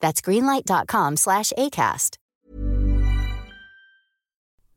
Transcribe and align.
That's 0.00 0.22
greenlight.com 0.22 1.16
slash 1.16 1.52
ACAST. 1.56 2.16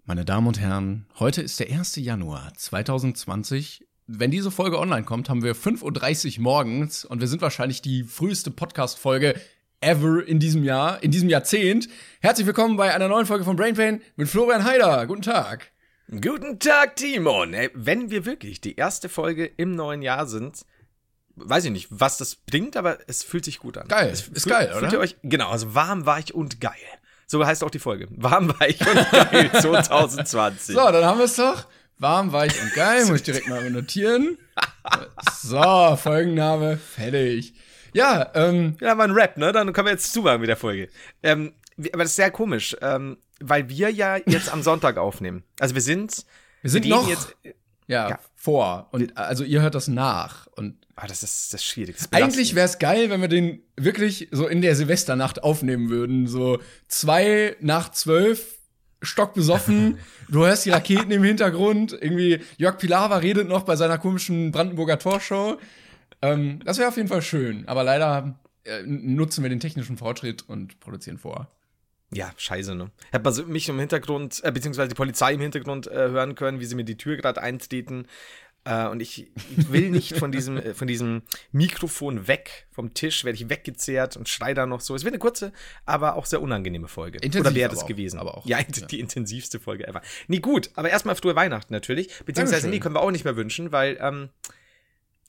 Meine 0.03 0.25
Damen 0.25 0.47
und 0.47 0.59
Herren, 0.59 1.05
heute 1.19 1.41
ist 1.41 1.59
der 1.59 1.69
1. 1.69 1.95
Januar 1.97 2.51
2020. 2.55 3.87
Wenn 4.07 4.31
diese 4.31 4.51
Folge 4.51 4.79
online 4.79 5.03
kommt, 5.03 5.29
haben 5.29 5.43
wir 5.43 5.55
5.30 5.55 6.37
Uhr 6.37 6.43
morgens 6.43 7.05
und 7.05 7.21
wir 7.21 7.27
sind 7.27 7.41
wahrscheinlich 7.41 7.81
die 7.81 8.03
früheste 8.03 8.51
Podcast-Folge 8.51 9.39
ever 9.79 10.25
in 10.25 10.39
diesem 10.39 10.63
Jahr, 10.63 11.01
in 11.01 11.11
diesem 11.11 11.29
Jahrzehnt. 11.29 11.87
Herzlich 12.19 12.45
willkommen 12.45 12.75
bei 12.75 12.93
einer 12.93 13.07
neuen 13.07 13.25
Folge 13.25 13.45
von 13.45 13.55
Brain 13.55 13.75
Pain 13.75 14.01
mit 14.15 14.27
Florian 14.27 14.65
Heider. 14.65 15.05
Guten 15.07 15.21
Tag. 15.21 15.71
Guten 16.09 16.59
Tag, 16.59 16.97
Timon. 16.97 17.53
Ey, 17.53 17.69
wenn 17.73 18.11
wir 18.11 18.25
wirklich 18.25 18.59
die 18.59 18.75
erste 18.75 19.07
Folge 19.07 19.45
im 19.45 19.75
neuen 19.75 20.01
Jahr 20.01 20.25
sind, 20.25 20.65
weiß 21.35 21.65
ich 21.65 21.71
nicht, 21.71 21.87
was 21.91 22.17
das 22.17 22.35
bringt, 22.35 22.77
aber 22.77 22.97
es 23.07 23.23
fühlt 23.23 23.45
sich 23.45 23.59
gut 23.59 23.77
an. 23.77 23.87
Geil, 23.87 24.09
es 24.09 24.21
ist 24.21 24.43
fühlt, 24.43 24.45
geil, 24.55 24.69
fühlt 24.71 24.83
oder? 24.83 24.93
Ihr 24.93 24.99
euch, 24.99 25.15
genau, 25.23 25.49
also 25.49 25.73
warm, 25.75 26.05
weich 26.05 26.33
und 26.33 26.59
geil. 26.61 26.73
So 27.27 27.45
heißt 27.45 27.63
auch 27.63 27.69
die 27.71 27.79
Folge. 27.79 28.07
Warm, 28.11 28.53
weich 28.59 28.79
und 28.81 29.11
geil 29.11 29.51
2020. 29.61 30.75
So, 30.75 30.81
dann 30.91 31.05
haben 31.05 31.17
wir 31.19 31.25
es 31.25 31.35
doch. 31.35 31.65
Warm, 31.97 32.31
weich 32.33 32.61
und 32.61 32.73
geil. 32.73 33.05
Muss 33.05 33.17
ich 33.17 33.23
direkt 33.23 33.47
mal 33.47 33.69
notieren. 33.69 34.37
So, 35.41 35.95
Folgenname, 36.01 36.77
fertig. 36.77 37.53
Ja, 37.93 38.31
ähm, 38.33 38.75
Ja, 38.81 38.95
mal 38.95 39.05
ein 39.05 39.11
Rap, 39.11 39.37
ne? 39.37 39.51
Dann 39.51 39.71
können 39.73 39.87
wir 39.87 39.91
jetzt 39.93 40.11
zumachen 40.11 40.41
mit 40.41 40.49
der 40.49 40.57
Folge. 40.57 40.89
Ähm, 41.23 41.53
aber 41.77 42.03
das 42.03 42.11
ist 42.11 42.15
sehr 42.15 42.31
komisch, 42.31 42.75
ähm, 42.81 43.17
weil 43.39 43.69
wir 43.69 43.89
ja 43.89 44.17
jetzt 44.17 44.51
am 44.51 44.61
Sonntag 44.63 44.97
aufnehmen. 44.97 45.43
Also 45.59 45.75
wir 45.75 45.81
sind, 45.81 46.25
wir 46.61 46.69
sind 46.71 46.85
noch 46.87 47.07
jetzt. 47.07 47.35
Ja, 47.87 48.09
Ja. 48.09 48.19
vor. 48.35 48.87
Und 48.91 49.17
also 49.17 49.43
ihr 49.43 49.61
hört 49.61 49.75
das 49.75 49.87
nach. 49.87 50.47
Und 50.55 50.75
Ah, 50.95 51.07
das 51.07 51.23
ist 51.23 51.51
das 51.53 51.61
ist 51.61 51.65
schwierig. 51.67 51.95
Das 51.95 52.05
ist 52.05 52.13
Eigentlich 52.13 52.53
wäre 52.53 52.65
es 52.65 52.77
geil, 52.77 53.09
wenn 53.09 53.21
wir 53.21 53.27
den 53.27 53.63
wirklich 53.75 54.27
so 54.31 54.47
in 54.47 54.61
der 54.61 54.75
Silvesternacht 54.75 55.41
aufnehmen 55.41 55.89
würden. 55.89 56.27
So 56.27 56.59
zwei 56.87 57.55
nach 57.59 57.89
zwölf, 57.89 58.59
stockbesoffen, 59.01 59.97
du 60.29 60.45
hörst 60.45 60.65
die 60.65 60.69
Raketen 60.69 61.09
im 61.11 61.23
Hintergrund, 61.23 61.93
irgendwie 61.93 62.41
Jörg 62.57 62.77
Pilawa 62.77 63.17
redet 63.17 63.47
noch 63.47 63.63
bei 63.63 63.75
seiner 63.75 63.97
komischen 63.97 64.51
Brandenburger 64.51 64.99
Torshow. 64.99 65.57
Ähm, 66.21 66.59
das 66.65 66.77
wäre 66.77 66.89
auf 66.89 66.97
jeden 66.97 67.09
Fall 67.09 67.21
schön. 67.23 67.67
Aber 67.67 67.83
leider 67.83 68.37
äh, 68.65 68.83
nutzen 68.83 69.41
wir 69.43 69.49
den 69.49 69.59
technischen 69.59 69.97
Fortschritt 69.97 70.47
und 70.47 70.79
produzieren 70.79 71.17
vor. 71.17 71.47
Ja, 72.13 72.31
scheiße, 72.35 72.75
ne? 72.75 72.91
Hätte 73.11 73.23
man 73.23 73.33
so 73.33 73.43
mich 73.45 73.69
im 73.69 73.79
Hintergrund, 73.79 74.41
äh, 74.43 74.51
beziehungsweise 74.51 74.89
die 74.89 74.95
Polizei 74.95 75.33
im 75.33 75.41
Hintergrund 75.41 75.87
äh, 75.87 75.93
hören 76.09 76.35
können, 76.35 76.59
wie 76.59 76.65
sie 76.65 76.75
mir 76.75 76.83
die 76.83 76.97
Tür 76.97 77.15
gerade 77.17 77.41
eintreten. 77.41 78.05
Äh, 78.63 78.87
und 78.89 78.99
ich, 79.01 79.31
ich 79.57 79.71
will 79.71 79.89
nicht 79.89 80.17
von 80.17 80.31
diesem, 80.31 80.57
äh, 80.57 80.73
von 80.73 80.87
diesem 80.87 81.23
Mikrofon 81.51 82.27
weg, 82.27 82.67
vom 82.71 82.93
Tisch, 82.93 83.23
werde 83.23 83.35
ich 83.37 83.49
weggezehrt 83.49 84.17
und 84.17 84.29
schrei 84.29 84.53
da 84.53 84.65
noch 84.65 84.81
so. 84.81 84.93
Es 84.93 85.03
wird 85.03 85.13
eine 85.13 85.19
kurze, 85.19 85.51
aber 85.85 86.15
auch 86.15 86.25
sehr 86.25 86.41
unangenehme 86.41 86.87
Folge. 86.87 87.17
Intensiv 87.19 87.41
Oder 87.41 87.55
wäre 87.55 87.69
das 87.69 87.83
auch, 87.83 87.87
gewesen. 87.87 88.19
aber 88.19 88.37
auch, 88.37 88.45
Ja, 88.45 88.59
ja. 88.59 88.65
die 88.65 88.99
intensivste 88.99 89.59
Folge 89.59 89.87
ever. 89.87 90.01
Nee, 90.27 90.39
gut, 90.39 90.69
aber 90.75 90.89
erstmal 90.89 91.15
frohe 91.15 91.35
Weihnachten 91.35 91.73
natürlich. 91.73 92.07
Beziehungsweise, 92.25 92.63
Dankeschön. 92.63 92.69
nee, 92.71 92.79
können 92.79 92.95
wir 92.95 93.01
auch 93.01 93.11
nicht 93.11 93.23
mehr 93.25 93.35
wünschen, 93.35 93.71
weil, 93.71 93.97
ähm, 94.01 94.29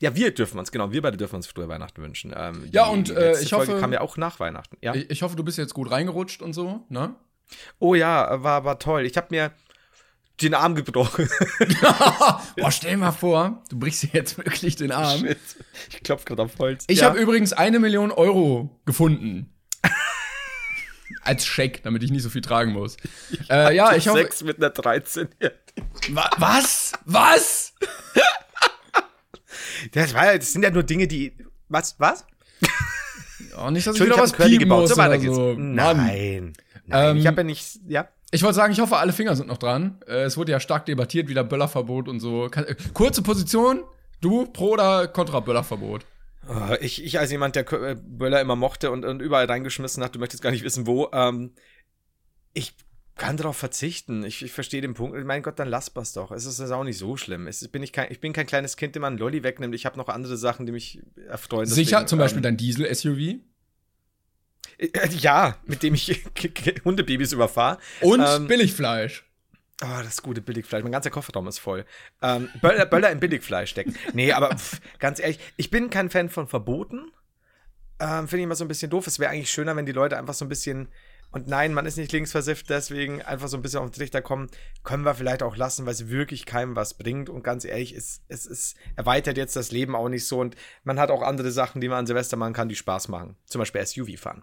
ja, 0.03 0.15
wir 0.17 0.35
dürfen 0.35 0.59
uns, 0.59 0.73
genau, 0.73 0.91
wir 0.91 1.01
beide 1.01 1.17
dürfen 1.17 1.37
uns 1.37 1.47
frohe 1.47 1.69
Weihnachten 1.69 2.03
wünschen. 2.03 2.35
Ähm, 2.37 2.69
Ja, 2.73 2.87
und, 2.87 3.09
äh, 3.11 3.41
ich 3.41 3.51
Folge 3.51 3.73
hoffe- 3.73 3.81
kam 3.81 3.93
ja 3.93 4.01
auch 4.01 4.17
nach 4.17 4.41
Weihnachten. 4.41 4.77
Ja. 4.81 4.95
Ich, 4.95 5.09
ich 5.11 5.23
hoffe, 5.23 5.37
du 5.37 5.45
bist 5.45 5.59
jetzt 5.59 5.75
gut 5.75 5.91
reingerutscht 5.93 6.43
und 6.43 6.53
so, 6.55 6.85
ne? 6.89 7.15
Oh 7.79 7.95
ja, 7.95 8.43
war, 8.43 8.65
war 8.65 8.79
toll. 8.81 9.07
Ich 9.07 9.17
habe 9.17 9.29
mir 9.31 9.53
den 10.41 10.55
Arm 10.55 10.75
gebrochen. 10.75 11.29
Boah, 12.57 12.73
stell 12.73 12.97
mal 12.97 13.13
vor, 13.13 13.63
du 13.69 13.79
brichst 13.79 14.03
dir 14.03 14.11
jetzt 14.15 14.39
wirklich 14.39 14.75
den 14.75 14.91
Arm. 14.91 15.21
Shit. 15.21 15.39
Ich 15.91 16.03
klopf 16.03 16.25
gerade 16.25 16.43
auf 16.43 16.59
Holz. 16.59 16.85
Ich 16.89 17.01
ja. 17.01 17.07
habe 17.07 17.19
übrigens 17.21 17.53
eine 17.53 17.79
Million 17.79 18.11
Euro 18.11 18.81
gefunden. 18.85 19.55
Als 21.23 21.47
Scheck, 21.47 21.83
damit 21.85 22.03
ich 22.03 22.11
nicht 22.11 22.23
so 22.25 22.31
viel 22.31 22.41
tragen 22.41 22.73
muss. 22.73 22.97
Äh, 23.49 23.77
ja, 23.77 23.95
ich 23.95 24.09
hoffe. 24.09 24.19
Sex 24.19 24.43
mit 24.43 24.57
einer 24.57 24.71
13. 24.71 25.29
Wa 26.11 26.29
was? 26.39 26.93
Was? 27.05 27.75
Das, 29.93 30.15
war, 30.15 30.37
das 30.37 30.53
sind 30.53 30.63
ja 30.63 30.71
nur 30.71 30.85
Dinge, 30.85 31.07
die. 31.09 31.37
Was? 31.69 31.97
Was? 31.99 32.25
Oh, 33.59 33.71
nicht, 33.71 33.87
dass 33.87 33.97
ich 33.97 34.03
wieder 34.03 34.15
ich 34.15 34.21
was 34.21 34.33
piepen 34.33 34.59
gebaut. 34.61 34.83
muss 34.83 34.91
So 34.91 34.97
weiter 34.97 35.11
oder 35.11 35.19
geht's. 35.19 35.35
so. 35.35 35.55
Mann. 35.55 35.75
Nein. 35.75 36.53
Nein. 36.87 37.11
Ähm, 37.11 37.17
ich 37.17 37.27
habe 37.27 37.39
ja 37.39 37.45
nicht. 37.45 37.81
Ja. 37.87 38.09
Ich 38.31 38.43
wollte 38.43 38.55
sagen, 38.55 38.73
ich 38.73 38.81
hoffe, 38.81 38.97
alle 38.97 39.13
Finger 39.13 39.37
sind 39.37 39.49
noch 39.49 39.59
dran. 39.59 39.99
Äh, 40.07 40.23
es 40.23 40.37
wurde 40.37 40.53
ja 40.53 40.61
stark 40.61 40.87
debattiert, 40.87 41.29
wieder 41.29 41.45
Böllerverbot 41.45 42.09
und 42.09 42.21
so. 42.21 42.47
Äh, 42.47 42.75
kurze 42.95 43.23
Position. 43.23 43.83
Du, 44.21 44.47
pro 44.47 44.71
oder 44.71 45.09
contra 45.09 45.41
Böllerverbot? 45.41 46.07
Oh, 46.49 46.75
ich, 46.81 47.05
ich 47.05 47.19
als 47.19 47.31
jemand, 47.31 47.57
der 47.57 47.71
äh, 47.73 47.97
Böller 48.01 48.41
immer 48.41 48.57
mochte 48.57 48.91
und, 48.91 49.05
und 49.05 49.21
überall 49.21 49.47
reingeschmissen 49.47 50.03
hat, 50.03 50.15
du 50.15 50.19
möchtest 50.19 50.43
gar 50.43 50.51
nicht 50.51 50.65
wissen, 50.65 50.87
wo. 50.87 51.09
Ähm, 51.13 51.53
ich 52.55 52.75
kann 53.23 53.37
darauf 53.37 53.57
verzichten. 53.57 54.25
Ich, 54.25 54.43
ich 54.43 54.51
verstehe 54.51 54.81
den 54.81 54.95
Punkt. 54.95 55.17
Mein 55.25 55.45
Gott, 55.45 55.57
dann 55.61 55.69
lass 55.69 55.95
was 55.95 56.13
doch. 56.13 56.33
Es 56.33 56.45
ist, 56.45 56.59
ist 56.59 56.71
auch 56.73 56.83
nicht 56.83 56.99
so 56.99 57.17
schlimm. 57.17 57.47
Es 57.47 57.63
ist, 57.63 57.71
bin 57.71 57.81
ich, 57.81 57.93
kein, 57.93 58.11
ich 58.11 58.19
bin 58.21 58.33
kein 58.33 58.47
kleines 58.47 58.77
Kind, 58.77 58.97
dem 58.97 59.03
man 59.03 59.13
einen 59.13 59.19
Lolli 59.19 59.45
wegnimmt. 59.45 59.77
Ich 59.77 59.87
habe 59.87 59.97
noch 59.97 60.09
andere 60.09 60.37
Sachen, 60.37 60.67
die 60.67 60.73
mich 60.73 61.01
erfreuen. 61.29 61.67
Sicher, 61.67 61.99
Deswegen, 61.99 62.09
zum 62.09 62.19
Beispiel 62.19 62.39
ähm, 62.39 62.43
dein 62.43 62.57
Diesel-SUV. 62.57 63.37
Äh, 64.79 65.09
Ja, 65.19 65.57
mit 65.67 65.85
dem 65.85 65.95
ich 65.95 66.25
Hundebabys 66.85 67.33
überfahre. 67.33 67.79
Und 68.01 68.25
ähm, 68.27 68.49
Billigfleisch. 68.49 69.25
Oh, 69.85 70.03
das 70.03 70.21
gute 70.21 70.41
Billigfleisch. 70.41 70.83
Mein 70.83 70.91
ganzer 70.91 71.11
Kofferraum 71.11 71.47
ist 71.47 71.61
voll. 71.61 71.85
Ähm, 72.23 72.49
Böller, 72.61 72.87
Böller 72.87 73.13
im 73.13 73.21
Billigfleisch 73.21 73.71
steckt. 73.71 73.93
Nee, 74.15 74.33
aber 74.33 74.57
pff, 74.57 74.81
ganz 74.99 75.21
ehrlich, 75.21 75.39
ich 75.57 75.71
bin 75.71 75.91
kein 75.91 76.11
Fan 76.11 76.29
von 76.29 76.49
Verboten. 76.49 77.13
Ähm, 78.01 78.27
Finde 78.27 78.39
ich 78.39 78.45
immer 78.45 78.57
so 78.57 78.65
ein 78.65 78.69
bisschen 78.69 78.91
doof. 78.91 79.07
Es 79.07 79.21
wäre 79.21 79.31
eigentlich 79.31 79.51
schöner, 79.53 79.77
wenn 79.77 79.87
die 79.87 79.93
Leute 79.93 80.19
einfach 80.19 80.35
so 80.35 80.45
ein 80.45 80.49
bisschen. 80.49 80.89
Und 81.33 81.49
nein, 81.49 81.73
man 81.73 81.87
ist 81.87 81.97
nicht 81.97 82.13
linksversifft, 82.13 82.69
deswegen 82.69 83.23
einfach 83.23 83.49
so 83.49 83.57
ein 83.57 83.63
bisschen 83.63 83.81
auf 83.81 83.91
den 83.91 83.95
Trichter 83.99 84.21
kommen. 84.21 84.49
Können 84.85 85.05
wir 85.05 85.15
vielleicht 85.15 85.43
auch 85.43 85.57
lassen, 85.57 85.87
weil 85.87 85.93
es 85.95 86.09
wirklich 86.11 86.45
keinem 86.45 86.77
was 86.77 86.95
bringt. 86.95 87.31
Und 87.31 87.43
ganz 87.43 87.65
ehrlich, 87.65 87.93
es, 87.97 88.21
es, 88.29 88.45
es 88.47 88.75
erweitert 88.97 89.39
jetzt 89.39 89.57
das 89.57 89.73
Leben 89.73 89.97
auch 89.97 90.11
nicht 90.11 90.27
so. 90.27 90.39
Und 90.41 90.57
man 90.85 91.01
hat 91.01 91.11
auch 91.11 91.23
andere 91.23 91.51
Sachen, 91.51 91.81
die 91.81 91.89
man 91.89 92.01
an 92.01 92.07
Silvester 92.07 92.37
machen 92.37 92.53
kann, 92.53 92.69
die 92.69 92.77
Spaß 92.77 93.09
machen. 93.09 93.37
Zum 93.47 93.61
Beispiel 93.61 93.85
SUV 93.85 94.19
fahren. 94.21 94.43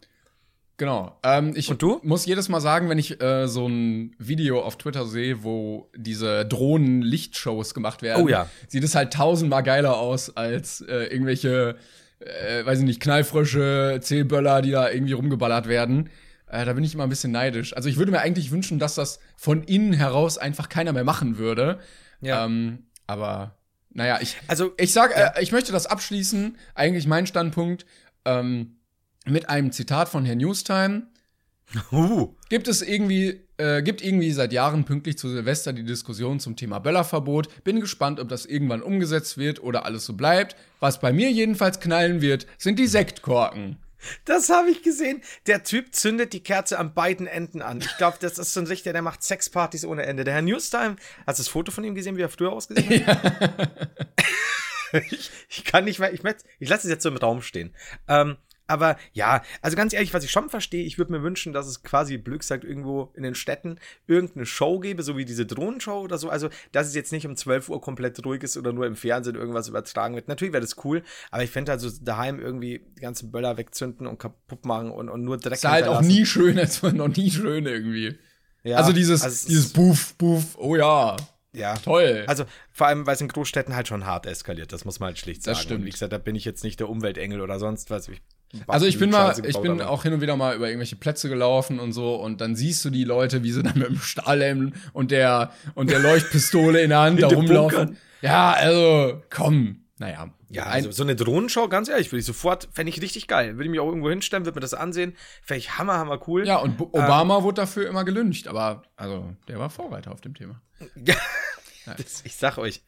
Genau. 0.77 1.19
Ähm, 1.23 1.53
ich 1.55 1.69
Und 1.69 1.81
du? 1.81 1.99
muss 2.03 2.25
jedes 2.25 2.47
Mal 2.49 2.61
sagen, 2.61 2.89
wenn 2.89 2.97
ich 2.97 3.21
äh, 3.21 3.47
so 3.47 3.67
ein 3.67 4.15
Video 4.17 4.61
auf 4.61 4.77
Twitter 4.77 5.05
sehe, 5.05 5.43
wo 5.43 5.91
diese 5.95 6.45
Drohnen-Lichtshows 6.45 7.73
gemacht 7.73 8.01
werden, 8.01 8.23
Oh 8.23 8.29
ja. 8.29 8.49
sieht 8.67 8.83
es 8.83 8.95
halt 8.95 9.13
tausendmal 9.13 9.61
geiler 9.63 9.97
aus 9.97 10.35
als 10.35 10.81
äh, 10.81 11.03
irgendwelche, 11.07 11.75
äh, 12.19 12.65
weiß 12.65 12.79
ich 12.79 12.85
nicht, 12.85 13.01
Knallfrösche, 13.01 13.99
Zählböller, 14.01 14.61
die 14.61 14.71
da 14.71 14.89
irgendwie 14.89 15.13
rumgeballert 15.13 15.67
werden. 15.67 16.09
Äh, 16.49 16.65
da 16.65 16.73
bin 16.73 16.83
ich 16.83 16.93
immer 16.93 17.03
ein 17.03 17.09
bisschen 17.09 17.31
neidisch. 17.31 17.75
Also 17.75 17.89
ich 17.89 17.97
würde 17.97 18.11
mir 18.11 18.19
eigentlich 18.19 18.51
wünschen, 18.51 18.79
dass 18.79 18.95
das 18.95 19.19
von 19.37 19.63
innen 19.63 19.93
heraus 19.93 20.37
einfach 20.37 20.69
keiner 20.69 20.93
mehr 20.93 21.03
machen 21.03 21.37
würde. 21.37 21.79
Ja. 22.21 22.45
Ähm, 22.45 22.87
aber 23.07 23.59
naja, 23.91 24.19
ich, 24.21 24.37
Also, 24.47 24.73
ich 24.77 24.93
sag, 24.93 25.15
äh, 25.15 25.41
ich 25.41 25.51
möchte 25.51 25.71
das 25.71 25.87
abschließen. 25.87 26.57
Eigentlich 26.75 27.07
mein 27.07 27.27
Standpunkt 27.27 27.85
ähm, 28.25 28.77
mit 29.25 29.49
einem 29.49 29.71
Zitat 29.71 30.09
von 30.09 30.25
Herrn 30.25 30.37
Newstime. 30.37 31.07
uh, 31.91 32.35
Gibt 32.49 32.67
es 32.67 32.81
irgendwie, 32.81 33.41
äh, 33.57 33.81
gibt 33.81 34.03
irgendwie 34.03 34.31
seit 34.31 34.53
Jahren 34.53 34.85
pünktlich 34.85 35.17
zu 35.17 35.29
Silvester 35.29 35.73
die 35.73 35.83
Diskussion 35.83 36.39
zum 36.39 36.55
Thema 36.55 36.79
Böllerverbot. 36.79 37.63
Bin 37.63 37.79
gespannt, 37.79 38.19
ob 38.19 38.29
das 38.29 38.45
irgendwann 38.45 38.81
umgesetzt 38.81 39.37
wird 39.37 39.61
oder 39.61 39.85
alles 39.85 40.05
so 40.05 40.13
bleibt. 40.13 40.55
Was 40.79 40.99
bei 40.99 41.11
mir 41.11 41.31
jedenfalls 41.31 41.79
knallen 41.79 42.21
wird, 42.21 42.47
sind 42.57 42.79
die 42.79 42.87
Sektkorken. 42.87 43.77
Das 44.25 44.49
habe 44.49 44.69
ich 44.69 44.83
gesehen. 44.83 45.21
Der 45.47 45.63
Typ 45.63 45.93
zündet 45.93 46.33
die 46.33 46.41
Kerze 46.41 46.79
an 46.79 46.93
beiden 46.93 47.27
Enden 47.27 47.61
an. 47.61 47.79
Ich 47.79 47.97
glaube, 47.97 48.17
das 48.19 48.37
ist 48.37 48.53
so 48.53 48.59
ein 48.59 48.67
Richter, 48.67 48.93
der 48.93 49.01
macht 49.01 49.23
Sexpartys 49.23 49.85
ohne 49.85 50.03
Ende. 50.03 50.23
Der 50.23 50.33
Herr 50.33 50.41
Newstime, 50.41 50.95
hast 51.25 51.39
du 51.39 51.43
das 51.43 51.49
Foto 51.49 51.71
von 51.71 51.83
ihm 51.83 51.95
gesehen, 51.95 52.17
wie 52.17 52.21
er 52.21 52.29
früher 52.29 52.51
ausgesehen 52.51 53.05
hat? 53.05 53.71
ich, 55.09 55.31
ich 55.49 55.63
kann 55.65 55.85
nicht 55.85 55.99
mehr, 55.99 56.13
ich, 56.13 56.21
ich 56.59 56.69
lasse 56.69 56.87
es 56.87 56.91
jetzt 56.91 57.03
so 57.03 57.09
im 57.09 57.17
Raum 57.17 57.41
stehen. 57.41 57.75
Ähm, 58.07 58.37
Aber 58.69 58.97
ja, 59.13 59.41
also 59.61 59.75
ganz 59.75 59.93
ehrlich, 59.93 60.13
was 60.13 60.23
ich 60.23 60.31
schon 60.31 60.49
verstehe, 60.49 60.85
ich 60.85 60.99
würde 60.99 61.11
mir 61.11 61.23
wünschen, 61.23 61.53
dass 61.53 61.65
es 61.65 61.81
quasi, 61.81 62.17
blöd 62.17 62.41
gesagt, 62.41 62.63
irgendwo 62.63 63.11
in 63.15 63.23
den 63.23 63.33
Städten 63.33 63.79
irgendeine 64.05 64.45
Show 64.45 64.79
gäbe, 64.79 65.01
so 65.01 65.17
wie 65.17 65.25
diese 65.25 65.45
Drohnenshow 65.47 66.01
oder 66.01 66.19
so. 66.19 66.29
Also, 66.29 66.49
dass 66.71 66.87
es 66.87 66.93
jetzt 66.93 67.11
nicht 67.11 67.25
um 67.25 67.35
12 67.35 67.69
Uhr 67.69 67.81
komplett 67.81 68.23
ruhig 68.23 68.43
ist 68.43 68.57
oder 68.57 68.71
nur 68.71 68.85
im 68.85 68.95
Fernsehen 68.95 69.35
irgendwas 69.35 69.67
übertragen 69.67 70.13
wird. 70.13 70.27
Natürlich 70.27 70.53
wäre 70.53 70.61
das 70.61 70.83
cool, 70.85 71.01
aber 71.31 71.43
ich 71.43 71.49
fände 71.49 71.71
also 71.71 71.89
daheim 72.01 72.39
irgendwie 72.39 72.85
die 72.95 73.01
ganzen 73.01 73.31
Böller 73.31 73.57
wegzünden 73.57 74.05
und 74.05 74.19
kaputt 74.19 74.65
machen 74.65 74.91
und, 74.91 75.09
und 75.09 75.23
nur 75.23 75.37
Dreck 75.37 75.53
Ist 75.53 75.65
halt 75.65 75.87
auch 75.87 76.01
nie 76.01 76.25
schön, 76.27 76.57
es 76.59 76.83
war 76.83 76.93
noch 76.93 77.07
nie 77.07 77.31
schön 77.31 77.65
irgendwie. 77.65 78.19
Ja, 78.63 78.77
also 78.77 78.91
dieses, 78.91 79.23
also 79.23 79.33
es 79.33 79.45
dieses 79.45 79.73
Buff, 79.73 80.13
Buff, 80.15 80.57
oh 80.57 80.75
ja, 80.75 81.15
Ja. 81.53 81.75
toll. 81.75 82.25
Also 82.27 82.45
vor 82.71 82.85
allem, 82.85 83.07
weil 83.07 83.15
es 83.15 83.21
in 83.21 83.29
Großstädten 83.29 83.75
halt 83.75 83.87
schon 83.87 84.05
hart 84.05 84.27
eskaliert, 84.27 84.73
das 84.73 84.85
muss 84.85 84.99
man 84.99 85.07
halt 85.07 85.17
schlicht 85.17 85.41
sagen. 85.41 85.55
Das 85.55 85.63
stimmt. 85.63 85.79
Und 85.79 85.85
wie 85.87 85.91
gesagt, 85.91 86.13
da 86.13 86.19
bin 86.19 86.35
ich 86.35 86.45
jetzt 86.45 86.63
nicht 86.63 86.79
der 86.79 86.89
Umweltengel 86.89 87.41
oder 87.41 87.57
sonst 87.57 87.89
was. 87.89 88.07
Ich 88.09 88.21
Also 88.67 88.85
ich 88.87 88.97
bin 88.97 89.11
mal, 89.11 89.35
ich 89.45 89.57
bin 89.59 89.81
auch 89.81 90.03
hin 90.03 90.13
und 90.13 90.21
wieder 90.21 90.35
mal 90.35 90.55
über 90.55 90.67
irgendwelche 90.67 90.95
Plätze 90.95 91.29
gelaufen 91.29 91.79
und 91.79 91.91
so 91.93 92.15
und 92.15 92.41
dann 92.41 92.55
siehst 92.55 92.83
du 92.83 92.89
die 92.89 93.03
Leute, 93.03 93.43
wie 93.43 93.51
sie 93.51 93.61
dann 93.63 93.77
mit 93.77 93.87
dem 93.89 93.99
Stahlhelm 93.99 94.73
und 94.93 95.11
der 95.11 95.51
und 95.75 95.89
der 95.91 95.99
Leuchtpistole 95.99 96.81
in 96.81 96.89
der 96.89 96.99
Hand 96.99 97.19
da 97.21 97.27
In 97.27 97.29
den 97.29 97.37
rumlaufen. 97.39 97.77
Bunkern. 97.77 97.97
Ja, 98.21 98.51
also 98.53 99.21
komm, 99.29 99.85
naja. 99.97 100.33
Ja, 100.51 100.63
also 100.63 100.89
so 100.89 101.03
eine 101.03 101.15
Drohnenshow, 101.15 101.67
ganz 101.67 101.89
ehrlich, 101.89 102.07
würde 102.11 102.21
ich 102.21 102.25
sofort, 102.25 102.69
fände 102.73 102.89
ich 102.91 102.99
richtig 103.03 103.27
geil. 103.27 103.53
Würde 103.57 103.65
ich 103.65 103.69
mich 103.69 103.79
auch 103.79 103.87
irgendwo 103.87 104.09
hinstellen, 104.09 104.45
würde 104.45 104.55
mir 104.55 104.61
das 104.61 104.73
ansehen. 104.73 105.15
Fände 105.43 105.59
ich 105.59 105.77
hammer, 105.77 105.93
hammer 105.99 106.19
cool. 106.27 106.47
ja 106.47 106.55
und 106.57 106.75
Bu- 106.77 106.85
Obama 106.91 107.43
wurde 107.43 107.61
dafür 107.61 107.87
immer 107.87 108.03
gelüncht, 108.03 108.47
aber 108.47 108.81
also 108.95 109.31
der 109.47 109.59
war 109.59 109.69
Vorreiter 109.69 110.11
auf 110.11 110.21
dem 110.21 110.33
Thema. 110.33 110.59
Ja. 111.05 111.15
Das, 111.97 112.21
ich 112.23 112.35
sag 112.35 112.57
euch, 112.59 112.81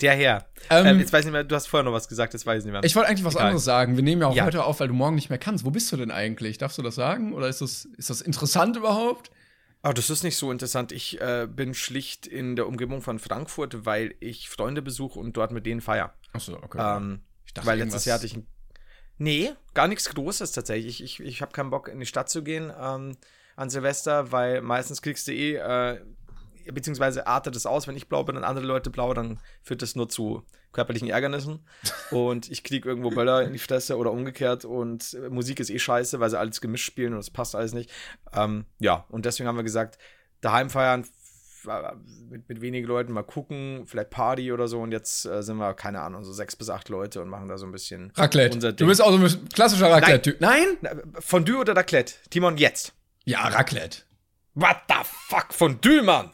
der 0.00 0.14
Herr. 0.14 0.46
Ähm, 0.70 0.86
Ähm, 0.86 0.98
jetzt 1.00 1.12
weiß 1.12 1.20
ich 1.20 1.26
nicht 1.26 1.32
mehr, 1.32 1.44
du 1.44 1.54
hast 1.54 1.66
vorher 1.66 1.84
noch 1.84 1.92
was 1.92 2.08
gesagt, 2.08 2.34
das 2.34 2.46
weiß 2.46 2.60
ich 2.60 2.64
nicht 2.64 2.72
mehr. 2.72 2.84
Ich 2.84 2.96
wollte 2.96 3.08
eigentlich 3.08 3.24
was 3.24 3.34
Egal. 3.34 3.46
anderes 3.48 3.64
sagen. 3.64 3.96
Wir 3.96 4.02
nehmen 4.02 4.22
ja 4.22 4.28
auch 4.28 4.34
Ja. 4.34 4.44
heute 4.44 4.64
auf, 4.64 4.80
weil 4.80 4.88
du 4.88 4.94
morgen 4.94 5.14
nicht 5.14 5.28
mehr 5.30 5.38
kannst. 5.38 5.64
Wo 5.64 5.70
bist 5.70 5.90
du 5.92 5.96
denn 5.96 6.10
eigentlich? 6.10 6.58
Darfst 6.58 6.78
du 6.78 6.82
das 6.82 6.94
sagen? 6.94 7.32
Oder 7.34 7.48
ist 7.48 7.60
das, 7.60 7.84
ist 7.96 8.10
das 8.10 8.20
interessant 8.20 8.76
überhaupt? 8.76 9.30
oh, 9.82 9.92
das 9.92 10.10
ist 10.10 10.22
nicht 10.24 10.36
so 10.36 10.52
interessant. 10.52 10.92
Ich 10.92 11.18
äh, 11.22 11.46
bin 11.50 11.72
schlicht 11.72 12.26
in 12.26 12.54
der 12.54 12.66
Umgebung 12.66 13.00
von 13.00 13.18
Frankfurt, 13.18 13.86
weil 13.86 14.14
ich 14.20 14.50
Freunde 14.50 14.82
besuche 14.82 15.18
und 15.18 15.36
dort 15.38 15.52
mit 15.52 15.64
denen 15.64 15.80
feier. 15.80 16.12
Achso, 16.34 16.54
okay. 16.62 16.78
Ähm, 16.98 17.20
Ich 17.46 17.54
dachte, 17.54 17.66
weil 17.66 17.78
letztes 17.78 18.04
Jahr 18.04 18.16
hatte 18.16 18.26
ich 18.26 18.36
ein 18.36 18.46
Nee, 19.16 19.52
gar 19.74 19.86
nichts 19.88 20.08
Großes 20.14 20.52
tatsächlich. 20.52 21.02
Ich, 21.02 21.20
ich, 21.20 21.26
ich 21.26 21.42
habe 21.42 21.52
keinen 21.52 21.68
Bock, 21.70 21.88
in 21.88 22.00
die 22.00 22.06
Stadt 22.06 22.30
zu 22.30 22.42
gehen 22.42 22.72
ähm, 22.80 23.16
an 23.56 23.68
Silvester, 23.68 24.32
weil 24.32 24.62
meistens 24.62 25.02
kriegst 25.02 25.28
du 25.28 25.32
eh, 25.32 25.56
äh, 25.56 26.00
beziehungsweise 26.72 27.26
artet 27.26 27.56
es 27.56 27.66
aus, 27.66 27.86
wenn 27.88 27.96
ich 27.96 28.08
blau 28.08 28.24
bin 28.24 28.36
und 28.36 28.44
andere 28.44 28.66
Leute 28.66 28.90
blau, 28.90 29.14
dann 29.14 29.40
führt 29.62 29.82
das 29.82 29.96
nur 29.96 30.08
zu 30.08 30.44
körperlichen 30.72 31.08
Ärgernissen. 31.08 31.66
und 32.10 32.50
ich 32.50 32.62
krieg 32.64 32.84
irgendwo 32.86 33.10
Böller 33.10 33.42
in 33.42 33.52
die 33.52 33.58
Fresse 33.58 33.96
oder 33.96 34.12
umgekehrt 34.12 34.64
und 34.64 35.14
äh, 35.14 35.28
Musik 35.30 35.60
ist 35.60 35.70
eh 35.70 35.78
scheiße, 35.78 36.20
weil 36.20 36.30
sie 36.30 36.38
alles 36.38 36.60
gemischt 36.60 36.86
spielen 36.86 37.12
und 37.14 37.20
es 37.20 37.30
passt 37.30 37.54
alles 37.54 37.72
nicht. 37.72 37.90
Ähm, 38.32 38.66
ja, 38.78 39.04
und 39.08 39.24
deswegen 39.26 39.48
haben 39.48 39.56
wir 39.56 39.64
gesagt, 39.64 39.98
daheim 40.40 40.70
feiern, 40.70 41.04
äh, 41.66 41.92
mit, 42.30 42.48
mit 42.48 42.60
wenigen 42.62 42.86
Leuten 42.86 43.12
mal 43.12 43.22
gucken, 43.22 43.82
vielleicht 43.86 44.10
Party 44.10 44.52
oder 44.52 44.66
so. 44.68 44.80
Und 44.80 44.92
jetzt 44.92 45.26
äh, 45.26 45.42
sind 45.42 45.56
wir, 45.58 45.74
keine 45.74 46.00
Ahnung, 46.00 46.24
so 46.24 46.32
sechs 46.32 46.56
bis 46.56 46.70
acht 46.70 46.88
Leute 46.88 47.20
und 47.20 47.28
machen 47.28 47.48
da 47.48 47.58
so 47.58 47.66
ein 47.66 47.72
bisschen 47.72 48.12
Raclette. 48.16 48.54
unser 48.54 48.72
Du 48.72 48.76
Ding. 48.76 48.88
bist 48.88 49.02
auch 49.02 49.10
so 49.12 49.18
ein 49.18 49.48
klassischer 49.50 49.90
Raclette-Typ. 49.90 50.40
Nein? 50.40 50.78
Na, 50.80 50.92
Fondue 51.18 51.58
oder 51.58 51.76
Raclette? 51.76 52.14
Timon, 52.30 52.56
jetzt. 52.56 52.94
Ja, 53.24 53.46
Raclette. 53.48 53.98
What 54.54 54.76
the 54.88 54.94
fuck, 55.28 55.52
Fondue, 55.52 56.02
Mann? 56.02 56.30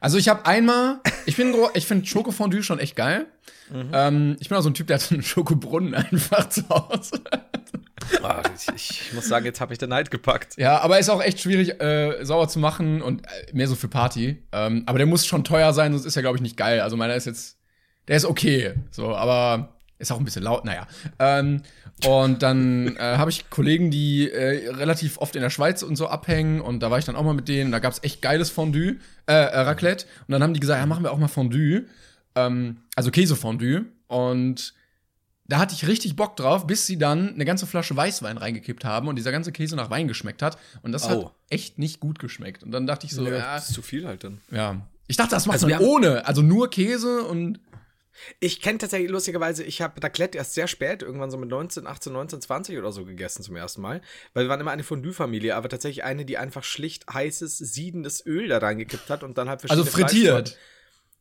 Also 0.00 0.18
ich 0.18 0.28
habe 0.28 0.46
einmal, 0.46 1.00
ich 1.26 1.36
bin, 1.36 1.54
ich 1.74 1.86
finde 1.86 2.06
Schokofondue 2.06 2.62
schon 2.62 2.78
echt 2.78 2.96
geil. 2.96 3.26
Mhm. 3.70 3.90
Ähm, 3.92 4.36
ich 4.40 4.48
bin 4.48 4.58
auch 4.58 4.62
so 4.62 4.70
ein 4.70 4.74
Typ, 4.74 4.86
der 4.86 4.94
hat 4.94 5.02
so 5.02 5.14
einen 5.14 5.22
Schokobrunnen 5.22 5.94
einfach 6.10 6.48
zu 6.48 6.68
Hause. 6.68 7.22
Ah, 8.22 8.42
ich, 8.54 8.68
ich 8.74 9.12
muss 9.14 9.26
sagen, 9.26 9.44
jetzt 9.46 9.60
habe 9.60 9.72
ich 9.72 9.78
den 9.78 9.88
Neid 9.88 10.10
gepackt. 10.10 10.56
Ja, 10.58 10.80
aber 10.80 10.98
ist 10.98 11.08
auch 11.08 11.22
echt 11.22 11.40
schwierig, 11.40 11.80
äh, 11.80 12.24
sauer 12.24 12.48
zu 12.48 12.58
machen 12.58 13.02
und 13.02 13.26
äh, 13.26 13.52
mehr 13.52 13.66
so 13.66 13.74
für 13.74 13.88
Party. 13.88 14.42
Ähm, 14.52 14.84
aber 14.86 14.98
der 14.98 15.06
muss 15.06 15.26
schon 15.26 15.44
teuer 15.44 15.72
sein, 15.72 15.92
sonst 15.92 16.04
ist 16.04 16.16
er, 16.16 16.22
glaube 16.22 16.36
ich, 16.36 16.42
nicht 16.42 16.56
geil. 16.56 16.80
Also 16.80 16.96
meiner 16.96 17.14
ist 17.14 17.26
jetzt, 17.26 17.58
der 18.06 18.16
ist 18.16 18.26
okay, 18.26 18.74
so, 18.90 19.14
aber 19.16 19.75
ist 19.98 20.12
auch 20.12 20.18
ein 20.18 20.24
bisschen 20.24 20.42
laut, 20.42 20.64
naja. 20.64 20.86
Ähm, 21.18 21.62
und 22.06 22.42
dann 22.42 22.96
äh, 22.96 23.00
habe 23.16 23.30
ich 23.30 23.48
Kollegen, 23.48 23.90
die 23.90 24.30
äh, 24.30 24.68
relativ 24.70 25.18
oft 25.18 25.34
in 25.36 25.42
der 25.42 25.50
Schweiz 25.50 25.82
und 25.82 25.96
so 25.96 26.08
abhängen 26.08 26.60
und 26.60 26.80
da 26.80 26.90
war 26.90 26.98
ich 26.98 27.04
dann 27.06 27.16
auch 27.16 27.22
mal 27.24 27.32
mit 27.34 27.48
denen. 27.48 27.72
Da 27.72 27.78
gab's 27.78 28.00
echt 28.02 28.20
geiles 28.22 28.50
Fondue, 28.50 28.96
äh, 29.26 29.32
äh, 29.32 29.60
Raclette. 29.60 30.04
Und 30.28 30.32
dann 30.32 30.42
haben 30.42 30.52
die 30.54 30.60
gesagt, 30.60 30.78
ja, 30.80 30.86
machen 30.86 31.02
wir 31.04 31.12
auch 31.12 31.18
mal 31.18 31.28
Fondue. 31.28 31.84
Ähm, 32.34 32.78
also 32.94 33.10
Käsefondue. 33.10 33.86
Und 34.08 34.74
da 35.48 35.58
hatte 35.58 35.74
ich 35.74 35.86
richtig 35.86 36.16
Bock 36.16 36.36
drauf, 36.36 36.66
bis 36.66 36.86
sie 36.86 36.98
dann 36.98 37.32
eine 37.34 37.44
ganze 37.44 37.66
Flasche 37.66 37.96
Weißwein 37.96 38.36
reingekippt 38.36 38.84
haben 38.84 39.08
und 39.08 39.16
dieser 39.16 39.32
ganze 39.32 39.52
Käse 39.52 39.76
nach 39.76 39.90
Wein 39.90 40.08
geschmeckt 40.08 40.42
hat. 40.42 40.58
Und 40.82 40.92
das 40.92 41.04
Oh. 41.06 41.08
hat 41.26 41.32
echt 41.50 41.78
nicht 41.78 42.00
gut 42.00 42.18
geschmeckt. 42.18 42.62
Und 42.62 42.72
dann 42.72 42.86
dachte 42.86 43.06
ich 43.06 43.12
so, 43.12 43.26
ja, 43.26 43.56
ist 43.56 43.72
zu 43.72 43.80
viel 43.80 44.06
halt 44.06 44.24
dann. 44.24 44.40
ja. 44.50 44.80
Ich 45.08 45.16
dachte, 45.16 45.30
das 45.36 45.46
macht 45.46 45.54
Also 45.54 45.68
man 45.68 45.78
ohne. 45.80 46.26
Also 46.26 46.42
nur 46.42 46.68
Käse 46.68 47.22
und. 47.22 47.60
Ich 48.40 48.60
kenne 48.60 48.78
tatsächlich 48.78 49.10
lustigerweise, 49.10 49.62
ich 49.64 49.82
habe 49.82 50.02
Raclette 50.02 50.38
erst 50.38 50.54
sehr 50.54 50.66
spät, 50.68 51.02
irgendwann 51.02 51.30
so 51.30 51.36
mit 51.38 51.48
19, 51.48 51.86
18, 51.86 52.12
19, 52.12 52.40
20 52.40 52.78
oder 52.78 52.92
so 52.92 53.04
gegessen 53.04 53.42
zum 53.42 53.56
ersten 53.56 53.80
Mal. 53.80 54.00
Weil 54.34 54.44
wir 54.44 54.48
waren 54.50 54.60
immer 54.60 54.70
eine 54.72 54.84
Fondue-Familie, 54.84 55.54
aber 55.56 55.68
tatsächlich 55.68 56.04
eine, 56.04 56.24
die 56.24 56.38
einfach 56.38 56.64
schlicht 56.64 57.04
heißes, 57.12 57.58
siedendes 57.58 58.24
Öl 58.26 58.48
da 58.48 58.58
reingekippt 58.58 59.10
hat 59.10 59.22
und 59.22 59.38
dann 59.38 59.48
halt 59.48 59.62
Also 59.68 59.84
verschiedene 59.84 60.08
frittiert. 60.08 60.48
Fleischsorten- 60.48 60.56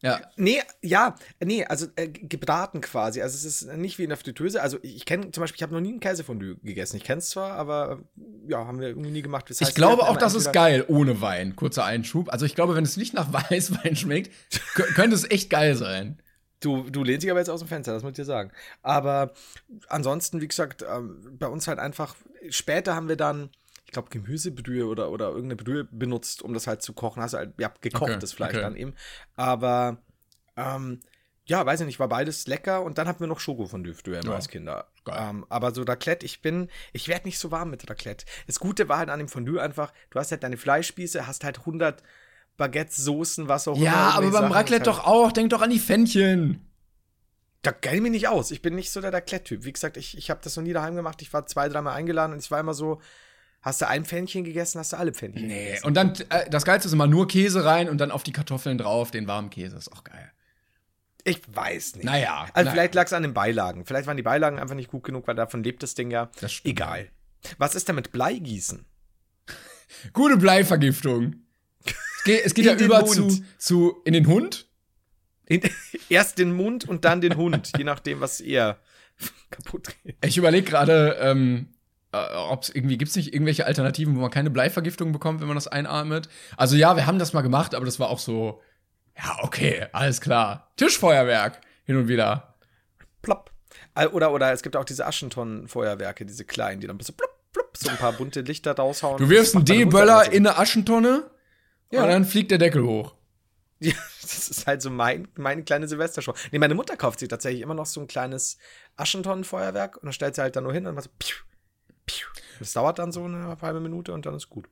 Ja. 0.01 0.21
Nee, 0.35 0.61
ja, 0.83 1.15
nee, 1.43 1.63
also 1.65 1.87
äh, 1.95 2.09
gebraten 2.09 2.81
quasi. 2.81 3.21
Also 3.21 3.35
es 3.35 3.45
ist 3.45 3.73
nicht 3.77 3.97
wie 3.97 4.03
in 4.03 4.09
der 4.09 4.17
Fritteuse. 4.17 4.61
Also 4.61 4.77
ich 4.83 5.05
kenne 5.05 5.31
zum 5.31 5.41
Beispiel, 5.41 5.55
ich 5.55 5.63
habe 5.63 5.73
noch 5.73 5.81
nie 5.81 5.93
ein 5.93 5.99
Käsefondue 6.01 6.57
gegessen. 6.61 6.97
Ich 6.97 7.03
kenne 7.05 7.19
es 7.19 7.29
zwar, 7.29 7.53
aber 7.53 8.03
äh, 8.17 8.51
ja, 8.51 8.67
haben 8.67 8.79
wir 8.81 8.89
irgendwie 8.89 9.09
nie 9.09 9.21
gemacht. 9.23 9.49
Das 9.49 9.61
heißt, 9.61 9.69
Ich 9.71 9.75
glaube 9.75 10.03
auch, 10.03 10.17
das 10.17 10.35
ist 10.35 10.51
geil 10.53 10.83
ohne 10.89 11.21
Wein. 11.21 11.55
Kurzer 11.55 11.85
Einschub. 11.85 12.31
Also 12.31 12.45
ich 12.45 12.53
glaube, 12.55 12.75
wenn 12.75 12.83
es 12.83 12.97
nicht 12.97 13.13
nach 13.15 13.31
Weißwein 13.49 13.95
schmeckt, 13.95 14.31
kö- 14.75 14.93
könnte 14.93 15.15
es 15.15 15.29
echt 15.31 15.49
geil 15.49 15.75
sein. 15.75 16.21
Du, 16.65 16.89
du 16.89 17.03
lehnst 17.03 17.23
dich 17.23 17.29
aber 17.29 17.39
jetzt 17.39 17.49
aus 17.49 17.59
dem 17.59 17.67
Fenster, 17.67 17.93
das 17.93 18.01
muss 18.01 18.11
ich 18.11 18.15
dir 18.15 18.25
sagen. 18.25 18.51
Aber 18.81 19.33
ansonsten, 19.87 20.41
wie 20.41 20.47
gesagt, 20.47 20.83
ähm, 20.89 21.37
bei 21.37 21.47
uns 21.47 21.67
halt 21.67 21.77
einfach, 21.77 22.15
später 22.49 22.95
haben 22.95 23.07
wir 23.07 23.17
dann, 23.17 23.51
ich 23.85 23.91
glaube, 23.91 24.09
Gemüsebrühe 24.09 24.87
oder, 24.87 25.11
oder 25.11 25.27
irgendeine 25.27 25.57
Brühe 25.57 25.83
benutzt, 25.83 26.41
um 26.41 26.55
das 26.55 26.65
halt 26.65 26.81
zu 26.81 26.93
kochen. 26.93 27.21
Hast 27.21 27.35
halt, 27.35 27.53
ja, 27.59 27.71
gekochtes 27.81 28.31
Okay, 28.31 28.37
Fleisch 28.37 28.57
okay. 28.57 28.61
dann 28.61 28.75
eben. 28.75 28.95
Aber, 29.35 29.97
ähm, 30.57 31.01
ja, 31.47 31.63
weiß 31.63 31.81
ich 31.81 31.85
nicht, 31.85 31.99
war 31.99 32.09
beides 32.09 32.47
lecker 32.47 32.81
und 32.81 32.97
dann 32.97 33.07
hatten 33.07 33.19
wir 33.19 33.27
noch 33.27 33.39
Schokofondue 33.39 33.93
früher 33.93 34.19
immer 34.19 34.31
Ja, 34.31 34.35
als 34.35 34.47
Kinder. 34.49 34.87
Ähm, 35.07 35.45
aber 35.49 35.71
so 35.75 35.83
Raclette, 35.83 36.25
ich 36.25 36.41
bin, 36.41 36.69
ich 36.93 37.07
werde 37.07 37.27
nicht 37.27 37.37
so 37.37 37.51
warm 37.51 37.69
mit 37.69 37.87
Raclette. 37.87 38.25
Das 38.47 38.59
Gute 38.59 38.89
war 38.89 38.97
halt 38.97 39.09
an 39.09 39.19
dem 39.19 39.27
Fondue 39.27 39.61
einfach, 39.61 39.93
du 40.09 40.19
hast 40.19 40.31
halt 40.31 40.41
deine 40.41 40.57
Fleischspieße, 40.57 41.27
hast 41.27 41.43
halt 41.43 41.59
100 41.59 42.01
Baguettes, 42.57 42.97
Soßen, 42.97 43.47
was 43.47 43.67
auch 43.67 43.75
immer. 43.75 43.85
Ja, 43.85 44.09
aber 44.11 44.23
beim 44.31 44.31
Sachen, 44.33 44.51
Raclette 44.51 44.85
halt- 44.91 44.99
doch 44.99 45.05
auch. 45.05 45.31
Denk 45.31 45.49
doch 45.49 45.61
an 45.61 45.69
die 45.69 45.79
Fännchen. 45.79 46.61
Da 47.61 47.73
ich 47.91 48.01
mich 48.01 48.11
nicht 48.11 48.27
aus. 48.27 48.51
Ich 48.51 48.61
bin 48.61 48.75
nicht 48.75 48.91
so 48.91 49.01
der 49.01 49.11
Raclette-Typ. 49.11 49.63
Wie 49.65 49.73
gesagt, 49.73 49.97
ich, 49.97 50.17
ich 50.17 50.29
habe 50.29 50.39
das 50.43 50.55
noch 50.55 50.63
nie 50.63 50.73
daheim 50.73 50.95
gemacht. 50.95 51.21
Ich 51.21 51.33
war 51.33 51.47
zwei, 51.47 51.67
dreimal 51.67 51.95
eingeladen 51.95 52.33
und 52.33 52.37
es 52.39 52.51
war 52.51 52.59
immer 52.59 52.75
so, 52.75 53.01
hast 53.63 53.81
du 53.81 53.87
ein 53.87 54.05
Pfännchen 54.05 54.43
gegessen, 54.43 54.77
hast 54.79 54.93
du 54.93 54.97
alle 54.97 55.11
Pfännchen 55.13 55.47
Nee. 55.47 55.65
gegessen. 55.65 55.85
Und 55.87 55.95
dann, 55.95 56.13
äh, 56.29 56.47
das 56.49 56.63
Geilste 56.63 56.87
ist 56.87 56.93
immer 56.93 57.07
nur 57.07 57.27
Käse 57.27 57.65
rein 57.65 57.89
und 57.89 57.97
dann 57.97 58.11
auf 58.11 58.21
die 58.23 58.31
Kartoffeln 58.31 58.77
drauf, 58.77 59.09
den 59.09 59.27
warmen 59.27 59.49
Käse. 59.49 59.75
Ist 59.77 59.91
auch 59.91 60.03
geil. 60.03 60.31
Ich 61.23 61.41
weiß 61.47 61.95
nicht. 61.95 62.05
Naja. 62.05 62.45
Also 62.53 62.65
na- 62.67 62.71
vielleicht 62.71 62.93
lag 62.93 63.07
es 63.07 63.13
an 63.13 63.23
den 63.23 63.33
Beilagen. 63.33 63.83
Vielleicht 63.85 64.05
waren 64.05 64.17
die 64.17 64.21
Beilagen 64.23 64.59
einfach 64.59 64.75
nicht 64.75 64.91
gut 64.91 65.03
genug, 65.03 65.27
weil 65.27 65.33
davon 65.33 65.63
lebt 65.63 65.81
das 65.81 65.95
Ding 65.95 66.11
ja. 66.11 66.29
Das 66.39 66.53
stimmt. 66.53 66.71
Egal. 66.71 67.07
Was 67.57 67.73
ist 67.73 67.87
denn 67.87 67.95
mit 67.95 68.11
Bleigießen? 68.11 68.85
Gute 70.13 70.37
Bleivergiftung. 70.37 71.37
Es 72.25 72.33
geht, 72.33 72.45
es 72.45 72.53
geht 72.55 72.65
ja 72.65 72.73
über 72.73 73.01
Mund. 73.01 73.13
zu, 73.13 73.43
zu 73.57 74.01
in 74.03 74.13
den 74.13 74.25
Hund. 74.25 74.67
In, 75.45 75.61
erst 76.09 76.39
den 76.39 76.53
Mund 76.53 76.87
und 76.89 77.05
dann 77.05 77.21
den 77.21 77.37
Hund, 77.37 77.71
je 77.77 77.83
nachdem, 77.83 78.19
was 78.19 78.41
ihr 78.41 78.77
kaputt 79.51 79.89
geht. 80.03 80.17
Ich 80.25 80.37
überlege 80.37 80.67
gerade, 80.67 81.17
ähm, 81.21 81.67
äh, 82.11 82.17
ob 82.33 82.63
es 82.63 82.69
irgendwie 82.69 82.97
gibt 82.97 83.09
es 83.09 83.15
nicht 83.15 83.33
irgendwelche 83.33 83.67
Alternativen, 83.67 84.15
wo 84.15 84.21
man 84.21 84.31
keine 84.31 84.49
Bleivergiftung 84.49 85.11
bekommt, 85.11 85.41
wenn 85.41 85.47
man 85.47 85.55
das 85.55 85.67
einatmet. 85.67 86.27
Also 86.57 86.75
ja, 86.75 86.95
wir 86.95 87.05
haben 87.05 87.19
das 87.19 87.33
mal 87.33 87.41
gemacht, 87.41 87.75
aber 87.75 87.85
das 87.85 87.99
war 87.99 88.09
auch 88.09 88.19
so, 88.19 88.61
ja 89.15 89.37
okay, 89.43 89.85
alles 89.91 90.19
klar. 90.19 90.71
Tischfeuerwerk 90.77 91.61
hin 91.83 91.95
und 91.97 92.07
wieder. 92.07 92.55
Plopp. 93.21 93.51
Oder, 94.11 94.33
oder 94.33 94.51
es 94.51 94.63
gibt 94.63 94.75
auch 94.75 94.83
diese 94.83 95.05
Aschentonnen-Feuerwerke, 95.05 96.25
diese 96.25 96.43
kleinen, 96.43 96.81
die 96.81 96.87
dann 96.87 96.99
so 96.99 97.13
plopp, 97.13 97.37
plopp, 97.53 97.77
so 97.77 97.89
ein 97.89 97.97
paar 97.97 98.13
bunte 98.13 98.41
Lichter 98.41 98.75
raushauen. 98.75 99.19
Du 99.19 99.29
wirfst 99.29 99.55
einen 99.55 99.65
D-Böller 99.65 100.31
in 100.33 100.47
eine 100.47 100.57
Aschentonne 100.57 101.29
Ja. 101.91 102.03
und 102.03 102.09
dann 102.09 102.25
fliegt 102.25 102.51
der 102.51 102.57
Deckel 102.57 102.83
hoch. 102.83 103.15
Ja, 103.79 103.93
das 104.21 104.49
ist 104.49 104.67
halt 104.67 104.81
so 104.81 104.89
mein, 104.89 105.27
meine 105.35 105.63
kleine 105.63 105.87
Silvestershow. 105.87 106.33
Nee, 106.51 106.59
meine 106.59 106.75
Mutter 106.75 106.97
kauft 106.97 107.19
sich 107.19 107.29
tatsächlich 107.29 107.61
immer 107.61 107.73
noch 107.73 107.85
so 107.85 108.01
ein 108.01 108.07
kleines 108.07 108.57
Aschentonnenfeuerwerk 108.95 109.97
und 109.97 110.05
dann 110.05 110.13
stellt 110.13 110.35
sie 110.35 110.41
halt 110.41 110.55
dann 110.55 110.63
nur 110.63 110.73
hin 110.73 110.87
und 110.87 110.95
macht 110.95 111.05
so 111.05 111.11
piu, 111.19 111.35
piu. 112.05 112.27
Das 112.59 112.73
dauert 112.73 112.99
dann 112.99 113.11
so 113.11 113.23
eine 113.23 113.57
halbe 113.61 113.79
Minute 113.79 114.13
und 114.13 114.25
dann 114.25 114.35
ist 114.35 114.49
gut. 114.49 114.67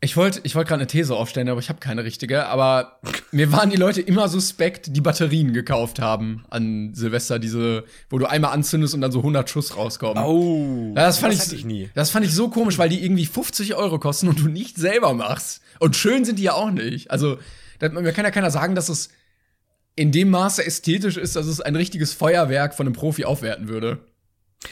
Ich 0.00 0.16
wollte 0.16 0.40
ich 0.44 0.54
wollt 0.54 0.68
gerade 0.68 0.80
eine 0.82 0.86
These 0.86 1.16
aufstellen, 1.16 1.48
aber 1.48 1.58
ich 1.58 1.68
habe 1.68 1.80
keine 1.80 2.04
richtige. 2.04 2.46
Aber 2.46 3.00
mir 3.32 3.50
waren 3.50 3.68
die 3.68 3.76
Leute 3.76 4.00
immer 4.00 4.28
suspekt, 4.28 4.94
die 4.94 5.00
Batterien 5.00 5.52
gekauft 5.52 5.98
haben 5.98 6.44
an 6.50 6.94
Silvester, 6.94 7.40
diese, 7.40 7.84
wo 8.08 8.18
du 8.18 8.26
einmal 8.26 8.52
anzündest 8.52 8.94
und 8.94 9.00
dann 9.00 9.10
so 9.10 9.18
100 9.18 9.50
Schuss 9.50 9.76
rauskommen. 9.76 10.22
Oh, 10.22 10.92
das 10.94 11.18
fand 11.18 11.34
das 11.34 11.52
ich, 11.52 11.60
ich 11.60 11.64
nie. 11.64 11.90
Das 11.94 12.10
fand 12.10 12.24
ich 12.24 12.32
so 12.32 12.48
komisch, 12.48 12.78
weil 12.78 12.88
die 12.88 13.04
irgendwie 13.04 13.26
50 13.26 13.74
Euro 13.74 13.98
kosten 13.98 14.28
und 14.28 14.38
du 14.38 14.46
nicht 14.48 14.76
selber 14.76 15.14
machst. 15.14 15.62
Und 15.80 15.96
schön 15.96 16.24
sind 16.24 16.38
die 16.38 16.44
ja 16.44 16.52
auch 16.52 16.70
nicht. 16.70 17.10
Also, 17.10 17.38
da, 17.80 17.88
mir 17.88 18.12
kann 18.12 18.24
ja 18.24 18.30
keiner 18.30 18.52
sagen, 18.52 18.76
dass 18.76 18.88
es 18.88 19.08
in 19.96 20.12
dem 20.12 20.30
Maße 20.30 20.64
ästhetisch 20.64 21.16
ist, 21.16 21.34
dass 21.34 21.46
es 21.46 21.60
ein 21.60 21.74
richtiges 21.74 22.14
Feuerwerk 22.14 22.74
von 22.74 22.86
einem 22.86 22.94
Profi 22.94 23.24
aufwerten 23.24 23.66
würde. 23.66 23.98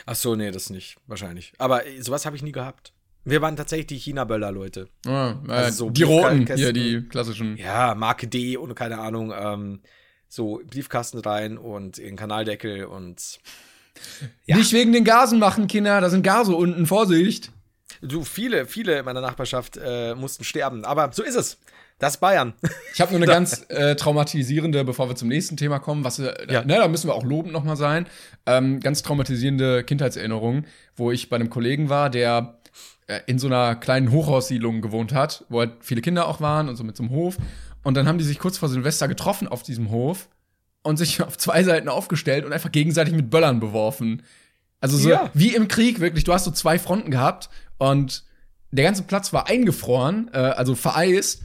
Ach 0.05 0.15
so, 0.15 0.37
nee, 0.37 0.53
das 0.53 0.71
nicht, 0.71 0.99
wahrscheinlich. 1.09 1.53
Aber 1.59 1.83
sowas 2.01 2.27
habe 2.27 2.37
ich 2.37 2.43
nie 2.43 2.53
gehabt. 2.53 2.93
Wir 3.27 3.43
waren 3.43 3.57
tatsächlich 3.57 3.89
die 3.89 3.99
China-Böller-Leute. 3.99 4.89
Ja, 5.05 5.33
äh, 5.49 5.53
Also 5.53 5.87
so 5.87 5.91
die 5.91 6.05
roten, 6.05 6.47
hier, 6.55 6.73
die 6.73 7.03
klassischen. 7.09 7.57
Ja, 7.57 7.95
Marke 7.95 8.29
D 8.29 8.57
und 8.57 8.75
keine 8.75 8.99
Ahnung, 8.99 9.35
ähm, 9.39 9.81
so 10.29 10.61
Briefkasten 10.71 11.19
rein 11.19 11.59
und 11.59 11.99
in 11.99 12.17
Kanaldeckel 12.17 12.85
und 12.85 13.41
Ja. 14.47 14.57
Nicht 14.57 14.73
wegen 14.73 14.93
den 14.93 15.05
Gasen 15.05 15.39
machen, 15.39 15.67
Kinder, 15.67 16.01
da 16.01 16.09
sind 16.09 16.23
Gase 16.23 16.55
unten, 16.55 16.87
Vorsicht. 16.87 17.51
du, 18.01 18.25
viele, 18.25 18.67
viele 18.67 18.99
in 18.99 19.05
meiner 19.05 19.21
Nachbarschaft 19.23 19.79
äh, 19.83 20.15
mussten 20.15 20.45
sterben. 20.45 20.85
Aber 20.85 21.11
so 21.13 21.23
ist 21.23 21.35
es. 21.35 21.59
Das 21.99 22.15
ist 22.17 22.21
Bayern. 22.21 22.53
Ich 22.93 23.01
habe 23.01 23.11
nur 23.13 23.19
eine 23.23 23.27
ganz 23.31 23.65
äh, 23.71 23.97
traumatisierende, 23.97 24.85
bevor 24.85 25.09
wir 25.09 25.17
zum 25.17 25.29
nächsten 25.29 25.57
Thema 25.57 25.79
kommen, 25.79 26.05
was 26.05 26.19
äh, 26.19 26.33
Ja. 26.51 26.63
ne, 26.65 26.75
da 26.77 26.89
müssen 26.89 27.09
wir 27.09 27.15
auch 27.15 27.25
lobend 27.25 27.53
noch 27.55 27.65
mal 27.65 27.77
sein. 27.77 28.07
Ähm, 28.45 28.81
ganz 28.81 29.03
traumatisierende 29.03 29.83
Kindheitserinnerung, 29.83 30.65
wo 30.95 31.11
ich 31.11 31.29
bei 31.31 31.37
einem 31.37 31.49
Kollegen 31.51 31.89
war, 31.89 32.11
der 32.11 32.56
in 33.27 33.39
so 33.39 33.47
einer 33.47 33.77
kleinen 33.77 34.11
Hochhaussiedlung 34.11 34.81
gewohnt 34.81 35.13
hat, 35.15 35.45
wo 35.49 35.61
halt 35.61 35.73
viele 35.81 36.01
Kinder 36.01 36.27
auch 36.27 36.41
waren 36.41 36.69
und 36.69 36.77
so 36.77 36.83
mit 36.85 36.97
so 36.97 37.03
einem 37.05 37.11
Hof. 37.13 37.37
Und 37.85 37.95
dann 37.97 38.09
haben 38.09 38.19
die 38.19 38.25
sich 38.25 38.39
kurz 38.41 38.59
vor 38.59 38.69
Silvester 38.69 39.07
getroffen 39.07 39.47
auf 39.47 39.63
diesem 39.63 39.91
Hof 39.91 40.29
und 40.83 40.97
sich 40.97 41.23
auf 41.27 41.39
zwei 41.39 41.63
Seiten 41.63 41.89
aufgestellt 41.89 42.45
und 42.45 42.53
einfach 42.53 42.73
gegenseitig 42.73 43.15
mit 43.15 43.31
Böllern 43.31 43.61
beworfen. 43.61 44.23
Also 44.81 44.97
so 44.99 45.09
Ja. 45.11 45.31
wie 45.35 45.55
im 45.55 45.69
Krieg, 45.69 46.01
wirklich. 46.01 46.25
Du 46.25 46.33
hast 46.33 46.45
so 46.45 46.51
zwei 46.51 46.79
Fronten 46.79 47.11
gehabt 47.11 47.49
und 47.79 48.25
der 48.73 48.85
ganze 48.85 49.05
Platz 49.05 49.33
war 49.33 49.49
eingefroren, 49.49 50.29
äh, 50.33 50.39
also 50.39 50.75
vereist 50.75 51.43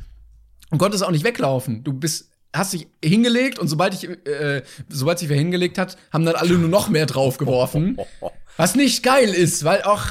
und 0.72 0.80
konntest 0.80 1.04
auch 1.04 1.12
nicht 1.12 1.24
weglaufen. 1.24 1.84
Du 1.84 1.94
bist, 1.94 2.30
hast 2.54 2.74
dich 2.74 2.88
hingelegt 3.04 3.60
und 3.60 3.68
sobald 3.68 3.94
ich, 3.94 4.10
äh, 4.28 4.64
sobald 4.90 5.20
sich 5.20 5.30
wer 5.30 5.38
hingelegt 5.38 5.78
hat, 5.78 5.96
haben 6.12 6.26
dann 6.26 6.36
alle 6.36 6.56
nur 6.56 6.70
noch 6.70 6.90
mehr 6.90 7.06
draufgeworfen. 7.06 7.98
Was 8.58 8.76
nicht 8.76 9.04
geil 9.04 9.30
ist, 9.30 9.64
weil 9.64 9.84
auch, 9.84 10.02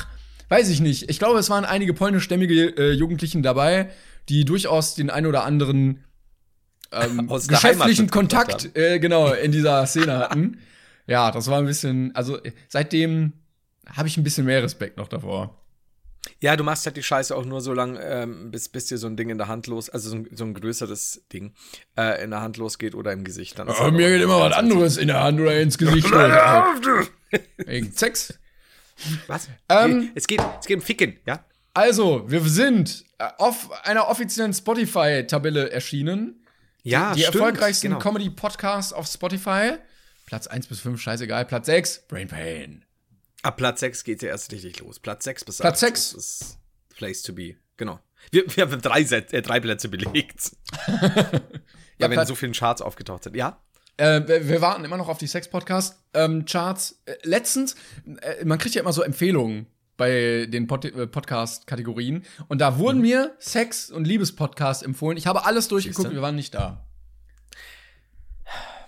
weiß 0.50 0.68
ich 0.68 0.80
nicht, 0.80 1.08
ich 1.08 1.18
glaube, 1.18 1.38
es 1.38 1.48
waren 1.48 1.64
einige 1.64 1.94
polnischstämmige 1.94 2.76
äh, 2.76 2.92
Jugendlichen 2.92 3.42
dabei, 3.42 3.90
die 4.28 4.44
durchaus 4.44 4.94
den 4.94 5.08
ein 5.08 5.24
oder 5.24 5.44
anderen 5.44 6.04
ähm, 6.92 7.28
geschäftlichen 7.48 8.10
Kontakt, 8.10 8.76
äh, 8.76 8.98
genau, 8.98 9.32
in 9.32 9.52
dieser 9.52 9.86
Szene 9.86 10.18
hatten. 10.18 10.58
Ja, 11.06 11.30
das 11.30 11.48
war 11.48 11.58
ein 11.58 11.66
bisschen, 11.66 12.14
also 12.14 12.42
äh, 12.42 12.52
seitdem 12.68 13.32
habe 13.88 14.08
ich 14.08 14.16
ein 14.16 14.24
bisschen 14.24 14.44
mehr 14.44 14.62
Respekt 14.62 14.96
noch 14.96 15.08
davor. 15.08 15.56
Ja, 16.40 16.56
du 16.56 16.64
machst 16.64 16.84
halt 16.84 16.96
die 16.96 17.02
Scheiße 17.02 17.34
auch 17.34 17.44
nur 17.44 17.60
so 17.60 17.72
lang, 17.72 17.98
ähm, 18.02 18.50
bis, 18.50 18.68
bis 18.68 18.86
dir 18.86 18.98
so 18.98 19.06
ein 19.06 19.16
Ding 19.16 19.30
in 19.30 19.38
der 19.38 19.48
Hand 19.48 19.66
los, 19.68 19.88
also 19.88 20.10
so 20.10 20.16
ein, 20.16 20.28
so 20.32 20.44
ein 20.44 20.54
größeres 20.54 21.22
Ding 21.32 21.54
äh, 21.96 22.22
in 22.22 22.30
der 22.30 22.40
Hand 22.40 22.56
losgeht 22.56 22.94
oder 22.94 23.12
im 23.12 23.24
Gesicht. 23.24 23.58
Dann 23.58 23.68
ist 23.68 23.76
Aber 23.76 23.84
halt 23.84 23.94
mir 23.94 24.10
geht 24.10 24.22
immer 24.22 24.40
was 24.40 24.52
anderes 24.52 24.96
in 24.96 25.08
der 25.08 25.22
Hand 25.22 25.40
oder 25.40 25.58
ins 25.58 25.78
Gesicht. 25.78 26.10
Wegen 27.58 27.92
Sex. 27.92 28.38
Was? 29.26 29.48
Ähm, 29.68 30.10
es, 30.14 30.26
geht, 30.26 30.40
es 30.60 30.66
geht 30.66 30.76
um 30.78 30.82
Ficken, 30.82 31.18
ja? 31.26 31.44
Also, 31.74 32.28
wir 32.30 32.40
sind 32.42 33.04
äh, 33.18 33.28
auf 33.38 33.70
einer 33.84 34.08
offiziellen 34.08 34.52
Spotify-Tabelle 34.52 35.70
erschienen. 35.70 36.44
Ja, 36.82 37.14
die 37.14 37.20
stimmt, 37.20 37.36
erfolgreichsten 37.36 37.88
genau. 37.88 37.98
Comedy-Podcasts 38.00 38.92
auf 38.92 39.06
Spotify. 39.06 39.74
Platz 40.26 40.46
1 40.46 40.66
bis 40.66 40.80
5, 40.80 41.00
scheißegal. 41.00 41.44
Platz 41.44 41.66
6, 41.66 42.06
Brain 42.08 42.28
Pain. 42.28 42.84
Ab 43.42 43.56
Platz 43.56 43.80
6 43.80 44.04
geht 44.04 44.22
ja 44.22 44.28
erst 44.30 44.52
richtig 44.52 44.80
los. 44.80 44.98
Platz 44.98 45.24
6 45.24 45.44
bis 45.44 45.58
Platz 45.58 45.74
8 45.74 45.78
sechs. 45.80 46.12
ist 46.12 46.40
das 46.40 46.58
Place 46.96 47.22
to 47.22 47.32
be. 47.32 47.56
Genau. 47.76 48.00
Wir, 48.30 48.44
wir 48.54 48.64
haben 48.64 48.80
drei, 48.82 49.04
Set, 49.04 49.32
äh, 49.32 49.40
drei 49.42 49.60
Plätze 49.60 49.88
belegt. 49.88 50.52
Ja, 52.00 52.06
ja, 52.06 52.10
wenn 52.12 52.16
Platz- 52.16 52.28
so 52.28 52.34
viele 52.34 52.52
Charts 52.52 52.80
aufgetaucht 52.80 53.24
sind. 53.24 53.36
Ja? 53.36 53.62
Äh, 54.00 54.48
wir, 54.48 54.62
warten 54.62 54.82
immer 54.84 54.96
noch 54.96 55.08
auf 55.08 55.18
die 55.18 55.26
Sex-Podcast-Charts. 55.26 57.02
äh, 57.04 57.14
letztens, 57.22 57.76
äh, 58.22 58.44
man 58.46 58.58
kriegt 58.58 58.74
ja 58.74 58.80
immer 58.80 58.94
so 58.94 59.02
Empfehlungen 59.02 59.66
bei 59.98 60.46
den 60.48 60.66
Pod 60.66 60.86
äh, 60.86 61.06
Podcast-Kategorien. 61.06 62.24
Und 62.48 62.62
da 62.62 62.78
wurden 62.78 63.02
mir 63.02 63.34
Sex- 63.38 63.90
und 63.90 64.06
Liebes-Podcasts 64.06 64.82
empfohlen. 64.82 65.18
Ich 65.18 65.26
habe 65.26 65.44
alles 65.44 65.68
durchgeguckt, 65.68 66.04
Siehste? 66.04 66.14
wir 66.14 66.22
waren 66.22 66.34
nicht 66.34 66.54
da. 66.54 66.86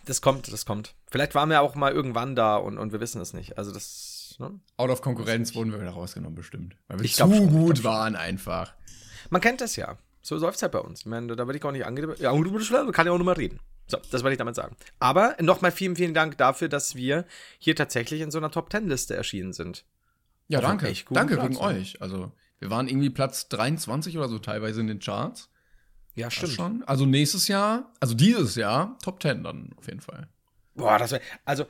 Das 0.06 0.22
kommt, 0.22 0.50
das 0.50 0.64
kommt. 0.64 0.94
Vielleicht 1.10 1.34
waren 1.34 1.50
wir 1.50 1.60
auch 1.60 1.74
mal 1.74 1.92
irgendwann 1.92 2.34
da 2.34 2.56
und, 2.56 2.78
und 2.78 2.92
wir 2.92 3.00
wissen 3.00 3.20
es 3.20 3.34
nicht. 3.34 3.58
Also 3.58 3.70
das, 3.70 4.36
ne? 4.38 4.58
Out 4.78 4.88
of 4.90 5.02
Konkurrenz 5.02 5.54
wurden 5.54 5.72
wir 5.72 5.80
wieder 5.80 5.90
rausgenommen, 5.90 6.34
bestimmt. 6.34 6.74
Weil 6.88 7.00
wir 7.00 7.04
Ich 7.04 7.16
zu 7.16 7.18
schon, 7.24 7.32
ich 7.34 7.50
gut 7.50 7.76
schon. 7.76 7.84
waren 7.84 8.16
einfach. 8.16 8.72
Man 9.28 9.42
kennt 9.42 9.60
das 9.60 9.76
ja. 9.76 9.98
So 10.22 10.36
läuft's 10.36 10.62
halt 10.62 10.72
bei 10.72 10.78
uns. 10.78 11.00
Ich 11.00 11.06
meine, 11.06 11.36
da 11.36 11.46
werde 11.46 11.58
ich 11.58 11.64
auch 11.64 11.72
nicht 11.72 11.84
angeredet. 11.84 12.18
Ja, 12.20 12.30
und 12.30 12.44
du 12.44 12.92
kann 12.92 13.06
ja 13.06 13.12
auch 13.12 13.18
nur 13.18 13.26
mal 13.26 13.32
reden. 13.32 13.60
So, 13.92 13.98
das 14.10 14.22
wollte 14.22 14.32
ich 14.32 14.38
damit 14.38 14.54
sagen. 14.54 14.74
Aber 14.98 15.36
nochmal 15.38 15.70
vielen, 15.70 15.96
vielen 15.96 16.14
Dank 16.14 16.38
dafür, 16.38 16.68
dass 16.70 16.96
wir 16.96 17.26
hier 17.58 17.76
tatsächlich 17.76 18.22
in 18.22 18.30
so 18.30 18.38
einer 18.38 18.50
Top-10-Liste 18.50 19.14
erschienen 19.14 19.52
sind. 19.52 19.84
Ja, 20.48 20.60
Auf 20.60 20.64
einem 20.64 20.78
danke. 20.78 21.04
Danke 21.10 21.34
Platz, 21.34 21.46
wegen 21.50 21.54
ne? 21.54 21.60
euch. 21.60 22.00
Also, 22.00 22.32
wir 22.58 22.70
waren 22.70 22.88
irgendwie 22.88 23.10
Platz 23.10 23.48
23 23.50 24.16
oder 24.16 24.30
so 24.30 24.38
teilweise 24.38 24.80
in 24.80 24.86
den 24.86 24.98
Charts. 24.98 25.50
Ja, 26.14 26.30
stimmt. 26.30 26.52
schon. 26.52 26.84
Also 26.84 27.04
nächstes 27.04 27.48
Jahr, 27.48 27.92
also 28.00 28.14
dieses 28.14 28.54
Jahr, 28.54 28.98
Top 29.02 29.22
10 29.22 29.44
dann 29.44 29.70
auf 29.76 29.86
jeden 29.86 30.00
Fall. 30.00 30.28
Boah, 30.74 30.98
das 30.98 31.12
wäre. 31.12 31.22
Also, 31.44 31.66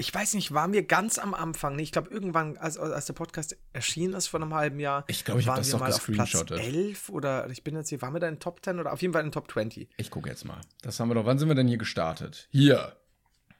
ich 0.00 0.14
weiß 0.14 0.34
nicht, 0.34 0.54
waren 0.54 0.72
wir 0.72 0.84
ganz 0.84 1.18
am 1.18 1.34
Anfang? 1.34 1.74
Nee, 1.74 1.82
ich 1.82 1.90
glaube, 1.90 2.08
irgendwann, 2.10 2.56
als, 2.56 2.78
als 2.78 3.06
der 3.06 3.14
Podcast 3.14 3.56
erschienen 3.72 4.14
ist 4.14 4.28
vor 4.28 4.40
einem 4.40 4.54
halben 4.54 4.78
Jahr. 4.78 5.04
Ich 5.08 5.24
glaube, 5.24 5.40
ich 5.40 5.48
waren 5.48 5.64
wir 5.64 5.76
mal 5.76 5.92
auf 5.92 6.06
Platz 6.06 6.06
gescreenshottet. 6.06 6.60
11 6.60 7.08
oder 7.08 7.50
ich 7.50 7.64
bin 7.64 7.74
jetzt 7.74 7.88
hier, 7.88 8.00
waren 8.00 8.12
wir 8.12 8.20
da 8.20 8.28
in 8.28 8.38
Top 8.38 8.64
10 8.64 8.78
oder 8.78 8.92
auf 8.92 9.02
jeden 9.02 9.12
Fall 9.12 9.24
in 9.24 9.32
Top 9.32 9.50
20? 9.50 9.88
Ich 9.96 10.10
gucke 10.10 10.30
jetzt 10.30 10.44
mal. 10.44 10.60
Das 10.82 11.00
haben 11.00 11.08
wir 11.08 11.16
doch. 11.16 11.26
Wann 11.26 11.40
sind 11.40 11.48
wir 11.48 11.56
denn 11.56 11.66
hier 11.66 11.78
gestartet? 11.78 12.46
Hier. 12.52 12.94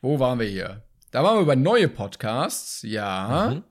Wo 0.00 0.20
waren 0.20 0.38
wir 0.38 0.46
hier? 0.46 0.84
Da 1.10 1.24
waren 1.24 1.38
wir 1.38 1.44
bei 1.44 1.56
neue 1.56 1.88
Podcasts. 1.88 2.82
Ja. 2.82 3.50
Mhm. 3.54 3.64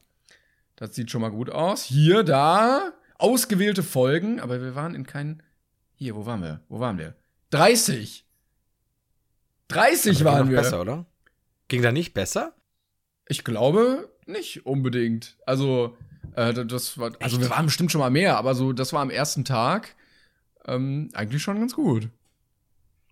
Das 0.75 0.93
sieht 0.93 1.09
schon 1.09 1.21
mal 1.21 1.31
gut 1.31 1.49
aus. 1.49 1.83
Hier, 1.83 2.23
da. 2.23 2.91
Ausgewählte 3.17 3.81
Folgen. 3.81 4.41
Aber 4.41 4.61
wir 4.61 4.75
waren 4.75 4.93
in 4.93 5.07
keinen. 5.07 5.41
Hier, 5.95 6.17
wo 6.17 6.25
waren 6.25 6.41
wir? 6.41 6.59
Wo 6.67 6.81
waren 6.81 6.97
wir? 6.97 7.15
30. 7.51 8.25
30 9.69 10.17
Ging 10.17 10.25
waren 10.25 10.49
wir. 10.49 10.57
besser, 10.57 10.81
oder? 10.81 11.05
Ging 11.69 11.81
da 11.81 11.93
nicht 11.93 12.13
besser? 12.13 12.53
Ich 13.29 13.43
glaube 13.43 14.09
nicht 14.25 14.65
unbedingt. 14.65 15.37
Also, 15.45 15.97
äh, 16.35 16.53
das 16.65 16.97
war, 16.97 17.11
also 17.19 17.37
Echt? 17.37 17.41
wir 17.41 17.49
waren 17.49 17.65
bestimmt 17.65 17.91
schon 17.91 17.99
mal 17.99 18.09
mehr, 18.09 18.37
aber 18.37 18.55
so, 18.55 18.73
das 18.73 18.93
war 18.93 19.01
am 19.01 19.09
ersten 19.09 19.43
Tag 19.45 19.95
ähm, 20.65 21.09
eigentlich 21.13 21.41
schon 21.41 21.59
ganz 21.59 21.73
gut. 21.75 22.09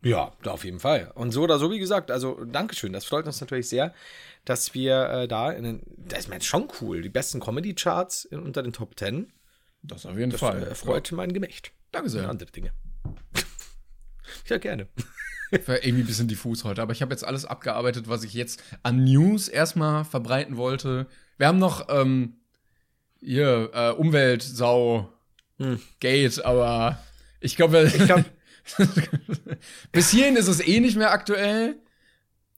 Ja, 0.01 0.34
auf 0.45 0.63
jeden 0.63 0.79
Fall. 0.79 1.12
Und 1.15 1.31
so 1.31 1.41
oder 1.41 1.57
so, 1.57 1.72
wie 1.72 1.79
gesagt, 1.79 2.12
also 2.12 2.43
Dankeschön. 2.45 2.93
Das 2.93 3.05
freut 3.05 3.25
uns 3.25 3.41
natürlich 3.41 3.67
sehr, 3.69 3.93
dass 4.43 4.74
wir 4.75 5.10
äh, 5.10 5.27
da 5.27 5.51
in 5.51 5.63
den. 5.63 5.81
Das 5.98 6.19
ist 6.19 6.27
mir 6.27 6.36
jetzt 6.36 6.45
schon 6.45 6.67
cool. 6.79 7.01
Die 7.01 7.10
besten 7.10 7.39
Comedy-Charts 7.39 8.25
in- 8.25 8.39
unter 8.39 8.62
den 8.62 8.72
Top 8.74 9.00
10. 9.00 9.31
Das 9.81 10.05
auf 10.05 10.17
jeden 10.17 10.29
Das 10.31 10.39
Fall. 10.41 10.62
äh, 10.63 10.75
freut 10.75 11.12
mein 11.12 11.34
Gemächt. 11.34 11.72
Danke 11.91 12.05
Und 12.05 12.12
sehr. 12.12 12.29
andere 12.29 12.51
Dinge. 12.51 12.72
ja, 14.48 14.57
gerne. 14.60 14.88
War 15.51 15.83
irgendwie 15.83 16.03
ein 16.03 16.07
bisschen 16.07 16.27
diffus 16.27 16.63
heute, 16.63 16.81
aber 16.81 16.91
ich 16.93 17.01
habe 17.01 17.11
jetzt 17.13 17.23
alles 17.23 17.45
abgearbeitet, 17.45 18.07
was 18.09 18.23
ich 18.23 18.33
jetzt 18.33 18.61
an 18.83 19.03
News 19.03 19.47
erstmal 19.47 20.03
verbreiten 20.05 20.57
wollte. 20.57 21.07
Wir 21.37 21.47
haben 21.47 21.59
noch 21.59 21.87
ähm, 21.89 22.37
hier 23.19 23.69
äh, 23.73 23.89
Umweltsau 23.91 25.09
Hm. 25.57 25.79
Gate, 26.01 26.43
aber 26.43 26.99
ich 27.39 27.55
glaube, 27.55 27.89
glaub- 28.05 28.25
bis 29.91 30.09
hierhin 30.09 30.35
ist 30.35 30.47
es 30.47 30.59
eh 30.65 30.79
nicht 30.79 30.97
mehr 30.97 31.11
aktuell. 31.11 31.77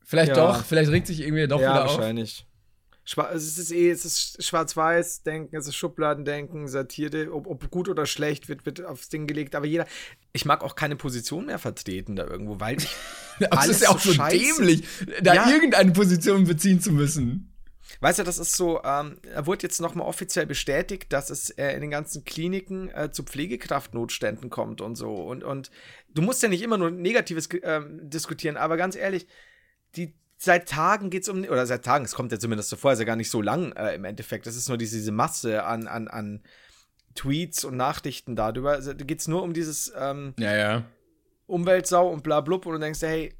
Vielleicht 0.03 0.35
Ja. 0.35 0.53
doch, 0.53 0.63
vielleicht 0.65 0.89
regt 0.89 1.05
sich 1.07 1.19
irgendwie 1.21 1.47
doch 1.47 1.59
ja, 1.61 1.71
wieder 1.73 1.85
auf. 1.85 1.97
wahrscheinlich. 1.97 2.45
Schwa 3.03 3.29
es 3.31 3.57
ist 3.57 3.71
eh, 3.71 3.89
es 3.89 4.03
ist 4.03 4.43
Schwarz-Weiß-Denken, 4.43 5.55
es 5.55 5.67
ist 5.67 5.75
Schubladendenken, 5.75 6.67
Satire, 6.67 7.31
ob, 7.33 7.47
ob 7.47 7.69
gut 7.71 7.87
oder 7.87 8.05
schlecht, 8.05 8.49
wird, 8.49 8.65
wird 8.65 8.83
aufs 8.83 9.09
Ding 9.09 9.27
gelegt. 9.27 9.55
Aber 9.55 9.65
jeder, 9.65 9.85
ich 10.37 10.45
mag 10.45 10.63
auch 10.63 10.75
keine 10.75 10.95
Position 10.95 11.47
mehr 11.47 11.59
vertreten 11.59 12.15
da 12.15 12.25
irgendwo, 12.25 12.59
weil 12.61 12.77
ich, 12.77 12.87
Aber 13.49 13.53
es 13.53 13.57
Alles 13.59 13.75
ist 13.77 13.81
ja 13.83 13.89
auch 13.89 13.99
so 13.99 14.13
dämlich, 14.13 14.83
da 15.21 15.33
Ja. 15.33 15.49
irgendeine 15.49 15.91
Position 15.91 16.45
beziehen 16.45 16.79
zu 16.79 16.91
müssen. 16.91 17.53
weißt 17.99 18.19
du, 18.19 18.23
das 18.23 18.37
ist 18.39 18.55
so, 18.55 18.81
ähm, 18.83 19.17
er 19.33 19.45
wurde 19.45 19.63
jetzt 19.63 19.79
nochmal 19.81 20.07
offiziell 20.07 20.45
bestätigt, 20.45 21.11
dass 21.13 21.29
es 21.29 21.49
äh, 21.51 21.71
in 21.73 21.81
den 21.81 21.89
ganzen 21.91 22.23
Kliniken 22.23 22.89
äh, 22.89 23.11
zu 23.11 23.23
Pflegekraftnotständen 23.23 24.49
kommt 24.49 24.81
und 24.81 24.95
so. 24.95 25.13
Und, 25.15 25.43
und 25.43 25.71
du 26.13 26.21
musst 26.21 26.41
ja 26.43 26.49
nicht 26.49 26.61
immer 26.61 26.77
nur 26.77 26.91
Negatives 26.91 27.49
ähm, 27.63 28.09
diskutieren, 28.09 28.57
aber 28.57 28.77
ganz 28.77 28.95
ehrlich, 28.95 29.27
die 29.95 30.15
seit 30.39 30.69
Tagen 30.69 31.09
geht 31.09 31.23
es 31.23 31.29
um, 31.29 31.43
oder 31.45 31.65
seit 31.65 31.83
Tagen, 31.83 32.05
es 32.05 32.13
kommt 32.13 32.31
ja 32.31 32.39
zumindest 32.39 32.69
so 32.69 32.75
vor, 32.75 32.91
ist 32.93 32.99
ja 32.99 33.05
gar 33.05 33.15
nicht 33.15 33.31
so 33.31 33.41
lang 33.41 33.71
äh, 33.73 33.95
im 33.95 34.05
Endeffekt. 34.05 34.45
Es 34.47 34.55
ist 34.55 34.67
nur 34.69 34.77
diese, 34.77 34.97
diese 34.97 35.11
Masse 35.11 35.63
an, 35.63 35.87
an, 35.87 36.07
an 36.07 36.43
Tweets 37.17 37.65
und 37.65 37.75
Nachrichten 37.75 38.35
darüber. 38.35 38.71
Also, 38.71 38.93
da 38.93 39.03
geht 39.03 39.19
es 39.19 39.27
nur 39.27 39.43
um 39.43 39.53
dieses 39.53 39.91
ähm, 39.97 40.33
Ja, 40.39 40.55
ja. 40.55 40.83
Umweltsau 41.47 42.09
und 42.09 42.23
bla 42.23 42.41
blub 42.41 42.65
und 42.65 42.73
du 42.73 42.79
denkst 42.79 43.01
hey, 43.01 43.33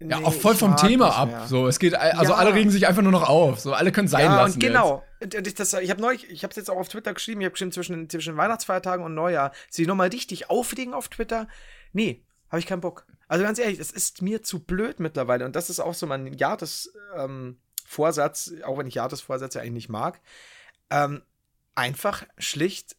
Ja, 0.00 0.18
nee, 0.20 0.24
auch 0.24 0.32
voll 0.32 0.54
vom 0.54 0.76
Thema 0.76 1.16
ab. 1.16 1.46
So, 1.46 1.66
es 1.66 1.78
geht, 1.78 1.94
also 1.94 2.32
Ja. 2.32 2.38
alle 2.38 2.54
regen 2.54 2.70
sich 2.70 2.86
einfach 2.86 3.02
nur 3.02 3.12
noch 3.12 3.28
auf. 3.28 3.60
So, 3.60 3.72
alle 3.72 3.92
können 3.92 4.08
sein 4.08 4.24
ja, 4.24 4.36
lassen. 4.36 4.54
und 4.54 4.60
genau. 4.60 5.02
Und, 5.20 5.34
und 5.34 5.46
ich, 5.46 5.54
das- 5.54 5.72
ich 5.74 5.90
habe 5.90 6.00
neulich, 6.00 6.28
ich 6.30 6.42
habe 6.42 6.50
es 6.50 6.56
jetzt 6.56 6.70
auch 6.70 6.76
auf 6.76 6.88
Twitter 6.88 7.14
geschrieben, 7.14 7.40
ich 7.40 7.44
habe 7.46 7.52
geschrieben, 7.52 7.72
zwischen, 7.72 8.08
zwischen 8.10 8.36
Weihnachtsfeiertagen 8.36 9.04
und 9.04 9.14
Neujahr, 9.14 9.52
sich 9.70 9.86
nochmal 9.86 10.08
richtig 10.08 10.50
aufregen 10.50 10.92
auf 10.94 11.08
Twitter. 11.08 11.48
Nee, 11.92 12.24
habe 12.48 12.58
ich 12.58 12.66
keinen 12.66 12.80
Bock. 12.80 13.06
Also 13.28 13.44
ganz 13.44 13.58
ehrlich, 13.58 13.78
es 13.78 13.90
ist 13.92 14.20
mir 14.22 14.42
zu 14.42 14.58
blöd 14.60 15.00
mittlerweile. 15.00 15.44
Und 15.46 15.56
das 15.56 15.70
ist 15.70 15.80
auch 15.80 15.94
so 15.94 16.06
mein 16.06 16.32
Jahres 16.34 16.92
ähm, 17.16 17.58
auch 17.98 18.78
wenn 18.78 18.86
ich 18.86 18.94
Jahresvorsätze 18.94 19.60
eigentlich 19.60 19.72
nicht 19.72 19.88
mag. 19.88 20.20
Ähm, 20.90 21.22
einfach 21.74 22.24
schlicht 22.38 22.96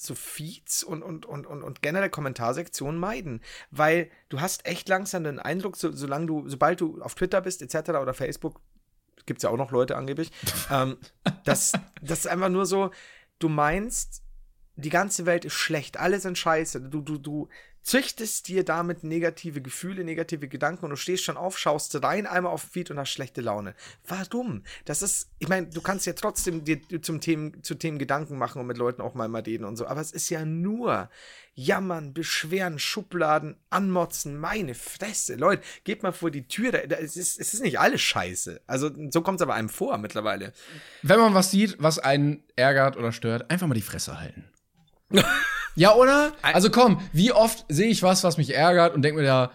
so 0.00 0.14
Feeds 0.14 0.82
und, 0.82 1.02
und, 1.02 1.26
und, 1.26 1.46
und, 1.46 1.62
und 1.62 1.82
generell 1.82 2.10
Kommentarsektionen 2.10 2.98
meiden. 2.98 3.42
Weil 3.70 4.10
du 4.28 4.40
hast 4.40 4.66
echt 4.66 4.88
langsam 4.88 5.24
den 5.24 5.38
Eindruck, 5.38 5.76
so, 5.76 5.92
solange 5.92 6.26
du, 6.26 6.48
sobald 6.48 6.80
du 6.80 7.00
auf 7.02 7.14
Twitter 7.14 7.40
bist, 7.40 7.62
etc. 7.62 7.90
oder 7.90 8.14
Facebook, 8.14 8.60
gibt 9.26 9.38
es 9.38 9.42
ja 9.42 9.50
auch 9.50 9.56
noch 9.56 9.70
Leute 9.70 9.96
angeblich, 9.96 10.30
ähm, 10.70 10.98
dass 11.44 11.72
das 12.02 12.20
ist 12.20 12.26
einfach 12.26 12.48
nur 12.48 12.66
so, 12.66 12.90
du 13.38 13.48
meinst, 13.48 14.22
die 14.76 14.90
ganze 14.90 15.26
Welt 15.26 15.44
ist 15.44 15.54
schlecht, 15.54 15.98
alle 15.98 16.20
sind 16.20 16.38
scheiße. 16.38 16.80
Du, 16.80 17.02
du, 17.02 17.18
du 17.18 17.48
züchtest 17.82 18.48
dir 18.48 18.64
damit 18.64 19.04
negative 19.04 19.60
Gefühle, 19.60 20.04
negative 20.04 20.48
Gedanken 20.48 20.84
und 20.84 20.90
du 20.90 20.96
stehst 20.96 21.24
schon 21.24 21.36
auf, 21.36 21.58
schaust 21.58 22.02
rein, 22.02 22.26
einmal 22.26 22.52
auf 22.52 22.64
den 22.64 22.70
Feed 22.70 22.90
und 22.90 22.98
hast 22.98 23.10
schlechte 23.10 23.40
Laune. 23.40 23.74
Warum? 24.06 24.62
Das 24.84 25.02
ist, 25.02 25.30
ich 25.38 25.48
meine, 25.48 25.68
du 25.68 25.80
kannst 25.80 26.06
ja 26.06 26.12
trotzdem 26.12 26.64
dir 26.64 26.80
zum 27.02 27.20
Themen, 27.20 27.62
zu 27.62 27.74
Themen 27.74 27.98
Gedanken 27.98 28.38
machen 28.38 28.60
und 28.60 28.66
mit 28.66 28.78
Leuten 28.78 29.02
auch 29.02 29.14
mal 29.14 29.28
mal 29.28 29.42
reden 29.42 29.64
und 29.64 29.76
so, 29.76 29.86
aber 29.86 30.00
es 30.00 30.12
ist 30.12 30.28
ja 30.30 30.44
nur 30.44 31.08
jammern, 31.54 32.14
beschweren, 32.14 32.78
Schubladen, 32.78 33.56
anmotzen, 33.70 34.38
meine 34.38 34.74
Fresse. 34.74 35.36
Leute, 35.36 35.62
geht 35.84 36.02
mal 36.02 36.12
vor 36.12 36.30
die 36.30 36.46
Tür, 36.46 36.72
da, 36.72 36.86
da, 36.86 36.96
es, 36.96 37.16
ist, 37.16 37.40
es 37.40 37.54
ist 37.54 37.62
nicht 37.62 37.78
alles 37.78 38.00
scheiße. 38.00 38.60
Also 38.66 38.90
so 39.10 39.20
kommt 39.22 39.40
es 39.40 39.42
aber 39.42 39.54
einem 39.54 39.68
vor 39.68 39.98
mittlerweile. 39.98 40.52
Wenn 41.02 41.18
man 41.18 41.34
was 41.34 41.50
sieht, 41.50 41.76
was 41.78 41.98
einen 41.98 42.44
ärgert 42.56 42.96
oder 42.96 43.12
stört, 43.12 43.50
einfach 43.50 43.66
mal 43.66 43.74
die 43.74 43.82
Fresse 43.82 44.18
halten. 44.18 44.44
ja, 45.74 45.94
oder? 45.94 46.32
Also 46.42 46.70
komm, 46.70 47.00
wie 47.12 47.32
oft 47.32 47.64
sehe 47.68 47.88
ich 47.88 48.02
was, 48.02 48.24
was 48.24 48.36
mich 48.36 48.54
ärgert 48.54 48.94
und 48.94 49.02
denke 49.02 49.20
mir 49.20 49.26
da, 49.26 49.52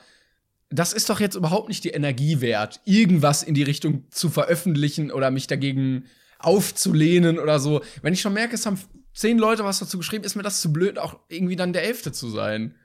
das 0.69 0.93
ist 0.93 1.09
doch 1.09 1.19
jetzt 1.19 1.35
überhaupt 1.35 1.69
nicht 1.69 1.83
die 1.83 1.89
Energie 1.89 2.41
wert, 2.41 2.81
irgendwas 2.85 3.43
in 3.43 3.53
die 3.53 3.63
Richtung 3.63 4.05
zu 4.11 4.29
veröffentlichen 4.29 5.11
oder 5.11 5.31
mich 5.31 5.47
dagegen 5.47 6.05
aufzulehnen 6.39 7.39
oder 7.39 7.59
so. 7.59 7.81
Wenn 8.01 8.13
ich 8.13 8.21
schon 8.21 8.33
merke, 8.33 8.55
es 8.55 8.65
haben 8.65 8.79
zehn 9.13 9.37
Leute 9.37 9.63
was 9.63 9.79
dazu 9.79 9.97
geschrieben, 9.97 10.23
ist 10.23 10.35
mir 10.35 10.43
das 10.43 10.61
zu 10.61 10.71
blöd, 10.73 10.99
auch 10.99 11.19
irgendwie 11.29 11.55
dann 11.55 11.73
der 11.73 11.83
Elfte 11.83 12.11
zu 12.11 12.29
sein. 12.29 12.75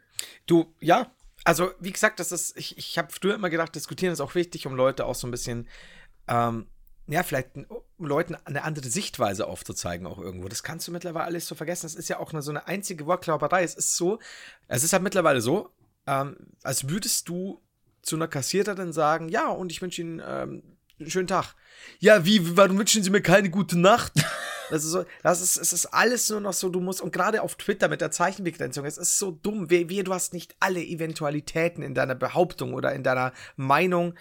Du, 0.46 0.72
ja. 0.80 1.12
Also, 1.44 1.70
wie 1.80 1.92
gesagt, 1.92 2.20
das 2.20 2.32
ist, 2.32 2.56
ich, 2.58 2.76
ich 2.76 2.98
habe 2.98 3.08
früher 3.10 3.34
immer 3.34 3.48
gedacht, 3.48 3.74
diskutieren 3.74 4.12
ist 4.12 4.20
auch 4.20 4.34
wichtig, 4.34 4.66
um 4.66 4.74
Leute 4.74 5.06
auch 5.06 5.14
so 5.14 5.26
ein 5.26 5.30
bisschen, 5.30 5.66
ähm, 6.28 6.66
ja, 7.06 7.22
vielleicht 7.22 7.50
um 8.00 8.06
Leuten 8.06 8.34
eine 8.44 8.64
andere 8.64 8.88
Sichtweise 8.88 9.46
aufzuzeigen, 9.46 10.06
auch 10.06 10.18
irgendwo. 10.18 10.48
Das 10.48 10.62
kannst 10.62 10.88
du 10.88 10.92
mittlerweile 10.92 11.26
alles 11.26 11.46
so 11.46 11.54
vergessen. 11.54 11.86
Das 11.86 11.94
ist 11.94 12.08
ja 12.08 12.18
auch 12.18 12.32
nur 12.32 12.42
so 12.42 12.50
eine 12.50 12.66
einzige 12.66 13.06
Wortklauberei. 13.06 13.62
Es 13.62 13.74
ist 13.74 13.96
so, 13.96 14.18
es 14.68 14.82
ist 14.82 14.92
halt 14.92 15.02
mittlerweile 15.02 15.40
so, 15.40 15.70
ähm, 16.06 16.36
als 16.62 16.88
würdest 16.88 17.28
du 17.28 17.60
zu 18.02 18.16
einer 18.16 18.28
Kassiererin 18.28 18.92
sagen, 18.92 19.28
ja, 19.28 19.48
und 19.48 19.70
ich 19.70 19.82
wünsche 19.82 20.00
Ihnen 20.00 20.22
ähm, 20.26 20.62
einen 20.98 21.10
schönen 21.10 21.28
Tag. 21.28 21.54
Ja, 21.98 22.24
wie, 22.24 22.56
warum 22.56 22.78
wünschen 22.78 23.02
Sie 23.02 23.10
mir 23.10 23.22
keine 23.22 23.50
gute 23.50 23.78
Nacht? 23.78 24.12
Das 24.70 24.84
ist 24.84 24.92
so, 24.92 25.04
das 25.24 25.40
ist, 25.40 25.56
es 25.56 25.72
ist 25.72 25.86
alles 25.86 26.30
nur 26.30 26.38
noch 26.38 26.52
so, 26.52 26.68
du 26.68 26.78
musst, 26.78 27.00
und 27.00 27.12
gerade 27.12 27.42
auf 27.42 27.56
Twitter 27.56 27.88
mit 27.88 28.00
der 28.00 28.12
Zeichenbegrenzung, 28.12 28.84
es 28.84 28.98
ist 28.98 29.18
so 29.18 29.32
dumm, 29.32 29.68
wie, 29.68 29.88
wie 29.88 30.04
du 30.04 30.14
hast 30.14 30.32
nicht 30.32 30.54
alle 30.60 30.80
Eventualitäten 30.80 31.82
in 31.82 31.92
deiner 31.92 32.14
Behauptung 32.14 32.72
oder 32.72 32.94
in 32.94 33.02
deiner 33.02 33.32
Meinung 33.56 34.14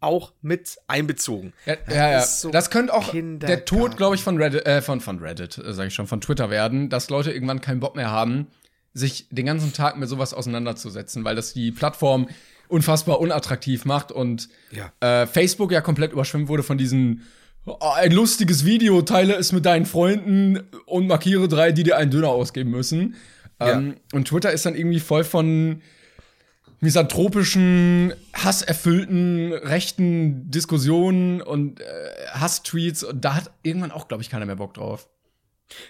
auch 0.00 0.32
mit 0.42 0.78
einbezogen. 0.88 1.52
Ja, 1.66 1.76
ja, 1.88 2.10
ja. 2.10 2.22
so 2.22 2.50
das 2.50 2.70
könnte 2.70 2.94
auch 2.94 3.12
der. 3.12 3.64
Tod, 3.64 3.96
glaube 3.96 4.16
ich, 4.16 4.22
von 4.22 4.36
Reddit, 4.36 4.66
äh, 4.66 4.82
von, 4.82 5.00
von 5.00 5.18
Reddit, 5.18 5.58
äh, 5.58 5.72
sage 5.72 5.88
ich 5.88 5.94
schon, 5.94 6.06
von 6.06 6.20
Twitter 6.20 6.50
werden, 6.50 6.88
dass 6.88 7.10
Leute 7.10 7.32
irgendwann 7.32 7.60
keinen 7.60 7.80
Bock 7.80 7.96
mehr 7.96 8.10
haben, 8.10 8.46
sich 8.94 9.28
den 9.30 9.46
ganzen 9.46 9.72
Tag 9.72 9.98
mit 9.98 10.08
sowas 10.08 10.34
auseinanderzusetzen, 10.34 11.24
weil 11.24 11.36
das 11.36 11.52
die 11.52 11.70
Plattform 11.70 12.28
unfassbar 12.68 13.20
unattraktiv 13.20 13.84
macht 13.84 14.12
und 14.12 14.48
Ja. 14.70 14.92
äh, 15.00 15.26
Facebook 15.26 15.72
ja 15.72 15.80
komplett 15.80 16.12
überschwemmt 16.12 16.48
wurde 16.48 16.62
von 16.62 16.78
diesen 16.78 17.26
oh, 17.66 17.76
ein 17.94 18.12
lustiges 18.12 18.64
Video, 18.64 19.02
teile 19.02 19.34
es 19.34 19.52
mit 19.52 19.66
deinen 19.66 19.86
Freunden 19.86 20.60
und 20.86 21.06
markiere 21.08 21.48
drei, 21.48 21.72
die 21.72 21.82
dir 21.82 21.96
einen 21.96 22.10
Döner 22.10 22.28
ausgeben 22.28 22.70
müssen. 22.70 23.16
Ähm, 23.58 23.96
und 24.12 24.28
Twitter 24.28 24.50
ist 24.52 24.64
dann 24.64 24.74
irgendwie 24.74 25.00
voll 25.00 25.24
von 25.24 25.82
misanthropischen, 26.80 28.14
hasserfüllten, 28.32 29.52
rechten 29.52 30.50
Diskussionen 30.50 31.42
und 31.42 31.80
äh, 31.80 31.84
Hasstweets 32.32 33.04
und 33.04 33.24
da 33.24 33.36
hat 33.36 33.50
irgendwann 33.62 33.92
auch, 33.92 34.08
glaube 34.08 34.22
ich, 34.22 34.30
keiner 34.30 34.46
mehr 34.46 34.56
Bock 34.56 34.74
drauf. 34.74 35.08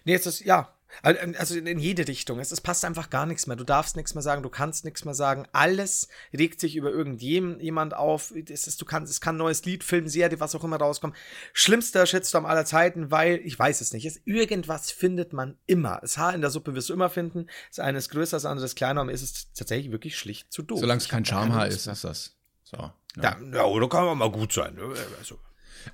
Nee, 0.04 0.14
es 0.14 0.26
ist, 0.26 0.40
ja. 0.40 0.74
Also 1.02 1.56
in 1.56 1.78
jede 1.78 2.06
Richtung. 2.08 2.38
Es, 2.40 2.52
es 2.52 2.60
passt 2.60 2.84
einfach 2.84 3.10
gar 3.10 3.26
nichts 3.26 3.46
mehr. 3.46 3.56
Du 3.56 3.64
darfst 3.64 3.96
nichts 3.96 4.14
mehr 4.14 4.22
sagen, 4.22 4.42
du 4.42 4.48
kannst 4.48 4.84
nichts 4.84 5.04
mehr 5.04 5.14
sagen. 5.14 5.46
Alles 5.52 6.08
regt 6.36 6.60
sich 6.60 6.76
über 6.76 6.90
irgendjemand 6.90 7.94
auf. 7.94 8.32
Es, 8.32 8.66
ist, 8.66 8.80
du 8.80 8.84
kannst, 8.84 9.10
es 9.10 9.20
kann 9.20 9.36
ein 9.36 9.38
neues 9.38 9.64
Lied, 9.64 9.84
Film, 9.84 10.08
Serie, 10.08 10.40
was 10.40 10.54
auch 10.54 10.64
immer 10.64 10.76
rauskommen. 10.76 11.16
Schlimmster 11.52 12.06
Shitstorm 12.06 12.46
aller 12.46 12.64
Zeiten, 12.64 13.10
weil, 13.10 13.40
ich 13.44 13.58
weiß 13.58 13.80
es 13.80 13.92
nicht, 13.92 14.04
es, 14.04 14.20
irgendwas 14.24 14.90
findet 14.90 15.32
man 15.32 15.56
immer. 15.66 15.98
Das 16.00 16.18
Haar 16.18 16.34
in 16.34 16.40
der 16.40 16.50
Suppe 16.50 16.74
wirst 16.74 16.88
du 16.88 16.92
immer 16.92 17.10
finden. 17.10 17.46
Das 17.70 17.78
eine 17.78 17.98
ist 17.98 18.10
größer, 18.10 18.36
das 18.36 18.44
andere 18.44 18.66
ist 18.66 18.76
kleiner 18.76 19.00
und 19.02 19.08
es 19.08 19.22
ist 19.22 19.50
tatsächlich 19.54 19.92
wirklich 19.92 20.18
schlicht 20.18 20.52
zu 20.52 20.62
doof. 20.62 20.80
Solange 20.80 20.98
es 20.98 21.08
kein 21.08 21.24
Schamhaar 21.24 21.66
Lust 21.66 21.78
ist, 21.78 21.86
ist 21.86 22.04
das. 22.04 22.36
So. 22.64 22.76
Ja. 22.76 22.94
Ja, 23.16 23.36
ja, 23.52 23.64
oder 23.64 23.88
kann 23.88 24.04
man 24.04 24.18
mal 24.18 24.30
gut 24.30 24.52
sein. 24.52 24.74
ne? 24.74 24.94
Also, 25.18 25.38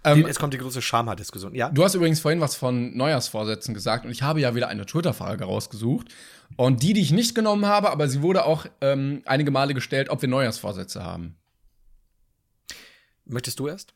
Ähm, 0.04 0.26
jetzt 0.26 0.38
kommt 0.38 0.54
die 0.54 0.58
große 0.58 0.82
Schamhaar-Diskussion. 0.82 1.54
Ja? 1.54 1.70
Du 1.70 1.84
hast 1.84 1.94
übrigens 1.94 2.20
vorhin 2.20 2.40
was 2.40 2.54
von 2.54 2.96
Neujahrsvorsätzen 2.96 3.74
gesagt 3.74 4.04
und 4.04 4.10
ich 4.10 4.22
habe 4.22 4.40
ja 4.40 4.54
wieder 4.54 4.68
eine 4.68 4.86
Twitter-Frage 4.86 5.44
rausgesucht. 5.44 6.08
Und 6.56 6.82
die, 6.82 6.92
die 6.92 7.00
ich 7.00 7.10
nicht 7.10 7.34
genommen 7.34 7.66
habe, 7.66 7.90
aber 7.90 8.08
sie 8.08 8.22
wurde 8.22 8.44
auch 8.44 8.66
ähm, 8.80 9.22
einige 9.24 9.50
Male 9.50 9.74
gestellt, 9.74 10.10
ob 10.10 10.22
wir 10.22 10.28
Neujahrsvorsätze 10.28 11.02
haben. 11.02 11.36
Möchtest 13.24 13.58
du 13.58 13.66
erst? 13.66 13.94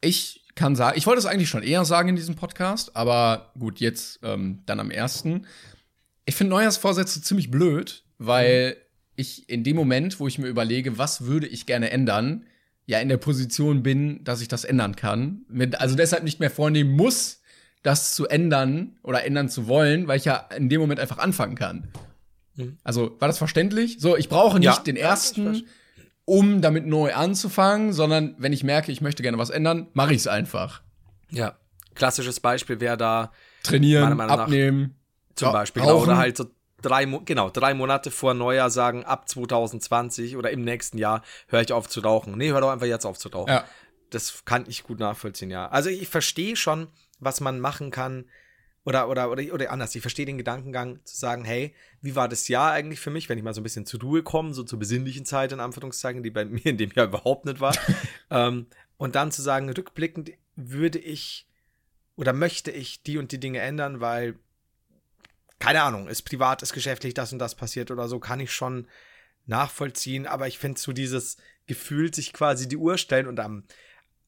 Ich 0.00 0.44
kann 0.54 0.76
sagen, 0.76 0.98
ich 0.98 1.06
wollte 1.06 1.20
es 1.20 1.26
eigentlich 1.26 1.48
schon 1.48 1.62
eher 1.62 1.84
sagen 1.84 2.10
in 2.10 2.16
diesem 2.16 2.34
Podcast, 2.34 2.94
aber 2.96 3.52
gut, 3.58 3.80
jetzt 3.80 4.20
ähm, 4.22 4.62
dann 4.66 4.80
am 4.80 4.90
ersten. 4.90 5.46
Ich 6.26 6.34
finde 6.34 6.50
Neujahrsvorsätze 6.50 7.22
ziemlich 7.22 7.50
blöd, 7.50 8.04
weil 8.18 8.76
ich 9.16 9.48
in 9.48 9.64
dem 9.64 9.76
Moment, 9.76 10.20
wo 10.20 10.28
ich 10.28 10.38
mir 10.38 10.48
überlege, 10.48 10.98
was 10.98 11.22
würde 11.22 11.46
ich 11.46 11.66
gerne 11.66 11.90
ändern, 11.90 12.44
ja 12.88 12.98
in 13.00 13.08
der 13.10 13.18
Position 13.18 13.82
bin, 13.82 14.24
dass 14.24 14.40
ich 14.40 14.48
das 14.48 14.64
ändern 14.64 14.96
kann. 14.96 15.42
Also 15.78 15.94
deshalb 15.94 16.24
nicht 16.24 16.40
mehr 16.40 16.50
vornehmen 16.50 16.90
muss, 16.96 17.42
das 17.82 18.14
zu 18.14 18.26
ändern 18.26 18.96
oder 19.02 19.24
ändern 19.24 19.50
zu 19.50 19.68
wollen, 19.68 20.08
weil 20.08 20.16
ich 20.16 20.24
ja 20.24 20.36
in 20.56 20.70
dem 20.70 20.80
Moment 20.80 20.98
einfach 20.98 21.18
anfangen 21.18 21.54
kann. 21.54 21.88
Mhm. 22.56 22.78
Also, 22.82 23.14
war 23.20 23.28
das 23.28 23.36
verständlich? 23.38 23.98
So, 24.00 24.16
ich 24.16 24.28
brauche 24.30 24.58
nicht 24.58 24.64
Ja. 24.66 24.78
den 24.82 24.96
ersten, 24.96 25.64
um 26.24 26.62
damit 26.62 26.86
neu 26.86 27.14
anzufangen, 27.14 27.92
sondern 27.92 28.34
wenn 28.38 28.54
ich 28.54 28.64
merke, 28.64 28.90
ich 28.90 29.00
möchte 29.02 29.22
gerne 29.22 29.36
was 29.38 29.50
ändern, 29.50 29.88
mache 29.92 30.12
ich 30.14 30.20
es 30.20 30.26
einfach. 30.26 30.82
Ja. 31.30 31.58
Klassisches 31.94 32.40
Beispiel 32.40 32.80
wäre 32.80 32.96
da 32.96 33.32
Trainieren, 33.64 34.18
abnehmen. 34.20 34.94
zum 35.34 35.52
Beispiel. 35.52 35.82
Genau, 35.82 35.96
rauchen. 35.98 36.08
oder 36.08 36.16
halt 36.16 36.36
so 36.38 36.46
drei, 36.82 37.04
genau, 37.04 37.50
drei 37.50 37.74
Monate 37.74 38.10
vor 38.10 38.34
Neujahr 38.34 38.70
sagen, 38.70 39.04
ab 39.04 39.28
2020 39.28 40.36
oder 40.36 40.50
im 40.50 40.62
nächsten 40.62 40.98
Jahr 40.98 41.22
höre 41.48 41.62
ich 41.62 41.72
auf 41.72 41.88
zu 41.88 42.00
rauchen. 42.00 42.36
Nee, 42.36 42.50
hör 42.50 42.60
doch 42.60 42.70
einfach 42.70 42.86
jetzt 42.86 43.04
auf 43.04 43.18
zu 43.18 43.28
rauchen. 43.28 43.50
Ja. 43.50 43.64
Das 44.10 44.44
kann 44.44 44.64
ich 44.68 44.84
gut 44.84 45.00
nachvollziehen, 45.00 45.50
ja. 45.50 45.68
Also 45.68 45.90
ich 45.90 46.08
verstehe 46.08 46.56
schon, 46.56 46.88
was 47.18 47.40
man 47.40 47.60
machen 47.60 47.90
kann. 47.90 48.26
Oder, 48.84 49.10
oder, 49.10 49.30
oder, 49.30 49.42
oder 49.52 49.70
anders, 49.70 49.94
ich 49.94 50.00
verstehe 50.00 50.24
den 50.24 50.38
Gedankengang 50.38 51.04
zu 51.04 51.14
sagen, 51.14 51.44
hey, 51.44 51.74
wie 52.00 52.16
war 52.16 52.26
das 52.26 52.48
Jahr 52.48 52.72
eigentlich 52.72 53.00
für 53.00 53.10
mich, 53.10 53.28
wenn 53.28 53.36
ich 53.36 53.44
mal 53.44 53.52
so 53.52 53.60
ein 53.60 53.64
bisschen 53.64 53.84
zur 53.84 54.00
Ruhe 54.00 54.22
komme, 54.22 54.54
so 54.54 54.62
zur 54.62 54.78
besinnlichen 54.78 55.26
Zeit 55.26 55.52
in 55.52 55.60
Anführungszeichen, 55.60 56.22
die 56.22 56.30
bei 56.30 56.44
mir 56.46 56.64
in 56.64 56.78
dem 56.78 56.90
Jahr 56.92 57.06
überhaupt 57.06 57.44
nicht 57.44 57.60
war. 57.60 57.76
ähm, 58.30 58.66
und 58.96 59.14
dann 59.14 59.30
zu 59.30 59.42
sagen, 59.42 59.68
rückblickend 59.68 60.32
würde 60.56 60.98
ich 60.98 61.46
oder 62.16 62.32
möchte 62.32 62.70
ich 62.70 63.02
die 63.02 63.18
und 63.18 63.30
die 63.30 63.38
Dinge 63.38 63.60
ändern, 63.60 64.00
weil 64.00 64.38
keine 65.58 65.82
Ahnung, 65.82 66.08
ist 66.08 66.22
privat, 66.22 66.62
ist 66.62 66.72
geschäftlich 66.72 67.14
das 67.14 67.32
und 67.32 67.38
das 67.38 67.54
passiert 67.54 67.90
oder 67.90 68.08
so, 68.08 68.18
kann 68.18 68.40
ich 68.40 68.52
schon 68.52 68.86
nachvollziehen. 69.46 70.26
Aber 70.26 70.46
ich 70.46 70.58
finde 70.58 70.80
so 70.80 70.92
dieses 70.92 71.36
Gefühl, 71.66 72.12
sich 72.14 72.32
quasi 72.32 72.68
die 72.68 72.76
Uhr 72.76 72.98
stellen 72.98 73.26
und 73.26 73.40
am, 73.40 73.64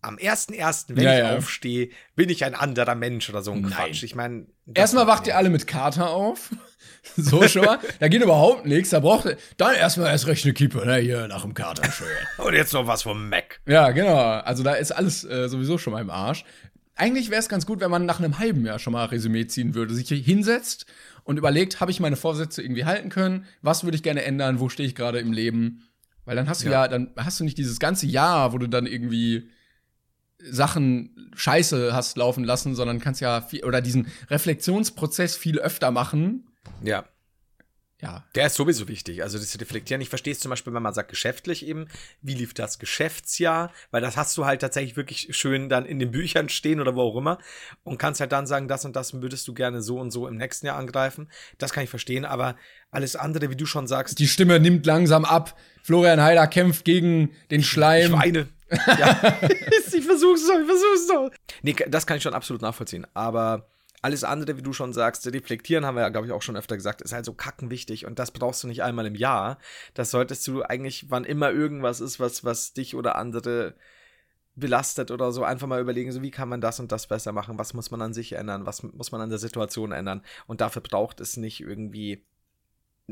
am 0.03 0.17
1.1., 0.17 0.87
wenn 0.97 1.05
Ja, 1.05 1.13
ich 1.15 1.19
ja. 1.21 1.37
aufstehe, 1.37 1.91
bin 2.17 2.29
ich 2.31 2.45
ein 2.45 2.55
anderer 2.55 2.95
Mensch 2.95 3.29
oder 3.31 3.43
so 3.43 3.53
ein 3.53 3.63
Nein. 3.63 3.71
Quatsch. 3.73 4.03
Ich 4.03 4.15
meine, 4.15 4.47
Erstmal 4.75 5.07
wacht 5.07 5.27
ihr 5.27 5.37
alle 5.37 5.51
mit 5.51 5.67
Kater 5.67 6.11
auf. 6.11 6.51
so 7.17 7.47
schon 7.49 7.65
mal. 7.65 7.79
Da 7.99 8.09
geht 8.09 8.23
überhaupt 8.23 8.67
nichts. 8.67 8.91
Da 8.91 9.01
braucht 9.01 9.27
ihr 9.27 9.37
dann 9.57 9.75
erstmal 9.75 10.09
erst 10.11 10.27
recht 10.27 10.45
eine 10.45 10.55
Kippe, 10.55 10.85
ne? 10.87 10.97
Hier 10.97 11.29
nach 11.29 11.43
dem 11.43 11.55
Kater 11.55 11.91
schön. 11.93 12.07
Und 12.45 12.55
jetzt 12.55 12.73
noch 12.73 12.87
was 12.87 13.03
vom 13.03 13.29
Mac. 13.29 13.61
ja, 13.67 13.91
genau. 13.91 14.17
Also 14.17 14.63
da 14.63 14.75
ist 14.75 14.93
alles 14.93 15.25
äh, 15.25 15.49
sowieso 15.49 15.77
schon 15.79 15.93
mal 15.93 16.01
im 16.01 16.11
Arsch. 16.11 16.45
eigentlich 16.97 17.31
wäre 17.31 17.41
es 17.41 17.49
ganz 17.49 17.67
gut, 17.67 17.81
wenn 17.81 17.91
man 17.91 18.07
nach 18.07 18.19
einem 18.21 18.39
halben 18.39 18.65
Jahr 18.65 18.79
schon 18.79 18.93
mal 18.93 19.05
Resümee 19.07 19.47
ziehen 19.47 19.75
würde, 19.75 19.95
sich 19.95 20.09
hier 20.09 20.19
hinsetzt 20.19 20.87
und 21.31 21.37
überlegt, 21.37 21.81
habe 21.81 21.93
ich 21.93 22.01
meine 22.01 22.17
Vorsätze 22.17 22.61
irgendwie 22.61 22.85
halten 22.85 23.09
können? 23.09 23.47
Was 23.63 23.85
würde 23.85 23.95
ich 23.95 24.03
gerne 24.03 24.25
ändern? 24.25 24.59
Wo 24.59 24.69
stehe 24.69 24.89
ich 24.89 24.97
gerade 24.97 25.21
im 25.21 25.33
Leben? 25.33 25.85
Weil 26.25 26.35
dann 26.35 26.49
hast 26.49 26.63
du 26.63 26.67
ja. 26.67 26.73
ja, 26.73 26.89
dann 26.89 27.13
hast 27.17 27.39
du 27.39 27.45
nicht 27.45 27.57
dieses 27.57 27.79
ganze 27.79 28.09
Jahr, 28.09 28.53
wo 28.53 28.59
du 28.59 28.67
dann 28.67 28.85
irgendwie 28.85 29.49
Sachen 30.41 31.31
scheiße 31.37 31.95
hast 31.95 32.17
laufen 32.17 32.43
lassen, 32.43 32.75
sondern 32.75 32.99
kannst 32.99 33.21
ja 33.21 33.43
viel, 33.43 33.63
oder 33.63 33.81
diesen 33.81 34.09
Reflexionsprozess 34.29 35.37
viel 35.37 35.61
öfter 35.61 35.93
machen. 35.93 36.49
Ja 36.83 37.05
ja. 38.01 38.25
Der 38.35 38.47
ist 38.47 38.55
sowieso 38.55 38.89
wichtig. 38.89 39.23
Also 39.23 39.39
das 39.39 39.61
Reflektieren. 39.61 40.01
Ich 40.01 40.09
verstehe 40.09 40.33
es 40.33 40.41
zum 40.41 40.51
Beispiel, 40.51 40.73
wenn 40.73 40.83
man 40.83 40.95
sagt, 40.95 41.11
geschäftlich 41.11 41.67
eben, 41.67 41.87
wie 42.23 42.35
lief 42.35 42.55
das 42.55 42.79
Geschäftsjahr? 42.79 43.73
Weil 43.91 44.01
das 44.01 44.17
hast 44.17 44.37
du 44.39 44.47
halt 44.47 44.61
tatsächlich 44.61 44.97
wirklich 44.97 45.29
schön 45.37 45.69
dann 45.69 45.85
in 45.85 45.99
den 45.99 46.11
Büchern 46.11 46.49
stehen 46.49 46.81
oder 46.81 46.95
wo 46.95 47.03
auch 47.03 47.17
immer. 47.17 47.39
Und 47.85 47.99
kannst 47.99 48.21
halt 48.21 48.33
dann 48.33 48.47
sagen, 48.47 48.69
das 48.69 48.85
und 48.85 48.97
das 48.97 49.13
würdest 49.21 49.47
du 49.49 49.55
gerne 49.55 49.83
so 49.83 49.99
und 49.99 50.11
so 50.11 50.27
im 50.27 50.37
nächsten 50.37 50.67
Jahr 50.67 50.77
angreifen. 50.77 51.31
Das 51.59 51.73
kann 51.73 51.85
ich 51.85 51.91
verstehen, 51.91 52.25
aber 52.25 52.57
alles 52.91 53.17
andere, 53.17 53.51
wie 53.51 53.57
du 53.57 53.67
schon 53.67 53.87
sagst. 53.87 54.19
Die 54.19 54.29
Stimme 54.29 54.59
nimmt 54.61 54.87
langsam 54.87 55.25
ab. 55.25 55.57
Florian 55.83 56.23
Heider 56.23 56.47
kämpft 56.47 56.85
gegen 56.85 57.31
den 57.51 57.63
Schleim. 57.63 58.11
Schweine. 58.11 58.49
Ja. 58.71 59.21
ich 59.43 60.05
versuch's 60.05 60.47
doch, 60.47 60.61
ich 60.61 60.67
versuch's 60.67 61.07
doch. 61.09 61.31
Nee, 61.63 61.75
das 61.89 62.07
kann 62.07 62.19
ich 62.19 62.23
schon 62.23 62.35
absolut 62.35 62.63
nachvollziehen. 62.63 63.05
Aber 63.15 63.69
alles 64.03 64.25
andere, 64.25 64.57
wie 64.57 64.63
du 64.63 64.73
schon 64.73 64.93
sagst, 64.93 65.27
reflektieren 65.27 65.85
haben 65.85 65.97
wir 65.97 66.03
ja, 66.03 66.09
glaube 66.09 66.27
ich, 66.27 66.33
auch 66.33 66.43
schon 66.43 66.57
öfter 66.57 66.77
gesagt, 66.77 67.03
ist 67.03 67.13
halt 67.13 67.25
so 67.25 67.35
kacken 67.35 67.71
wichtig 67.71 68.07
und 68.07 68.19
das 68.19 68.31
brauchst 68.31 68.63
du 68.63 68.69
nicht 68.69 68.83
einmal 68.83 69.07
im 69.07 69.15
Jahr. 69.15 69.59
Das 69.95 70.11
solltest 70.11 70.47
du 70.47 70.63
eigentlich, 70.63 71.11
wann 71.11 71.25
immer 71.25 71.51
irgendwas 71.51 72.01
ist, 72.01 72.19
was, 72.19 72.45
was 72.45 72.73
dich 72.73 72.95
oder 72.95 73.17
andere 73.17 73.75
belastet 74.55 75.11
oder 75.11 75.33
so, 75.33 75.45
einfach 75.45 75.67
mal 75.67 75.81
überlegen, 75.81 76.13
so 76.13 76.23
wie 76.23 76.31
kann 76.31 76.49
man 76.49 76.61
das 76.61 76.81
und 76.81 76.93
das 76.93 77.07
besser 77.07 77.33
machen, 77.33 77.59
was 77.59 77.75
muss 77.75 77.91
man 77.91 78.03
an 78.03 78.15
sich 78.15 78.33
ändern, 78.33 78.67
was 78.67 78.83
muss 78.83 79.13
man 79.13 79.21
an 79.21 79.31
der 79.31 79.39
Situation 79.39 79.93
ändern 79.93 80.23
und 80.47 80.61
dafür 80.61 80.83
braucht 80.83 81.21
es 81.21 81.37
nicht 81.37 81.61
irgendwie 81.61 82.25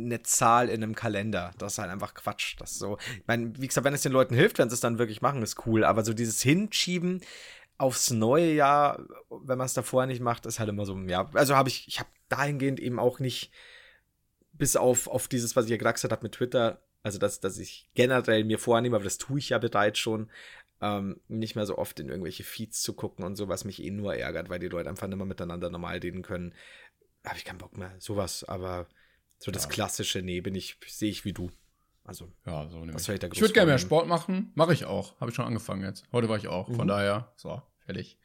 eine 0.05 0.23
Zahl 0.23 0.69
in 0.69 0.83
einem 0.83 0.95
Kalender. 0.95 1.53
Das 1.59 1.73
ist 1.73 1.79
halt 1.79 1.91
einfach 1.91 2.15
Quatsch. 2.15 2.57
Das 2.59 2.75
so, 2.75 2.99
ich 3.17 3.27
meine, 3.27 3.53
wie 3.59 3.67
gesagt, 3.67 3.85
wenn 3.85 3.95
es 3.95 4.03
den 4.03 4.13
Leuten 4.13 4.35
hilft, 4.35 4.59
wenn 4.59 4.71
sie 4.71 4.75
es 4.75 4.81
dann 4.81 4.99
wirklich 4.99 5.23
machen, 5.23 5.43
ist 5.43 5.67
cool. 5.67 5.85
Aber 5.85 6.05
so 6.05 6.15
dieses 6.15 6.41
Hinschieben, 6.43 7.21
aufs 7.79 8.11
neue 8.11 8.53
Jahr, 8.53 9.07
wenn 9.31 9.59
man 9.59 9.67
es 9.67 9.75
davor 9.75 10.07
nicht 10.07 10.21
macht, 10.21 10.47
ist 10.47 10.59
halt 10.59 10.69
immer 10.69 10.85
so, 10.85 10.99
ja, 10.99 11.31
also 11.33 11.57
habe 11.57 11.69
ich, 11.69 11.87
ich 11.89 12.01
habe 12.01 12.11
dahingehend 12.29 12.81
eben 12.81 12.99
auch 12.99 13.21
nicht, 13.21 13.53
bis 14.53 14.77
auf, 14.77 15.07
auf 15.07 15.29
dieses, 15.29 15.55
was 15.55 15.67
ich 15.67 15.71
ja 15.71 15.77
gesagt 15.77 16.13
habe 16.13 16.25
mit 16.25 16.33
Twitter, 16.33 16.83
also 17.05 17.19
dass, 17.19 17.41
dass 17.41 17.59
ich 17.59 17.89
generell 17.95 18.45
mir 18.45 18.59
vornehme, 18.59 18.97
aber 18.97 19.05
das 19.05 19.19
tue 19.19 19.39
ich 19.39 19.51
ja 19.51 19.59
bereits 19.59 20.01
schon, 20.01 20.29
ähm, 20.81 21.21
nicht 21.29 21.55
mehr 21.55 21.67
so 21.67 21.79
oft 21.79 21.99
in 22.01 22.09
irgendwelche 22.09 22.45
Feeds 22.45 22.83
zu 22.83 22.93
gucken 22.95 23.25
und 23.25 23.37
so, 23.37 23.49
was 23.49 23.65
mich 23.65 23.83
eh 23.83 23.91
nur 23.91 24.15
ärgert, 24.15 24.49
weil 24.49 24.59
die 24.59 24.69
Leute 24.69 24.89
einfach 24.89 25.07
nicht 25.07 25.17
mehr 25.17 25.27
miteinander 25.27 25.71
normal 25.71 25.99
reden 25.99 26.23
können. 26.23 26.55
Habe 27.25 27.39
ich 27.39 27.45
keinen 27.45 27.59
Bock 27.59 27.77
mehr. 27.77 27.95
Sowas, 27.99 28.45
aber 28.45 28.89
so 29.39 29.51
das 29.51 29.65
ja. 29.65 29.71
Klassische, 29.71 30.23
nee, 30.23 30.41
bin 30.41 30.55
ich, 30.55 30.79
sehe 30.87 31.11
ich 31.11 31.25
wie 31.25 31.33
du. 31.33 31.51
Also, 32.09 32.33
ja, 32.47 32.67
so 32.71 32.81
was 32.91 33.07
ich. 33.07 33.23
ich 33.23 33.41
würde 33.43 33.53
gerne 33.53 33.69
mehr 33.69 33.79
Sport 33.79 34.09
machen. 34.09 34.51
Mache 34.55 34.73
ich 34.73 34.87
auch. 34.87 35.21
Habe 35.21 35.31
ich 35.31 35.37
schon 35.37 35.45
angefangen 35.45 35.83
jetzt. 35.83 36.05
Heute 36.11 36.27
war 36.31 36.39
ich 36.39 36.49
auch. 36.49 36.67
Von 36.69 36.87
mhm. 36.87 36.89
daher, 36.89 37.33
so, 37.37 37.61
fertig. 37.85 38.17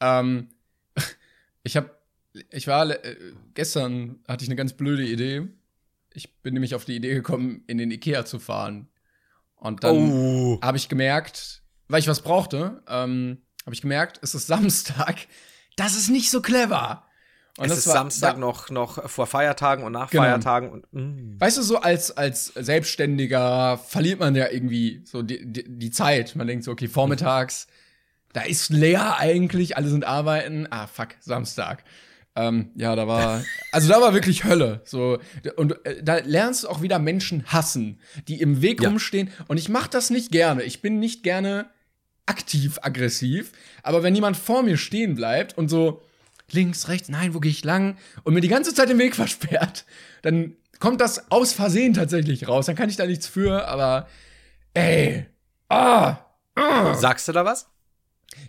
Ähm, 0.00 0.48
ich 1.62 1.76
habe, 1.76 1.88
ich 2.50 2.66
war, 2.66 2.90
äh, 2.90 3.16
gestern 3.54 4.18
hatte 4.26 4.42
ich 4.42 4.48
eine 4.48 4.56
ganz 4.56 4.72
blöde 4.72 5.06
Idee. 5.06 5.46
Ich 6.12 6.42
bin 6.42 6.52
nämlich 6.52 6.74
auf 6.74 6.84
die 6.84 6.96
Idee 6.96 7.14
gekommen, 7.14 7.62
in 7.68 7.78
den 7.78 7.92
Ikea 7.92 8.24
zu 8.24 8.40
fahren. 8.40 8.88
Und 9.54 9.84
dann 9.84 9.96
oh. 9.96 10.58
habe 10.60 10.76
ich 10.76 10.88
gemerkt, 10.88 11.62
weil 11.86 12.00
ich 12.00 12.08
was 12.08 12.22
brauchte, 12.22 12.82
ähm, 12.88 13.38
habe 13.64 13.72
ich 13.72 13.82
gemerkt, 13.82 14.18
es 14.20 14.34
ist 14.34 14.46
Samstag. 14.48 15.28
Das 15.76 15.94
ist 15.94 16.08
nicht 16.08 16.32
so 16.32 16.42
clever. 16.42 17.06
Und 17.58 17.70
es 17.70 17.78
ist 17.78 17.86
war, 17.88 17.94
Samstag 17.94 18.34
da, 18.34 18.40
noch, 18.40 18.70
noch 18.70 19.10
vor 19.10 19.26
Feiertagen 19.26 19.84
und 19.84 19.92
nach 19.92 20.10
genau. 20.10 20.22
Feiertagen. 20.22 20.70
Und, 20.70 20.92
mm. 20.92 21.40
Weißt 21.40 21.58
du, 21.58 21.62
so 21.62 21.78
als, 21.78 22.16
als 22.16 22.46
Selbstständiger 22.54 23.78
verliert 23.78 24.20
man 24.20 24.36
ja 24.36 24.48
irgendwie 24.48 25.02
so 25.04 25.22
die, 25.22 25.44
die, 25.44 25.64
die 25.66 25.90
Zeit. 25.90 26.36
Man 26.36 26.46
denkt 26.46 26.64
so, 26.64 26.70
okay, 26.70 26.86
vormittags, 26.86 27.66
da 28.32 28.42
ist 28.42 28.70
leer 28.70 29.18
eigentlich, 29.18 29.76
alle 29.76 29.88
sind 29.88 30.04
arbeiten. 30.04 30.68
Ah, 30.70 30.86
fuck, 30.86 31.08
Samstag. 31.18 31.82
Ähm, 32.36 32.70
ja, 32.76 32.94
da 32.94 33.08
war, 33.08 33.42
also 33.72 33.88
da 33.88 34.00
war 34.00 34.14
wirklich 34.14 34.44
Hölle. 34.44 34.82
So 34.84 35.18
und 35.56 35.84
äh, 35.84 36.00
da 36.02 36.18
lernst 36.18 36.62
du 36.62 36.68
auch 36.68 36.80
wieder 36.80 37.00
Menschen 37.00 37.44
hassen, 37.46 37.98
die 38.28 38.40
im 38.40 38.62
Weg 38.62 38.82
ja. 38.82 38.88
rumstehen. 38.88 39.30
Und 39.48 39.58
ich 39.58 39.68
mache 39.68 39.90
das 39.90 40.10
nicht 40.10 40.30
gerne. 40.30 40.62
Ich 40.62 40.80
bin 40.80 41.00
nicht 41.00 41.24
gerne 41.24 41.66
aktiv 42.26 42.78
aggressiv. 42.82 43.50
Aber 43.82 44.04
wenn 44.04 44.14
jemand 44.14 44.36
vor 44.36 44.62
mir 44.62 44.76
stehen 44.76 45.16
bleibt 45.16 45.58
und 45.58 45.68
so 45.68 46.02
links, 46.52 46.88
rechts, 46.88 47.08
nein, 47.08 47.34
wo 47.34 47.40
gehe 47.40 47.50
ich 47.50 47.64
lang? 47.64 47.96
Und 48.24 48.34
mir 48.34 48.40
die 48.40 48.48
ganze 48.48 48.74
Zeit 48.74 48.88
den 48.88 48.98
Weg 48.98 49.14
versperrt, 49.16 49.84
dann 50.22 50.56
kommt 50.78 51.00
das 51.00 51.30
aus 51.30 51.52
Versehen 51.52 51.94
tatsächlich 51.94 52.48
raus. 52.48 52.66
Dann 52.66 52.76
kann 52.76 52.88
ich 52.88 52.96
da 52.96 53.06
nichts 53.06 53.26
für, 53.26 53.66
aber 53.66 54.08
ey, 54.74 55.26
ah, 55.68 56.18
ah. 56.54 56.94
Sagst 56.94 57.28
du 57.28 57.32
da 57.32 57.44
was? 57.44 57.68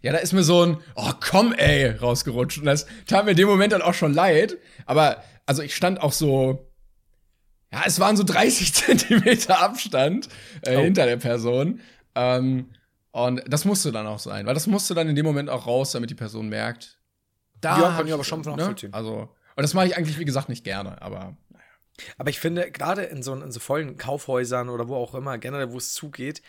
Ja, 0.02 0.12
da 0.12 0.20
ist 0.20 0.34
mir 0.34 0.44
so 0.44 0.66
ein, 0.66 0.78
oh 0.96 1.12
komm 1.20 1.54
ey, 1.54 1.90
rausgerutscht. 1.90 2.60
Und 2.60 2.66
das 2.66 2.86
tat 3.08 3.26
mir 3.26 3.32
in 3.32 3.38
dem 3.38 3.48
Moment 3.48 3.74
dann 3.74 3.82
auch 3.82 3.94
schon 3.94 4.14
leid. 4.14 4.58
Aber, 4.86 5.24
also 5.46 5.62
ich 5.62 5.76
stand 5.76 6.02
auch 6.02 6.12
so, 6.12 6.70
ja, 7.72 7.84
es 7.86 8.00
waren 8.00 8.18
so 8.18 8.24
30 8.24 8.74
Zentimeter 8.76 9.60
Abstand 9.62 10.28
äh, 10.62 10.76
oh. 10.76 10.82
hinter 10.82 11.06
der 11.06 11.18
Person. 11.18 11.82
Ähm, 12.16 12.70
und 13.12 13.42
das 13.48 13.66
musste 13.66 13.92
dann 13.92 14.08
auch 14.08 14.20
sein, 14.20 14.46
weil 14.46 14.54
das 14.54 14.68
musste 14.68 14.94
dann 14.94 15.10
in 15.10 15.16
dem 15.16 15.26
Moment 15.26 15.50
auch 15.50 15.66
raus, 15.66 15.92
damit 15.92 16.10
die 16.10 16.16
Person 16.16 16.48
merkt, 16.50 16.99
da 17.62 17.80
ja, 17.80 17.96
kann 17.96 18.08
ich 18.08 18.14
aber 18.14 18.24
schon 18.24 18.42
ne? 18.42 18.56
nachvollziehen. 18.56 18.92
Ne? 18.92 18.98
Also, 18.98 19.30
und 19.56 19.64
das 19.64 19.74
mache 19.74 19.88
ich 19.88 19.98
eigentlich, 19.98 20.20
wie 20.20 20.26
gesagt, 20.26 20.50
nicht 20.50 20.64
gerne, 20.64 21.02
aber 21.02 21.38
naja. 21.50 21.66
Aber 22.18 22.30
ich 22.30 22.40
finde, 22.40 22.72
gerade 22.72 23.04
in 23.04 23.24
so, 23.24 23.34
in 23.34 23.52
so 23.52 23.60
vollen 23.60 23.98
Kaufhäusern 23.98 24.70
oder 24.70 24.88
wo 24.88 24.96
auch 24.96 25.16
immer, 25.16 25.38
generell, 25.38 25.72
wo 25.72 25.78
es 25.78 25.94
zugeht, 25.94 26.42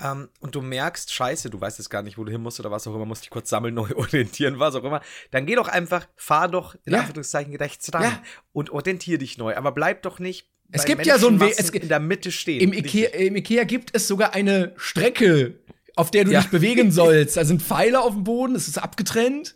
ähm, 0.00 0.28
und 0.40 0.54
du 0.54 0.62
merkst, 0.62 1.12
scheiße, 1.12 1.50
du 1.50 1.60
weißt 1.60 1.78
jetzt 1.78 1.90
gar 1.90 2.02
nicht, 2.02 2.18
wo 2.18 2.24
du 2.24 2.32
hin 2.32 2.40
musst 2.40 2.58
oder 2.60 2.70
was 2.70 2.86
auch 2.86 2.94
immer, 2.94 3.04
musst 3.04 3.22
dich 3.22 3.30
kurz 3.30 3.50
sammeln, 3.50 3.74
neu 3.74 3.94
orientieren, 3.94 4.58
was 4.58 4.74
auch 4.74 4.84
immer, 4.84 5.00
dann 5.30 5.46
geh 5.46 5.54
doch 5.54 5.68
einfach, 5.68 6.06
fahr 6.16 6.48
doch 6.48 6.74
in 6.84 6.92
ja. 6.92 7.00
Anführungszeichen 7.00 7.54
rechts 7.56 7.92
ran 7.92 8.02
ja. 8.02 8.22
und 8.52 8.70
orientier 8.70 9.18
dich 9.18 9.38
neu. 9.38 9.56
Aber 9.56 9.72
bleib 9.72 10.02
doch 10.02 10.18
nicht 10.18 10.48
es 10.72 10.84
gibt 10.86 11.06
ja 11.06 11.18
so 11.18 11.28
ein 11.28 11.38
Weg, 11.38 11.58
in 11.74 11.88
der 11.88 12.00
Mitte 12.00 12.32
stehen. 12.32 12.60
Im 12.60 12.72
Ikea, 12.72 13.10
Im 13.10 13.36
Ikea 13.36 13.64
gibt 13.64 13.94
es 13.94 14.08
sogar 14.08 14.34
eine 14.34 14.72
Strecke, 14.76 15.58
auf 15.96 16.10
der 16.10 16.24
du 16.24 16.32
ja. 16.32 16.40
dich 16.40 16.50
bewegen 16.50 16.90
sollst. 16.90 17.36
Da 17.36 17.44
sind 17.44 17.62
Pfeile 17.62 18.00
auf 18.00 18.14
dem 18.14 18.24
Boden, 18.24 18.54
es 18.54 18.68
ist 18.68 18.78
abgetrennt. 18.78 19.54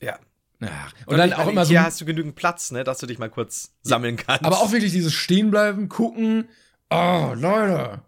Ja. 0.00 0.18
Ja. 0.60 0.68
Und, 1.06 1.12
und 1.12 1.18
dann 1.18 1.32
auch 1.34 1.48
immer 1.48 1.64
so. 1.64 1.70
Hier 1.70 1.84
hast 1.84 2.00
du 2.00 2.04
genügend 2.04 2.34
Platz, 2.34 2.72
ne, 2.72 2.82
dass 2.84 2.98
du 2.98 3.06
dich 3.06 3.18
mal 3.18 3.30
kurz 3.30 3.76
sammeln 3.82 4.16
kannst. 4.16 4.44
Aber 4.44 4.58
auch 4.58 4.72
wirklich 4.72 4.92
dieses 4.92 5.14
Stehenbleiben, 5.14 5.88
gucken. 5.88 6.48
Oh, 6.90 7.32
Leute. 7.34 8.02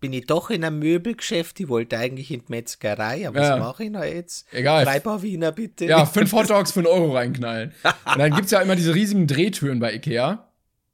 Bin 0.00 0.12
ich 0.12 0.26
doch 0.26 0.50
in 0.50 0.64
einem 0.64 0.78
Möbelgeschäft, 0.78 1.58
ich 1.58 1.68
wollte 1.68 1.98
eigentlich 1.98 2.30
in 2.30 2.40
die 2.40 2.52
Metzgerei, 2.52 3.26
aber 3.26 3.42
ja. 3.42 3.52
was 3.52 3.60
mache 3.60 3.84
ich 3.84 3.92
da 3.92 4.04
jetzt? 4.04 4.46
Egal. 4.52 4.84
Drei 4.84 5.00
Paar 5.00 5.22
Wiener 5.22 5.52
bitte. 5.52 5.86
Ja, 5.86 6.04
fünf 6.06 6.32
Hotdogs 6.32 6.72
für 6.72 6.80
einen 6.80 6.86
Euro 6.86 7.14
reinknallen. 7.14 7.72
und 7.82 8.18
dann 8.18 8.34
gibt's 8.34 8.50
ja 8.50 8.60
immer 8.60 8.76
diese 8.76 8.94
riesigen 8.94 9.26
Drehtüren 9.26 9.80
bei 9.80 9.94
Ikea. 9.94 10.48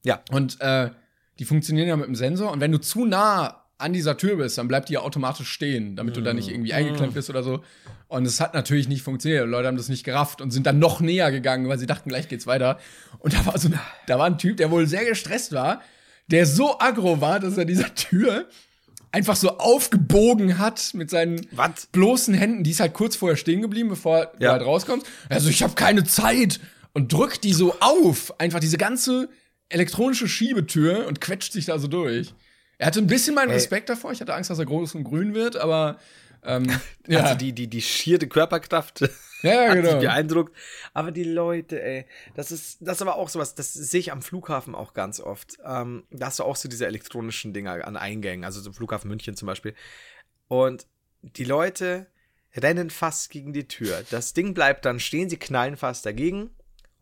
Ja. 0.05 0.23
Und 0.31 0.61
äh, 0.61 0.91
die 1.39 1.45
funktionieren 1.45 1.89
ja 1.89 1.97
mit 1.97 2.07
dem 2.07 2.15
Sensor. 2.15 2.53
Und 2.53 2.61
wenn 2.61 2.73
du 2.73 2.79
zu 2.79 3.05
nah 3.05 3.62
an 3.83 3.93
dieser 3.93 4.17
Tür 4.17 4.37
bist, 4.37 4.57
dann 4.59 4.69
bleibt 4.69 4.89
die 4.89 4.95
ja 4.95 5.01
automatisch 5.01 5.49
stehen, 5.49 5.97
damit 5.97 6.17
du 6.17 6.21
da 6.21 6.33
nicht 6.33 6.49
irgendwie 6.49 6.73
eingeklemmt 6.73 7.15
bist 7.15 7.29
oder 7.29 7.43
so. 7.43 7.63
Und 8.09 8.27
es 8.27 8.41
hat 8.41 8.55
natürlich 8.55 8.89
nicht 8.89 9.03
funktioniert. 9.03 9.49
Leute 9.49 9.69
haben 9.69 9.77
das 9.77 9.89
nicht 9.89 10.05
gerafft 10.05 10.41
und 10.41 10.51
sind 10.51 10.67
dann 10.67 10.79
noch 10.79 11.01
näher 11.01 11.31
gegangen, 11.31 11.69
weil 11.69 11.79
sie 11.79 11.87
dachten, 11.87 12.09
gleich 12.09 12.29
geht's 12.29 12.47
weiter. 12.47 12.79
Und 13.19 13.35
da 13.35 13.45
war 13.47 13.59
so, 13.59 13.71
da 14.07 14.19
war 14.19 14.27
ein 14.27 14.39
Typ, 14.39 14.57
der 14.57 14.71
wohl 14.71 14.87
sehr 14.87 15.05
gestresst 15.05 15.53
war, 15.53 15.83
der 16.29 16.47
so 16.47 16.79
aggro 16.79 17.21
war, 17.21 17.41
dass 17.41 17.59
er 17.59 17.65
dieser 17.65 17.95
Tür 17.95 18.49
einfach 19.11 19.37
so 19.37 19.59
aufgebogen 19.59 20.59
hat 20.59 20.95
mit 20.95 21.11
seinen 21.11 21.47
Was? 21.51 21.87
bloßen 21.93 22.35
Händen. 22.35 22.65
Die 22.65 22.71
ist 22.71 22.81
halt 22.81 22.95
kurz 22.95 23.17
vorher 23.17 23.37
stehen 23.37 23.61
geblieben, 23.61 23.89
bevor 23.89 24.19
ja. 24.19 24.31
du 24.39 24.49
halt 24.51 24.63
rauskommst. 24.63 25.07
Also 25.29 25.49
ich 25.49 25.63
habe 25.63 25.75
keine 25.75 26.05
Zeit 26.05 26.61
und 26.95 27.13
drückt 27.13 27.45
die 27.45 27.53
so 27.53 27.75
auf, 27.81 28.39
einfach 28.41 28.61
diese 28.61 28.79
ganze 28.79 29.29
elektronische 29.69 30.29
Schiebetür 30.29 31.07
und 31.07 31.21
quetscht 31.21 31.53
sich 31.53 31.67
da 31.67 31.79
so 31.79 31.89
durch. 31.89 32.35
Er 32.83 32.87
hatte 32.87 32.99
ein 32.99 33.07
bisschen 33.07 33.37
meinen 33.37 33.53
Respekt 33.53 33.89
davor. 33.89 34.11
Ich 34.11 34.21
hatte 34.21 34.35
Angst, 34.35 34.51
dass 34.51 34.59
er 34.59 34.65
groß 34.65 34.97
und 34.97 35.05
grün 35.05 35.35
wird, 35.35 35.57
aber 35.57 36.01
ähm, 36.43 36.67
ja. 37.07 37.21
Also 37.21 37.37
die, 37.37 37.53
die, 37.53 37.69
die 37.69 37.81
schiere 37.81 38.27
Körperkraft 38.27 39.03
ja, 39.43 39.69
hat 39.69 39.75
genau. 39.75 39.93
mich 39.93 40.01
beeindruckt. 40.01 40.57
Aber 40.93 41.13
die 41.13 41.23
Leute, 41.23 41.81
ey, 41.81 42.07
das 42.35 42.51
ist, 42.51 42.79
das 42.81 42.97
ist 42.97 43.03
aber 43.03 43.15
auch 43.15 43.29
sowas, 43.29 43.55
das 43.55 43.73
sehe 43.73 44.01
ich 44.01 44.11
am 44.11 44.21
Flughafen 44.21 44.75
auch 44.75 44.95
ganz 44.95 45.21
oft. 45.21 45.59
Ähm, 45.65 46.03
da 46.11 46.27
hast 46.27 46.41
du 46.41 46.43
auch 46.43 46.57
so 46.57 46.69
diese 46.69 46.85
elektronischen 46.87 47.53
Dinger 47.53 47.87
an 47.87 47.97
Eingängen, 47.97 48.45
also 48.45 48.61
zum 48.61 48.75
Flughafen 48.75 49.09
München 49.09 49.37
zum 49.37 49.47
Beispiel. 49.47 49.77
Und 50.49 50.89
die 51.23 51.45
Leute 51.45 52.09
rennen 52.57 52.91
fast 52.91 53.31
gegen 53.31 53.53
die 53.53 53.69
Tür. 53.69 54.03
Das 54.11 54.35
Ding 54.35 54.55
bleibt 54.55 54.87
dann 54.87 54.99
stehen, 54.99 55.31
sie 55.31 55.39
knallen 55.39 55.77
fast 55.77 56.05
dagegen 56.05 56.51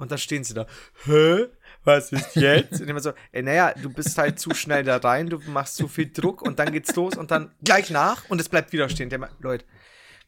und 0.01 0.11
dann 0.11 0.19
stehen 0.19 0.43
sie 0.43 0.55
da. 0.55 0.67
Hä? 1.05 1.47
was 1.85 2.13
ist 2.13 2.37
jetzt? 2.37 2.81
Und 2.81 2.89
immer 2.89 3.01
so, 3.01 3.13
ey, 3.33 3.43
naja, 3.43 3.73
du 3.81 3.91
bist 3.91 4.17
halt 4.19 4.39
zu 4.39 4.55
schnell 4.55 4.85
da 4.85 4.97
rein, 4.97 5.29
du 5.29 5.39
machst 5.47 5.77
zu 5.77 5.89
viel 5.89 6.11
Druck 6.13 6.43
und 6.43 6.59
dann 6.59 6.73
geht's 6.73 6.95
los 6.95 7.17
und 7.17 7.31
dann 7.31 7.53
gleich 7.65 7.91
nach 7.91 8.29
und 8.29 8.41
es 8.41 8.49
bleibt 8.49 8.73
wieder 8.73 8.89
stehen. 8.89 9.09
Der, 9.09 9.29
Leute, 9.41 9.65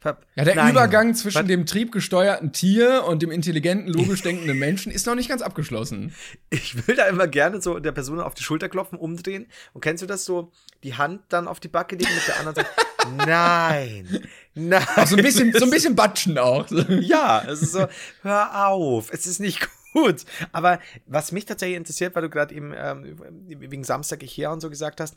Ja, 0.05 0.45
der 0.45 0.55
Nein. 0.57 0.71
Übergang 0.71 1.15
zwischen 1.15 1.39
Was? 1.39 1.47
dem 1.47 1.67
triebgesteuerten 1.67 2.53
Tier 2.53 3.05
und 3.07 3.23
dem 3.23 3.31
intelligenten, 3.31 3.89
logisch 3.93 4.23
denkenden 4.23 4.59
Menschen 4.59 4.91
ist 4.91 5.07
noch 5.07 5.15
nicht 5.15 5.29
ganz 5.29 5.43
abgeschlossen. 5.43 6.15
Ich 6.51 6.87
will 6.87 6.97
da 6.97 7.07
immer 7.07 7.29
gerne 7.29 7.61
so 7.63 7.79
der 7.79 7.93
Person 7.93 8.21
auf 8.21 8.35
die 8.35 8.43
Schulter 8.43 8.69
klopfen, 8.69 8.99
umdrehen. 8.99 9.47
Und 9.73 9.81
kennst 9.81 10.03
du 10.03 10.07
das 10.07 10.25
so, 10.25 10.53
die 10.83 10.95
Hand 10.95 11.23
dann 11.29 11.47
auf 11.49 11.61
die 11.61 11.69
Backe 11.69 11.97
legen 11.97 12.15
mit 12.15 12.27
der 12.27 12.39
anderen 12.39 12.57
sagen, 12.57 13.17
nein, 13.27 14.29
nein. 14.55 14.87
Auch 14.97 15.07
so 15.07 15.17
ein 15.17 15.23
bisschen, 15.23 15.53
so 15.53 15.65
ein 15.65 15.71
bisschen 15.71 15.95
batschen 15.97 16.39
auch. 16.39 16.67
Ja, 16.89 17.45
es 17.47 17.63
ist 17.63 17.73
so, 17.73 17.87
hör 18.23 18.67
auf, 18.69 19.13
es 19.13 19.27
ist 19.27 19.39
nicht 19.39 19.69
gut. 19.93 20.25
Aber 20.53 20.81
was 21.07 21.33
mich 21.33 21.45
tatsächlich 21.45 21.77
interessiert, 21.77 22.15
weil 22.15 22.23
du 22.23 22.31
gerade 22.31 22.55
eben 22.55 22.73
ähm, 22.77 23.19
wegen 23.47 23.85
Samstag 23.85 24.23
ich 24.23 24.37
her 24.37 24.51
und 24.51 24.61
so 24.61 24.71
gesagt 24.71 25.01
hast, 25.01 25.17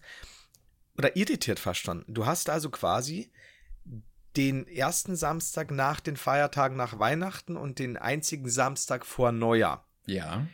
oder 0.97 1.15
irritiert 1.15 1.59
fast 1.59 1.81
schon. 1.81 2.05
Du 2.07 2.25
hast 2.25 2.49
also 2.49 2.69
quasi 2.69 3.31
den 4.37 4.67
ersten 4.67 5.15
Samstag 5.15 5.71
nach 5.71 5.99
den 5.99 6.17
Feiertagen 6.17 6.77
nach 6.77 6.99
Weihnachten 6.99 7.57
und 7.57 7.79
den 7.79 7.97
einzigen 7.97 8.49
Samstag 8.49 9.05
vor 9.05 9.31
Neujahr. 9.31 9.85
Ja. 10.05 10.45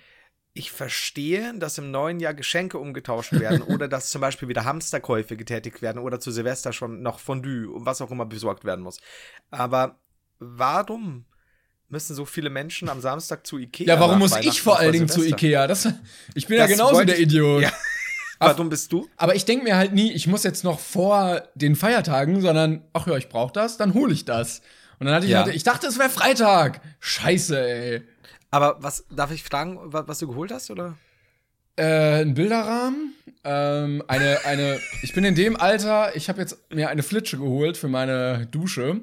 Ich 0.54 0.72
verstehe, 0.72 1.54
dass 1.58 1.78
im 1.78 1.92
neuen 1.92 2.20
Jahr 2.20 2.34
Geschenke 2.34 2.78
umgetauscht 2.78 3.34
werden 3.34 3.62
oder 3.74 3.88
dass 3.88 4.10
zum 4.10 4.22
Beispiel 4.22 4.48
wieder 4.48 4.66
Hamsterkäufe 4.66 5.38
getätigt 5.38 5.82
werden 5.82 6.00
oder 6.00 6.20
zu 6.20 6.32
Silvester 6.32 6.74
schon 6.74 7.02
noch 7.02 7.20
Fondue 7.20 7.70
und 7.70 7.86
was 7.86 8.02
auch 8.02 8.12
immer 8.12 8.26
besorgt 8.26 8.66
werden 8.66 8.82
muss. 8.82 9.00
Aber 9.50 10.00
warum 10.40 11.26
müssen 11.90 12.16
so 12.16 12.26
viele 12.26 12.50
Menschen 12.50 12.90
am 12.90 13.02
Samstag 13.02 13.46
zu 13.46 13.58
Ikea? 13.58 13.88
Ja, 13.88 14.00
warum 14.00 14.20
muss 14.20 14.36
ich 14.38 14.62
vor 14.62 14.80
allen 14.80 14.94
Dingen 14.94 15.10
zu? 15.10 15.24
Ikea? 15.24 15.68
Das, 15.68 15.88
ich 16.34 16.48
bin 16.48 16.58
ja 16.58 16.64
Das 16.64 16.72
genauso 16.72 16.96
wollte 16.96 17.14
der 17.14 17.20
Idiot. 17.20 17.64
Ja. 17.64 17.72
Warum 18.50 18.70
bist 18.70 18.92
du? 18.92 19.08
Aber 19.18 19.36
ich 19.36 19.46
denke 19.46 19.64
mir 19.64 19.76
halt 19.78 19.94
nie, 19.94 20.12
ich 20.12 20.28
muss 20.28 20.44
jetzt 20.44 20.64
noch 20.64 20.80
vor 20.80 21.44
den 21.56 21.76
Feiertagen, 21.76 22.42
sondern, 22.42 22.82
ach 22.94 23.08
ja, 23.08 23.16
ich 23.18 23.30
brauche 23.30 23.54
das, 23.54 23.78
dann 23.78 23.94
hole 23.94 24.14
ich 24.14 24.26
das. 24.26 24.62
Und 25.00 25.06
dann 25.06 25.16
hatte 25.16 25.26
ich, 25.26 25.32
Ja. 25.32 25.44
halt, 25.46 25.56
ich 25.56 25.64
dachte, 25.64 25.88
es 25.88 25.98
wäre 26.00 26.10
Freitag. 26.10 26.82
Scheiße, 27.00 27.60
ey. 27.60 28.02
Aber 28.50 28.78
was 28.80 29.06
darf 29.10 29.32
ich 29.32 29.44
fragen, 29.44 29.80
wa- 29.94 30.04
was 30.08 30.20
du 30.20 30.28
geholt 30.28 30.52
hast 30.52 30.70
oder? 30.72 30.96
Äh, 31.78 32.22
ein 32.24 32.34
Bilderrahmen, 32.34 33.14
ähm, 33.44 34.04
eine, 34.08 34.40
eine, 34.46 34.80
ich 35.04 35.14
bin 35.14 35.24
in 35.24 35.36
dem 35.36 35.56
Alter, 35.56 36.16
ich 36.16 36.28
habe 36.28 36.42
jetzt 36.42 36.58
mir 36.72 36.90
eine 36.90 37.02
Flitsche 37.02 37.38
geholt 37.38 37.78
für 37.78 37.88
meine 37.88 38.46
Dusche. 38.48 39.02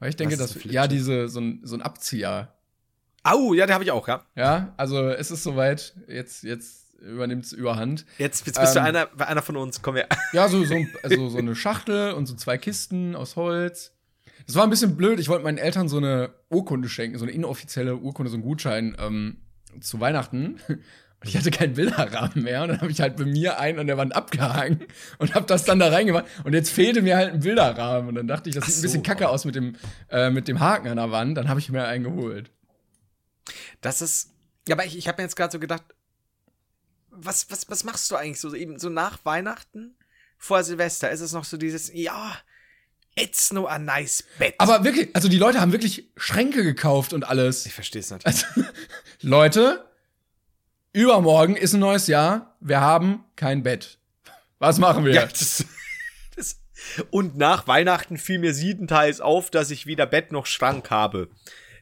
Weil 0.00 0.10
ich 0.10 0.16
denke, 0.16 0.36
dass, 0.36 0.62
ja, 0.64 0.86
diese, 0.86 1.28
so 1.28 1.40
ein, 1.40 1.60
so 1.62 1.76
ein 1.76 1.82
Abzieher. 1.82 2.52
Au, 3.22 3.54
ja, 3.54 3.64
den 3.66 3.72
habe 3.72 3.84
ich 3.84 3.90
auch, 3.90 4.06
ja. 4.06 4.22
Ja, 4.36 4.74
also 4.76 5.08
es 5.08 5.30
ist 5.30 5.42
soweit, 5.44 5.94
jetzt, 6.08 6.42
jetzt 6.42 6.83
übernimmt's 7.04 7.52
überhand. 7.52 8.06
Jetzt, 8.18 8.46
jetzt 8.46 8.60
bist 8.60 8.74
du 8.74 8.80
Ähm, 8.80 8.86
einer, 8.86 9.08
einer 9.18 9.42
von 9.42 9.56
uns. 9.56 9.82
Komm 9.82 9.96
her. 9.96 10.08
Ja, 10.32 10.48
so, 10.48 10.64
so, 10.64 10.74
also 11.02 11.28
so 11.28 11.38
eine 11.38 11.54
Schachtel 11.54 12.12
und 12.12 12.26
so 12.26 12.34
zwei 12.34 12.58
Kisten 12.58 13.14
aus 13.16 13.36
Holz. 13.36 13.92
Das 14.46 14.56
war 14.56 14.64
ein 14.64 14.70
bisschen 14.70 14.96
blöd. 14.96 15.20
Ich 15.20 15.28
wollte 15.28 15.44
meinen 15.44 15.58
Eltern 15.58 15.88
so 15.88 15.96
eine 15.96 16.30
Urkunde 16.50 16.88
schenken, 16.88 17.18
so 17.18 17.24
eine 17.24 17.32
inoffizielle 17.32 17.96
Urkunde, 17.96 18.30
so 18.30 18.36
einen 18.36 18.44
Gutschein 18.44 18.96
ähm, 18.98 19.38
zu 19.80 20.00
Weihnachten. 20.00 20.60
Und 20.68 21.28
ich 21.28 21.36
hatte 21.38 21.50
keinen 21.50 21.72
Bilderrahmen 21.72 22.42
mehr. 22.44 22.62
Und 22.62 22.68
dann 22.68 22.80
habe 22.82 22.90
ich 22.90 23.00
halt 23.00 23.16
bei 23.16 23.24
mir 23.24 23.58
einen 23.58 23.78
an 23.78 23.86
der 23.86 23.96
Wand 23.96 24.14
abgehangen 24.14 24.80
und 25.18 25.34
habe 25.34 25.46
das 25.46 25.64
dann 25.64 25.78
da 25.78 25.88
reingemacht. 25.88 26.26
Und 26.44 26.52
jetzt 26.52 26.70
fehlte 26.70 27.00
mir 27.00 27.16
halt 27.16 27.32
ein 27.32 27.40
Bilderrahmen. 27.40 28.10
Und 28.10 28.16
dann 28.16 28.28
dachte 28.28 28.50
ich, 28.50 28.54
das 28.54 28.66
sieht 28.66 28.76
ein 28.76 28.82
bisschen 28.82 29.04
so. 29.04 29.08
kacke 29.08 29.30
aus 29.30 29.46
mit 29.46 29.54
dem, 29.54 29.76
äh, 30.10 30.28
mit 30.28 30.48
dem 30.48 30.60
Haken 30.60 30.88
an 30.88 30.96
der 30.96 31.10
Wand. 31.10 31.38
Dann 31.38 31.48
habe 31.48 31.60
ich 31.60 31.70
mir 31.70 31.86
einen 31.86 32.04
geholt. 32.04 32.50
Das 33.80 34.02
ist. 34.02 34.32
Ja, 34.68 34.76
aber 34.76 34.84
ich, 34.84 34.98
ich 34.98 35.08
habe 35.08 35.20
mir 35.20 35.24
jetzt 35.24 35.36
gerade 35.36 35.52
so 35.52 35.58
gedacht, 35.58 35.84
was, 37.16 37.50
was, 37.50 37.68
was 37.70 37.84
machst 37.84 38.10
du 38.10 38.16
eigentlich 38.16 38.40
so 38.40 38.54
eben 38.54 38.78
so 38.78 38.88
nach 38.88 39.24
Weihnachten 39.24 39.96
vor 40.36 40.62
Silvester? 40.64 41.10
Ist 41.10 41.20
es 41.20 41.32
noch 41.32 41.44
so 41.44 41.56
dieses, 41.56 41.92
ja, 41.92 42.36
it's 43.16 43.52
no 43.52 43.66
a 43.66 43.78
nice 43.78 44.24
bed. 44.38 44.54
Aber 44.58 44.84
wirklich, 44.84 45.14
also 45.14 45.28
die 45.28 45.38
Leute 45.38 45.60
haben 45.60 45.72
wirklich 45.72 46.10
Schränke 46.16 46.62
gekauft 46.62 47.12
und 47.12 47.24
alles. 47.24 47.66
ich 47.66 47.72
verstehe 47.72 48.00
es 48.00 48.10
nicht. 48.10 48.26
Also, 48.26 48.46
Leute, 49.20 49.84
übermorgen 50.92 51.56
ist 51.56 51.74
ein 51.74 51.80
neues 51.80 52.06
Jahr. 52.06 52.56
Wir 52.60 52.80
haben 52.80 53.24
kein 53.36 53.62
Bett. 53.62 53.98
Was 54.58 54.78
machen 54.78 55.04
wir? 55.04 55.14
Ja, 55.14 55.26
das, 55.26 55.64
das, 56.36 56.60
und 57.10 57.36
nach 57.36 57.66
Weihnachten 57.66 58.18
fiel 58.18 58.38
mir 58.38 58.54
siebenteils 58.54 59.20
auf, 59.20 59.50
dass 59.50 59.70
ich 59.70 59.86
weder 59.86 60.06
Bett 60.06 60.32
noch 60.32 60.46
Schrank 60.46 60.90
habe. 60.90 61.28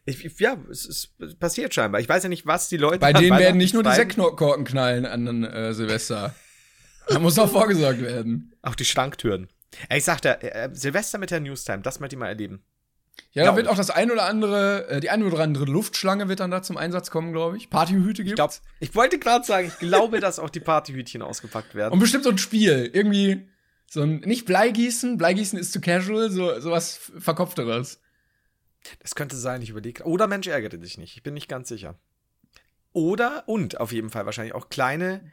Ich, 0.05 0.25
ich, 0.25 0.39
ja, 0.41 0.57
es, 0.71 1.11
es 1.21 1.35
passiert 1.37 1.75
scheinbar. 1.75 2.01
Ich 2.01 2.09
weiß 2.09 2.25
ja 2.25 2.29
nicht, 2.29 2.45
was 2.47 2.69
die 2.69 2.77
Leute. 2.77 2.99
Bei 2.99 3.13
denen 3.13 3.39
werden 3.39 3.57
nicht 3.59 3.75
nur 3.75 3.83
die. 3.85 3.93
Sektkorken 3.93 4.65
knallen 4.65 5.07
an 5.07 5.45
äh, 5.45 5.73
Silvester. 5.75 6.35
Da 7.09 7.19
muss 7.19 7.39
auch 7.39 7.51
vorgesorgt 7.51 8.01
werden. 8.01 8.55
Auch 8.63 8.75
die 8.75 8.85
Schranktüren. 8.85 9.49
Ey, 9.89 9.99
ich 9.99 10.05
sagte, 10.05 10.43
äh, 10.43 10.71
Silvester 10.73 11.19
mit 11.19 11.31
der 11.31 11.41
Newstime, 11.41 11.83
das 11.83 12.01
möchte 12.01 12.17
ich 12.17 12.21
mal 12.21 12.29
erleben. 12.29 12.63
Ja, 13.33 13.43
da 13.43 13.49
Glaub 13.51 13.57
wird 13.57 13.67
ich. 13.67 13.73
auch 13.73 13.77
das 13.77 13.91
ein 13.91 14.11
oder 14.11 14.25
andere, 14.25 14.89
äh, 14.89 15.01
die 15.01 15.11
ein 15.11 15.23
oder 15.23 15.39
andere 15.41 15.65
Luftschlange 15.65 16.29
wird 16.29 16.41
dann 16.41 16.51
da 16.51 16.63
zum 16.63 16.77
Einsatz 16.77 17.11
kommen, 17.11 17.33
glaube 17.33 17.57
ich. 17.57 17.71
Partyhüte 17.71 18.23
Ich 18.23 18.29
gibt's. 18.29 18.37
glaube, 18.37 18.55
ich 18.81 18.95
wollte 18.95 19.19
gerade 19.19 19.45
sagen, 19.45 19.69
ich 19.69 19.79
glaube, 19.79 20.21
dass 20.21 20.39
auch 20.39 20.51
die 20.51 20.61
Partyhütchen 20.61 21.23
ausgepackt 21.23 21.75
werden. 21.75 21.93
Und 21.93 21.99
bestimmt 22.01 22.25
so 22.25 22.31
ein 22.31 22.39
Spiel. 22.39 22.91
Irgendwie 22.93 23.49
so 23.91 24.03
ein, 24.03 24.21
nicht 24.21 24.47
Bleigießen, 24.47 25.17
Bleigießen 25.19 25.59
ist 25.59 25.73
zu 25.73 25.81
casual, 25.81 26.31
so, 26.31 26.59
so 26.61 26.71
was 26.71 27.11
Verkopfteres. 27.19 28.01
Das 29.01 29.15
könnte 29.15 29.37
sein, 29.37 29.63
ich 29.63 29.71
überlege. 29.71 30.05
Oder 30.05 30.27
Mensch 30.27 30.47
ärgerte 30.47 30.79
dich 30.79 30.99
nicht. 30.99 31.17
Ich 31.17 31.23
bin 31.23 31.35
nicht 31.35 31.49
ganz 31.49 31.69
sicher. 31.69 31.99
Oder 32.93 33.45
und 33.47 33.81
auf 33.81 33.93
jeden 33.93 34.11
Fall 34.11 34.27
wahrscheinlich 34.27 34.55
auch 34.55 34.69
kleine 34.69 35.31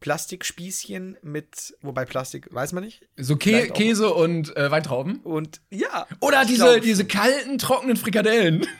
Plastikspießchen 0.00 1.18
mit, 1.22 1.74
wobei 1.80 2.04
Plastik 2.04 2.52
weiß 2.52 2.72
man 2.72 2.84
nicht. 2.84 3.02
So 3.16 3.36
Kä 3.36 3.68
Käse 3.68 4.12
und 4.12 4.56
äh, 4.56 4.70
Weintrauben. 4.70 5.20
Und 5.20 5.60
ja. 5.70 6.06
Oder 6.20 6.44
diese, 6.44 6.64
glaub- 6.64 6.80
diese 6.82 7.04
kalten, 7.06 7.58
trockenen 7.58 7.96
Frikadellen. 7.96 8.66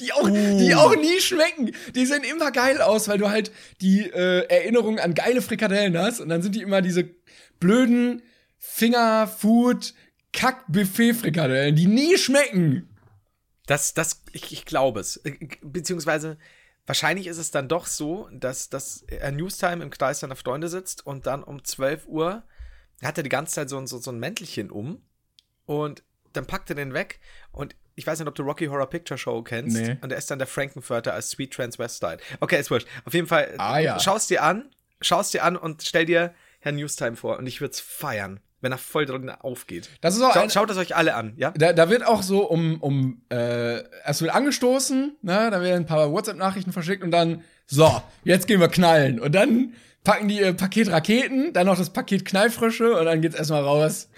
Die 0.00 0.12
auch, 0.12 0.28
Uh. 0.28 0.58
die 0.58 0.74
auch 0.74 0.96
nie 0.96 1.20
schmecken. 1.20 1.70
Die 1.94 2.04
sehen 2.04 2.24
immer 2.24 2.50
geil 2.50 2.82
aus, 2.82 3.06
weil 3.06 3.16
du 3.16 3.28
halt 3.30 3.52
die 3.80 4.00
äh, 4.00 4.44
Erinnerung 4.48 4.98
an 4.98 5.14
geile 5.14 5.40
Frikadellen 5.40 5.96
hast. 5.96 6.18
Und 6.20 6.30
dann 6.30 6.42
sind 6.42 6.56
die 6.56 6.62
immer 6.62 6.82
diese 6.82 7.08
blöden 7.60 8.20
Fingerfood 8.58 9.94
Kack-Buffet-Frikadellen, 10.32 11.76
die 11.76 11.86
nie 11.86 12.18
schmecken. 12.18 12.88
Das, 13.66 13.94
das, 13.94 14.22
ich, 14.32 14.52
ich 14.52 14.64
glaube 14.64 15.00
es. 15.00 15.16
Äh, 15.24 15.38
Beziehungsweise, 15.62 16.36
wahrscheinlich 16.86 17.26
ist 17.26 17.38
es 17.38 17.50
dann 17.50 17.68
doch 17.68 17.86
so, 17.86 18.28
dass, 18.32 18.68
dass 18.68 19.02
er 19.08 19.32
Newstime 19.32 19.82
im 19.82 19.90
Kreis 19.90 20.20
seiner 20.20 20.36
Freunde 20.36 20.68
sitzt 20.68 21.06
und 21.06 21.26
dann 21.26 21.42
um 21.42 21.64
12 21.64 22.06
Uhr 22.06 22.42
hat 23.02 23.16
er 23.18 23.22
die 23.24 23.30
ganze 23.30 23.54
Zeit 23.54 23.68
so, 23.68 23.78
ein- 23.78 23.86
so, 23.86 23.98
so 23.98 24.10
ein 24.10 24.18
Mäntelchen 24.18 24.70
um 24.70 25.02
und 25.66 26.02
dann 26.32 26.46
packt 26.46 26.68
er 26.70 26.76
den 26.76 26.92
weg 26.94 27.20
und 27.52 27.74
ich 27.96 28.06
weiß 28.06 28.18
nicht, 28.18 28.26
ob 28.28 28.34
du 28.34 28.42
Rocky 28.42 28.66
Horror 28.66 28.90
Picture 28.90 29.16
Show 29.16 29.42
kennst. 29.42 29.76
Nee. 29.76 29.96
Und 30.00 30.10
er 30.10 30.18
ist 30.18 30.28
dann 30.30 30.38
der 30.40 30.48
Frankenfurter 30.48 31.14
als 31.14 31.30
Sweet 31.30 31.52
Transvestite. 31.54 32.18
Okay, 32.40 32.58
ist 32.58 32.70
wurscht. 32.70 32.88
Auf 33.04 33.14
jeden 33.14 33.28
Fall, 33.28 33.54
Ah, 33.58 33.78
ja. 33.78 34.00
schaust 34.00 34.30
dir 34.30 34.42
an, 34.42 34.68
schaust 35.00 35.32
dir 35.32 35.44
an 35.44 35.56
und 35.56 35.82
stell 35.84 36.04
dir 36.04 36.34
Herrn 36.58 36.74
Newstime 36.74 37.14
vor 37.14 37.38
und 37.38 37.46
ich 37.46 37.60
würde 37.60 37.70
es 37.72 37.78
feiern, 37.80 38.40
wenn 38.64 38.72
er 38.72 38.78
voll 38.78 39.06
drin 39.06 39.30
aufgeht. 39.30 39.90
Das 40.00 40.16
ist 40.16 40.22
auch 40.22 40.32
Schau, 40.34 40.40
ein, 40.40 40.50
schaut 40.50 40.70
es 40.70 40.76
euch 40.76 40.96
alle 40.96 41.14
an, 41.14 41.34
ja? 41.36 41.52
da, 41.52 41.72
da 41.72 41.88
wird 41.88 42.04
auch 42.04 42.22
so 42.22 42.48
um, 42.48 42.80
um 42.80 43.22
äh, 43.28 43.82
es 44.04 44.20
wird 44.20 44.34
angestoßen, 44.34 45.16
ne, 45.22 45.50
da 45.50 45.60
werden 45.60 45.84
ein 45.84 45.86
paar 45.86 46.10
WhatsApp-Nachrichten 46.10 46.72
verschickt 46.72 47.04
und 47.04 47.12
dann, 47.12 47.44
so, 47.66 48.02
jetzt 48.24 48.46
gehen 48.46 48.60
wir 48.60 48.68
knallen. 48.68 49.20
Und 49.20 49.34
dann 49.34 49.74
packen 50.02 50.28
die 50.28 50.38
ihr 50.40 50.52
Paket 50.52 50.90
Raketen, 50.90 51.52
dann 51.52 51.66
noch 51.66 51.78
das 51.78 51.90
Paket 51.90 52.24
Knallfrische 52.24 52.98
und 52.98 53.04
dann 53.04 53.20
geht's 53.20 53.36
erstmal 53.36 53.62
raus. 53.62 54.08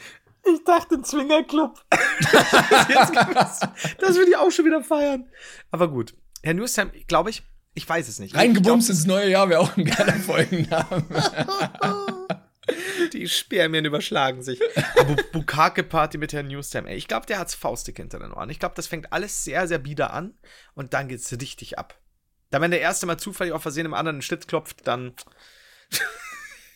Ich 0.44 0.64
dachte, 0.64 0.94
ein 0.94 1.04
Swingerclub. 1.04 1.84
das 1.90 3.60
das 3.98 4.16
würde 4.16 4.30
ich 4.30 4.36
auch 4.36 4.50
schon 4.50 4.64
wieder 4.64 4.82
feiern. 4.82 5.26
Aber 5.70 5.88
gut. 5.88 6.14
Herr 6.42 6.54
Newstime, 6.54 6.92
glaube 7.08 7.30
ich, 7.30 7.42
ich 7.74 7.88
weiß 7.88 8.08
es 8.08 8.20
nicht. 8.20 8.36
Reingebumst 8.36 8.88
ins 8.88 9.06
neue 9.06 9.28
Jahr 9.28 9.48
wäre 9.48 9.60
auch 9.60 9.76
ein 9.76 9.84
geiler 9.84 10.14
Folgenname. 10.14 11.04
Die 13.12 13.28
Spermien 13.28 13.84
überschlagen 13.84 14.42
sich. 14.42 14.60
Aber 14.98 15.16
Bukake-Party 15.32 16.18
mit 16.18 16.32
Herrn 16.32 16.48
Newstime, 16.48 16.88
ey. 16.88 16.96
Ich 16.96 17.08
glaube, 17.08 17.26
der 17.26 17.38
hat's 17.38 17.54
faustig 17.54 17.96
hinter 17.96 18.18
den 18.18 18.32
Ohren. 18.32 18.50
Ich 18.50 18.58
glaube, 18.58 18.74
das 18.74 18.86
fängt 18.86 19.12
alles 19.12 19.44
sehr, 19.44 19.68
sehr 19.68 19.78
bieder 19.78 20.12
an 20.12 20.34
und 20.74 20.94
dann 20.94 21.08
geht's 21.08 21.32
richtig 21.32 21.78
ab. 21.78 21.98
Dann, 22.50 22.62
wenn 22.62 22.70
der 22.70 22.80
erste 22.80 23.06
mal 23.06 23.18
zufällig 23.18 23.52
auf 23.52 23.62
Versehen 23.62 23.86
im 23.86 23.94
anderen 23.94 24.16
einen 24.16 24.22
Schlitz 24.22 24.46
klopft, 24.46 24.86
dann. 24.86 25.14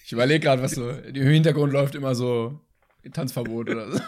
Ich 0.05 0.12
überlege 0.12 0.40
gerade, 0.40 0.61
was 0.61 0.72
so. 0.72 0.90
Im 0.90 1.29
Hintergrund 1.29 1.72
läuft 1.72 1.94
immer 1.94 2.16
so 2.16 2.59
Tanzverbot 3.12 3.70
oder 3.70 3.92
so. 3.92 4.00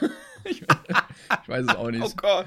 Ich, 0.42 0.62
ich 1.42 1.49
weiß 1.49 1.66
es 1.68 1.77
auch 1.77 1.92
nicht. 1.92 2.03
Oh 2.03 2.12
Gott. 2.16 2.47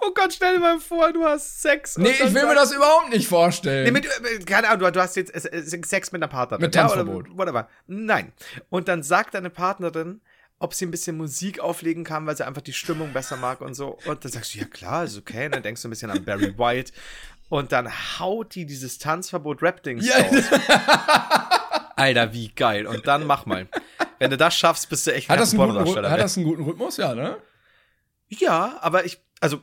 Oh 0.00 0.10
Gott, 0.14 0.32
stell 0.32 0.54
dir 0.54 0.60
mal 0.60 0.78
vor, 0.80 1.12
du 1.12 1.24
hast 1.24 1.62
Sex. 1.62 1.96
Nee, 1.98 2.10
ich 2.10 2.34
will 2.34 2.44
mir 2.46 2.54
das 2.54 2.72
überhaupt 2.72 3.10
nicht 3.10 3.26
vorstellen. 3.28 3.84
Nee, 3.84 3.90
mit, 3.90 4.04
äh, 4.06 4.38
keine 4.44 4.68
Ahnung, 4.68 4.92
du, 4.92 5.00
hast 5.00 5.16
jetzt 5.16 5.34
äh, 5.34 5.56
äh, 5.56 5.82
Sex 5.84 6.12
mit 6.12 6.22
einer 6.22 6.28
Partnerin. 6.30 6.62
Mit 6.62 6.74
ja, 6.74 6.82
Tanzverbot. 6.82 7.28
oder 7.30 7.38
whatever. 7.38 7.68
Nein. 7.86 8.32
Und 8.70 8.88
dann 8.88 9.02
sagt 9.02 9.34
deine 9.34 9.50
Partnerin, 9.50 10.20
ob 10.58 10.72
sie 10.74 10.86
ein 10.86 10.90
bisschen 10.90 11.16
Musik 11.16 11.60
auflegen 11.60 12.04
kann, 12.04 12.26
weil 12.26 12.36
sie 12.36 12.46
einfach 12.46 12.62
die 12.62 12.72
Stimmung 12.72 13.12
besser 13.12 13.36
mag 13.36 13.60
und 13.60 13.74
so. 13.74 13.98
Und 14.06 14.24
dann 14.24 14.32
sagst 14.32 14.54
du, 14.54 14.58
ja 14.58 14.64
klar, 14.64 15.04
ist 15.04 15.18
okay. 15.18 15.46
Und 15.46 15.54
dann 15.54 15.62
denkst 15.62 15.82
du 15.82 15.88
ein 15.88 15.90
bisschen 15.90 16.10
an 16.10 16.24
Barry 16.24 16.56
White. 16.58 16.92
Und 17.48 17.72
dann 17.72 17.88
haut 18.18 18.54
die 18.54 18.66
dieses 18.66 18.98
Tanzverbot-Rap-Dings 18.98 20.06
Ja. 20.08 20.16
raus. 20.16 20.44
Alter, 21.96 22.32
wie 22.32 22.48
geil. 22.48 22.86
Und 22.86 23.06
dann 23.06 23.26
mach 23.26 23.46
mal. 23.46 23.68
Wenn 24.18 24.30
du 24.30 24.36
das 24.36 24.54
schaffst, 24.56 24.88
bist 24.88 25.06
du 25.06 25.12
echt 25.14 25.28
hat, 25.28 25.38
Rhy- 25.38 25.56
Pornodarsteller. 25.56 26.10
hat 26.10 26.20
das 26.20 26.36
einen 26.36 26.46
guten 26.46 26.64
Rhythmus? 26.64 26.96
Ja, 26.96 27.14
ne? 27.14 27.36
Ja, 28.28 28.78
aber 28.80 29.04
ich, 29.04 29.20
also, 29.40 29.60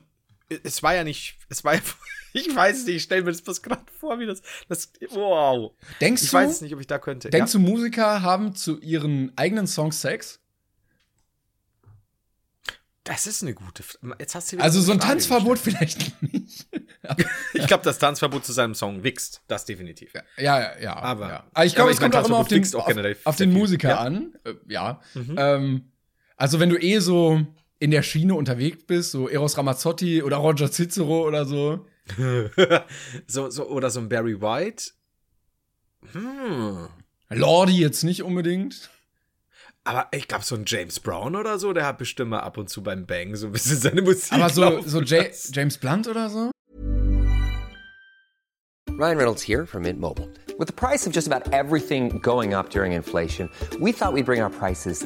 es 0.64 0.84
war 0.84 0.94
ja 0.96 1.04
nicht, 1.04 1.38
es 1.50 1.64
war 1.64 1.76
ja, 1.76 1.82
ich 2.34 2.54
weiß 2.56 2.86
nicht, 2.86 2.96
ich 2.98 3.04
stelle 3.04 3.24
mir 3.24 3.32
das 3.32 3.42
bloß 3.42 3.62
gerade 3.62 3.82
vor, 4.00 4.20
wie 4.20 4.26
das, 4.26 4.42
das, 4.70 4.92
wow. 5.12 5.72
Denkst 6.02 6.24
Ich 6.24 6.30
du, 6.32 6.38
weiß 6.38 6.62
nicht, 6.62 6.74
ob 6.74 6.80
ich 6.80 6.88
da 6.88 7.00
könnte. 7.00 7.30
denkst 7.30 7.54
ja? 7.54 7.60
du, 7.60 7.66
Musiker 7.66 8.22
haben 8.22 8.56
zu 8.56 8.80
ihren 8.80 9.32
eigenen 9.38 9.68
Songs 9.68 10.02
Sex? 10.02 10.40
Das 13.06 13.28
ist 13.28 13.42
eine 13.42 13.54
gute 13.54 13.84
Frage. 13.84 14.16
Jetzt 14.20 14.34
hast 14.34 14.54
du 14.54 14.60
Also 14.60 14.80
so 14.80 14.94
ein 14.94 15.00
Frage 15.00 15.12
Tanzverbot 15.14 15.60
vielleicht 15.60 16.22
nicht. 16.22 16.72
gestellt. 16.72 16.88
Ich 17.54 17.68
glaube, 17.68 17.84
das 17.84 18.00
Tanzverbot 18.00 18.46
zu 18.46 18.54
seinem 18.54 18.76
Song 18.76 19.04
wächst. 19.04 19.42
Das 19.48 19.66
definitiv. 19.66 20.14
Ja, 20.38 20.60
ja, 20.62 20.80
ja. 20.80 20.96
Aber- 20.96 21.28
ja. 21.30 21.44
Aber 21.54 21.66
ich 21.66 21.76
glaube, 21.76 21.92
es 21.92 22.00
kommt 22.00 22.16
auch 22.16 22.26
immer 22.26 22.38
auf 22.38 22.48
den, 22.48 22.64
auf, 22.76 23.18
auf 23.26 23.36
den. 23.36 23.52
Musiker 23.52 23.90
Ja. 23.90 24.10
Mhm. 24.10 24.16
an. 24.16 24.34
Äh, 24.46 24.54
ja. 24.70 25.02
Ähm, 25.16 25.92
also 26.38 26.60
wenn 26.62 26.70
du 26.70 26.78
eh 26.82 27.00
so 27.00 27.46
in 27.84 27.92
der 27.92 28.02
Schiene 28.02 28.34
unterwegs 28.36 28.86
bist, 28.88 29.12
so 29.12 29.28
Eros 29.28 29.58
Ramazzotti 29.58 30.24
oder 30.24 30.38
Roger 30.38 30.72
Cicero 30.72 31.28
oder 31.28 31.46
so. 31.46 31.86
so, 33.28 33.50
so, 33.50 33.68
oder 33.68 33.90
so 33.90 34.00
ein 34.00 34.08
Barry 34.08 34.42
White. 34.42 34.92
Hm. 36.14 36.88
Lordi 37.30 37.78
jetzt 37.78 38.06
nicht 38.06 38.24
unbedingt. 38.24 38.90
Aber 39.84 40.08
ich 40.14 40.30
glaube, 40.30 40.46
so 40.46 40.56
ein 40.56 40.64
James 40.66 41.02
Brown 41.02 41.36
oder 41.36 41.60
so, 41.60 41.74
der 41.74 41.86
hat 41.86 41.98
bestimmt 41.98 42.30
mal 42.30 42.40
ab 42.40 42.58
und 42.58 42.70
zu 42.70 42.82
beim 42.84 43.06
Bang 43.06 43.36
so 43.36 43.48
ein 43.48 43.52
bisschen 43.52 43.76
seine 43.76 44.02
Musik. 44.02 44.32
Aber 44.32 44.50
so, 44.50 44.80
so 44.80 45.02
Ja-. 45.02 45.26
James 45.52 45.78
Blunt 45.78 46.08
oder 46.08 46.30
so? 46.30 46.52
Ryan 48.98 49.18
Reynolds 49.18 49.42
here 49.42 49.66
from 49.66 49.82
Mint 49.84 50.00
Mobile. 50.00 50.30
With 50.58 50.68
the 50.68 50.74
price 50.74 51.06
of 51.06 51.12
just 51.12 51.28
about 51.28 51.52
everything 51.52 52.20
going 52.20 52.54
up 52.54 52.70
during 52.70 52.94
inflation, 52.94 53.50
we 53.82 53.92
thought 53.92 54.14
we'd 54.14 54.26
bring 54.26 54.40
our 54.42 54.52
prices 54.52 55.06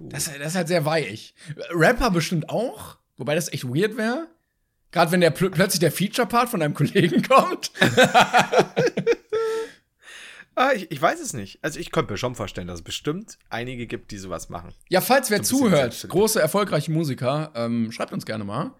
Das, 0.00 0.24
das 0.26 0.36
ist 0.48 0.54
halt 0.54 0.68
sehr 0.68 0.84
weich. 0.84 1.34
Rapper 1.70 2.10
bestimmt 2.10 2.48
auch, 2.50 2.98
wobei 3.16 3.34
das 3.34 3.52
echt 3.52 3.64
weird 3.64 3.96
wäre. 3.96 4.28
Gerade 4.92 5.10
wenn 5.12 5.20
der 5.20 5.30
pl 5.30 5.50
plötzlich 5.50 5.80
der 5.80 5.92
Feature-Part 5.92 6.48
von 6.48 6.62
einem 6.62 6.74
Kollegen 6.74 7.22
kommt. 7.28 7.70
Ah, 10.58 10.70
ich, 10.74 10.90
ich 10.90 11.02
weiß 11.02 11.20
es 11.20 11.34
nicht. 11.34 11.58
Also 11.62 11.78
ich 11.78 11.92
könnte 11.92 12.14
mir 12.14 12.16
schon 12.16 12.34
vorstellen, 12.34 12.66
dass 12.66 12.78
es 12.78 12.84
bestimmt 12.84 13.38
einige 13.50 13.86
gibt, 13.86 14.10
die 14.10 14.16
sowas 14.16 14.48
machen. 14.48 14.72
Ja, 14.88 15.02
falls 15.02 15.30
wer 15.30 15.44
So 15.44 15.58
zuhört, 15.58 16.06
große, 16.08 16.40
erfolgreiche 16.40 16.90
Musiker, 16.90 17.52
ähm, 17.54 17.92
schreibt 17.92 18.14
uns 18.14 18.24
gerne 18.24 18.42
mal. 18.44 18.72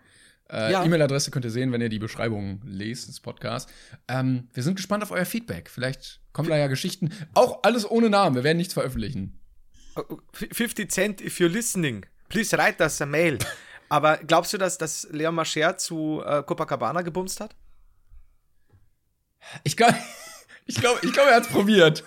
Äh, 0.49 0.73
Ja. 0.73 0.83
E-Mail-Adresse 0.85 1.31
könnt 1.31 1.45
ihr 1.45 1.51
sehen, 1.51 1.73
wenn 1.73 1.83
ihr 1.83 1.91
die 1.91 1.99
Beschreibung 1.99 2.63
lest 2.65 3.09
des 3.09 3.21
Podcasts. 3.21 3.71
Ähm, 4.09 4.49
wir 4.55 4.63
sind 4.63 4.77
gespannt 4.77 5.03
auf 5.03 5.11
euer 5.11 5.27
Feedback. 5.27 5.69
Vielleicht 5.69 6.23
kommen 6.33 6.49
da 6.49 6.57
ja 6.57 6.69
Geschichten. 6.69 7.11
Auch 7.35 7.63
alles 7.63 7.89
ohne 7.91 8.09
Namen. 8.09 8.37
Wir 8.37 8.45
werden 8.45 8.57
nichts 8.57 8.73
veröffentlichen. 8.73 9.39
Oh, 9.97 10.05
oh, 10.11 10.21
50 10.33 10.91
Cent 10.93 11.21
if 11.21 11.41
you're 11.41 11.53
listening. 11.53 12.05
Please 12.29 12.57
write 12.57 12.81
us 12.83 13.01
a 13.01 13.07
mail. 13.07 13.39
Aber 13.89 14.19
glaubst 14.19 14.53
du, 14.53 14.59
dass, 14.59 14.79
dass 14.79 15.07
Leon 15.11 15.35
Mascher 15.35 15.77
zu 15.79 16.23
äh, 16.27 16.43
Copacabana 16.43 17.03
gebumst 17.03 17.41
hat? 17.41 17.55
Ich 19.65 19.77
glaube, 19.77 19.97
ich 20.67 20.77
glaube, 20.77 20.99
ich 21.03 21.13
glaube, 21.13 21.31
er 21.31 21.37
hat's 21.37 21.49
probiert. 21.49 22.05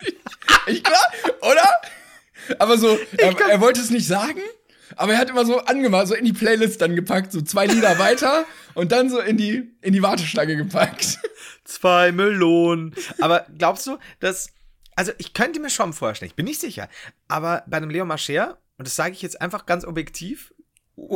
Ich 0.66 0.84
glaube, 0.84 1.36
oder? 1.40 1.68
Aber 2.60 2.78
so, 2.78 2.96
er, 3.18 3.36
er 3.40 3.60
wollte 3.60 3.80
es 3.80 3.90
nicht 3.90 4.06
sagen, 4.06 4.40
aber 4.96 5.12
er 5.12 5.18
hat 5.18 5.30
immer 5.30 5.44
so 5.44 5.58
angemacht, 5.58 6.08
so 6.08 6.14
in 6.14 6.24
die 6.24 6.32
Playlist 6.32 6.80
dann 6.80 6.94
gepackt, 6.94 7.32
so 7.32 7.40
zwei 7.40 7.66
Lieder 7.66 7.98
weiter 7.98 8.44
und 8.74 8.92
dann 8.92 9.10
so 9.10 9.18
in 9.18 9.36
die, 9.36 9.72
in 9.80 9.92
die 9.92 10.02
Warteschlange 10.02 10.56
gepackt. 10.56 11.18
Zwei 11.64 12.12
Melonen. 12.12 12.94
Aber 13.20 13.46
glaubst 13.56 13.86
du, 13.86 13.98
dass. 14.20 14.50
Also, 14.96 15.12
ich 15.18 15.34
könnte 15.34 15.60
mir 15.60 15.70
schon 15.70 15.92
vorstellen, 15.92 16.30
ich 16.30 16.36
bin 16.36 16.44
nicht 16.46 16.60
sicher, 16.60 16.88
aber 17.28 17.64
bei 17.66 17.76
einem 17.78 17.90
Leon 17.90 18.08
Mascher, 18.08 18.58
und 18.78 18.86
das 18.86 18.96
sage 18.96 19.12
ich 19.12 19.22
jetzt 19.22 19.40
einfach 19.40 19.66
ganz 19.66 19.84
objektiv, 19.84 20.54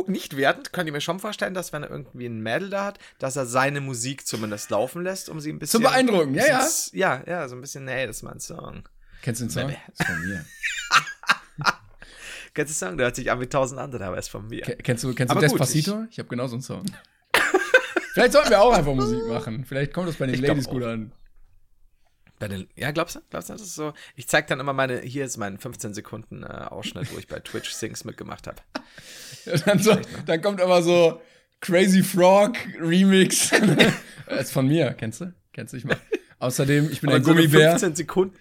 nicht 0.07 0.35
wertend, 0.35 0.73
könnte 0.73 0.89
ich 0.89 0.93
mir 0.93 1.01
schon 1.01 1.19
vorstellen, 1.19 1.53
dass 1.53 1.71
wenn 1.71 1.83
er 1.83 1.91
irgendwie 1.91 2.25
ein 2.25 2.41
Mädel 2.41 2.71
da 2.71 2.83
hat, 2.85 2.97
dass 3.19 3.35
er 3.35 3.45
seine 3.45 3.79
Musik 3.79 4.25
zumindest 4.25 4.71
laufen 4.71 5.03
lässt, 5.03 5.29
um 5.29 5.39
sie 5.39 5.51
ein 5.51 5.59
bisschen. 5.59 5.81
Zum 5.81 5.83
Beeindrucken, 5.83 6.33
ja, 6.33 6.47
ja. 6.47 6.67
Ja, 6.93 7.23
ja, 7.27 7.47
so 7.47 7.55
ein 7.55 7.61
bisschen, 7.61 7.87
hey, 7.87 8.07
das 8.07 8.17
ist 8.17 8.23
mein 8.23 8.39
Song. 8.39 8.89
Kennst 9.21 9.41
du 9.41 9.45
den 9.45 9.51
Song? 9.51 9.67
Nee. 9.67 9.77
Ist 9.93 10.03
von 10.03 10.19
mir. 10.27 10.45
Kennst 12.53 12.81
du 12.81 12.85
den 12.85 12.89
Song? 12.89 12.97
Der 12.97 13.05
hört 13.05 13.15
sich 13.15 13.29
an 13.31 13.39
wie 13.39 13.47
tausend 13.47 13.79
andere, 13.79 14.05
aber 14.05 14.15
er 14.15 14.19
ist 14.19 14.29
von 14.29 14.47
mir. 14.47 14.61
Ke- 14.61 14.77
Kennst 14.77 15.03
du, 15.03 15.13
kennst 15.13 15.31
du 15.31 15.35
gut, 15.35 15.43
Despacito? 15.43 16.05
ich 16.09 16.17
habe 16.17 16.27
genau 16.29 16.47
so 16.47 16.55
einen 16.55 16.63
Song. 16.63 16.85
Vielleicht 18.13 18.33
sollten 18.33 18.49
wir 18.49 18.61
auch 18.61 18.73
einfach 18.73 18.93
Musik 18.95 19.23
machen. 19.27 19.63
Vielleicht 19.65 19.93
kommt 19.93 20.07
das 20.09 20.15
bei 20.15 20.25
den 20.25 20.35
Ich 20.35 20.41
Ladies 20.41 20.67
gut 20.67 20.83
an. 20.83 21.11
Bei 22.39 22.47
den, 22.47 22.67
ja, 22.75 22.91
glaubst 22.91 23.15
du? 23.15 23.19
Glaubst 23.29 23.49
du, 23.49 23.53
das 23.53 23.61
ist 23.63 23.75
so? 23.75 23.93
Ich 24.15 24.27
zeig 24.27 24.47
dann 24.47 24.59
immer 24.59 24.73
meine, 24.73 24.99
hier 24.99 25.25
ist 25.25 25.37
mein 25.37 25.57
15 25.57 25.93
Sekunden 25.93 26.43
äh, 26.43 26.45
Ausschnitt, 26.45 27.11
wo 27.13 27.17
ich 27.17 27.27
bei 27.27 27.39
Twitch 27.39 27.71
Sings 27.71 28.03
mitgemacht 28.03 28.47
habe. 28.47 28.61
Dann, 29.65 29.79
so, 29.79 29.97
dann 30.25 30.41
kommt 30.41 30.59
aber 30.59 30.81
so 30.83 31.21
Crazy 31.61 32.03
Frog 32.03 32.57
Remix. 32.81 33.49
das 34.27 34.41
ist 34.41 34.51
von 34.51 34.67
mir, 34.67 34.93
kennst 34.93 35.21
du? 35.21 35.33
Kennst 35.53 35.71
du? 35.71 35.77
Ich 35.77 35.85
mach. 35.85 35.97
Außerdem, 36.39 36.91
ich 36.91 36.99
bin 36.99 37.09
ein 37.11 37.23
so 37.23 37.31
eine 37.31 37.39
Gummibär. 37.39 37.71
15 37.71 37.95
Sekunden, 37.95 38.35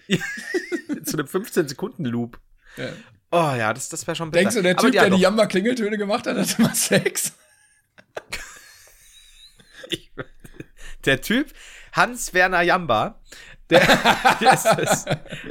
zu 1.04 1.16
einem 1.16 1.28
15 1.28 1.68
Sekunden 1.68 2.04
Loop. 2.04 2.40
Ja. 2.76 2.88
Oh 3.30 3.54
ja, 3.56 3.72
das, 3.72 3.88
das 3.88 4.04
wäre 4.06 4.16
schon 4.16 4.30
bitter. 4.32 4.42
Denkst 4.42 4.56
du, 4.56 4.62
der 4.62 4.72
Aber 4.72 4.82
Typ, 4.82 4.94
ja, 4.94 5.02
der 5.02 5.10
die 5.10 5.16
doch. 5.16 5.22
Jamba-Klingeltöne 5.22 5.96
gemacht 5.96 6.26
hat, 6.26 6.36
hat 6.36 6.58
immer 6.58 6.74
Sex? 6.74 7.32
Der 11.04 11.20
Typ, 11.20 11.52
Hans-Werner 11.92 12.62
Jamba, 12.62 13.20
der, 13.70 13.80
der, 14.40 14.52
ist, 14.54 14.64
das, 14.64 15.04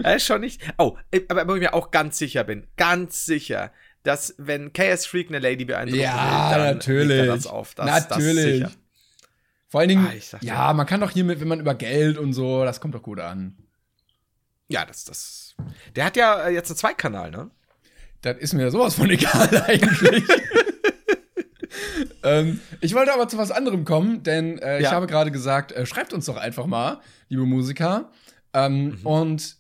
er 0.04 0.16
ist 0.16 0.26
schon 0.26 0.42
nicht. 0.42 0.62
Oh, 0.78 0.98
aber 1.30 1.48
wo 1.48 1.56
ich 1.56 1.62
mir 1.62 1.74
auch 1.74 1.92
ganz 1.92 2.18
sicher 2.18 2.44
bin, 2.44 2.68
ganz 2.78 3.26
sicher, 3.26 3.72
dass 4.04 4.36
wenn 4.38 4.72
KS 4.74 5.06
Freak 5.06 5.30
eine 5.30 5.40
Lady 5.40 5.66
beeindrucken 5.66 6.02
Ja, 6.02 6.52
will, 6.52 6.58
dann 6.58 6.76
natürlich. 6.76 7.18
er 7.20 7.26
das 7.28 7.48
auf. 7.48 7.74
Das, 7.76 8.10
natürlich. 8.10 8.64
Das. 8.64 8.78
Vor 9.68 9.80
allen 9.82 9.90
Dingen, 9.90 10.08
Ah, 10.08 10.38
dir. 10.38 10.48
ja, 10.48 10.74
man 10.74 10.86
kann 10.86 11.02
doch 11.02 11.12
hier 11.12 11.24
mit, 11.24 11.42
wenn 11.42 11.48
man 11.48 11.60
über 11.60 11.76
Geld 11.76 12.18
und 12.18 12.34
so, 12.34 12.64
das 12.64 12.80
kommt 12.80 12.96
doch 12.96 13.02
gut 13.04 13.20
an. 13.20 13.58
Ja, 14.68 14.86
das, 14.86 15.04
das. 15.06 15.56
Der 15.96 16.06
hat 16.06 16.16
ja 16.18 16.46
äh, 16.48 16.54
jetzt 16.54 16.70
einen 16.70 16.78
Zweitkanal, 16.78 17.32
ne? 17.32 17.52
Das 18.22 18.38
ist 18.38 18.54
mir 18.54 18.72
sowas 18.72 18.96
von 18.96 19.10
egal 19.10 19.64
eigentlich. 19.68 20.24
Ähm, 22.26 22.60
ich 22.82 22.94
wollte 22.94 23.14
aber 23.14 23.28
zu 23.28 23.38
was 23.38 23.52
anderem 23.52 23.86
kommen, 23.86 24.24
denn 24.24 24.58
äh, 24.60 24.78
ich 24.80 24.84
Ja. 24.86 24.92
habe 24.92 25.08
gerade 25.08 25.32
gesagt, 25.32 25.72
äh, 25.72 25.86
schreibt 25.86 26.12
uns 26.14 26.26
doch 26.26 26.38
einfach 26.38 26.66
mal, 26.66 27.00
liebe 27.30 27.46
Musiker. 27.46 28.10
Ähm, 28.54 28.88
Mhm. 29.00 29.06
Und 29.06 29.58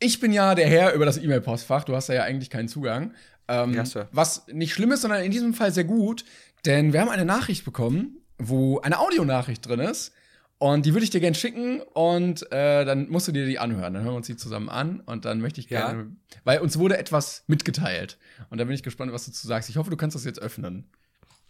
ich 0.00 0.20
bin 0.20 0.32
ja 0.32 0.54
der 0.54 0.68
Herr 0.68 0.92
über 0.94 1.04
das 1.06 1.18
E-Mail-Postfach. 1.18 1.84
Du 1.84 1.94
hast 1.96 2.08
da 2.08 2.14
ja 2.14 2.22
eigentlich 2.24 2.50
keinen 2.50 2.68
Zugang. 2.68 3.14
Ähm, 3.48 3.74
Ja, 3.74 3.84
Sir. 3.84 4.08
was 4.12 4.46
nicht 4.48 4.74
schlimm 4.74 4.92
ist, 4.92 5.02
sondern 5.02 5.22
in 5.22 5.30
diesem 5.30 5.54
Fall 5.54 5.72
sehr 5.72 5.84
gut, 5.84 6.24
denn 6.66 6.92
wir 6.92 7.00
haben 7.00 7.08
eine 7.08 7.24
Nachricht 7.24 7.64
bekommen, 7.64 8.18
wo 8.38 8.80
eine 8.80 8.98
Audionachricht 9.00 9.66
drin 9.66 9.80
ist. 9.80 10.12
Und 10.60 10.86
die 10.86 10.92
würde 10.92 11.04
ich 11.04 11.10
dir 11.10 11.20
gerne 11.20 11.36
schicken 11.36 11.80
und 11.94 12.50
äh, 12.50 12.84
dann 12.84 13.08
musst 13.08 13.28
du 13.28 13.32
dir 13.32 13.46
die 13.46 13.60
anhören. 13.60 13.94
Dann 13.94 14.02
hören 14.02 14.12
wir 14.14 14.16
uns 14.16 14.26
die 14.26 14.36
zusammen 14.36 14.68
an 14.68 15.00
und 15.00 15.24
dann 15.24 15.40
möchte 15.40 15.60
ich 15.60 15.70
Ja. 15.70 15.86
gerne, 15.92 16.08
weil 16.44 16.58
uns 16.60 16.78
wurde 16.78 16.98
etwas 16.98 17.44
mitgeteilt. 17.46 18.18
Und 18.50 18.58
da 18.58 18.64
bin 18.64 18.74
ich 18.74 18.82
gespannt, 18.82 19.12
was 19.12 19.24
du 19.24 19.30
zu 19.32 19.46
sagst. 19.46 19.68
Ich 19.70 19.76
hoffe, 19.76 19.90
du 19.90 19.96
kannst 19.96 20.16
das 20.16 20.24
jetzt 20.24 20.40
öffnen. 20.42 20.90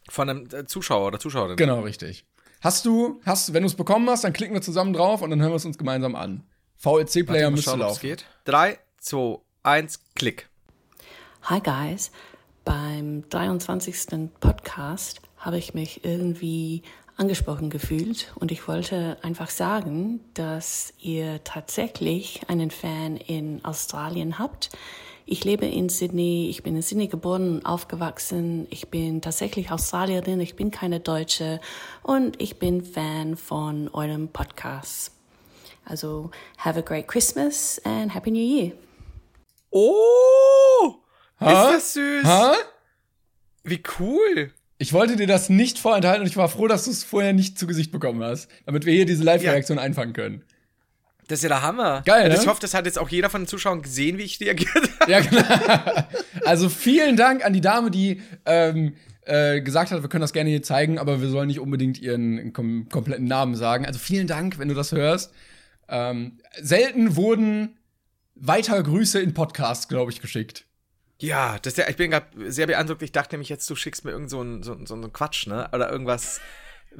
Von 0.09 0.29
einem 0.29 0.49
äh, 0.53 0.64
Zuschauer 0.66 1.07
oder 1.07 1.21
Zuschauerin. 1.21 1.57
Genau, 1.57 1.81
richtig. 1.81 2.25
Hast 2.61 2.87
du, 2.87 3.21
hast, 3.25 3.53
wenn 3.53 3.62
du 3.62 3.68
es 3.68 3.75
bekommen 3.75 4.09
hast, 4.11 4.25
dann 4.25 4.33
klicken 4.33 4.55
wir 4.55 4.62
zusammen 4.62 4.92
drauf 4.92 5.23
und 5.23 5.31
dann 5.31 5.40
hören 5.40 5.53
wir 5.53 5.57
es 5.57 5.64
uns 5.64 5.79
gemeinsam 5.79 6.16
an. 6.16 6.44
VLC-Player 6.79 7.51
müsste 7.51 7.71
schauen, 7.71 7.81
laufen. 7.81 8.01
geht. 8.01 8.25
Drei, 8.44 8.79
zwei, 8.99 9.38
eins, 9.62 10.01
Klick. 10.14 10.49
Hi 11.42 11.61
guys, 11.61 12.11
beim 12.64 13.29
23. 13.29 14.31
Podcast 14.40 15.21
habe 15.38 15.59
ich 15.59 15.75
mich 15.75 16.05
irgendwie 16.05 16.83
angesprochen 17.16 17.68
gefühlt 17.68 18.33
und 18.37 18.53
ich 18.53 18.66
wollte 18.68 19.18
einfach 19.23 19.51
sagen, 19.51 20.21
dass 20.35 20.94
ihr 21.01 21.42
tatsächlich 21.44 22.42
einen 22.49 22.71
Fan 22.71 23.16
in 23.16 23.64
Australien 23.64 24.38
habt. 24.38 24.71
Ich 25.31 25.45
lebe 25.45 25.67
in 25.67 25.91
Sydney, 25.91 26.49
ich 26.49 26.62
bin 26.62 26.75
in 26.75 26.81
Sydney 26.81 27.07
geboren 27.07 27.57
und 27.57 27.67
aufgewachsen. 27.67 28.67
Ich 28.71 28.88
bin 28.88 29.21
tatsächlich 29.21 29.71
Australierin, 29.71 30.41
ich 30.41 30.57
bin 30.57 30.71
keine 30.71 31.01
Deutsche 31.01 31.61
und 32.03 32.41
ich 32.41 32.59
bin 32.59 32.83
Fan 32.83 33.37
von 33.37 33.88
eurem 33.90 34.29
Podcast. 34.29 35.13
Also, 35.85 36.31
have 36.57 36.79
a 36.79 36.83
great 36.83 37.07
Christmas 37.07 37.79
and 37.85 38.15
Happy 38.15 38.31
New 38.31 38.40
Year. 38.40 38.73
Oh! 39.71 40.94
Ha? 41.40 41.73
Ist 41.73 41.77
das 41.77 41.92
süß? 41.92 42.25
Ha? 42.25 42.55
Wie 43.65 43.83
cool. 43.98 44.50
Ich 44.79 44.94
wollte 44.94 45.17
dir 45.17 45.27
das 45.27 45.50
nicht 45.50 45.79
vorenthalten 45.79 46.23
und 46.23 46.29
ich 46.29 46.38
war 46.38 46.48
froh, 46.48 46.69
dass 46.69 46.87
du 46.87 46.90
es 46.90 47.05
vorher 47.05 47.35
nicht 47.35 47.59
zu 47.59 47.67
Gesicht 47.67 47.92
bekommen 47.92 48.23
hast, 48.23 48.48
damit 48.65 48.87
wir 48.87 48.94
hier 48.94 49.05
diese 49.05 49.25
Live-Reaktion 49.25 49.79
einfangen 49.79 50.15
können. 50.15 50.42
Das 51.29 51.38
ist 51.38 51.42
ja 51.44 51.50
der 51.50 51.62
Hammer. 51.62 52.02
Geil, 52.04 52.24
Also 52.24 52.37
ne? 52.37 52.42
Ich 52.42 52.48
hoffe, 52.48 52.60
das 52.60 52.74
hat 52.74 52.87
jetzt 52.87 52.98
auch 52.98 53.08
jeder 53.08 53.31
von 53.31 53.42
den 53.42 53.46
Zuschauern 53.46 53.83
gesehen, 53.83 54.18
wie 54.18 54.22
ich 54.22 54.40
reagiert 54.40 54.74
habe. 55.00 55.12
Ja, 55.12 55.20
genau. 55.20 56.06
Also 56.44 56.68
vielen 56.68 57.16
Dank 57.16 57.44
an 57.44 57.52
die 57.52 57.60
Dame, 57.60 57.90
die 57.90 58.22
ähm, 58.46 58.94
äh, 59.26 59.60
gesagt 59.60 59.90
hat, 59.90 60.02
wir 60.02 60.08
können 60.08 60.22
das 60.22 60.33
gerne 60.33 60.50
hier 60.50 60.62
zeigen, 60.62 60.98
aber 60.98 61.20
wir 61.20 61.29
sollen 61.29 61.48
nicht 61.48 61.60
unbedingt 61.60 61.98
ihren 61.98 62.52
kom 62.52 62.88
kompletten 62.88 63.26
Namen 63.26 63.54
sagen. 63.54 63.85
Also 63.85 63.98
vielen 63.98 64.26
Dank, 64.26 64.58
wenn 64.58 64.68
du 64.68 64.74
das 64.74 64.92
hörst. 64.92 65.33
Ähm, 65.88 66.38
selten 66.60 67.16
wurden 67.16 67.76
weiter 68.35 68.83
Grüße 68.83 69.20
in 69.20 69.35
Podcasts, 69.35 69.88
glaube 69.88 70.10
ich, 70.10 70.20
geschickt. 70.20 70.64
Ja, 71.20 71.58
das 71.60 71.74
ist 71.74 71.79
ja, 71.79 71.88
ich 71.88 71.96
bin 71.96 72.10
gerade 72.10 72.26
sehr 72.50 72.66
beeindruckt. 72.66 73.02
Ich 73.02 73.12
dachte 73.12 73.35
nämlich 73.35 73.48
jetzt, 73.48 73.68
du 73.68 73.74
schickst 73.74 74.04
mir 74.04 74.12
irgend 74.12 74.31
so 74.31 74.40
einen 74.40 74.62
so, 74.62 74.76
so 74.85 74.94
einen 74.94 75.12
Quatsch, 75.12 75.46
ne? 75.46 75.68
Oder 75.72 75.90
irgendwas 75.90 76.40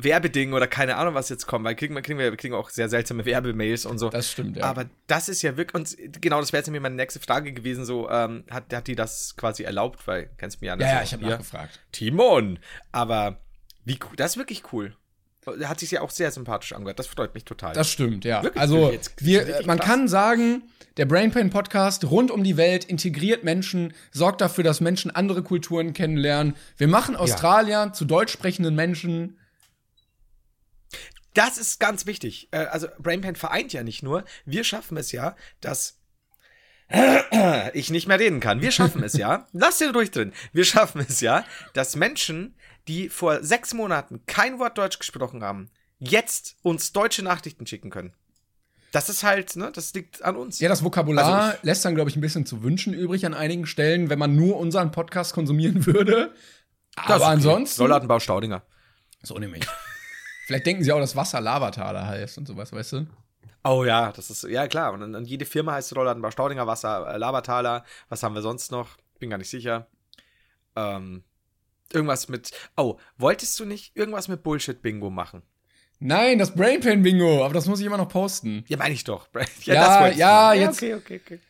Werbeding 0.01 0.53
oder 0.53 0.69
keine 0.69 0.97
Ahnung, 0.97 1.15
was 1.15 1.29
jetzt 1.29 1.47
kommt. 1.47 1.65
Weil 1.65 1.75
kriegen 1.75 1.95
wir, 1.95 2.03
kriegen 2.03 2.19
wir, 2.19 2.35
kriegen 2.37 2.55
auch 2.55 2.71
sehr 2.71 2.89
seltsame 2.89 3.25
Werbemails 3.25 3.85
und 3.85 3.99
so. 3.99 4.11
Das 4.11 4.31
stimmt, 4.31 4.57
ja. 4.57 4.65
Aber 4.65 4.87
das 5.09 5.29
ist 5.29 5.43
ja 5.43 5.57
wirklich, 5.57 5.75
und 5.75 6.21
genau, 6.21 6.41
das 6.41 6.53
wäre 6.53 6.61
jetzt 6.61 6.69
nämlich 6.69 6.83
meine 6.83 6.95
nächste 6.95 7.19
Frage 7.19 7.53
gewesen, 7.53 7.85
so, 7.85 8.09
ähm, 8.09 8.45
hat, 8.49 8.73
hat 8.73 8.87
die 8.87 8.95
das 8.95 9.35
quasi 9.37 9.65
erlaubt? 9.65 10.07
Weil, 10.07 10.31
kennst 10.39 10.57
du 10.57 10.61
mich 10.61 10.69
ja 10.69 10.77
ja, 10.77 10.87
ja, 10.99 11.03
ich 11.03 11.13
habe 11.13 11.27
nachgefragt. 11.27 11.81
Timon. 11.91 12.61
Aber 12.93 13.41
wie 13.85 13.99
cool, 14.05 14.17
das 14.17 14.33
ist 14.33 14.37
wirklich 14.37 14.73
cool. 14.73 14.95
Hat 15.65 15.81
sich 15.81 15.91
ja 15.91 16.03
auch 16.03 16.11
sehr 16.11 16.31
sympathisch 16.31 16.75
angehört. 16.75 16.99
Das 16.99 17.07
freut 17.07 17.35
mich 17.35 17.45
total. 17.45 17.73
Das 17.73 17.91
stimmt, 17.91 18.25
ja. 18.25 18.43
Wirklich, 18.43 18.61
also 18.61 18.93
wir, 19.17 19.63
man 19.65 19.79
krass. 19.79 19.89
kann 19.89 20.07
sagen, 20.07 20.63
der 20.99 21.07
Brainpain 21.07 21.51
Podcast 21.51 22.05
rund 22.05 22.31
um 22.31 22.45
die 22.45 22.57
Welt 22.57 22.85
integriert 22.85 23.45
Menschen, 23.45 23.95
sorgt 24.13 24.43
dafür, 24.43 24.63
dass 24.63 24.81
Menschen 24.81 25.11
andere 25.11 25.43
Kulturen 25.43 25.93
kennenlernen. 25.93 26.55
Wir 26.77 26.89
machen 26.89 27.17
Australier 27.17 27.93
zu 27.95 28.05
deutsch 28.05 28.33
sprechenden 28.33 28.75
Menschen. 28.75 29.39
Das 31.35 31.59
ist 31.59 31.79
ganz 31.79 32.07
wichtig. 32.07 32.49
Äh, 32.51 32.67
Also 32.67 32.89
Brainpan 32.99 33.37
vereint 33.37 33.73
ja 33.73 33.83
nicht 33.83 34.03
nur. 34.03 34.25
Wir 34.45 34.65
schaffen 34.65 34.97
es 34.97 35.13
ja, 35.13 35.37
dass 35.61 35.99
ich 37.75 37.91
nicht 37.91 38.09
mehr 38.09 38.19
reden 38.19 38.41
kann. 38.41 38.63
Wir 38.63 38.71
schaffen 38.71 39.03
es 39.03 39.13
ja. 39.13 39.47
Lass 39.53 39.79
den 39.79 39.91
ruhig 39.91 40.11
drin. 40.11 40.33
Wir 40.53 40.65
schaffen 40.65 41.05
es 41.07 41.21
ja, 41.21 41.45
dass 41.75 41.97
Menschen, 41.97 42.55
die 42.89 43.11
vor 43.11 43.43
sechs 43.43 43.75
Monaten 43.75 44.23
kein 44.27 44.59
Wort 44.59 44.79
Deutsch 44.79 44.99
gesprochen 44.99 45.43
haben, 45.43 45.71
jetzt 45.99 46.57
uns 46.63 46.93
deutsche 46.93 47.23
Nachrichten 47.23 47.67
schicken 47.67 47.91
können. 47.91 48.15
Das 48.93 49.11
ist 49.11 49.23
halt, 49.23 49.55
ne, 49.57 49.71
das 49.71 49.93
liegt 49.93 50.23
an 50.23 50.37
uns. 50.37 50.61
Ja, 50.61 50.71
das 50.71 50.83
Vokabular 50.83 51.27
Also 51.27 51.59
lässt 51.63 51.85
dann, 51.85 51.95
glaube 51.95 52.09
ich, 52.09 52.17
ein 52.17 52.23
bisschen 52.23 52.47
zu 52.47 52.63
wünschen 52.63 52.95
übrig 52.95 53.27
an 53.27 53.35
einigen 53.35 53.67
Stellen, 53.67 54.09
wenn 54.09 54.19
man 54.19 54.35
nur 54.35 54.57
unseren 54.57 54.91
Podcast 54.91 55.35
konsumieren 55.35 55.85
würde. 55.85 56.33
Aber 56.97 57.17
okay. 57.17 57.25
ansonsten. 57.25 57.83
Rollladenbau 57.83 58.19
Staudinger. 58.19 58.63
So 59.23 59.39
nämlich. 59.39 59.65
Vielleicht 60.49 60.65
denken 60.65 60.83
sie 60.83 60.91
auch, 60.93 60.99
dass 60.99 61.15
Wasser 61.15 61.43
Lavataler 61.43 62.07
heißt 62.07 62.39
und 62.39 62.49
sowas, 62.49 62.73
weißt 62.73 62.93
du? 62.95 63.07
Oh 63.65 63.85
ja, 63.85 64.13
das 64.13 64.31
ist, 64.31 64.45
ja 64.45 64.67
klar. 64.67 64.95
Und, 64.95 65.15
und 65.15 65.27
jede 65.27 65.45
Firma 65.45 65.73
heißt 65.73 65.95
Rollladenbau 65.95 66.31
Staudinger, 66.31 66.67
Wasser, 66.67 67.07
äh, 67.07 67.19
Labertaler. 67.19 67.85
Was 68.09 68.23
haben 68.23 68.35
wir 68.35 68.41
sonst 68.41 68.73
noch? 68.73 68.97
Bin 69.19 69.29
gar 69.29 69.37
nicht 69.37 69.51
sicher. 69.51 69.89
Ähm, 70.75 71.23
irgendwas 71.93 72.31
mit, 72.31 72.51
oh, 72.79 72.97
wolltest 73.19 73.61
du 73.61 73.67
nicht 73.67 73.95
irgendwas 73.95 74.29
mit 74.29 74.43
Bullshit-Bingo 74.43 75.11
machen? 75.11 75.43
Nein, 75.99 76.39
das 76.39 76.55
Brainpain 76.55 77.03
Bingo, 77.03 77.45
aber 77.45 77.53
das 77.53 77.67
muss 77.67 77.81
ich 77.81 77.85
immer 77.87 77.99
noch 77.99 78.09
posten. 78.09 78.65
Ja, 78.69 78.79
meine 78.79 78.95
ich 78.95 79.05
doch. 79.05 79.29
Ja, 79.65 80.01
wolltest 80.01 80.17
du 80.17 80.21
ja, 80.23 80.55
jetzt- 80.55 80.79
Okay, 80.79 80.95
okay, 80.95 81.21
okay. 81.23 81.41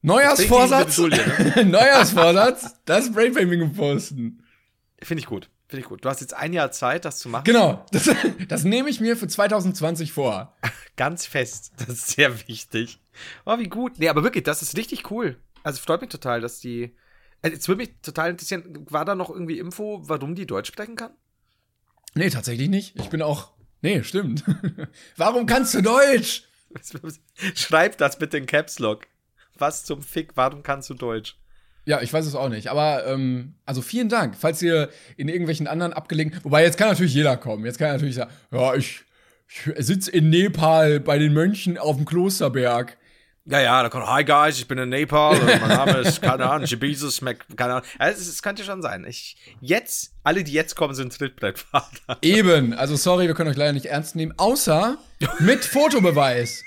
Neujahrsvorsatz. 0.00 0.96
Die 0.96 1.64
Neujahrsvorsatz, 1.66 2.76
das 2.86 3.12
Brainpain 3.12 3.50
Bingo 3.50 3.68
posten. 3.68 4.42
Finde 5.02 5.20
ich 5.20 5.26
gut. 5.26 5.50
Finde 5.70 5.82
ich 5.82 5.88
gut. 5.88 6.04
Du 6.04 6.08
hast 6.08 6.20
jetzt 6.20 6.34
ein 6.34 6.52
Jahr 6.52 6.72
Zeit, 6.72 7.04
das 7.04 7.20
zu 7.20 7.28
machen. 7.28 7.44
Genau, 7.44 7.86
das, 7.92 8.10
das 8.48 8.64
nehme 8.64 8.90
ich 8.90 8.98
mir 8.98 9.16
für 9.16 9.28
2020 9.28 10.12
vor. 10.12 10.56
Ganz 10.96 11.26
fest. 11.26 11.70
Das 11.76 11.88
ist 11.90 12.08
sehr 12.08 12.48
wichtig. 12.48 12.98
Oh, 13.46 13.56
wie 13.56 13.68
gut. 13.68 13.92
Nee, 14.00 14.08
aber 14.08 14.24
wirklich, 14.24 14.42
das 14.42 14.62
ist 14.62 14.76
richtig 14.76 15.12
cool. 15.12 15.36
Also 15.62 15.80
freut 15.80 16.00
mich 16.00 16.10
total, 16.10 16.40
dass 16.40 16.58
die. 16.58 16.96
Also, 17.40 17.54
jetzt 17.54 17.68
würde 17.68 17.82
mich 17.82 17.94
total 18.02 18.30
interessieren, 18.30 18.84
war 18.90 19.04
da 19.04 19.14
noch 19.14 19.30
irgendwie 19.30 19.60
Info, 19.60 20.00
warum 20.02 20.34
die 20.34 20.44
Deutsch 20.44 20.66
sprechen 20.66 20.96
kann? 20.96 21.12
Nee, 22.14 22.30
tatsächlich 22.30 22.68
nicht. 22.68 22.98
Ich 22.98 23.08
bin 23.08 23.22
auch. 23.22 23.52
Nee, 23.80 24.02
stimmt. 24.02 24.44
Warum 25.16 25.46
kannst 25.46 25.72
du 25.74 25.80
Deutsch? 25.80 26.42
Schreib 27.54 27.96
das 27.98 28.18
mit 28.18 28.32
den 28.32 28.46
Caps 28.46 28.80
Lock. 28.80 29.06
Was 29.56 29.84
zum 29.84 30.02
Fick, 30.02 30.32
warum 30.34 30.64
kannst 30.64 30.90
du 30.90 30.94
Deutsch? 30.94 31.38
Ja, 31.86 32.00
ich 32.02 32.12
weiß 32.12 32.26
es 32.26 32.34
auch 32.34 32.48
nicht. 32.48 32.68
Aber 32.68 33.06
ähm, 33.06 33.54
also 33.64 33.82
vielen 33.82 34.08
Dank. 34.08 34.36
Falls 34.38 34.62
ihr 34.62 34.90
in 35.16 35.28
irgendwelchen 35.28 35.66
anderen 35.66 35.92
abgelegen. 35.92 36.38
Wobei 36.42 36.62
jetzt 36.62 36.78
kann 36.78 36.88
natürlich 36.88 37.14
jeder 37.14 37.36
kommen. 37.36 37.64
Jetzt 37.64 37.78
kann 37.78 37.88
er 37.88 37.92
natürlich 37.94 38.16
sagen, 38.16 38.30
ja, 38.52 38.74
ich, 38.74 39.02
ich 39.48 39.86
sitze 39.86 40.10
in 40.10 40.30
Nepal 40.30 41.00
bei 41.00 41.18
den 41.18 41.32
Mönchen 41.32 41.78
auf 41.78 41.96
dem 41.96 42.04
Klosterberg. 42.04 42.96
Ja, 43.46 43.58
ja, 43.60 43.82
da 43.82 43.88
kommt, 43.88 44.06
hi 44.06 44.22
guys, 44.22 44.58
ich 44.58 44.68
bin 44.68 44.76
in 44.78 44.90
Nepal 44.90 45.40
mein 45.60 45.70
Name 45.70 45.98
ist, 46.00 46.20
keine 46.20 46.48
Ahnung, 46.48 46.66
Jesus, 46.66 47.22
Mac, 47.22 47.38
keine 47.56 47.72
Ahnung. 47.74 47.88
Also, 47.98 48.20
es, 48.20 48.28
es 48.28 48.42
könnte 48.42 48.62
schon 48.64 48.82
sein. 48.82 49.04
Ich, 49.08 49.36
jetzt, 49.60 50.12
alle, 50.22 50.44
die 50.44 50.52
jetzt 50.52 50.76
kommen, 50.76 50.94
sind 50.94 51.16
Trittbrettfahrer. 51.16 52.18
Eben. 52.20 52.74
Also 52.74 52.96
sorry, 52.96 53.26
wir 53.26 53.34
können 53.34 53.50
euch 53.50 53.56
leider 53.56 53.72
nicht 53.72 53.86
ernst 53.86 54.14
nehmen. 54.14 54.34
Außer 54.36 54.98
mit 55.40 55.64
Fotobeweis. 55.64 56.62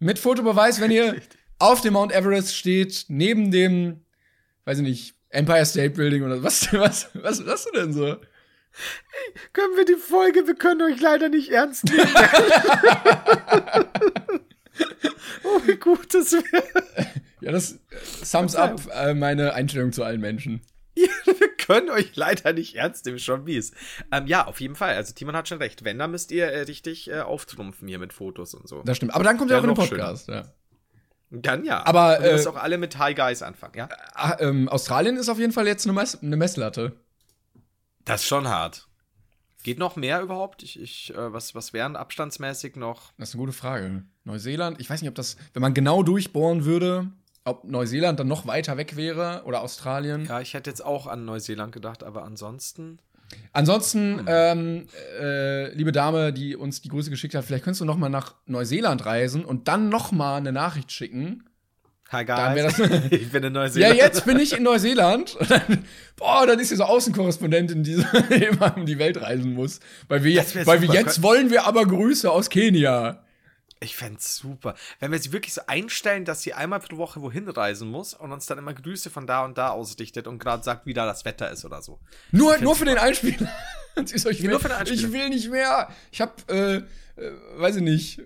mit 0.00 0.18
Fotobeweis, 0.18 0.80
wenn 0.80 0.90
ihr 0.90 1.16
auf 1.60 1.80
dem 1.80 1.94
Mount 1.94 2.12
Everest 2.12 2.54
steht, 2.56 3.06
neben 3.08 3.50
dem, 3.52 4.04
weiß 4.68 4.78
ich 4.78 4.84
nicht, 4.84 5.14
Empire 5.30 5.64
State 5.64 5.94
Building 5.94 6.22
oder 6.22 6.42
was, 6.42 6.70
was, 6.74 7.08
was, 7.14 7.44
was 7.44 7.46
hast 7.46 7.66
du 7.66 7.72
denn 7.72 7.92
so? 7.94 8.16
Können 9.54 9.76
wir 9.76 9.86
die 9.86 9.94
Folge, 9.94 10.46
wir 10.46 10.54
können 10.54 10.82
euch 10.82 11.00
leider 11.00 11.30
nicht 11.30 11.50
ernst 11.50 11.84
nehmen. 11.84 12.06
oh, 15.42 15.60
wie 15.64 15.76
gut 15.76 16.12
das 16.12 16.32
wäre. 16.32 16.62
Ja, 17.40 17.50
das 17.50 17.78
sums 18.22 18.54
up 18.54 18.86
äh, 18.92 19.14
meine 19.14 19.54
Einstellung 19.54 19.92
zu 19.92 20.04
allen 20.04 20.20
Menschen. 20.20 20.60
wir 20.94 21.56
können 21.56 21.88
euch 21.88 22.14
leider 22.14 22.52
nicht 22.52 22.74
ernst 22.74 23.06
nehmen, 23.06 23.18
schon 23.18 23.44
mies. 23.44 23.72
Ähm, 24.12 24.26
ja, 24.26 24.46
auf 24.46 24.60
jeden 24.60 24.74
Fall. 24.74 24.94
Also, 24.96 25.14
Timon 25.14 25.34
hat 25.34 25.48
schon 25.48 25.58
recht. 25.58 25.82
Wenn, 25.84 25.98
dann 25.98 26.10
müsst 26.10 26.30
ihr 26.30 26.46
äh, 26.46 26.60
richtig 26.62 27.08
äh, 27.10 27.20
auftrumpfen 27.20 27.88
hier 27.88 27.98
mit 27.98 28.12
Fotos 28.12 28.52
und 28.54 28.68
so. 28.68 28.82
Das 28.82 28.98
stimmt. 28.98 29.14
Aber 29.14 29.24
dann 29.24 29.38
kommt 29.38 29.50
ja 29.50 29.58
auch 29.58 29.64
in 29.64 29.70
den 29.70 29.76
Podcast. 29.76 30.28
Ja. 30.28 30.52
Dann 31.30 31.64
ja. 31.64 31.84
Aber, 31.84 32.24
äh, 32.24 32.46
auch 32.46 32.56
alle 32.56 32.78
mit 32.78 32.98
Hi 32.98 33.14
Guys 33.14 33.42
anfangen, 33.42 33.74
ja? 33.76 33.88
Ah, 34.14 34.36
ähm, 34.40 34.68
Australien 34.68 35.16
ist 35.16 35.28
auf 35.28 35.38
jeden 35.38 35.52
Fall 35.52 35.66
jetzt 35.66 35.86
eine, 35.86 35.92
Mess 35.92 36.18
eine 36.22 36.36
Messlatte. 36.36 36.96
Das 38.04 38.22
ist 38.22 38.28
schon 38.28 38.48
hart. 38.48 38.88
Geht 39.62 39.78
noch 39.78 39.96
mehr 39.96 40.22
überhaupt? 40.22 40.62
Ich, 40.62 40.80
ich, 40.80 41.14
äh, 41.14 41.32
was, 41.32 41.54
was 41.54 41.72
wären 41.72 41.96
abstandsmäßig 41.96 42.76
noch? 42.76 43.12
Das 43.18 43.30
ist 43.30 43.34
eine 43.34 43.40
gute 43.40 43.52
Frage. 43.52 44.04
Neuseeland, 44.24 44.80
ich 44.80 44.88
weiß 44.88 45.02
nicht, 45.02 45.10
ob 45.10 45.16
das, 45.16 45.36
wenn 45.52 45.60
man 45.60 45.74
genau 45.74 46.02
durchbohren 46.02 46.64
würde, 46.64 47.10
ob 47.44 47.64
Neuseeland 47.64 48.20
dann 48.20 48.28
noch 48.28 48.46
weiter 48.46 48.76
weg 48.76 48.96
wäre 48.96 49.42
oder 49.44 49.60
Australien. 49.60 50.26
Ja, 50.26 50.40
ich 50.40 50.54
hätte 50.54 50.70
jetzt 50.70 50.84
auch 50.84 51.06
an 51.06 51.24
Neuseeland 51.24 51.72
gedacht, 51.72 52.02
aber 52.02 52.24
ansonsten. 52.24 53.00
Ansonsten, 53.52 54.24
ähm, 54.26 54.86
äh, 55.20 55.72
liebe 55.74 55.92
Dame, 55.92 56.32
die 56.32 56.56
uns 56.56 56.80
die 56.80 56.88
Grüße 56.88 57.10
geschickt 57.10 57.34
hat, 57.34 57.44
vielleicht 57.44 57.64
könntest 57.64 57.80
du 57.80 57.84
noch 57.84 57.96
mal 57.96 58.08
nach 58.08 58.34
Neuseeland 58.46 59.04
reisen 59.04 59.44
und 59.44 59.68
dann 59.68 59.88
noch 59.88 60.12
mal 60.12 60.36
eine 60.36 60.52
Nachricht 60.52 60.92
schicken. 60.92 61.44
Hi 62.10 62.24
Dann 62.24 62.54
guys. 62.54 62.76
das- 62.76 62.88
ich 63.10 63.30
bin 63.30 63.42
in 63.44 63.54
Ja, 63.54 63.60
Neuseeland. 63.60 63.96
jetzt 63.96 64.24
bin 64.24 64.38
ich 64.38 64.56
in 64.56 64.62
Neuseeland. 64.62 65.34
Und 65.36 65.50
dann, 65.50 65.84
boah, 66.16 66.46
dann 66.46 66.58
ist 66.58 66.70
sie 66.70 66.76
so 66.76 66.84
Außenkorrespondentin, 66.84 67.82
die 67.82 67.92
immer 68.30 68.74
um 68.76 68.86
die 68.86 68.98
Welt 68.98 69.20
reisen 69.20 69.52
muss. 69.52 69.80
Weil 70.08 70.24
wir, 70.24 70.42
weil 70.64 70.80
wir 70.80 70.88
jetzt 70.94 71.22
wollen 71.22 71.50
wir 71.50 71.66
aber 71.66 71.84
Grüße 71.84 72.30
aus 72.30 72.48
Kenia. 72.48 73.22
Ich 73.80 73.96
fänd's 73.96 74.36
super. 74.36 74.74
Wenn 75.00 75.12
wir 75.12 75.18
sie 75.18 75.32
wirklich 75.32 75.54
so 75.54 75.60
einstellen, 75.66 76.24
dass 76.24 76.42
sie 76.42 76.52
einmal 76.54 76.80
pro 76.80 76.96
Woche 76.96 77.20
wohin 77.22 77.48
reisen 77.48 77.88
muss 77.88 78.12
und 78.14 78.32
uns 78.32 78.46
dann 78.46 78.58
immer 78.58 78.74
Grüße 78.74 79.10
von 79.10 79.26
da 79.26 79.44
und 79.44 79.56
da 79.56 79.70
ausrichtet 79.70 80.26
und 80.26 80.38
gerade 80.38 80.62
sagt, 80.64 80.86
wie 80.86 80.94
da 80.94 81.06
das 81.06 81.24
Wetter 81.24 81.50
ist 81.50 81.64
oder 81.64 81.80
so. 81.82 82.00
Nur, 82.32 82.58
nur 82.58 82.74
für 82.74 82.84
den 82.84 82.98
Einspieler. 82.98 83.48
So, 84.04 84.28
ich, 84.30 84.42
will, 84.42 84.50
nur 84.50 84.60
für 84.60 84.68
den 84.68 84.76
Einspieler. 84.76 85.08
ich 85.08 85.12
will 85.12 85.28
nicht 85.28 85.50
mehr. 85.50 85.88
Ich 86.12 86.20
hab, 86.20 86.48
äh, 86.50 86.76
äh, 86.76 86.82
weiß 87.56 87.76
ich 87.76 87.82
nicht. 87.82 88.22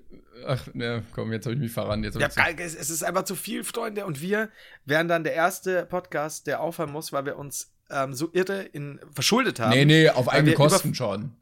Ach, 0.46 0.66
ne, 0.74 1.02
komm, 1.14 1.32
jetzt 1.32 1.46
habe 1.46 1.54
ich 1.54 1.60
mich 1.60 1.72
verrannt. 1.72 2.04
Jetzt 2.04 2.18
Ja, 2.18 2.28
geil, 2.28 2.56
es 2.58 2.74
es 2.74 2.90
ist 2.90 3.02
einfach 3.02 3.24
zu 3.24 3.34
viel, 3.34 3.64
Freunde. 3.64 4.04
Und 4.04 4.20
wir 4.20 4.50
wären 4.84 5.08
dann 5.08 5.24
der 5.24 5.32
erste 5.34 5.86
Podcast, 5.86 6.46
der 6.46 6.60
aufhören 6.60 6.90
muss, 6.92 7.12
weil 7.12 7.24
wir 7.24 7.38
uns 7.38 7.72
ähm, 7.90 8.12
so 8.12 8.28
irre 8.32 8.62
in, 8.62 9.00
verschuldet 9.14 9.60
haben. 9.60 9.70
Nee, 9.70 9.84
nee, 9.84 10.08
auf 10.10 10.28
eigene 10.28 10.52
über- 10.52 10.68
Kosten 10.68 10.94
schon. 10.94 11.36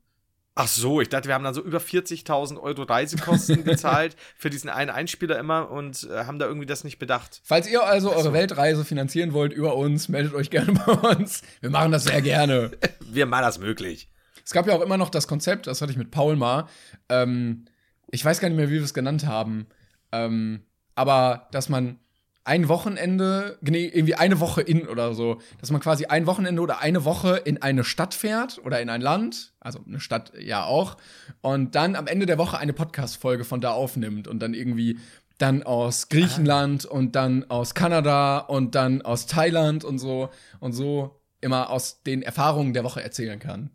Ach 0.56 0.66
so, 0.66 1.00
ich 1.00 1.08
dachte, 1.08 1.28
wir 1.28 1.34
haben 1.34 1.44
dann 1.44 1.54
so 1.54 1.62
über 1.62 1.78
40.000 1.78 2.60
Euro 2.60 2.82
Reisekosten 2.82 3.64
gezahlt 3.64 4.16
für 4.36 4.50
diesen 4.50 4.68
einen 4.68 4.90
Einspieler 4.90 5.38
immer 5.38 5.70
und 5.70 6.08
äh, 6.10 6.24
haben 6.24 6.38
da 6.38 6.46
irgendwie 6.46 6.66
das 6.66 6.84
nicht 6.84 6.98
bedacht. 6.98 7.40
Falls 7.44 7.68
ihr 7.68 7.84
also 7.84 8.12
eure 8.12 8.32
Weltreise 8.32 8.84
finanzieren 8.84 9.32
wollt 9.32 9.52
über 9.52 9.76
uns, 9.76 10.08
meldet 10.08 10.34
euch 10.34 10.50
gerne 10.50 10.72
bei 10.86 10.92
uns. 10.92 11.42
Wir 11.60 11.70
machen 11.70 11.92
das 11.92 12.04
sehr 12.04 12.20
gerne. 12.20 12.72
Wir 13.00 13.26
machen 13.26 13.42
das 13.42 13.58
möglich. 13.58 14.08
Es 14.44 14.52
gab 14.52 14.66
ja 14.66 14.74
auch 14.74 14.80
immer 14.80 14.96
noch 14.96 15.10
das 15.10 15.28
Konzept, 15.28 15.66
das 15.66 15.80
hatte 15.80 15.92
ich 15.92 15.98
mit 15.98 16.10
Paul 16.10 16.36
mal. 16.36 16.66
Ähm, 17.08 17.66
ich 18.10 18.24
weiß 18.24 18.40
gar 18.40 18.48
nicht 18.48 18.56
mehr, 18.56 18.68
wie 18.68 18.74
wir 18.74 18.82
es 18.82 18.94
genannt 18.94 19.26
haben. 19.26 19.66
Ähm, 20.12 20.64
aber 20.96 21.48
dass 21.52 21.68
man 21.68 21.98
ein 22.44 22.68
Wochenende, 22.68 23.58
nee, 23.60 23.86
irgendwie 23.86 24.14
eine 24.14 24.40
Woche 24.40 24.62
in 24.62 24.88
oder 24.88 25.14
so, 25.14 25.40
dass 25.60 25.70
man 25.70 25.80
quasi 25.80 26.06
ein 26.06 26.26
Wochenende 26.26 26.62
oder 26.62 26.80
eine 26.80 27.04
Woche 27.04 27.36
in 27.36 27.60
eine 27.60 27.84
Stadt 27.84 28.14
fährt 28.14 28.60
oder 28.64 28.80
in 28.80 28.88
ein 28.88 29.00
Land, 29.00 29.52
also 29.60 29.80
eine 29.86 30.00
Stadt 30.00 30.32
ja 30.38 30.64
auch, 30.64 30.96
und 31.42 31.74
dann 31.74 31.96
am 31.96 32.06
Ende 32.06 32.26
der 32.26 32.38
Woche 32.38 32.58
eine 32.58 32.72
Podcast-Folge 32.72 33.44
von 33.44 33.60
da 33.60 33.72
aufnimmt 33.72 34.26
und 34.26 34.40
dann 34.40 34.54
irgendwie 34.54 34.98
dann 35.38 35.62
aus 35.62 36.08
Griechenland 36.08 36.84
und 36.84 37.16
dann 37.16 37.48
aus 37.50 37.74
Kanada 37.74 38.38
und 38.38 38.74
dann 38.74 39.02
aus 39.02 39.26
Thailand 39.26 39.84
und 39.84 39.98
so 39.98 40.30
und 40.60 40.72
so 40.72 41.20
immer 41.40 41.70
aus 41.70 42.02
den 42.02 42.22
Erfahrungen 42.22 42.74
der 42.74 42.84
Woche 42.84 43.02
erzählen 43.02 43.38
kann. 43.38 43.70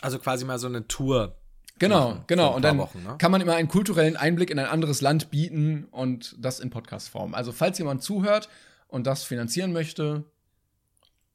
Also 0.00 0.18
quasi 0.18 0.44
mal 0.44 0.58
so 0.58 0.66
eine 0.66 0.88
Tour. 0.88 1.36
Genau, 1.82 2.22
genau. 2.28 2.54
Und 2.54 2.62
dann 2.62 2.78
Wochen, 2.78 3.02
ne? 3.02 3.16
kann 3.18 3.32
man 3.32 3.40
immer 3.40 3.54
einen 3.56 3.66
kulturellen 3.68 4.16
Einblick 4.16 4.50
in 4.50 4.58
ein 4.58 4.66
anderes 4.66 5.00
Land 5.00 5.30
bieten 5.30 5.88
und 5.90 6.36
das 6.38 6.60
in 6.60 6.70
Podcast-Form. 6.70 7.34
Also, 7.34 7.50
falls 7.50 7.76
jemand 7.78 8.02
zuhört 8.04 8.48
und 8.86 9.04
das 9.06 9.24
finanzieren 9.24 9.72
möchte, 9.72 10.24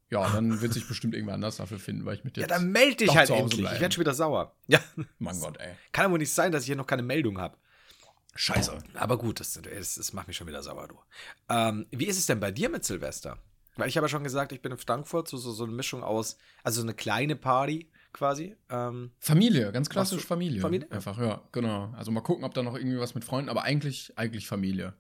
ja, 0.10 0.30
dann 0.30 0.62
wird 0.62 0.72
sich 0.72 0.88
bestimmt 0.88 1.14
irgendwer 1.16 1.34
anders 1.36 1.58
dafür 1.58 1.80
finden, 1.80 2.06
weil 2.06 2.16
ich 2.16 2.24
mit 2.24 2.38
Ja, 2.38 2.44
jetzt. 2.44 2.52
dann 2.52 2.72
melde 2.72 2.96
dich 2.96 3.14
halt 3.14 3.30
endlich. 3.30 3.56
Ich 3.56 3.60
bleiben. 3.66 3.82
werde 3.82 3.94
schon 3.94 4.02
wieder 4.02 4.14
sauer. 4.14 4.54
Ja. 4.68 4.80
Mein 5.20 5.38
Gott, 5.40 5.58
ey. 5.60 5.74
Kann 5.92 6.06
ja 6.06 6.12
wohl 6.12 6.20
nicht 6.20 6.32
sein, 6.34 6.54
dass 6.54 6.64
ich 6.64 6.68
hier 6.68 6.78
noch 6.78 6.88
keine 6.88 7.04
Meldung 7.04 7.40
habe. 7.42 7.58
Scheiße. 8.36 8.78
Aber 8.94 9.18
gut, 9.18 9.42
das, 9.42 9.60
das, 9.62 9.96
das 9.96 10.14
macht 10.14 10.28
mich 10.28 10.38
schon 10.38 10.48
wieder 10.48 10.64
sauer, 10.64 10.88
du. 10.88 10.96
Ähm, 11.50 11.88
wie 11.92 12.06
ist 12.06 12.18
es 12.18 12.26
denn 12.26 12.40
bei 12.40 12.52
dir 12.52 12.70
mit 12.70 12.86
Silvester? 12.86 13.38
Weil 13.76 13.90
ich 13.90 13.98
habe 13.98 14.06
ja 14.06 14.10
schon 14.10 14.24
gesagt, 14.24 14.54
ich 14.54 14.62
bin 14.62 14.72
in 14.72 14.78
Frankfurt, 14.78 15.28
so, 15.28 15.36
so, 15.38 15.52
so 15.52 15.66
eine 15.66 15.74
Mischung 15.74 16.04
aus, 16.04 16.38
also 16.64 16.82
so 16.82 16.86
eine 16.86 16.94
kleine 16.94 17.36
Party 17.36 17.90
quasi. 18.14 18.56
Ähm, 18.70 19.12
Familie, 19.20 19.72
ganz 19.72 19.90
klassisch 19.90 20.22
du 20.22 20.28
Familie. 20.28 20.62
Familie? 20.62 20.92
Einfach, 20.92 21.18
ja, 21.20 21.42
genau. 21.52 21.94
Also 21.96 22.12
mal 22.12 22.22
gucken, 22.22 22.44
ob 22.44 22.54
da 22.54 22.64
noch 22.64 22.76
irgendwie 22.76 23.00
was 23.00 23.16
mit 23.16 23.24
Freunden, 23.24 23.50
aber 23.50 23.64
eigentlich, 23.64 24.14
eigentlich 24.16 24.48
Familie. 24.48 24.94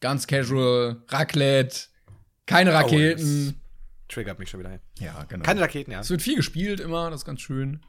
Ganz 0.00 0.26
casual, 0.26 1.02
Raclette, 1.08 1.86
keine 2.46 2.72
Raketen. 2.74 3.54
Oh, 3.56 4.12
triggert 4.12 4.38
mich 4.38 4.50
schon 4.50 4.60
wieder. 4.60 4.80
ja, 4.98 5.24
genau. 5.24 5.44
Keine 5.44 5.60
Raketen, 5.60 5.92
ja. 5.92 6.00
es 6.00 6.10
wird 6.10 6.22
viel 6.22 6.36
gespielt 6.36 6.80
immer, 6.80 7.10
das 7.10 7.20
ist 7.20 7.24
ganz 7.24 7.40
schön. 7.40 7.80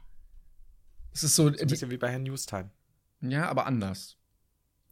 Es 1.12 1.22
ist 1.22 1.36
so, 1.36 1.48
So 1.50 1.58
ein 1.58 1.66
bisschen 1.68 1.90
wie 1.90 1.96
bei 1.96 2.10
Herrn 2.10 2.22
Newstime. 2.22 2.70
ja, 3.20 3.48
aber 3.48 3.66
anders. 3.66 4.16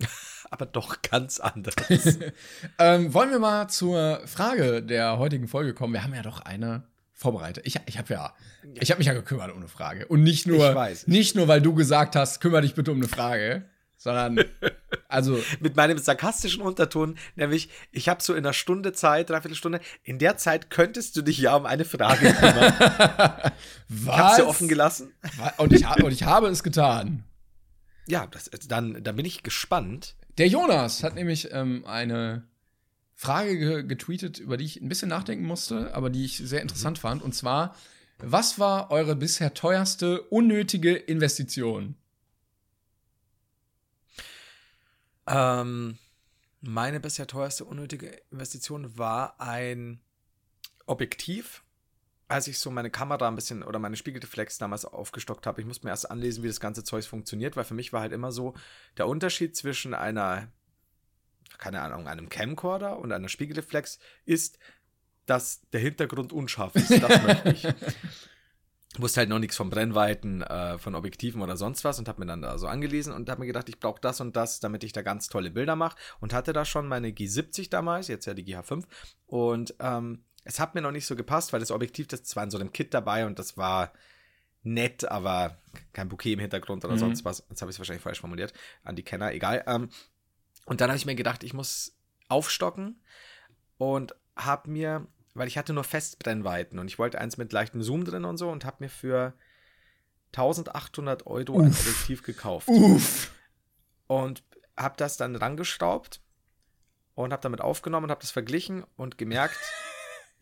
Aber 0.51 0.67
doch 0.67 1.01
ganz 1.03 1.41
anders. 1.41 1.75
Ähm, 2.79 3.15
wollen 3.15 3.31
wir 3.31 3.39
mal 3.39 3.69
zur 3.69 4.21
Frage 4.27 4.83
der 4.83 5.19
heutigen 5.19 5.49
Folge 5.49 5.73
kommen? 5.73 5.95
Wir 5.95 6.03
haben 6.03 6.15
ja 6.15 6.23
doch 6.23 6.41
eine 6.41 6.85
vorbereitet. 7.23 7.65
Ich, 7.67 7.79
ich 7.87 7.99
habe 7.99 8.13
ja, 8.13 8.35
ich 8.75 8.91
habe 8.91 8.99
mich 8.99 9.07
ja 9.07 9.15
gekümmert 9.15 9.51
um 9.51 9.59
eine 9.59 9.69
Frage 9.69 10.07
und 10.07 10.23
nicht 10.23 10.47
nur, 10.47 10.75
weiß. 10.75 11.07
nicht 11.07 11.35
nur, 11.35 11.49
weil 11.49 11.63
du 11.63 11.75
gesagt 11.75 12.17
hast, 12.17 12.41
kümmere 12.41 12.63
dich 12.63 12.75
bitte 12.75 12.91
um 12.91 12.99
eine 12.99 13.09
Frage, 13.09 13.65
sondern 13.97 14.45
also 15.09 15.39
Mit 15.61 15.77
meinem 15.77 15.99
sarkastischen 15.99 16.63
Unterton, 16.63 17.17
nämlich, 17.37 17.69
ich 17.93 18.09
habe 18.09 18.23
so 18.23 18.33
in 18.33 18.45
einer 18.45 18.53
Stunde 18.53 18.93
Zeit, 18.93 19.31
dreiviertel 19.31 19.57
Stunde, 19.57 19.81
in 20.03 20.19
der 20.19 20.37
Zeit 20.39 20.71
könntest 20.71 21.17
du 21.17 21.23
dich 21.23 21.39
ja 21.39 21.55
um 21.55 21.67
eine 21.67 21.85
Frage 21.85 22.33
kümmern. 22.33 22.73
was? 23.89 24.05
Ich 24.05 24.09
habe 24.09 24.37
sie 24.37 24.43
offen 24.43 24.69
gelassen. 24.69 25.13
Und 25.59 25.73
ich, 25.73 25.87
und 25.87 26.13
ich 26.13 26.25
habe 26.25 26.49
es 26.49 26.63
getan. 26.63 27.25
Ja, 28.09 28.27
das, 28.27 28.51
dann, 28.67 29.05
dann 29.05 29.17
bin 29.17 29.27
ich 29.27 29.43
gespannt. 29.43 30.17
Der 30.39 30.49
Jonas 30.49 31.05
hat 31.05 31.15
nämlich 31.15 31.53
ähm, 31.53 31.85
eine 31.87 32.49
Frage 33.23 33.57
ge 33.57 33.83
getweetet, 33.85 34.41
über 34.41 34.57
die 34.57 34.65
ich 34.65 34.81
ein 34.81 34.89
bisschen 34.89 35.09
nachdenken 35.09 35.45
musste, 35.45 35.95
aber 35.95 36.11
die 36.11 36.25
ich 36.25 36.39
sehr 36.39 36.61
interessant 36.61 36.99
fand. 36.99 37.23
Und 37.23 37.37
zwar, 37.37 37.77
was 38.19 38.59
war 38.59 38.91
eure 38.91 39.15
bisher 39.15 39.55
teuerste 39.55 40.23
unnötige 40.23 40.97
Investition? 40.97 41.95
Ähm, 45.29 45.99
meine 46.63 46.99
bisher 46.99 47.29
teuerste 47.29 47.65
unnötige 47.65 48.09
Investition 48.33 48.99
war 48.99 49.41
ein 49.41 50.01
Objektiv. 50.87 51.63
Als 52.27 52.49
ich 52.49 52.59
so 52.59 52.73
meine 52.73 52.91
Kamera 52.91 53.29
ein 53.29 53.37
bisschen 53.37 53.63
oder 53.63 53.79
meine 53.79 53.97
Spiegelreflex 53.97 54.59
damals 54.59 54.85
aufgestockt 54.85 55.47
habe, 55.47 55.61
ich 55.61 55.67
musste 55.69 55.87
mir 55.87 55.91
erst 55.91 56.11
anlesen, 56.11 56.43
wie 56.43 56.49
das 56.49 56.59
ganze 56.59 56.83
Zeug 56.83 57.05
funktioniert, 57.05 57.55
weil 57.55 57.63
für 57.63 57.75
mich 57.75 57.93
war 57.93 58.01
halt 58.01 58.13
immer 58.13 58.33
so 58.33 58.55
der 58.97 59.07
Unterschied 59.07 59.55
zwischen 59.55 59.95
einer, 59.95 60.49
keine 61.63 61.81
Ahnung, 61.81 62.09
einem 62.09 62.29
Camcorder 62.29 62.99
und 62.99 63.13
einer 63.13 63.29
Spiegelreflex 63.29 64.01
ist, 64.25 64.59
dass 65.27 65.61
der 65.73 65.79
Hintergrund 65.81 66.33
unscharf 66.33 66.75
ist. 66.75 66.91
Das 67.01 67.23
möchte 67.23 67.51
ich. 67.51 67.67
wusste 68.99 69.21
halt 69.21 69.29
noch 69.31 69.39
nichts 69.39 69.57
von 69.57 69.71
Brennweiten, 69.71 70.43
äh, 70.43 70.77
von 70.79 70.97
Objektiven 70.97 71.41
oder 71.41 71.57
sonst 71.57 71.85
was 71.85 72.01
und 72.01 72.09
habe 72.09 72.21
mir 72.21 72.27
dann 72.27 72.43
da 72.43 72.59
so 72.59 72.67
angelesen 72.67 73.13
und 73.13 73.31
habe 73.31 73.41
mir 73.41 73.47
gedacht, 73.47 73.69
ich 73.69 73.79
brauche 73.79 74.01
das 74.01 74.21
und 74.21 74.35
das, 74.37 74.59
damit 74.61 74.83
ich 74.83 74.93
da 74.93 75.03
ganz 75.03 75.29
tolle 75.29 75.51
Bilder 75.53 75.77
mache 75.77 75.97
und 76.21 76.35
hatte 76.35 76.53
da 76.53 76.65
schon 76.65 76.89
meine 76.89 77.11
G70 77.11 77.71
damals, 77.71 78.09
jetzt 78.09 78.27
ja 78.27 78.35
die 78.35 78.45
GH5 78.45 78.85
und 79.27 79.75
ähm, 79.79 80.25
es 80.45 80.59
hat 80.59 80.75
mir 80.75 80.83
noch 80.83 80.91
nicht 80.91 81.07
so 81.07 81.15
gepasst, 81.15 81.53
weil 81.53 81.61
das 81.61 81.71
Objektiv, 81.71 82.09
das 82.09 82.35
war 82.35 82.43
in 82.43 82.51
so 82.51 82.59
einem 82.59 82.73
Kit 82.73 82.93
dabei 82.93 83.25
und 83.25 83.39
das 83.39 83.57
war 83.57 83.93
nett, 84.65 85.05
aber 85.11 85.57
kein 85.93 86.09
Bouquet 86.09 86.33
im 86.35 86.41
Hintergrund 86.41 86.85
oder 86.85 86.95
Mhm. 86.95 86.99
sonst 86.99 87.25
was. 87.25 87.45
Jetzt 87.49 87.63
habe 87.63 87.71
ich 87.71 87.77
es 87.77 87.79
wahrscheinlich 87.81 88.03
falsch 88.03 88.21
formuliert, 88.21 88.53
an 88.85 88.95
die 88.97 89.03
Kenner, 89.05 89.33
egal. 89.33 89.65
Ähm, 89.67 89.89
und 90.67 90.81
dann 90.81 90.89
habe 90.89 90.97
ich 90.97 91.07
mir 91.07 91.15
gedacht, 91.15 91.43
ich 91.45 91.55
muss 91.55 91.97
aufstocken 92.29 93.01
und 93.79 94.15
habe 94.37 94.71
mir, 94.71 95.07
weil 95.35 95.49
ich 95.49 95.59
hatte 95.59 95.73
nur 95.73 95.85
Festbrennweiten 95.85 96.79
und 96.79 96.89
ich 96.89 96.99
wollte 96.99 97.21
eins 97.21 97.37
mit 97.37 97.53
leichtem 97.53 97.83
Zoom 97.83 98.05
drin 98.05 98.25
und 98.25 98.37
so 98.37 98.51
und 98.51 98.65
habe 98.65 98.77
mir 98.81 98.89
für 98.89 99.35
1800 100.33 101.27
Euro 101.27 101.61
ein 101.61 101.69
Objektiv 101.69 102.23
gekauft 102.23 102.69
Uff. 102.69 103.33
und 104.07 104.43
habe 104.77 104.95
das 104.97 105.17
dann 105.17 105.37
rangeschraubt 105.37 106.23
und 107.15 107.33
habe 107.33 107.43
damit 107.43 107.61
aufgenommen 107.61 108.05
und 108.05 108.11
habe 108.11 108.23
das 108.23 108.31
verglichen 108.31 108.85
und 108.97 109.19
gemerkt, 109.19 109.59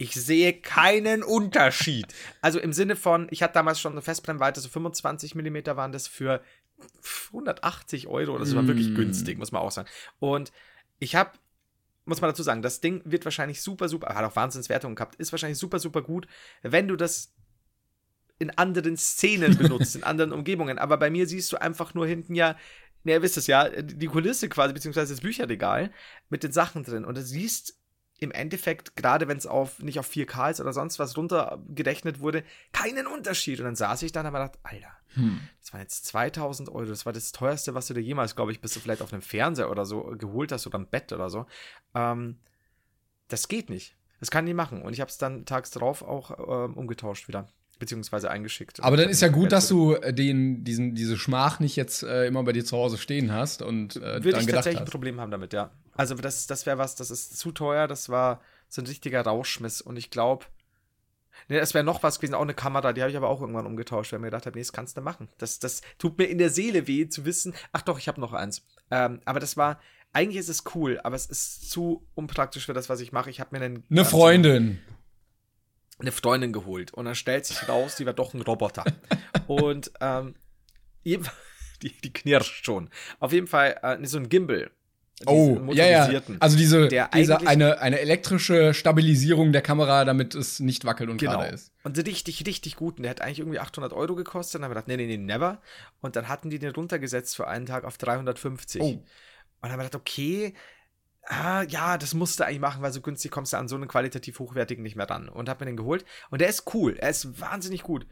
ich 0.01 0.15
sehe 0.15 0.55
keinen 0.55 1.23
Unterschied. 1.23 2.07
Also 2.41 2.59
im 2.59 2.73
Sinne 2.73 2.97
von, 2.97 3.29
ich 3.31 3.43
hatte 3.43 3.53
damals 3.53 3.79
schon 3.79 3.93
eine 3.93 4.01
Festbrennweite, 4.01 4.59
so 4.59 4.71
25 4.71 5.35
mm 5.35 5.77
waren 5.77 5.93
das 5.93 6.07
für 6.09 6.41
180 7.35 8.07
Euro. 8.07 8.39
Das 8.39 8.55
war 8.57 8.67
wirklich 8.67 8.89
Mm. 8.89 8.95
günstig, 8.95 9.37
muss 9.37 9.53
man 9.53 9.61
auch 9.61 9.71
sagen. 9.71 9.91
Und 10.19 10.53
ich 11.01 11.17
habe, 11.17 11.33
muss 12.07 12.23
man 12.23 12.31
dazu 12.31 12.43
sagen, 12.43 12.63
das 12.63 12.81
Ding 12.81 13.03
wird 13.05 13.27
wahrscheinlich 13.27 13.61
super, 13.61 13.91
super, 13.91 14.15
hat 14.15 14.25
auch 14.25 14.37
Wahnsinnswertungen 14.37 14.97
gehabt, 14.97 15.17
ist 15.17 15.33
wahrscheinlich 15.33 15.59
super, 15.59 15.79
super 15.79 16.01
gut, 16.01 16.27
wenn 16.63 16.89
du 16.89 16.97
das 16.97 17.35
in 18.39 18.49
anderen 18.57 18.97
Szenen 18.97 19.59
benutzt, 19.59 19.97
in 19.97 20.03
anderen 20.03 20.33
Umgebungen. 20.33 20.79
Aber 20.79 20.97
bei 20.97 21.11
mir 21.11 21.27
siehst 21.27 21.53
du 21.53 21.61
einfach 21.61 21.93
nur 21.93 22.07
hinten 22.07 22.35
ja, 22.35 22.57
ne, 23.05 23.13
ihr 23.13 23.23
wisst 23.23 23.37
es 23.37 23.47
ja, 23.47 23.69
die 23.69 24.07
Kulisse 24.07 24.49
quasi, 24.49 24.73
beziehungsweise 24.73 25.13
das 25.13 25.21
Bücherregal 25.21 25.93
mit 26.31 26.43
den 26.43 26.53
Sachen 26.53 26.85
drin. 26.85 27.05
Und 27.05 27.19
du 27.19 27.23
siehst 27.23 27.80
im 28.21 28.31
Endeffekt, 28.31 28.97
gerade 28.97 29.29
wenn 29.29 29.39
es 29.39 29.47
auf 29.47 29.79
nicht 29.81 29.99
auf 29.99 30.09
4K 30.09 30.51
ist 30.51 30.61
oder 30.61 30.73
sonst 30.73 30.99
was 30.99 31.17
runtergerechnet 31.17 32.21
wurde, 32.21 32.45
keinen 32.73 33.07
Unterschied. 33.07 33.59
Und 33.61 33.65
dann 33.65 33.77
saß 33.77 34.03
ich 34.03 34.13
dann 34.13 34.27
und 34.27 34.35
habe 34.35 34.45
gedacht, 34.45 34.59
Alter, 34.63 34.93
Hm. 35.15 35.41
das 35.61 35.73
waren 35.73 35.81
jetzt 35.81 36.07
2000 36.07 36.69
Euro. 36.69 36.85
Das 36.85 37.07
war 37.07 37.13
das 37.13 37.33
teuerste, 37.33 37.75
was 37.75 37.87
du 37.87 37.95
dir 37.95 38.01
jemals, 38.03 38.37
glaube 38.37 38.53
ich, 38.53 38.61
bis 38.61 38.75
du 38.75 38.81
vielleicht 38.81 39.03
auf 39.03 39.13
einem 39.13 39.23
Fernseher 39.23 39.71
oder 39.71 39.85
so 39.85 40.03
geholt 40.17 40.53
hast 40.53 40.67
oder 40.67 40.79
ein 40.79 40.87
Bett 40.89 41.13
oder 41.13 41.31
so. 41.31 41.47
Ähm, 41.95 42.39
das 43.29 43.49
geht 43.49 43.71
nicht. 43.71 43.97
Das 44.21 44.31
kann 44.31 44.45
ich 44.45 44.51
nicht 44.51 44.57
machen. 44.57 44.83
Und 44.83 44.93
ich 44.93 45.01
habe 45.01 45.11
es 45.11 45.19
dann 45.19 45.47
tags 45.47 45.71
drauf 45.71 46.03
auch 46.03 46.67
ähm, 46.67 46.75
umgetauscht 46.75 47.27
wieder. 47.27 47.49
Beziehungsweise 47.81 48.31
eingeschickt. 48.31 48.81
Aber 48.83 48.99
dann 48.99 49.09
ist 49.09 49.23
ja 49.23 49.29
gut, 49.29 49.53
dass 49.53 49.67
du 49.67 49.95
äh, 49.95 50.13
den, 50.13 50.65
diesen, 50.65 50.95
diese 50.95 51.17
Schmach 51.17 51.61
nicht 51.61 51.77
jetzt 51.77 52.03
äh, 52.03 52.27
immer 52.27 52.45
bei 52.45 52.53
dir 52.53 52.65
zu 52.65 52.77
Hause 52.77 52.99
stehen 52.99 53.33
hast 53.33 53.63
und 53.63 53.97
äh, 53.97 54.01
Würde 54.01 54.33
dann 54.33 54.41
ich 54.41 54.47
gedacht 54.47 54.59
tatsächlich 54.59 54.83
ein. 54.83 54.87
Problem 54.87 55.19
haben 55.19 55.31
damit, 55.31 55.55
ja. 55.55 55.71
Also 55.97 56.15
das, 56.15 56.47
das 56.47 56.67
wäre 56.67 56.77
was, 56.77 56.95
das 56.95 57.11
ist 57.11 57.39
zu 57.39 57.53
teuer, 57.53 57.89
das 57.89 58.11
war 58.11 58.43
so 58.69 58.83
ein 58.83 58.87
richtiger 58.87 59.23
Rauschmiss. 59.23 59.81
Und 59.81 59.97
ich 59.97 60.11
glaube, 60.11 60.45
nee, 61.49 61.57
es 61.57 61.73
wäre 61.73 61.83
noch 61.83 62.03
was 62.03 62.21
gewesen, 62.21 62.35
auch 62.35 62.43
eine 62.43 62.53
Kamera, 62.53 62.93
die 62.93 63.01
habe 63.01 63.11
ich 63.11 63.17
aber 63.17 63.31
auch 63.31 63.41
irgendwann 63.41 63.67
umgetauscht, 63.67 64.13
weil 64.13 64.19
ich 64.19 64.21
mir 64.21 64.27
gedacht 64.29 64.45
habe, 64.45 64.59
nee, 64.59 64.63
das 64.63 64.75
kannst 64.75 64.99
du 64.99 65.01
machen. 65.01 65.29
Das, 65.39 65.59
das 65.59 65.81
tut 65.99 66.19
mir 66.19 66.27
in 66.27 66.37
der 66.37 66.51
Seele 66.51 66.87
weh 66.87 67.09
zu 67.09 67.25
wissen, 67.25 67.55
ach 67.73 67.83
doch, 67.83 67.99
ich 67.99 68.09
habe 68.09 68.21
noch 68.21 68.35
eins. 68.35 68.63
Ähm, 68.91 69.21
aber 69.25 69.41
das 69.41 69.57
war, 69.57 69.81
eigentlich 70.13 70.37
ist 70.37 70.51
es 70.51 70.65
cool, 70.75 71.01
aber 71.03 71.17
es 71.17 71.25
ist 71.25 71.71
zu 71.71 72.07
unpraktisch 72.15 72.67
für 72.67 72.75
das, 72.75 72.91
was 72.91 73.01
ich 73.01 73.13
mache. 73.13 73.31
Ich 73.31 73.41
habe 73.41 73.57
mir 73.57 73.65
einen 73.65 73.85
Eine 73.91 74.05
Freundin. 74.05 74.81
Eine 76.01 76.13
Freundin 76.13 76.53
geholt 76.53 76.93
und 76.95 77.05
dann 77.05 77.15
stellt 77.15 77.47
sich 77.47 77.69
raus, 77.69 77.97
die 77.97 78.07
war 78.07 78.13
doch 78.13 78.35
ein 78.35 78.43
Roboter. 78.43 78.85
und 79.47 79.91
ähm, 80.01 80.35
die, 81.05 81.19
die 81.83 82.13
knirscht 82.13 82.65
schon. 82.65 82.91
Auf 83.19 83.33
jeden 83.33 83.47
Fall 83.47 83.77
äh, 83.83 84.05
so 84.07 84.19
ein 84.19 84.29
Gimbal. 84.29 84.71
Oh, 85.27 85.59
ja, 85.73 85.87
ja. 85.87 86.21
Also 86.39 86.57
diese, 86.57 86.89
diese 86.89 87.47
eine, 87.47 87.79
eine 87.81 88.01
elektrische 88.01 88.73
Stabilisierung 88.73 89.53
der 89.53 89.61
Kamera, 89.61 90.07
damit 90.07 90.35
es 90.35 90.61
nicht 90.61 90.87
wackelt 90.87 91.11
und 91.11 91.19
Genau. 91.19 91.33
gerade 91.33 91.55
ist. 91.55 91.73
Und 91.83 91.99
richtig, 91.99 92.47
richtig 92.47 92.77
gut. 92.77 92.97
Und 92.97 93.03
der 93.03 93.11
hat 93.11 93.21
eigentlich 93.21 93.41
irgendwie 93.41 93.59
800 93.59 93.93
Euro 93.93 94.15
gekostet. 94.15 94.55
Und 94.57 94.63
dann 94.63 94.71
haben 94.71 94.77
wir 94.77 94.83
gedacht, 94.83 94.89
nee, 94.89 94.97
nee, 94.97 95.19
nee, 95.19 95.23
never. 95.23 95.61
Und 96.01 96.17
dann 96.17 96.29
hatten 96.29 96.49
die 96.49 96.59
den 96.59 96.71
runtergesetzt 96.73 97.37
für 97.37 97.49
einen 97.49 97.67
Tag 97.67 97.85
auf 97.85 97.99
350. 97.99 98.81
Oh. 98.81 98.87
Und 98.87 99.05
dann 99.61 99.73
haben 99.73 99.79
wir 99.81 99.85
gedacht, 99.85 100.01
okay, 100.01 100.55
ah, 101.25 101.63
ja, 101.63 101.99
das 101.99 102.15
musst 102.15 102.41
du 102.41 102.45
eigentlich 102.45 102.61
machen, 102.61 102.83
weil 102.83 102.93
so 102.93 103.01
günstig 103.01 103.31
kommst 103.31 103.53
du 103.53 103.57
an 103.57 103.69
so 103.69 103.77
einen 103.77 103.89
qualitativ 103.89 104.39
hochwertigen 104.39 104.83
nicht 104.83 104.97
mehr 104.97 105.09
ran. 105.09 105.29
Und 105.29 105.49
hab 105.49 105.61
mir 105.61 105.67
den 105.67 105.77
geholt. 105.77 106.05
Und 106.31 106.41
der 106.41 106.49
ist 106.49 106.75
cool. 106.75 106.97
Er 106.97 107.11
ist 107.11 107.41
wahnsinnig 107.41 107.83
gut. 107.83 108.07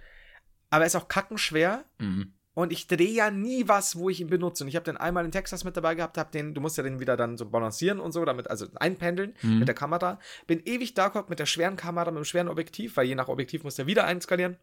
Aber 0.70 0.84
er 0.84 0.86
ist 0.86 0.96
auch 0.96 1.08
kackenschwer. 1.08 1.84
Mhm. 1.98 2.34
Und 2.54 2.72
ich 2.72 2.88
drehe 2.88 3.12
ja 3.12 3.30
nie 3.30 3.68
was, 3.68 3.94
wo 3.96 4.10
ich 4.10 4.20
ihn 4.20 4.26
benutze. 4.26 4.64
Und 4.64 4.68
ich 4.68 4.74
habe 4.74 4.84
den 4.84 4.96
einmal 4.96 5.24
in 5.24 5.30
Texas 5.30 5.62
mit 5.62 5.76
dabei 5.76 5.94
gehabt, 5.94 6.18
hab 6.18 6.32
den, 6.32 6.54
du 6.54 6.60
musst 6.60 6.76
ja 6.76 6.82
den 6.82 6.98
wieder 6.98 7.16
dann 7.16 7.36
so 7.36 7.46
balancieren 7.48 8.00
und 8.00 8.10
so, 8.10 8.24
damit, 8.24 8.50
also 8.50 8.66
einpendeln 8.74 9.34
Mhm. 9.42 9.60
mit 9.60 9.68
der 9.68 9.76
Kamera. 9.76 10.18
Bin 10.48 10.60
ewig 10.64 10.94
da 10.94 11.06
gehabt 11.08 11.30
mit 11.30 11.38
der 11.38 11.46
schweren 11.46 11.76
Kamera, 11.76 12.10
mit 12.10 12.18
dem 12.18 12.24
schweren 12.24 12.48
Objektiv, 12.48 12.96
weil 12.96 13.06
je 13.06 13.14
nach 13.14 13.28
Objektiv 13.28 13.62
muss 13.62 13.76
der 13.76 13.86
wieder 13.86 14.04
einskalieren. 14.06 14.56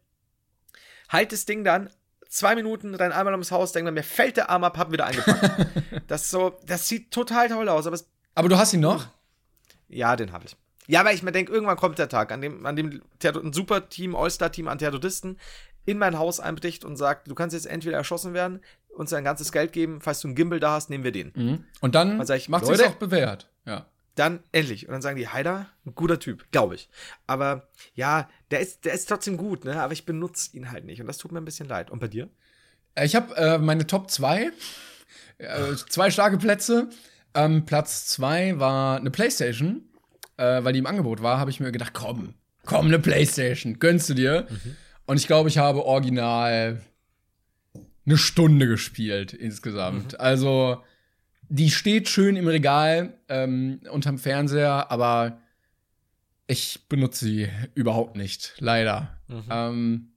Halt 1.08 1.32
das 1.32 1.46
Ding 1.46 1.64
dann, 1.64 1.88
zwei 2.28 2.54
Minuten, 2.54 2.94
renn 2.94 3.12
einmal 3.12 3.32
ums 3.32 3.50
Haus, 3.50 3.72
denk 3.72 3.86
dann, 3.86 3.94
mir 3.94 4.02
fällt 4.02 4.36
der 4.36 4.50
Arm 4.50 4.64
ab, 4.64 4.76
hab 4.76 4.92
wieder 4.92 5.06
eingepackt. 5.06 5.50
das 6.06 6.28
so, 6.28 6.58
das 6.66 6.86
sieht 6.88 7.10
total 7.12 7.48
toll 7.48 7.68
aus, 7.68 7.86
aber 7.86 7.94
es, 7.94 8.10
Aber 8.36 8.48
du 8.48 8.56
hast 8.56 8.72
ihn 8.72 8.80
noch? 8.80 9.08
ja, 9.88 10.14
den 10.14 10.32
habe 10.32 10.44
ich. 10.46 10.56
Ja, 10.86 11.04
weil 11.04 11.14
ich 11.14 11.22
mir 11.22 11.32
denke, 11.32 11.52
irgendwann 11.52 11.76
kommt 11.76 11.98
der 11.98 12.08
Tag, 12.08 12.30
an 12.30 12.40
dem, 12.40 12.64
an 12.64 12.76
dem 12.76 13.02
ein 13.24 13.52
super 13.52 13.88
Team, 13.88 14.14
All-Star-Team 14.14 14.68
an 14.68 14.78
Theatrodisten 14.78 15.38
in 15.84 15.98
mein 15.98 16.18
Haus 16.18 16.40
einbricht 16.40 16.84
und 16.84 16.96
sagt, 16.96 17.28
du 17.28 17.34
kannst 17.34 17.54
jetzt 17.54 17.66
entweder 17.66 17.96
erschossen 17.96 18.34
werden, 18.34 18.60
uns 18.88 19.10
dein 19.10 19.24
ganzes 19.24 19.52
Geld 19.52 19.72
geben, 19.72 20.00
falls 20.00 20.20
du 20.20 20.28
einen 20.28 20.34
Gimbal 20.34 20.60
da 20.60 20.72
hast, 20.72 20.90
nehmen 20.90 21.04
wir 21.04 21.12
den. 21.12 21.32
Mhm. 21.34 21.64
Und 21.80 21.94
dann 21.94 22.24
sag 22.26 22.36
ich, 22.36 22.48
macht 22.48 22.66
Leute? 22.66 22.88
auch 22.88 22.94
bewährt. 22.94 23.48
Ja. 23.64 23.86
Dann 24.16 24.40
endlich. 24.52 24.86
Und 24.86 24.92
dann 24.92 25.02
sagen 25.02 25.16
die, 25.16 25.28
Heider, 25.28 25.66
ein 25.84 25.94
guter 25.94 26.18
Typ, 26.18 26.50
glaube 26.50 26.74
ich. 26.74 26.88
Aber 27.26 27.68
ja, 27.94 28.28
der 28.50 28.60
ist, 28.60 28.84
der 28.84 28.94
ist 28.94 29.08
trotzdem 29.08 29.36
gut, 29.36 29.64
ne? 29.64 29.80
Aber 29.80 29.92
ich 29.92 30.06
benutze 30.06 30.56
ihn 30.56 30.70
halt 30.72 30.84
nicht. 30.84 31.00
Und 31.00 31.06
das 31.06 31.18
tut 31.18 31.32
mir 31.32 31.40
ein 31.40 31.44
bisschen 31.44 31.68
leid. 31.68 31.90
Und 31.90 31.98
bei 31.98 32.08
dir? 32.08 32.28
Ich 33.00 33.14
habe 33.14 33.36
äh, 33.36 33.58
meine 33.58 33.86
Top 33.86 34.10
2, 34.10 34.50
äh, 35.38 35.74
zwei 35.88 36.10
starke 36.10 36.38
Plätze. 36.38 36.88
Ähm, 37.36 37.64
Platz 37.64 38.06
2 38.06 38.58
war 38.58 38.98
eine 38.98 39.10
Playstation, 39.10 39.82
äh, 40.36 40.64
weil 40.64 40.72
die 40.72 40.78
im 40.80 40.86
Angebot 40.86 41.22
war, 41.22 41.38
habe 41.38 41.50
ich 41.50 41.60
mir 41.60 41.70
gedacht, 41.70 41.92
komm, 41.94 42.34
komm, 42.64 42.86
eine 42.86 42.98
Playstation, 42.98 43.78
gönnst 43.78 44.08
du 44.08 44.14
dir. 44.14 44.46
Und 45.06 45.18
ich 45.18 45.26
glaube, 45.26 45.48
ich 45.48 45.58
habe 45.58 45.84
original 45.84 46.80
eine 48.04 48.18
Stunde 48.18 48.66
gespielt 48.66 49.32
insgesamt. 49.32 50.18
Also, 50.20 50.82
die 51.48 51.70
steht 51.70 52.08
schön 52.08 52.36
im 52.36 52.48
Regal 52.48 53.14
ähm, 53.28 53.80
unterm 53.90 54.18
Fernseher, 54.18 54.90
aber 54.90 55.40
ich 56.46 56.88
benutze 56.88 57.24
sie 57.24 57.48
überhaupt 57.74 58.16
nicht, 58.16 58.54
leider. 58.58 59.18
Ähm, 59.50 60.12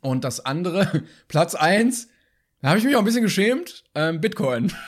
und 0.00 0.24
das 0.24 0.44
andere, 0.44 1.02
Platz 1.28 1.54
1, 1.54 2.08
da 2.62 2.68
habe 2.68 2.78
ich 2.78 2.84
mich 2.84 2.94
auch 2.94 3.00
ein 3.00 3.04
bisschen 3.04 3.22
geschämt, 3.22 3.84
ähm, 3.94 4.20
Bitcoin. 4.20 4.72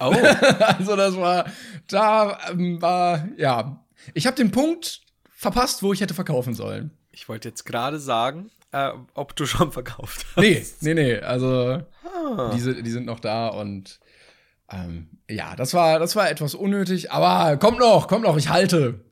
Oh. 0.00 0.14
also 0.78 0.96
das 0.96 1.16
war, 1.16 1.46
da 1.88 2.38
ähm, 2.50 2.80
war, 2.82 3.28
ja, 3.36 3.84
ich 4.14 4.26
habe 4.26 4.36
den 4.36 4.50
Punkt 4.50 5.00
verpasst, 5.30 5.82
wo 5.82 5.92
ich 5.92 6.00
hätte 6.00 6.14
verkaufen 6.14 6.54
sollen. 6.54 6.90
Ich 7.10 7.28
wollte 7.28 7.48
jetzt 7.48 7.64
gerade 7.64 7.98
sagen, 7.98 8.50
äh, 8.72 8.90
ob 9.14 9.34
du 9.36 9.46
schon 9.46 9.72
verkauft 9.72 10.26
hast. 10.34 10.42
Nee, 10.42 10.64
nee, 10.80 10.94
nee, 10.94 11.18
also 11.18 11.82
diese, 12.54 12.82
die 12.82 12.90
sind 12.90 13.06
noch 13.06 13.20
da 13.20 13.48
und 13.48 14.00
ähm, 14.70 15.08
ja, 15.30 15.56
das 15.56 15.72
war, 15.74 15.98
das 15.98 16.14
war 16.16 16.30
etwas 16.30 16.54
unnötig, 16.54 17.10
aber 17.10 17.56
kommt 17.56 17.78
noch, 17.78 18.06
kommt 18.08 18.24
noch, 18.24 18.36
ich 18.36 18.48
halte. 18.50 19.04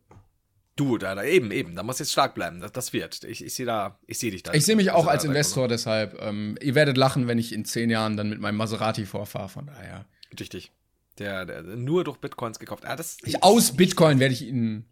Du, 0.77 0.99
da, 0.99 1.15
da 1.15 1.25
eben, 1.25 1.51
eben, 1.53 1.75
da 1.75 1.83
muss 1.83 1.99
jetzt 1.99 2.13
stark 2.13 2.35
bleiben. 2.35 2.61
Das, 2.61 2.71
das 2.73 2.93
wird. 2.93 3.25
Ich, 3.25 3.43
ich 3.43 3.55
sehe 3.55 3.65
da, 3.65 3.99
ich 4.07 4.19
sehe 4.19 4.31
dich 4.31 4.43
da. 4.43 4.53
Ich 4.53 4.67
sehe 4.67 4.77
mich 4.77 4.91
auch 4.91 5.07
Also, 5.07 5.09
als 5.09 5.23
da- 5.23 5.29
da 5.29 5.33
Investor, 5.33 5.69
deshalb, 5.69 6.21
ähm, 6.21 6.59
ihr 6.61 6.75
werdet 6.75 6.99
lachen, 6.99 7.27
wenn 7.29 7.39
ich 7.39 7.55
in 7.55 7.65
zehn 7.65 7.89
Jahren 7.89 8.19
dann 8.19 8.29
mit 8.29 8.41
meinem 8.41 8.57
Maserati 8.57 9.07
vorfahre, 9.07 9.49
von 9.49 9.67
daher. 9.67 10.05
Richtig. 10.39 10.73
Der, 11.19 11.47
der, 11.47 11.63
nur 11.63 12.05
durch 12.05 12.19
Bitcoins 12.19 12.59
gekauft. 12.59 12.85
Ah, 12.85 12.97
das 12.97 13.17
Ich, 13.25 13.43
aus 13.43 13.73
Bitcoin 13.75 14.21
werde 14.21 14.35
ich 14.35 14.43
ihn, 14.43 14.85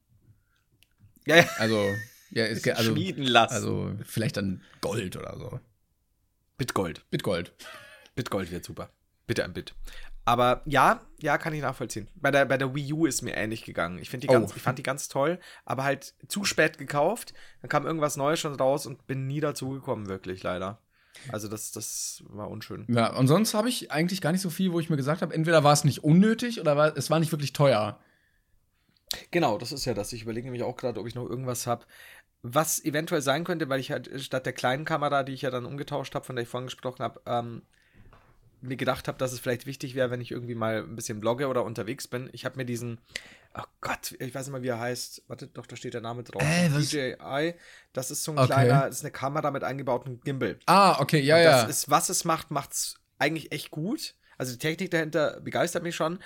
ja, 1.26 1.37
ja. 1.37 1.47
also, 1.59 1.95
ja, 2.30 2.45
es, 2.47 2.66
also, 2.68 2.93
schmieden 2.93 3.24
lassen. 3.24 3.55
also 3.55 3.93
vielleicht 4.05 4.37
dann 4.37 4.62
Gold 4.80 5.16
oder 5.16 5.37
so. 5.39 5.61
Bitgold. 6.57 7.05
Bitgold. 7.11 7.53
Bitgold 8.14 8.51
wird 8.51 8.64
super. 8.64 8.91
Bitte 9.26 9.45
ein 9.45 9.53
Bit. 9.53 9.74
Aber 10.26 10.62
ja, 10.64 11.03
ja, 11.20 11.37
kann 11.37 11.53
ich 11.53 11.61
nachvollziehen. 11.61 12.09
Bei 12.14 12.30
der, 12.30 12.47
bei 12.47 12.57
der 12.57 12.74
Wii 12.74 12.93
U 12.95 13.07
ist 13.07 13.22
mir 13.22 13.35
ähnlich 13.37 13.64
gegangen. 13.64 13.99
Ich, 13.99 14.09
die 14.09 14.28
Oh. 14.28 14.32
ganz, 14.32 14.57
ich 14.57 14.62
fand 14.62 14.78
die 14.78 14.82
ganz 14.82 15.09
toll, 15.09 15.39
aber 15.66 15.85
halt 15.85 16.14
zu 16.28 16.45
spät 16.45 16.78
gekauft. 16.78 17.35
Dann 17.61 17.68
kam 17.68 17.85
irgendwas 17.85 18.16
Neues 18.16 18.41
schon 18.41 18.55
raus 18.55 18.87
und 18.87 19.07
bin 19.07 19.26
nie 19.26 19.41
dazu 19.41 19.70
gekommen, 19.70 20.09
wirklich, 20.09 20.43
leider. 20.43 20.80
Also 21.30 21.48
das, 21.48 21.70
das 21.72 22.22
war 22.28 22.50
unschön. 22.50 22.86
Ja, 22.88 23.14
und 23.16 23.28
sonst 23.28 23.54
habe 23.54 23.68
ich 23.68 23.90
eigentlich 23.90 24.20
gar 24.20 24.32
nicht 24.32 24.40
so 24.40 24.50
viel, 24.50 24.72
wo 24.72 24.80
ich 24.80 24.90
mir 24.90 24.96
gesagt 24.96 25.22
habe, 25.22 25.34
entweder 25.34 25.64
war 25.64 25.72
es 25.72 25.84
nicht 25.84 26.04
unnötig 26.04 26.60
oder 26.60 26.76
war, 26.76 26.96
es 26.96 27.10
war 27.10 27.20
nicht 27.20 27.32
wirklich 27.32 27.52
teuer. 27.52 27.98
Genau, 29.30 29.58
das 29.58 29.72
ist 29.72 29.84
ja 29.84 29.94
das. 29.94 30.12
Ich 30.12 30.22
überlege 30.22 30.46
nämlich 30.46 30.64
auch 30.64 30.76
gerade, 30.76 31.00
ob 31.00 31.06
ich 31.06 31.14
noch 31.14 31.28
irgendwas 31.28 31.66
habe, 31.66 31.86
was 32.42 32.84
eventuell 32.84 33.22
sein 33.22 33.44
könnte, 33.44 33.68
weil 33.68 33.80
ich 33.80 33.90
halt 33.90 34.10
statt 34.20 34.44
der 34.44 34.52
kleinen 34.52 34.84
Kamera, 34.84 35.22
die 35.22 35.32
ich 35.32 35.42
ja 35.42 35.50
dann 35.50 35.64
umgetauscht 35.64 36.14
habe, 36.14 36.24
von 36.24 36.36
der 36.36 36.42
ich 36.42 36.48
vorhin 36.48 36.66
gesprochen 36.66 37.02
habe, 37.02 37.20
ähm, 37.26 37.62
mir 38.68 38.76
gedacht 38.76 39.08
habe, 39.08 39.18
dass 39.18 39.32
es 39.32 39.40
vielleicht 39.40 39.66
wichtig 39.66 39.94
wäre, 39.94 40.10
wenn 40.10 40.20
ich 40.20 40.30
irgendwie 40.30 40.54
mal 40.54 40.78
ein 40.82 40.96
bisschen 40.96 41.20
blogge 41.20 41.48
oder 41.48 41.64
unterwegs 41.64 42.08
bin. 42.08 42.28
Ich 42.32 42.44
habe 42.44 42.56
mir 42.56 42.64
diesen, 42.64 43.00
oh 43.56 43.62
Gott, 43.80 44.14
ich 44.18 44.34
weiß 44.34 44.46
nicht 44.46 44.52
mal, 44.52 44.62
wie 44.62 44.68
er 44.68 44.80
heißt. 44.80 45.24
Warte, 45.28 45.46
doch, 45.46 45.66
da 45.66 45.76
steht 45.76 45.94
der 45.94 46.00
Name 46.00 46.22
drauf. 46.22 46.42
Äh, 46.42 46.68
DJI. 46.68 47.54
Das 47.92 48.10
ist 48.10 48.24
so 48.24 48.32
ein 48.32 48.38
Okay. 48.38 48.46
kleiner, 48.48 48.86
das 48.86 48.96
ist 48.96 49.04
eine 49.04 49.12
Kamera 49.12 49.50
mit 49.50 49.64
eingebautem 49.64 50.20
Gimbal. 50.20 50.58
Ah, 50.66 51.00
okay, 51.00 51.20
ja, 51.20 51.36
Und 51.36 51.42
ja. 51.42 51.62
Das 51.62 51.70
ist, 51.70 51.90
was 51.90 52.08
es 52.08 52.24
macht, 52.24 52.50
macht 52.50 52.72
es 52.72 53.00
eigentlich 53.18 53.52
echt 53.52 53.70
gut. 53.70 54.14
Also 54.38 54.52
die 54.52 54.58
Technik 54.58 54.90
dahinter 54.90 55.40
begeistert 55.40 55.82
mich 55.82 55.94
schon. 55.94 56.18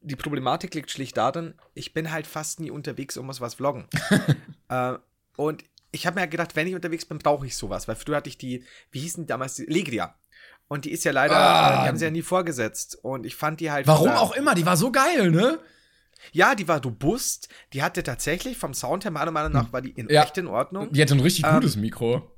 Die 0.00 0.16
Problematik 0.16 0.74
liegt 0.74 0.90
schlicht 0.90 1.16
darin, 1.16 1.54
ich 1.72 1.94
bin 1.94 2.12
halt 2.12 2.26
fast 2.26 2.60
nie 2.60 2.70
unterwegs 2.70 3.16
und 3.16 3.24
muss 3.24 3.40
was 3.40 3.54
vloggen. 3.54 3.86
äh, 4.68 4.94
und 5.36 5.64
ich 5.92 6.06
habe 6.06 6.20
mir 6.20 6.26
gedacht, 6.26 6.56
wenn 6.56 6.66
ich 6.66 6.74
unterwegs 6.74 7.06
bin, 7.06 7.18
brauche 7.18 7.46
ich 7.46 7.56
sowas. 7.56 7.88
Weil 7.88 7.96
früher 7.96 8.16
hatte 8.16 8.28
ich 8.28 8.36
die, 8.36 8.64
wie 8.90 9.00
hießen 9.00 9.24
die 9.24 9.28
damals, 9.28 9.54
die 9.54 9.64
Legria. 9.64 10.14
Und 10.68 10.84
die 10.86 10.90
ist 10.92 11.04
ja 11.04 11.12
leider, 11.12 11.36
Ah. 11.36 11.68
äh, 11.80 11.82
die 11.82 11.88
haben 11.88 11.96
sie 11.98 12.04
ja 12.04 12.10
nie 12.10 12.22
vorgesetzt. 12.22 12.98
Und 13.02 13.26
ich 13.26 13.36
fand 13.36 13.60
die 13.60 13.70
halt. 13.70 13.86
Warum 13.86 14.06
von 14.06 14.14
der- 14.14 14.20
auch 14.22 14.34
immer, 14.34 14.54
die 14.54 14.64
war 14.66 14.76
so 14.76 14.90
geil, 14.90 15.30
ne? 15.30 15.58
Ja, 16.32 16.54
die 16.54 16.66
war 16.68 16.82
robust. 16.82 17.48
Die 17.74 17.82
hatte 17.82 18.02
tatsächlich 18.02 18.56
vom 18.56 18.72
Sound 18.72 19.04
her, 19.04 19.10
meiner 19.10 19.30
Meinung 19.30 19.52
nach, 19.52 19.72
war 19.72 19.82
die 19.82 19.90
in 19.90 20.08
Ja. 20.08 20.22
echt 20.22 20.38
in 20.38 20.46
Ordnung. 20.46 20.90
Die 20.92 21.02
hatte 21.02 21.14
ein 21.14 21.20
richtig 21.20 21.44
Ähm, 21.44 21.54
gutes 21.56 21.76
Mikro. 21.76 22.30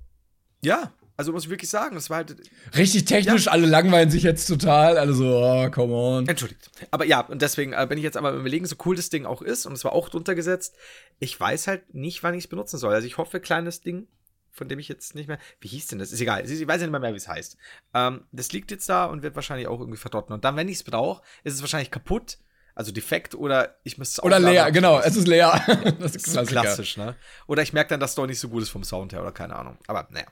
Ja, 0.61 0.93
also 1.17 1.31
muss 1.33 1.45
ich 1.45 1.51
wirklich 1.51 1.71
sagen, 1.71 1.95
das 1.95 2.11
war 2.11 2.17
halt 2.19 2.35
Richtig 2.77 3.05
technisch, 3.05 3.47
alle 3.47 3.67
langweilen 3.67 4.11
sich 4.11 4.25
jetzt 4.25 4.47
total, 4.47 4.99
alle 4.99 5.13
so, 5.15 5.25
oh, 5.41 5.71
come 5.71 5.93
on. 5.95 6.27
Entschuldigt. 6.29 6.69
Aber 6.91 7.05
ja, 7.05 7.21
und 7.21 7.41
deswegen 7.43 7.73
äh, 7.75 7.87
bin 7.89 7.97
ich 7.97 8.05
jetzt 8.05 8.17
aber 8.17 8.31
am 8.31 8.41
überlegen, 8.41 8.67
so 8.67 8.75
cool 8.85 8.97
das 8.97 9.09
Ding 9.09 9.25
auch 9.25 9.41
ist, 9.41 9.67
und 9.67 9.73
es 9.75 9.85
war 9.85 9.93
auch 9.93 10.09
drunter 10.09 10.35
gesetzt, 10.35 10.75
ich 11.21 11.39
weiß 11.39 11.69
halt 11.69 11.95
nicht, 11.95 12.23
wann 12.25 12.35
ich 12.35 12.45
es 12.45 12.49
benutzen 12.49 12.79
soll. 12.79 12.93
Also 12.93 13.07
ich 13.07 13.19
hoffe, 13.19 13.39
kleines 13.39 13.83
Ding, 13.83 14.09
von 14.57 14.69
dem 14.69 14.79
ich 14.79 14.89
jetzt 14.89 15.15
nicht 15.15 15.29
mehr. 15.29 15.39
Wie 15.61 15.69
hieß 15.69 15.87
denn 15.89 15.99
das? 15.99 16.13
Ist 16.13 16.21
egal. 16.21 16.45
Ich 16.51 16.67
weiß 16.67 16.81
ja 16.81 16.87
nicht 16.87 16.91
mehr, 16.93 17.01
mehr 17.01 17.13
wie 17.13 17.17
es 17.19 17.29
heißt. 17.29 17.57
Ähm, 17.95 18.25
das 18.33 18.53
liegt 18.53 18.71
jetzt 18.71 18.89
da 18.89 19.05
und 19.07 19.23
wird 19.23 19.35
wahrscheinlich 19.37 19.69
auch 19.69 19.79
irgendwie 19.81 19.99
verrotten. 19.99 20.33
Und 20.35 20.45
dann, 20.45 20.57
wenn 20.57 20.69
ich 20.69 20.77
es 20.77 20.85
brauche, 20.85 21.23
ist 21.45 21.55
es 21.55 21.61
wahrscheinlich 21.61 21.91
kaputt, 21.91 22.39
also 22.75 22.93
defekt, 22.93 23.35
oder 23.35 23.77
ich 23.85 23.97
müsste 23.99 24.21
es 24.21 24.25
Oder 24.25 24.37
aufladen. 24.37 24.55
leer, 24.55 24.71
genau, 24.73 24.99
es 25.01 25.17
ist 25.17 25.27
leer. 25.29 25.53
Das 25.99 26.13
Das 26.13 26.17
ist 26.17 26.23
Klassiker. 26.25 26.47
klassisch, 26.63 26.97
ne? 26.97 27.17
Oder 27.47 27.63
ich 27.63 27.73
merke 27.73 27.91
dann, 27.91 28.01
dass 28.01 28.11
es 28.11 28.17
doch 28.17 28.27
nicht 28.27 28.41
so 28.41 28.49
gut 28.49 28.63
ist 28.63 28.69
vom 28.71 28.85
Sound 28.85 29.13
her, 29.13 29.23
oder 29.23 29.33
keine 29.33 29.57
Ahnung. 29.57 29.79
Aber 29.87 30.07
naja. 30.11 30.27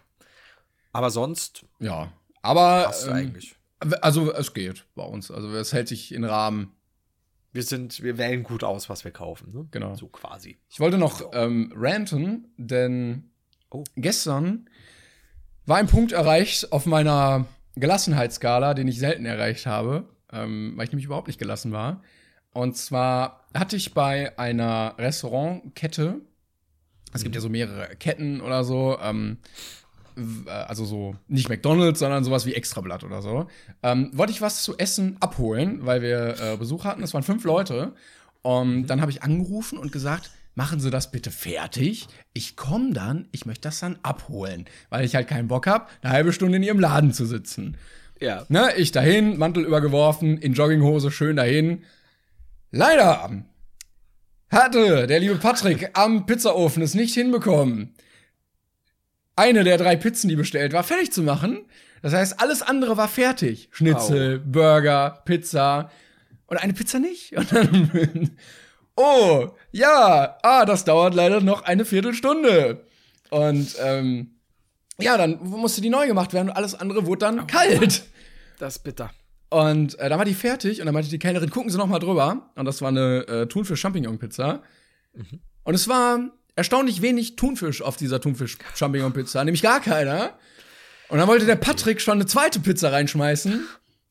Aber 0.92 1.10
sonst 1.10 1.64
Ja, 1.80 2.12
aber 2.42 2.84
passt 2.84 3.06
ähm, 3.08 3.12
eigentlich. 3.14 3.56
also 4.00 4.32
es 4.32 4.52
geht 4.54 4.86
bei 4.94 5.02
uns, 5.04 5.30
also 5.30 5.48
es 5.56 5.72
hält 5.72 5.88
sich 5.88 6.12
in 6.12 6.24
Rahmen. 6.24 6.72
Wir 7.52 7.62
sind, 7.62 8.02
wir 8.02 8.18
wählen 8.18 8.42
gut 8.42 8.64
aus, 8.64 8.88
was 8.90 9.04
wir 9.04 9.12
kaufen, 9.12 9.52
ne? 9.52 9.66
Genau. 9.70 9.94
So 9.94 10.08
quasi. 10.08 10.58
Ich 10.68 10.80
wollte 10.80 10.98
noch 10.98 11.30
ähm, 11.34 11.72
ranten, 11.76 12.52
denn 12.56 13.30
Oh. 13.74 13.82
gestern 13.96 14.70
war 15.66 15.78
ein 15.78 15.88
Punkt 15.88 16.12
erreicht 16.12 16.70
auf 16.70 16.86
meiner 16.86 17.46
Gelassenheitsskala, 17.74 18.74
den 18.74 18.86
ich 18.86 19.00
selten 19.00 19.26
erreicht 19.26 19.66
habe, 19.66 20.08
ähm, 20.32 20.74
weil 20.76 20.84
ich 20.84 20.92
nämlich 20.92 21.06
überhaupt 21.06 21.26
nicht 21.26 21.40
gelassen 21.40 21.72
war. 21.72 22.02
Und 22.52 22.76
zwar 22.76 23.46
hatte 23.52 23.74
ich 23.74 23.92
bei 23.92 24.38
einer 24.38 24.94
Restaurantkette, 24.96 26.20
es 27.12 27.24
gibt 27.24 27.34
ja 27.34 27.40
so 27.40 27.48
mehrere 27.48 27.96
Ketten 27.96 28.40
oder 28.40 28.62
so, 28.62 28.96
ähm, 29.02 29.38
äh, 30.16 30.50
also 30.50 30.84
so 30.84 31.16
nicht 31.26 31.48
McDonald's, 31.48 31.98
sondern 31.98 32.22
sowas 32.22 32.46
wie 32.46 32.54
Extrablatt 32.54 33.02
oder 33.02 33.22
so, 33.22 33.48
ähm, 33.82 34.10
wollte 34.14 34.32
ich 34.32 34.40
was 34.40 34.62
zu 34.62 34.78
essen 34.78 35.16
abholen, 35.18 35.84
weil 35.84 36.00
wir 36.00 36.36
äh, 36.40 36.56
Besuch 36.56 36.84
hatten. 36.84 37.02
Es 37.02 37.12
waren 37.12 37.24
fünf 37.24 37.42
Leute. 37.42 37.92
Und 38.42 38.86
dann 38.86 39.00
habe 39.00 39.10
ich 39.10 39.22
angerufen 39.22 39.78
und 39.78 39.90
gesagt, 39.90 40.30
machen 40.54 40.80
Sie 40.80 40.90
das 40.90 41.10
bitte 41.10 41.30
fertig. 41.30 42.06
Ich 42.32 42.56
komme 42.56 42.92
dann, 42.92 43.28
ich 43.32 43.46
möchte 43.46 43.68
das 43.68 43.80
dann 43.80 43.98
abholen, 44.02 44.66
weil 44.90 45.04
ich 45.04 45.14
halt 45.14 45.28
keinen 45.28 45.48
Bock 45.48 45.66
habe, 45.66 45.86
eine 46.02 46.12
halbe 46.12 46.32
Stunde 46.32 46.56
in 46.56 46.62
Ihrem 46.62 46.80
Laden 46.80 47.12
zu 47.12 47.26
sitzen. 47.26 47.76
Ja. 48.20 48.44
Ne, 48.48 48.74
ich 48.76 48.92
dahin, 48.92 49.38
Mantel 49.38 49.64
übergeworfen, 49.64 50.38
in 50.38 50.54
Jogginghose 50.54 51.10
schön 51.10 51.36
dahin. 51.36 51.82
Leider 52.70 53.44
hatte 54.50 55.06
der 55.06 55.20
liebe 55.20 55.36
Patrick 55.36 55.90
am 55.98 56.26
Pizzaofen 56.26 56.82
es 56.82 56.94
nicht 56.94 57.14
hinbekommen, 57.14 57.94
eine 59.36 59.64
der 59.64 59.78
drei 59.78 59.96
Pizzen, 59.96 60.28
die 60.28 60.36
bestellt 60.36 60.72
war, 60.72 60.84
fertig 60.84 61.12
zu 61.12 61.22
machen. 61.22 61.66
Das 62.02 62.12
heißt, 62.12 62.40
alles 62.40 62.62
andere 62.62 62.96
war 62.96 63.08
fertig. 63.08 63.68
Schnitzel, 63.72 64.38
Burger, 64.38 65.22
Pizza 65.24 65.90
und 66.46 66.58
eine 66.58 66.72
Pizza 66.72 66.98
nicht. 66.98 67.32
Und 67.36 67.52
dann, 67.52 68.30
oh, 68.96 69.48
ja, 69.72 70.38
ah, 70.42 70.64
das 70.64 70.84
dauert 70.84 71.14
leider 71.14 71.40
noch 71.40 71.62
eine 71.62 71.84
Viertelstunde. 71.84 72.84
Und 73.30 73.74
ähm, 73.80 74.34
ja, 74.98 75.16
dann 75.16 75.38
musste 75.42 75.80
die 75.80 75.90
neu 75.90 76.06
gemacht 76.06 76.32
werden 76.32 76.50
und 76.50 76.56
alles 76.56 76.74
andere 76.74 77.06
wurde 77.06 77.20
dann 77.20 77.46
kalt. 77.46 78.04
Das 78.58 78.76
ist 78.76 78.84
bitter. 78.84 79.10
Und 79.50 79.98
äh, 79.98 80.08
dann 80.08 80.18
war 80.18 80.24
die 80.24 80.34
fertig 80.34 80.80
und 80.80 80.86
dann 80.86 80.94
meinte 80.94 81.10
die 81.10 81.18
Kellnerin, 81.18 81.50
gucken 81.50 81.70
Sie 81.70 81.78
noch 81.78 81.86
mal 81.86 81.98
drüber. 81.98 82.50
Und 82.54 82.64
das 82.64 82.82
war 82.82 82.88
eine 82.88 83.26
äh, 83.26 83.46
Thunfisch-Champignon-Pizza. 83.46 84.62
Und 85.64 85.74
es 85.74 85.88
war 85.88 86.30
erstaunlich 86.56 87.02
wenig 87.02 87.36
Thunfisch 87.36 87.82
auf 87.82 87.96
dieser 87.96 88.20
Thunfisch-Champignon-Pizza, 88.20 89.44
nämlich 89.44 89.62
gar 89.62 89.80
keiner. 89.80 90.38
Und 91.08 91.18
dann 91.18 91.28
wollte 91.28 91.46
der 91.46 91.56
Patrick 91.56 92.00
schon 92.00 92.14
eine 92.14 92.26
zweite 92.26 92.60
Pizza 92.60 92.92
reinschmeißen. 92.92 93.64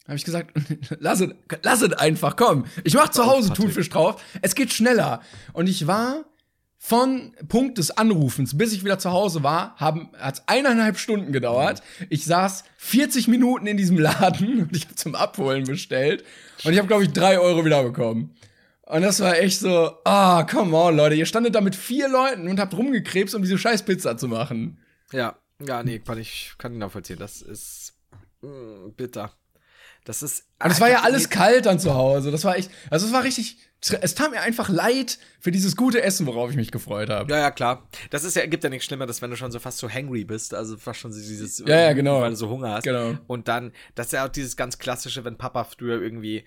Habe 0.05 0.17
ich 0.17 0.25
gesagt, 0.25 0.51
lass 0.99 1.21
es, 1.21 1.29
lass 1.61 1.81
es 1.81 1.93
einfach, 1.93 2.35
komm. 2.35 2.65
Ich 2.83 2.93
mach 2.93 3.09
zu 3.09 3.25
Hause 3.25 3.53
Thunfisch 3.53 3.89
drauf. 3.89 4.21
Es 4.41 4.55
geht 4.55 4.73
schneller. 4.73 5.21
Und 5.53 5.67
ich 5.67 5.87
war 5.87 6.25
von 6.77 7.33
Punkt 7.47 7.77
des 7.77 7.91
Anrufens, 7.91 8.57
bis 8.57 8.73
ich 8.73 8.83
wieder 8.83 8.99
zu 8.99 9.11
Hause 9.11 9.41
war, 9.41 9.77
haben 9.77 10.09
hat's 10.19 10.43
eineinhalb 10.47 10.97
Stunden 10.97 11.31
gedauert. 11.31 11.81
Ich 12.09 12.25
saß 12.25 12.65
40 12.75 13.29
Minuten 13.29 13.67
in 13.67 13.77
diesem 13.77 13.97
Laden 13.97 14.61
und 14.63 14.75
ich 14.75 14.83
habe 14.83 14.95
zum 14.95 15.15
Abholen 15.15 15.63
bestellt. 15.63 16.25
Und 16.65 16.73
ich 16.73 16.77
habe, 16.77 16.89
glaube 16.89 17.03
ich, 17.03 17.13
drei 17.13 17.39
Euro 17.39 17.63
wieder 17.63 17.81
bekommen. 17.83 18.35
Und 18.81 19.01
das 19.01 19.21
war 19.21 19.37
echt 19.37 19.61
so, 19.61 19.93
ah, 20.03 20.43
come 20.43 20.75
on, 20.75 20.97
Leute. 20.97 21.15
Ihr 21.15 21.25
standet 21.25 21.55
da 21.55 21.61
mit 21.61 21.73
vier 21.73 22.09
Leuten 22.09 22.49
und 22.49 22.59
habt 22.59 22.75
rumgekrebst, 22.75 23.33
um 23.33 23.41
diese 23.41 23.57
scheiß 23.57 23.83
Pizza 23.83 24.17
zu 24.17 24.27
machen. 24.27 24.77
Ja, 25.13 25.37
ja, 25.65 25.83
nee, 25.83 25.99
kann 25.99 26.17
ich, 26.17 26.53
kann 26.57 26.73
ich 26.73 26.79
nachvollziehen. 26.79 27.17
Das 27.17 27.41
ist 27.41 27.93
mh, 28.41 28.89
bitter. 28.97 29.31
Das 30.05 30.21
ist. 30.21 30.45
Und 30.63 30.71
es 30.71 30.81
war 30.81 30.89
ja 30.89 31.01
alles 31.01 31.29
kalt 31.29 31.65
dann 31.65 31.79
zu 31.79 31.93
Hause. 31.93 32.31
Das 32.31 32.43
war 32.43 32.57
echt, 32.57 32.69
also 32.89 33.05
es 33.05 33.13
war 33.13 33.23
richtig, 33.23 33.57
es 34.01 34.15
tat 34.15 34.31
mir 34.31 34.41
einfach 34.41 34.69
leid 34.69 35.17
für 35.39 35.51
dieses 35.51 35.75
gute 35.75 36.01
Essen, 36.01 36.25
worauf 36.25 36.49
ich 36.49 36.55
mich 36.55 36.71
gefreut 36.71 37.09
habe. 37.09 37.31
Ja, 37.31 37.39
ja, 37.39 37.51
klar. 37.51 37.87
Das 38.09 38.23
ist 38.23 38.35
ja, 38.35 38.45
gibt 38.45 38.63
ja 38.63 38.69
nichts 38.69 38.85
Schlimmeres, 38.85 39.21
wenn 39.21 39.29
du 39.29 39.37
schon 39.37 39.51
so 39.51 39.59
fast 39.59 39.77
so 39.77 39.89
hangry 39.89 40.23
bist, 40.23 40.53
also 40.53 40.77
fast 40.77 40.99
schon 40.99 41.11
so 41.11 41.19
dieses, 41.19 41.59
Ja, 41.59 41.79
ja, 41.79 41.93
genau. 41.93 42.21
weil 42.21 42.31
du 42.31 42.35
so 42.35 42.49
Hunger 42.49 42.71
hast. 42.73 42.83
Genau. 42.83 43.17
Und 43.27 43.47
dann, 43.47 43.71
das 43.95 44.07
ist 44.07 44.11
ja 44.13 44.25
auch 44.25 44.29
dieses 44.29 44.55
ganz 44.55 44.77
klassische, 44.77 45.23
wenn 45.25 45.37
Papa 45.37 45.63
früher 45.63 46.01
irgendwie 46.01 46.45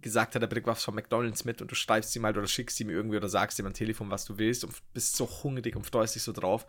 gesagt 0.00 0.34
hat, 0.34 0.42
er 0.42 0.48
bringt 0.48 0.66
was 0.66 0.84
von 0.84 0.94
McDonalds 0.94 1.44
mit 1.44 1.62
und 1.62 1.70
du 1.70 1.74
schreibst 1.74 2.14
ihm 2.16 2.24
halt 2.24 2.36
oder 2.36 2.46
schickst 2.46 2.78
ihm 2.80 2.90
irgendwie 2.90 3.16
oder 3.16 3.28
sagst 3.28 3.58
ihm 3.58 3.66
am 3.66 3.72
Telefon, 3.72 4.10
was 4.10 4.24
du 4.26 4.38
willst 4.38 4.64
und 4.64 4.74
bist 4.92 5.16
so 5.16 5.26
hungrig 5.42 5.74
und 5.74 5.86
freust 5.86 6.14
dich 6.14 6.22
so 6.22 6.32
drauf. 6.32 6.66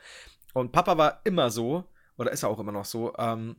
Und 0.54 0.72
Papa 0.72 0.98
war 0.98 1.22
immer 1.26 1.50
so, 1.50 1.84
oder 2.18 2.32
ist 2.32 2.44
er 2.44 2.50
auch 2.50 2.60
immer 2.60 2.72
noch 2.72 2.86
so, 2.86 3.14
ähm, 3.18 3.58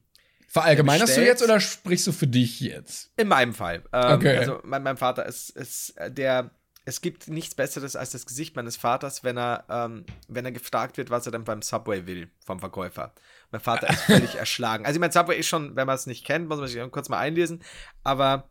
Verallgemeinerst 0.48 1.16
du 1.16 1.24
jetzt 1.24 1.42
oder 1.42 1.60
sprichst 1.60 2.06
du 2.06 2.12
für 2.12 2.26
dich 2.26 2.60
jetzt? 2.60 3.10
In 3.16 3.28
meinem 3.28 3.54
Fall. 3.54 3.82
Ähm, 3.92 4.12
Okay. 4.18 4.38
Also 4.38 4.60
mein, 4.64 4.82
mein 4.82 4.96
Vater 4.96 5.26
ist, 5.26 5.50
ist 5.50 5.90
äh, 5.98 6.10
der. 6.10 6.50
Es 6.86 7.02
gibt 7.02 7.28
nichts 7.28 7.54
Besseres 7.54 7.96
als 7.96 8.12
das 8.12 8.24
Gesicht 8.24 8.56
meines 8.56 8.78
Vaters, 8.78 9.22
wenn 9.22 9.36
er, 9.36 9.64
ähm, 9.68 10.06
wenn 10.26 10.46
er 10.46 10.52
gefragt 10.52 10.96
wird, 10.96 11.10
was 11.10 11.26
er 11.26 11.32
denn 11.32 11.44
beim 11.44 11.60
Subway 11.60 12.06
will 12.06 12.30
vom 12.46 12.60
Verkäufer. 12.60 13.12
Mein 13.50 13.60
Vater 13.60 13.90
ist 13.90 14.00
völlig 14.04 14.34
erschlagen. 14.38 14.86
Also 14.86 14.96
ich 14.96 15.00
mein 15.00 15.12
Subway 15.12 15.38
ist 15.38 15.48
schon, 15.48 15.76
wenn 15.76 15.86
man 15.86 15.96
es 15.96 16.06
nicht 16.06 16.24
kennt, 16.24 16.48
muss 16.48 16.58
man 16.58 16.66
sich 16.66 16.80
kurz 16.90 17.10
mal 17.10 17.18
einlesen. 17.18 17.62
Aber 18.04 18.48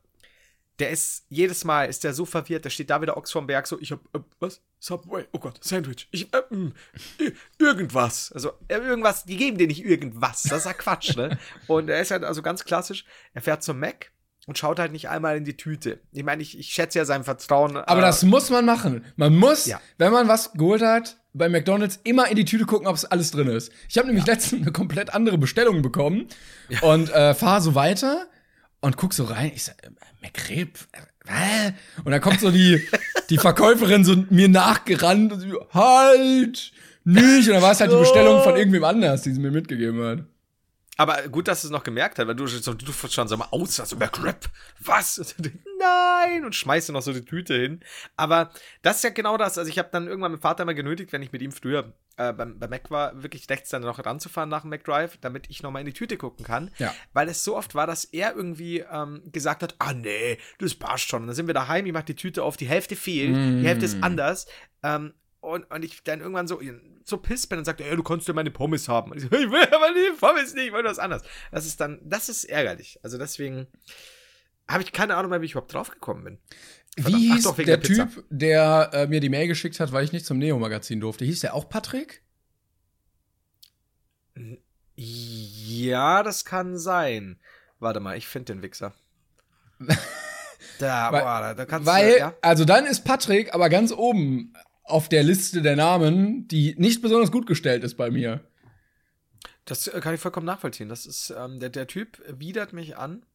der 0.79 0.91
ist 0.91 1.25
jedes 1.29 1.63
Mal 1.65 1.85
ist 1.89 2.03
der 2.03 2.13
so 2.13 2.25
verwirrt. 2.25 2.65
Der 2.65 2.69
steht 2.69 2.89
da 2.89 3.01
wieder 3.01 3.17
Ochs 3.17 3.31
vom 3.31 3.47
Berg 3.47 3.65
so. 3.67 3.79
Ich 3.79 3.91
hab 3.91 3.99
äh, 4.13 4.19
was 4.39 4.61
Subway. 4.79 5.25
Oh 5.33 5.39
Gott, 5.39 5.63
Sandwich. 5.63 6.07
Ich 6.11 6.31
äh, 6.33 6.41
mh, 6.49 6.71
i- 7.19 7.33
irgendwas. 7.57 8.31
Also 8.31 8.51
äh, 8.67 8.75
irgendwas. 8.77 9.25
Die 9.25 9.37
geben 9.37 9.57
dir 9.57 9.67
nicht 9.67 9.83
irgendwas. 9.83 10.43
Das 10.43 10.59
ist 10.59 10.65
ja 10.65 10.73
Quatsch, 10.73 11.15
ne? 11.15 11.37
Und 11.67 11.89
er 11.89 12.01
ist 12.01 12.11
halt 12.11 12.23
also 12.23 12.41
ganz 12.41 12.63
klassisch. 12.63 13.05
Er 13.33 13.41
fährt 13.41 13.63
zum 13.63 13.79
Mac 13.79 14.11
und 14.45 14.57
schaut 14.57 14.79
halt 14.79 14.93
nicht 14.93 15.09
einmal 15.09 15.35
in 15.35 15.43
die 15.43 15.57
Tüte. 15.57 15.99
Ich 16.13 16.23
meine, 16.23 16.41
ich, 16.41 16.57
ich 16.57 16.67
schätze 16.69 16.97
ja 16.99 17.03
sein 17.05 17.25
Vertrauen. 17.25 17.75
Aber 17.75 17.99
äh, 17.99 18.01
das 18.03 18.23
muss 18.23 18.49
man 18.49 18.63
machen. 18.65 19.03
Man 19.17 19.35
muss, 19.35 19.65
Ja. 19.65 19.81
wenn 19.97 20.13
man 20.13 20.29
was 20.29 20.53
geholt 20.53 20.81
hat, 20.81 21.17
bei 21.33 21.49
McDonalds 21.49 21.99
immer 22.05 22.29
in 22.29 22.37
die 22.37 22.45
Tüte 22.45 22.65
gucken, 22.65 22.87
ob 22.87 22.95
es 22.95 23.03
alles 23.03 23.31
drin 23.31 23.47
ist. 23.49 23.73
Ich 23.89 23.97
habe 23.97 24.07
nämlich 24.07 24.25
letztens 24.25 24.61
eine 24.61 24.71
komplett 24.71 25.13
andere 25.13 25.37
Bestellung 25.37 25.81
bekommen 25.81 26.29
und 26.81 27.09
äh, 27.09 27.33
fahre 27.33 27.61
so 27.61 27.75
weiter 27.75 28.25
und 28.81 28.97
guck 28.97 29.13
so 29.13 29.25
rein. 29.25 29.51
Ich 29.55 29.63
sag, 29.65 29.83
äh, 29.83 29.89
McRib? 30.21 30.77
Äh, 30.91 31.01
Hä? 31.27 31.73
Und 32.03 32.11
dann 32.11 32.21
kommt 32.21 32.39
so 32.39 32.51
die, 32.51 32.81
die 33.29 33.37
Verkäuferin 33.37 34.05
so 34.05 34.15
mir 34.29 34.47
nachgerannt 34.47 35.33
und 35.33 35.41
so, 35.41 35.67
halt! 35.73 36.71
Nicht! 37.03 37.47
Und 37.47 37.53
dann 37.53 37.61
war 37.61 37.71
es 37.71 37.81
halt 37.81 37.91
die 37.91 37.97
Bestellung 37.97 38.43
von 38.43 38.55
irgendwem 38.55 38.83
anders, 38.83 39.23
die 39.23 39.31
sie 39.31 39.39
mir 39.39 39.51
mitgegeben 39.51 40.01
hat. 40.03 40.19
Aber 40.97 41.27
gut, 41.29 41.47
dass 41.47 41.61
du 41.61 41.67
es 41.67 41.71
noch 41.71 41.83
gemerkt 41.83 42.17
hast, 42.17 42.27
weil 42.27 42.35
du 42.35 42.47
schon, 42.47 42.77
du 42.77 42.91
schon 42.91 43.27
so 43.27 43.37
mal 43.37 43.47
aus, 43.51 43.75
so 43.75 43.95
McRib, 43.95 44.49
was? 44.79 45.19
Und 45.19 45.35
dann, 45.37 45.59
Nein! 45.79 46.43
Und 46.45 46.55
schmeißt 46.55 46.89
dir 46.89 46.93
noch 46.93 47.01
so 47.01 47.13
die 47.13 47.23
Tüte 47.23 47.53
hin. 47.53 47.81
Aber 48.15 48.51
das 48.81 48.97
ist 48.97 49.03
ja 49.03 49.09
genau 49.11 49.37
das. 49.37 49.57
Also 49.57 49.69
ich 49.69 49.77
habe 49.77 49.89
dann 49.91 50.07
irgendwann 50.07 50.31
meinen 50.31 50.41
Vater 50.41 50.65
mal 50.65 50.73
genötigt, 50.73 51.13
wenn 51.13 51.21
ich 51.21 51.31
mit 51.31 51.41
ihm 51.41 51.51
früher 51.51 51.93
äh, 52.17 52.33
beim, 52.33 52.57
beim 52.57 52.69
Mac 52.69 52.89
war, 52.89 53.21
wirklich 53.21 53.47
rechts 53.49 53.69
dann 53.69 53.83
noch 53.83 54.03
ranzufahren 54.03 54.49
nach 54.49 54.61
dem 54.61 54.71
McDrive, 54.71 55.17
damit 55.21 55.49
ich 55.49 55.61
noch 55.61 55.71
mal 55.71 55.79
in 55.79 55.85
die 55.85 55.93
Tüte 55.93 56.17
gucken 56.17 56.45
kann. 56.45 56.71
Ja. 56.79 56.93
Weil 57.13 57.29
es 57.29 57.43
so 57.43 57.55
oft 57.55 57.75
war, 57.75 57.85
dass 57.85 58.05
er 58.05 58.35
irgendwie 58.35 58.79
ähm, 58.79 59.21
gesagt 59.31 59.63
hat, 59.63 59.75
ah 59.79 59.93
nee, 59.93 60.39
das 60.59 60.75
passt 60.75 61.07
schon. 61.07 61.21
Und 61.21 61.27
dann 61.27 61.35
sind 61.35 61.47
wir 61.47 61.53
daheim, 61.53 61.85
ich 61.85 61.93
mach 61.93 62.03
die 62.03 62.15
Tüte 62.15 62.43
auf, 62.43 62.57
die 62.57 62.67
Hälfte 62.67 62.95
fehlt, 62.95 63.35
die 63.35 63.67
Hälfte 63.67 63.85
ist 63.85 64.01
anders. 64.01 64.47
Ähm, 64.83 65.13
und, 65.39 65.69
und 65.71 65.85
ich 65.85 66.03
dann 66.03 66.21
irgendwann 66.21 66.47
so, 66.47 66.59
so 67.07 67.17
piss 67.17 67.47
bin 67.47 67.59
und 67.59 67.65
sagte, 67.65 67.85
ja, 67.85 67.95
du 67.95 68.03
kannst 68.03 68.27
ja 68.27 68.33
meine 68.33 68.51
Pommes 68.51 68.87
haben. 68.89 69.11
Und 69.11 69.17
ich, 69.17 69.23
so, 69.23 69.29
ich 69.31 69.49
will 69.49 69.63
aber 69.71 69.93
die 69.93 70.17
Pommes 70.19 70.53
nicht, 70.53 70.67
ich 70.67 70.73
will 70.73 70.83
was 70.83 70.99
anderes. 70.99 71.23
Das 71.51 71.65
ist 71.65 71.79
dann, 71.79 71.99
das 72.03 72.29
ist 72.29 72.43
ärgerlich. 72.43 72.99
Also 73.01 73.17
deswegen 73.17 73.67
habe 74.67 74.83
ich 74.83 74.91
keine 74.91 75.15
Ahnung 75.15 75.31
mehr, 75.31 75.41
wie 75.41 75.45
ich 75.45 75.51
überhaupt 75.51 75.73
draufgekommen 75.73 76.23
bin. 76.23 76.37
Verdammt. 76.99 77.23
Wie 77.23 77.29
Ach 77.31 77.35
hieß 77.35 77.43
doch, 77.45 77.57
wegen 77.57 77.67
der, 77.67 77.77
der. 77.77 77.95
Typ, 77.95 78.25
der 78.29 78.89
äh, 78.93 79.07
mir 79.07 79.21
die 79.21 79.29
Mail 79.29 79.47
geschickt 79.47 79.79
hat, 79.79 79.91
weil 79.91 80.03
ich 80.03 80.11
nicht 80.11 80.25
zum 80.25 80.37
Neo-Magazin 80.37 80.99
durfte? 80.99 81.23
Hieß 81.25 81.41
der 81.41 81.53
auch 81.53 81.69
Patrick? 81.69 82.23
Ja, 84.95 86.23
das 86.23 86.43
kann 86.43 86.77
sein. 86.77 87.39
Warte 87.79 87.99
mal, 87.99 88.17
ich 88.17 88.27
finde 88.27 88.53
den 88.53 88.63
Wichser. 88.63 88.93
da, 90.79 91.11
Weil- 91.11 91.21
boah, 91.21 91.39
da, 91.39 91.53
da 91.53 91.65
kannst 91.65 91.85
Weil, 91.85 92.11
du, 92.13 92.17
ja. 92.19 92.33
also 92.41 92.65
dann 92.65 92.85
ist 92.85 93.05
Patrick 93.05 93.53
aber 93.53 93.69
ganz 93.69 93.91
oben 93.91 94.53
auf 94.87 95.09
der 95.09 95.23
Liste 95.23 95.61
der 95.61 95.75
Namen, 95.75 96.47
die 96.47 96.75
nicht 96.77 97.01
besonders 97.01 97.31
gut 97.31 97.45
gestellt 97.47 97.83
ist 97.83 97.95
bei 97.95 98.09
mir. 98.09 98.41
Das 99.65 99.87
äh, 99.87 99.99
kann 99.99 100.13
ich 100.15 100.21
vollkommen 100.21 100.45
nachvollziehen. 100.45 100.89
Das 100.89 101.05
ist, 101.05 101.33
ähm, 101.37 101.59
der, 101.59 101.69
der 101.69 101.87
Typ 101.87 102.21
widert 102.27 102.73
mich 102.73 102.97
an. 102.97 103.25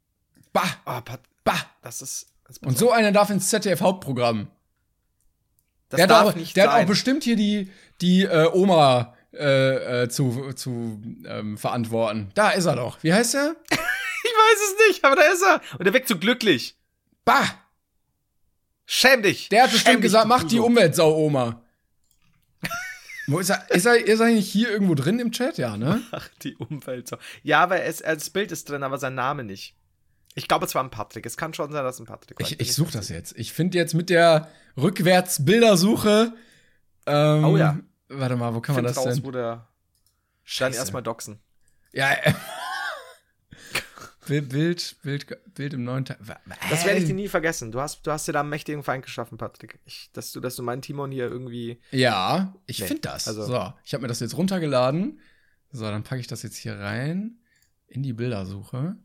Bah, 0.52 0.62
Ah, 0.84 1.00
Pat, 1.00 1.20
bah. 1.44 1.54
das 1.82 2.02
ist. 2.02 2.26
Das 2.46 2.58
Und 2.58 2.76
so 2.78 2.90
einer 2.90 3.12
darf 3.12 3.30
ins 3.30 3.48
ZDF-Hauptprogramm. 3.50 4.48
das 5.88 5.96
Der, 5.98 6.04
hat 6.04 6.10
darf 6.10 6.26
auch, 6.28 6.34
nicht 6.34 6.56
der 6.56 6.64
hat 6.64 6.72
sein. 6.72 6.84
auch 6.84 6.88
bestimmt 6.88 7.24
hier 7.24 7.36
die, 7.36 7.70
die 8.00 8.22
äh, 8.24 8.48
Oma 8.52 9.14
äh, 9.32 10.02
äh, 10.04 10.08
zu, 10.08 10.52
zu 10.54 11.00
ähm, 11.26 11.56
verantworten. 11.56 12.30
Da 12.34 12.50
ist 12.50 12.66
er 12.66 12.76
doch. 12.76 13.02
Wie 13.02 13.12
heißt 13.12 13.34
er? 13.34 13.56
Ich 14.24 14.30
weiß 14.30 14.60
es 14.70 14.88
nicht, 14.88 15.04
aber 15.04 15.16
da 15.16 15.22
ist 15.22 15.42
er. 15.42 15.60
Und 15.78 15.84
der 15.84 15.92
wirkt 15.92 16.06
so 16.08 16.16
glücklich. 16.16 16.76
Bah! 17.24 17.44
Schäm 18.86 19.22
dich. 19.22 19.48
Der 19.48 19.62
hat 19.64 19.70
Schäm 19.70 19.74
bestimmt 19.76 19.96
dich, 19.96 20.02
gesagt, 20.02 20.26
mach 20.28 20.44
die 20.44 20.58
Huso. 20.58 20.66
Umweltsau-Oma. 20.66 21.62
Wo 23.28 23.38
ist 23.38 23.50
er? 23.50 23.70
Ist 23.70 23.86
er, 23.86 23.96
ist 24.04 24.20
er 24.20 24.26
nicht 24.26 24.50
hier 24.50 24.70
irgendwo 24.70 24.94
drin 24.94 25.18
im 25.18 25.30
Chat? 25.32 25.56
Ja, 25.58 25.76
ne? 25.76 26.02
Ach, 26.10 26.28
die 26.42 26.56
Umwelt. 26.56 27.08
so. 27.08 27.16
Ja, 27.42 27.62
aber 27.62 27.82
es, 27.82 28.00
äh, 28.00 28.14
das 28.14 28.30
Bild 28.30 28.50
ist 28.52 28.68
drin, 28.68 28.82
aber 28.82 28.98
sein 28.98 29.14
Name 29.14 29.44
nicht. 29.44 29.76
Ich 30.34 30.48
glaube, 30.48 30.64
es 30.66 30.74
war 30.74 30.82
ein 30.82 30.90
Patrick. 30.90 31.26
Es 31.26 31.36
kann 31.36 31.54
schon 31.54 31.70
sein, 31.72 31.84
dass 31.84 32.00
ein 32.00 32.06
Patrick 32.06 32.40
war. 32.40 32.46
Ich, 32.46 32.58
ich 32.58 32.74
suche 32.74 32.92
das 32.92 33.08
jetzt. 33.10 33.34
Ich 33.36 33.52
finde 33.52 33.78
jetzt 33.78 33.94
mit 33.94 34.10
der 34.10 34.48
Rückwärts-Bildersuche. 34.76 36.32
Ähm, 37.06 37.44
Oh 37.44 37.56
ja. 37.56 37.78
Warte 38.08 38.36
mal, 38.36 38.54
wo 38.54 38.60
kann 38.60 38.74
man 38.74 38.84
Find 38.84 38.96
das 38.96 39.04
raus, 39.04 39.14
denn? 39.14 39.24
wo 39.24 39.30
der. 39.30 39.68
Dann 40.58 40.72
erstmal 40.72 41.02
doxen. 41.02 41.38
Ja. 41.92 42.08
Bild, 44.40 44.48
Bild, 44.48 44.96
Bild, 45.02 45.54
Bild 45.54 45.74
im 45.74 45.84
neuen 45.84 46.04
Teil. 46.06 46.16
Das 46.70 46.84
werde 46.86 47.00
ich 47.00 47.06
dir 47.06 47.14
nie 47.14 47.28
vergessen. 47.28 47.70
Du 47.70 47.80
hast, 47.80 48.06
du 48.06 48.10
hast 48.10 48.26
dir 48.26 48.32
da 48.32 48.40
einen 48.40 48.48
mächtigen 48.48 48.82
Feind 48.82 49.04
geschaffen, 49.04 49.36
Patrick. 49.36 49.78
Ich, 49.84 50.08
dass, 50.12 50.32
du, 50.32 50.40
dass 50.40 50.56
du 50.56 50.62
meinen 50.62 50.80
Timon 50.82 51.10
hier 51.12 51.26
irgendwie. 51.28 51.78
Ja, 51.90 52.54
ich 52.66 52.80
Nee, 52.80 52.86
finde 52.86 53.02
das. 53.02 53.28
also- 53.28 53.44
so, 53.44 53.72
ich 53.84 53.92
habe 53.92 54.02
mir 54.02 54.08
das 54.08 54.20
jetzt 54.20 54.36
runtergeladen. 54.36 55.20
So, 55.70 55.84
dann 55.84 56.02
packe 56.02 56.20
ich 56.20 56.26
das 56.26 56.42
jetzt 56.42 56.56
hier 56.56 56.78
rein 56.78 57.38
in 57.88 58.02
die 58.02 58.12
Bildersuche. 58.12 58.96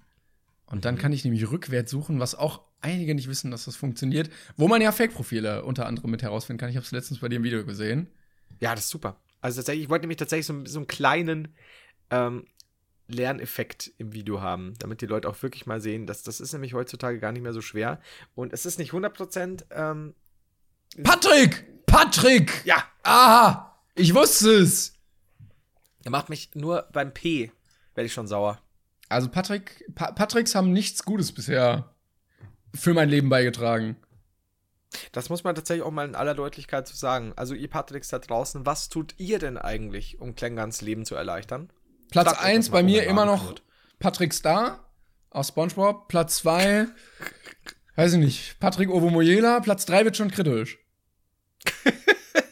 Und 0.67 0.77
Mhm. 0.77 0.81
dann 0.81 0.97
kann 0.97 1.11
ich 1.13 1.23
nämlich 1.23 1.49
rückwärts 1.49 1.91
suchen, 1.91 2.19
was 2.19 2.35
auch 2.35 2.61
einige 2.81 3.15
nicht 3.15 3.27
wissen, 3.27 3.51
dass 3.51 3.65
das 3.65 3.75
funktioniert. 3.75 4.29
Wo 4.55 4.67
man 4.67 4.81
ja 4.81 4.91
Fake-Profile 4.91 5.63
unter 5.65 5.85
anderem 5.87 6.11
mit 6.11 6.23
herausfinden 6.23 6.59
kann. 6.59 6.69
Ich 6.69 6.75
habe 6.77 6.85
es 6.85 6.91
letztens 6.91 7.19
bei 7.19 7.29
dir 7.29 7.37
im 7.37 7.43
Video 7.43 7.65
gesehen. 7.65 8.07
Ja, 8.59 8.73
das 8.75 8.85
ist 8.85 8.89
super. 8.91 9.19
Also 9.41 9.57
tatsächlich, 9.57 9.83
ich 9.83 9.89
wollte 9.89 10.03
nämlich 10.03 10.17
tatsächlich 10.17 10.45
so, 10.45 10.65
so 10.65 10.79
einen 10.79 10.87
kleinen 10.87 11.49
ähm, 12.09 12.45
Lerneffekt 13.07 13.91
im 13.97 14.13
Video 14.13 14.41
haben, 14.41 14.73
damit 14.79 15.01
die 15.01 15.05
Leute 15.05 15.29
auch 15.29 15.41
wirklich 15.41 15.65
mal 15.65 15.81
sehen, 15.81 16.05
dass 16.07 16.23
das 16.23 16.39
ist 16.39 16.53
nämlich 16.53 16.73
heutzutage 16.73 17.19
gar 17.19 17.31
nicht 17.31 17.41
mehr 17.41 17.53
so 17.53 17.61
schwer. 17.61 18.01
Und 18.35 18.53
es 18.53 18.65
ist 18.65 18.79
nicht 18.79 18.91
100%, 18.91 19.65
ähm, 19.71 20.13
Patrick! 21.03 21.85
Patrick! 21.85 22.65
ja, 22.65 22.83
Aha! 23.03 23.79
Ich 23.95 24.13
wusste 24.13 24.51
es! 24.55 24.93
er 26.07 26.11
macht 26.11 26.29
mich 26.29 26.55
nur 26.55 26.87
beim 26.93 27.13
P, 27.13 27.51
werde 27.93 28.05
ich 28.05 28.13
schon 28.13 28.27
sauer. 28.27 28.61
Also 29.09 29.27
Patrick, 29.29 29.83
pa 29.93 30.11
Patricks 30.13 30.55
haben 30.55 30.71
nichts 30.71 31.03
Gutes 31.03 31.33
bisher 31.33 31.93
für 32.73 32.93
mein 32.93 33.09
Leben 33.09 33.29
beigetragen. 33.29 33.97
Das 35.11 35.29
muss 35.29 35.43
man 35.43 35.53
tatsächlich 35.53 35.85
auch 35.85 35.91
mal 35.91 36.07
in 36.07 36.15
aller 36.15 36.33
Deutlichkeit 36.33 36.87
zu 36.87 36.95
sagen. 36.95 37.33
Also 37.35 37.53
ihr 37.55 37.69
Patricks 37.69 38.07
da 38.07 38.19
draußen, 38.19 38.65
was 38.65 38.87
tut 38.87 39.15
ihr 39.17 39.37
denn 39.39 39.57
eigentlich, 39.57 40.19
um 40.21 40.35
Klengans 40.35 40.81
Leben 40.81 41.05
zu 41.05 41.15
erleichtern? 41.15 41.69
Platz 42.09 42.29
Fragt 42.29 42.41
euch 42.41 42.45
1 42.45 42.65
das 42.65 42.71
mal 42.71 42.77
bei 42.79 42.83
mir 42.83 43.03
immer 43.03 43.25
noch. 43.25 43.55
Patrick 43.99 44.33
Star 44.33 44.91
aus 45.29 45.49
SpongeBob. 45.49 46.07
Platz 46.07 46.37
2, 46.37 46.87
weiß 47.95 48.13
ich 48.13 48.19
nicht, 48.19 48.59
Patrick 48.59 48.89
Ovomoyela. 48.89 49.59
Platz 49.59 49.85
3 49.85 50.05
wird 50.05 50.17
schon 50.17 50.31
kritisch. 50.31 50.79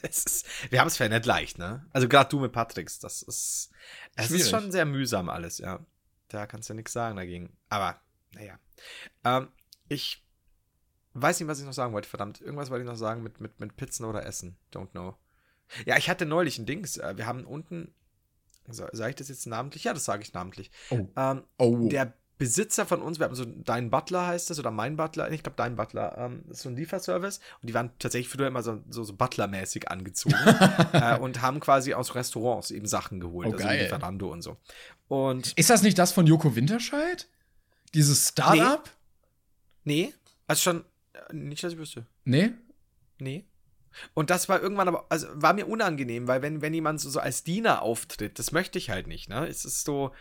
Ist, 0.04 0.46
wir 0.72 0.80
haben 0.80 0.88
es 0.88 0.98
ja 0.98 1.10
nicht 1.10 1.26
leicht, 1.26 1.58
ne? 1.58 1.86
Also 1.92 2.08
gerade 2.08 2.30
du 2.30 2.40
mit 2.40 2.52
Patricks, 2.52 3.00
das 3.00 3.22
ist, 3.22 3.72
es 4.16 4.32
ist 4.32 4.50
schon 4.50 4.72
sehr 4.72 4.86
mühsam 4.86 5.30
alles, 5.30 5.58
ja. 5.58 5.86
Da 6.28 6.46
kannst 6.48 6.70
du 6.70 6.74
nichts 6.74 6.94
sagen 6.94 7.18
dagegen. 7.18 7.58
Aber, 7.70 8.00
naja. 8.34 8.60
Ähm, 9.24 9.50
ich 9.90 10.24
weiß 11.14 11.40
nicht, 11.40 11.50
was 11.50 11.60
ich 11.60 11.66
noch 11.66 11.74
sagen 11.74 11.94
wollte, 11.94 12.08
verdammt. 12.08 12.40
Irgendwas 12.40 12.70
wollte 12.70 12.84
ich 12.84 12.90
noch 12.90 12.98
sagen 12.98 13.24
mit, 13.24 13.40
mit, 13.40 13.60
mit 13.60 13.76
Pizzen 13.78 14.06
oder 14.06 14.26
Essen. 14.26 14.58
Don't 14.74 14.92
know. 14.92 15.18
Ja, 15.86 15.98
ich 15.98 16.10
hatte 16.10 16.26
neulich 16.26 16.60
ein 16.60 16.66
Dings. 16.66 16.98
äh, 16.98 17.18
Wir 17.18 17.26
haben 17.26 17.46
unten, 17.46 17.94
sage 18.70 19.10
ich 19.10 19.16
das 19.16 19.30
jetzt 19.30 19.46
namentlich? 19.48 19.84
Ja, 19.84 19.94
das 19.94 20.06
sage 20.06 20.24
ich 20.24 20.34
namentlich. 20.34 20.72
Oh. 20.90 21.08
Ähm, 21.16 21.44
Oh. 21.58 21.88
der 21.90 22.14
Besitzer 22.38 22.86
von 22.86 23.02
uns, 23.02 23.18
wir 23.18 23.26
haben 23.28 23.36
so 23.36 23.46
Dein 23.46 23.90
Butler 23.90 24.28
heißt 24.28 24.50
das 24.50 24.60
oder 24.60 24.70
mein 24.70 24.98
Butler, 24.98 25.32
ich 25.32 25.42
glaube 25.42 25.56
Dein 25.56 25.78
Butler, 25.78 26.18
ähm, 26.18 26.44
das 26.48 26.58
ist 26.58 26.64
so 26.64 26.70
ein 26.70 26.76
Lieferservice 26.76 27.40
und 27.62 27.70
die 27.70 27.74
waren 27.74 27.92
tatsächlich 27.98 28.28
früher 28.28 28.48
immer 28.48 28.62
so, 28.62 28.82
so, 28.90 29.04
so 29.06 29.14
Butler-mäßig 29.14 29.90
angezogen 29.90 30.36
äh, 30.94 31.18
und 31.18 31.42
haben 31.42 31.62
quasi 31.62 31.94
aus 31.94 32.14
Restaurants 32.14 32.72
eben 32.72 32.88
Sachen 32.88 33.22
geholt, 33.22 33.48
Oh, 33.48 33.52
also 33.54 33.64
geil. 33.64 33.84
Lieferando 33.84 34.30
und 34.34 34.42
so. 34.42 34.58
Und 35.08 35.54
Ist 35.58 35.70
das 35.70 35.82
nicht 35.82 35.98
das 35.98 36.12
von 36.12 36.28
Joko 36.28 36.56
Winterscheid? 36.58 37.28
Dieses 37.94 38.28
Startup? 38.30 38.84
nee, 39.86 40.14
also 40.48 40.62
schon, 40.62 40.84
äh, 41.14 41.34
nicht, 41.34 41.64
dass 41.64 41.72
ich 41.72 41.80
wüsste. 41.80 42.06
Nee? 42.26 42.52
Nee. 43.18 43.46
Und 44.14 44.30
das 44.30 44.50
war 44.50 44.62
irgendwann 44.62 44.88
aber, 44.88 45.06
also 45.10 45.28
war 45.34 45.54
mir 45.54 45.68
unangenehm, 45.68 46.28
weil 46.28 46.42
wenn, 46.42 46.62
wenn 46.62 46.74
jemand 46.74 47.00
so, 47.00 47.10
so 47.10 47.20
als 47.20 47.44
Diener 47.44 47.82
auftritt, 47.82 48.40
das 48.40 48.52
möchte 48.52 48.78
ich 48.78 48.90
halt 48.90 49.08
nicht, 49.08 49.30
ne? 49.30 49.48
Es 49.48 49.66
ist 49.66 49.86
so, 49.86 50.12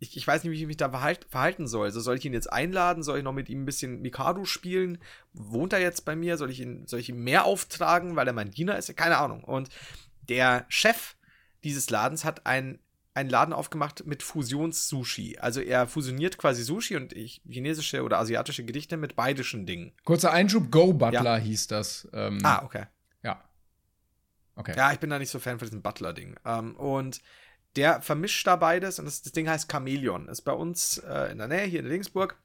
ich, 0.00 0.16
ich 0.16 0.26
weiß 0.26 0.44
nicht, 0.44 0.52
wie 0.52 0.60
ich 0.60 0.66
mich 0.66 0.76
da 0.76 0.90
verhalt, 0.90 1.26
verhalten 1.28 1.66
soll. 1.66 1.90
So, 1.90 2.00
soll 2.00 2.16
ich 2.16 2.24
ihn 2.24 2.32
jetzt 2.32 2.52
einladen? 2.52 3.02
Soll 3.02 3.18
ich 3.18 3.24
noch 3.24 3.32
mit 3.32 3.48
ihm 3.48 3.62
ein 3.62 3.66
bisschen 3.66 4.00
Mikado 4.00 4.44
spielen? 4.44 4.98
Wohnt 5.32 5.72
er 5.72 5.80
jetzt 5.80 6.04
bei 6.04 6.14
mir? 6.14 6.36
Soll 6.36 6.50
ich 6.50 6.60
ihn, 6.60 6.86
soll 6.86 7.00
ich 7.00 7.08
ihm 7.08 7.22
mehr 7.24 7.44
auftragen, 7.44 8.14
weil 8.16 8.26
er 8.26 8.32
mein 8.32 8.50
Diener 8.50 8.78
ist? 8.78 8.96
Keine 8.96 9.18
Ahnung. 9.18 9.42
Und 9.42 9.68
der 10.28 10.66
Chef 10.68 11.16
dieses 11.64 11.90
Ladens 11.90 12.24
hat 12.24 12.46
ein, 12.46 12.78
einen 13.14 13.30
Laden 13.30 13.52
aufgemacht 13.52 14.06
mit 14.06 14.22
Fusions-Sushi. 14.22 15.38
Also 15.38 15.60
er 15.60 15.88
fusioniert 15.88 16.38
quasi 16.38 16.62
Sushi 16.62 16.94
und 16.94 17.12
ich, 17.12 17.42
chinesische 17.48 18.04
oder 18.04 18.18
asiatische 18.18 18.64
Gerichte 18.64 18.96
mit 18.96 19.16
baidischen 19.16 19.66
Dingen. 19.66 19.92
Kurzer 20.04 20.32
Einschub, 20.32 20.70
Go 20.70 20.92
Butler 20.92 21.38
hieß 21.38 21.66
das. 21.66 22.08
Ähm, 22.12 22.38
Ah, 22.44 22.62
okay. 22.64 22.84
Ja. 24.58 24.60
Okay. 24.60 24.74
Ja, 24.76 24.92
ich 24.92 24.98
bin 24.98 25.10
da 25.10 25.18
nicht 25.18 25.30
so 25.30 25.38
Fan 25.38 25.58
von 25.58 25.66
diesem 25.66 25.82
Butler-Ding. 25.82 26.36
Ähm, 26.44 26.76
und 26.76 27.20
der 27.76 28.02
vermischt 28.02 28.46
da 28.46 28.56
beides 28.56 28.98
und 28.98 29.04
das, 29.04 29.22
das 29.22 29.32
Ding 29.32 29.48
heißt 29.48 29.70
Chameleon. 29.70 30.28
Ist 30.28 30.42
bei 30.42 30.52
uns 30.52 30.98
äh, 30.98 31.30
in 31.30 31.38
der 31.38 31.48
Nähe, 31.48 31.66
hier 31.66 31.80
in 31.80 31.86
Regensburg. 31.86 32.36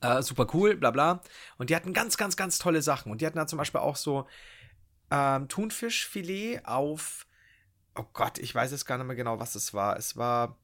Äh, 0.00 0.22
super 0.22 0.46
cool, 0.54 0.76
bla 0.76 0.90
bla. 0.90 1.20
Und 1.58 1.70
die 1.70 1.76
hatten 1.76 1.92
ganz, 1.92 2.16
ganz, 2.16 2.36
ganz 2.36 2.58
tolle 2.58 2.82
Sachen. 2.82 3.12
Und 3.12 3.20
die 3.20 3.26
hatten 3.26 3.36
da 3.36 3.46
zum 3.46 3.58
Beispiel 3.58 3.80
auch 3.80 3.96
so 3.96 4.26
ähm, 5.10 5.48
Thunfischfilet 5.48 6.64
auf. 6.64 7.26
Oh 7.94 8.04
Gott, 8.12 8.38
ich 8.38 8.54
weiß 8.54 8.70
jetzt 8.70 8.86
gar 8.86 8.96
nicht 8.96 9.06
mehr 9.06 9.16
genau, 9.16 9.40
was 9.40 9.54
es 9.54 9.74
war. 9.74 9.96
Es 9.96 10.16
war. 10.16 10.56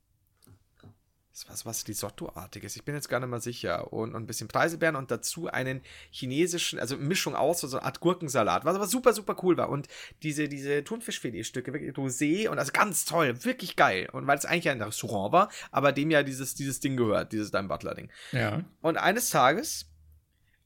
Es 1.36 1.48
war 1.48 1.56
was 1.64 1.88
Risotto-artiges. 1.88 2.76
Ich 2.76 2.84
bin 2.84 2.94
jetzt 2.94 3.08
gar 3.08 3.18
nicht 3.18 3.28
mehr 3.28 3.40
sicher. 3.40 3.92
Und, 3.92 4.14
und 4.14 4.22
ein 4.22 4.26
bisschen 4.26 4.46
Preiselbeeren 4.46 4.94
und 4.94 5.10
dazu 5.10 5.48
einen 5.48 5.82
chinesischen, 6.12 6.78
also 6.78 6.96
Mischung 6.96 7.34
aus, 7.34 7.62
so 7.62 7.76
eine 7.76 7.84
Art 7.84 7.98
Gurkensalat, 7.98 8.64
was 8.64 8.76
aber 8.76 8.86
super, 8.86 9.12
super 9.12 9.36
cool 9.42 9.56
war. 9.56 9.68
Und 9.68 9.88
diese, 10.22 10.48
diese 10.48 10.84
Thunfischfiletstücke, 10.84 11.72
wirklich 11.72 11.92
Rosé 11.96 12.48
und 12.48 12.60
also 12.60 12.70
ganz 12.70 13.04
toll, 13.04 13.44
wirklich 13.44 13.74
geil. 13.74 14.08
Und 14.12 14.28
weil 14.28 14.38
es 14.38 14.44
eigentlich 14.44 14.68
ein 14.68 14.80
Restaurant 14.80 15.32
war, 15.32 15.50
aber 15.72 15.90
dem 15.90 16.12
ja 16.12 16.22
dieses, 16.22 16.54
dieses 16.54 16.78
Ding 16.78 16.96
gehört, 16.96 17.32
dieses 17.32 17.50
Dein 17.50 17.66
Butler-Ding. 17.66 18.12
Ja. 18.30 18.64
Und 18.80 18.96
eines 18.96 19.30
Tages, 19.30 19.90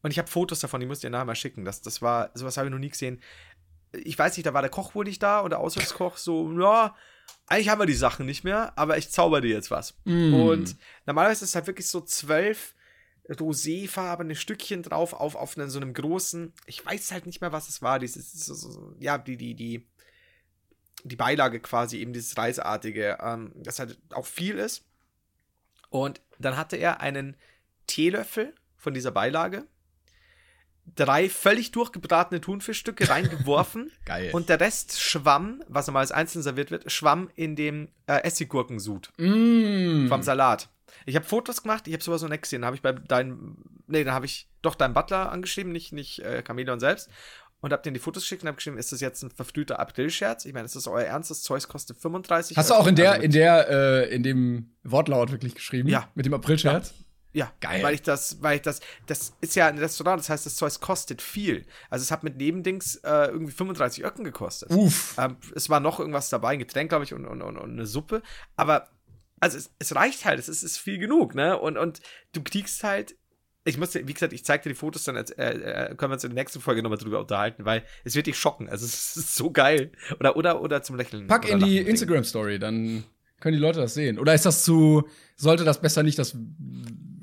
und 0.03 0.11
ich 0.11 0.19
habe 0.19 0.29
Fotos 0.29 0.61
davon, 0.61 0.81
die 0.81 0.87
musst 0.87 1.03
ihr 1.03 1.09
nachher 1.09 1.25
mal 1.25 1.35
schicken. 1.35 1.65
Das, 1.65 1.81
das 1.81 2.03
war, 2.03 2.31
sowas 2.35 2.59
habe 2.59 2.67
ich 2.67 2.73
noch 2.73 2.79
nie 2.79 2.91
gesehen. 2.91 3.23
Ich 3.93 4.19
weiß 4.19 4.37
nicht, 4.37 4.45
da 4.45 4.53
war 4.53 4.61
der 4.61 4.71
Koch 4.71 4.95
wohl 4.95 5.07
nicht 5.07 5.23
da 5.23 5.41
und 5.41 5.49
der 5.49 5.61
Aushilfskoch 5.61 6.19
so, 6.19 6.53
ja, 6.61 6.95
eigentlich 7.49 7.69
haben 7.69 7.81
wir 7.81 7.87
die 7.87 7.95
Sachen 7.95 8.27
nicht 8.27 8.45
mehr, 8.45 8.73
aber 8.77 8.99
ich 8.99 9.11
zauber 9.11 9.41
dir 9.41 9.51
jetzt 9.51 9.71
was. 9.71 9.95
Und 10.35 10.77
normalerweise 11.07 11.45
ist 11.45 11.51
es 11.51 11.55
halt 11.55 11.67
wirklich 11.67 11.89
so 11.89 12.01
zwölf 12.01 12.75
roséfarbene 13.29 14.35
Stückchen 14.35 14.83
drauf 14.83 15.13
auf, 15.13 15.35
auf 15.35 15.57
einem, 15.57 15.69
so 15.69 15.79
einem 15.79 15.93
großen, 15.93 16.53
ich 16.67 16.85
weiß 16.85 17.13
halt 17.13 17.27
nicht 17.27 17.41
mehr, 17.41 17.53
was 17.53 17.69
es 17.69 17.83
war, 17.83 17.99
dieses, 17.99 18.33
so, 18.33 18.95
ja, 18.99 19.19
die, 19.19 19.37
die, 19.37 19.55
die, 19.55 19.87
die 21.05 21.17
Beilage 21.17 21.61
quasi, 21.61 21.99
eben 21.99 22.13
dieses 22.13 22.37
Reiseartige, 22.37 23.19
ähm, 23.21 23.53
das 23.55 23.79
halt 23.79 23.99
auch 24.13 24.27
viel 24.27 24.59
ist. 24.59 24.85
Und 25.91 26.21
dann 26.39 26.57
hatte 26.57 26.77
er 26.77 27.01
einen 27.01 27.37
Teelöffel 27.87 28.55
von 28.77 28.95
dieser 28.95 29.11
Beilage, 29.11 29.67
drei 30.97 31.29
völlig 31.29 31.71
durchgebratene 31.73 32.41
Thunfischstücke 32.41 33.09
reingeworfen 33.09 33.91
Geil. 34.05 34.31
und 34.33 34.49
der 34.49 34.61
Rest 34.61 35.01
schwamm, 35.01 35.63
was 35.69 35.87
normal 35.87 36.03
als 36.03 36.13
einzeln 36.13 36.43
serviert 36.43 36.71
wird, 36.71 36.91
schwamm 36.91 37.31
in 37.35 37.57
dem 37.57 37.89
äh, 38.07 38.23
Essiggurkensud 38.23 39.11
Mm. 39.19 40.09
vom 40.09 40.23
Salat. 40.23 40.69
Ich 41.07 41.15
habe 41.17 41.25
Fotos 41.27 41.63
gemacht, 41.63 41.87
ich 41.87 41.93
habe 41.95 42.03
sowas 42.03 42.23
noch 42.23 42.29
nicht 42.29 42.43
gesehen. 42.43 42.63
Da 42.63 42.67
habe 42.67 42.77
ich 42.77 42.83
bei 42.83 42.93
deinem, 42.93 43.59
nee, 43.87 44.05
da 44.05 44.13
habe 44.13 44.27
ich 44.27 44.49
doch 44.63 44.75
deinen 44.75 44.95
Butler 44.95 45.31
angeschrieben, 45.31 45.73
nicht, 45.73 45.93
nicht 45.93 46.19
äh, 46.21 46.43
Chameleon 46.43 46.81
selbst. 46.81 47.09
Und 47.61 47.73
habe 47.73 47.83
denen 47.83 47.95
die 47.95 48.01
Fotos 48.01 48.23
geschickt 48.23 48.43
und 48.43 48.49
habe 48.49 48.57
geschrieben, 48.57 48.79
ist 48.79 48.93
das 48.93 49.01
jetzt 49.01 49.23
ein 49.23 49.31
verfrühter 49.31 49.81
April-Scherz? 49.81 50.45
Ich 50.45 50.53
meine, 50.53 50.65
ist 50.67 50.77
das 50.77 50.87
euer 50.87 51.03
Ernst? 51.05 51.31
Das 51.31 51.43
Zeug 51.43 51.67
kostet 51.69 51.99
35 51.99 52.57
Hast 52.57 52.71
du 52.71 52.75
auch 52.75 52.87
in 52.87 52.95
der, 52.95 53.13
Also 53.13 53.23
in 53.25 53.31
der, 53.33 53.69
äh, 53.69 54.15
in 54.15 54.23
dem 54.23 54.71
Wortlaut 54.85 55.33
wirklich 55.33 55.55
geschrieben? 55.57 55.89
Ja. 55.89 56.09
Mit 56.15 56.25
dem 56.25 56.35
Aprilscherz? 56.35 56.95
Ja, 56.97 57.05
Geil. 57.61 57.83
Weil 57.83 57.95
ich 57.95 58.03
das, 58.03 58.43
weil 58.43 58.57
ich 58.57 58.63
das, 58.63 58.81
das 59.07 59.35
ist 59.41 59.55
ja 59.57 59.67
ein 59.69 59.79
Restaurant, 59.79 60.21
das 60.21 60.29
heißt, 60.31 60.47
das 60.47 60.57
Zeug 60.57 60.81
kostet 60.81 61.23
viel. 61.23 61.67
Also 61.91 62.03
es 62.03 62.11
hat 62.11 62.25
mit 62.25 62.37
Nebendings 62.37 62.97
äh, 62.97 63.27
irgendwie 63.27 63.53
35 63.53 64.05
Öcken 64.05 64.25
gekostet. 64.25 64.71
Uff. 64.71 65.17
Ähm, 65.19 65.37
es 65.55 65.71
war 65.71 65.81
noch 65.81 66.01
irgendwas 66.01 66.29
dabei, 66.31 66.51
ein 66.51 66.59
Getränk, 66.59 66.91
glaube 66.91 67.05
ich, 67.05 67.15
und, 67.15 67.27
und, 67.27 67.43
und, 67.43 67.57
und 67.57 67.71
eine 67.71 67.87
Suppe. 67.87 68.23
Aber, 68.57 68.89
also 69.41 69.57
es, 69.57 69.71
es 69.79 69.95
reicht 69.95 70.25
halt, 70.25 70.39
es 70.39 70.49
ist, 70.49 70.63
ist 70.63 70.79
viel 70.79 70.99
genug, 70.99 71.35
ne? 71.35 71.59
Und, 71.59 71.77
und 71.77 72.01
du 72.33 72.43
kriegst 72.43 72.83
halt, 72.83 73.17
ich 73.65 73.77
musste, 73.77 74.07
wie 74.09 74.15
gesagt, 74.15 74.33
ich 74.33 74.45
zeig 74.45 74.63
dir 74.63 74.71
die 74.71 74.75
Fotos, 74.75 75.05
dann 75.05 75.17
äh, 75.17 75.23
äh, 75.23 75.95
können 75.95 76.11
wir 76.11 76.15
uns 76.15 76.25
in 76.25 76.35
der 76.35 76.43
nächsten 76.43 76.61
Folge 76.61 76.83
nochmal 76.83 76.99
drüber 76.99 77.21
unterhalten, 77.21 77.65
weil 77.65 77.85
es 78.05 78.15
wird 78.15 78.27
dich 78.27 78.39
schocken. 78.39 78.69
Also 78.69 78.87
es 78.87 79.17
ist 79.17 79.37
so 79.37 79.51
geil. 79.51 79.93
Oder, 80.19 80.37
oder, 80.37 80.61
oder 80.63 80.83
zum 80.83 80.97
Lächeln. 80.97 81.27
Pack 81.27 81.49
in 81.49 81.61
die. 81.61 81.79
Instagram-Story, 81.79 82.59
dann 82.59 83.05
können 83.41 83.57
die 83.57 83.63
Leute 83.63 83.81
das 83.81 83.95
sehen. 83.95 84.19
Oder 84.19 84.35
ist 84.35 84.47
das 84.47 84.65
zu, 84.65 85.09
sollte 85.37 85.65
das 85.65 85.81
besser 85.81 86.03
nicht 86.03 86.19
das 86.19 86.37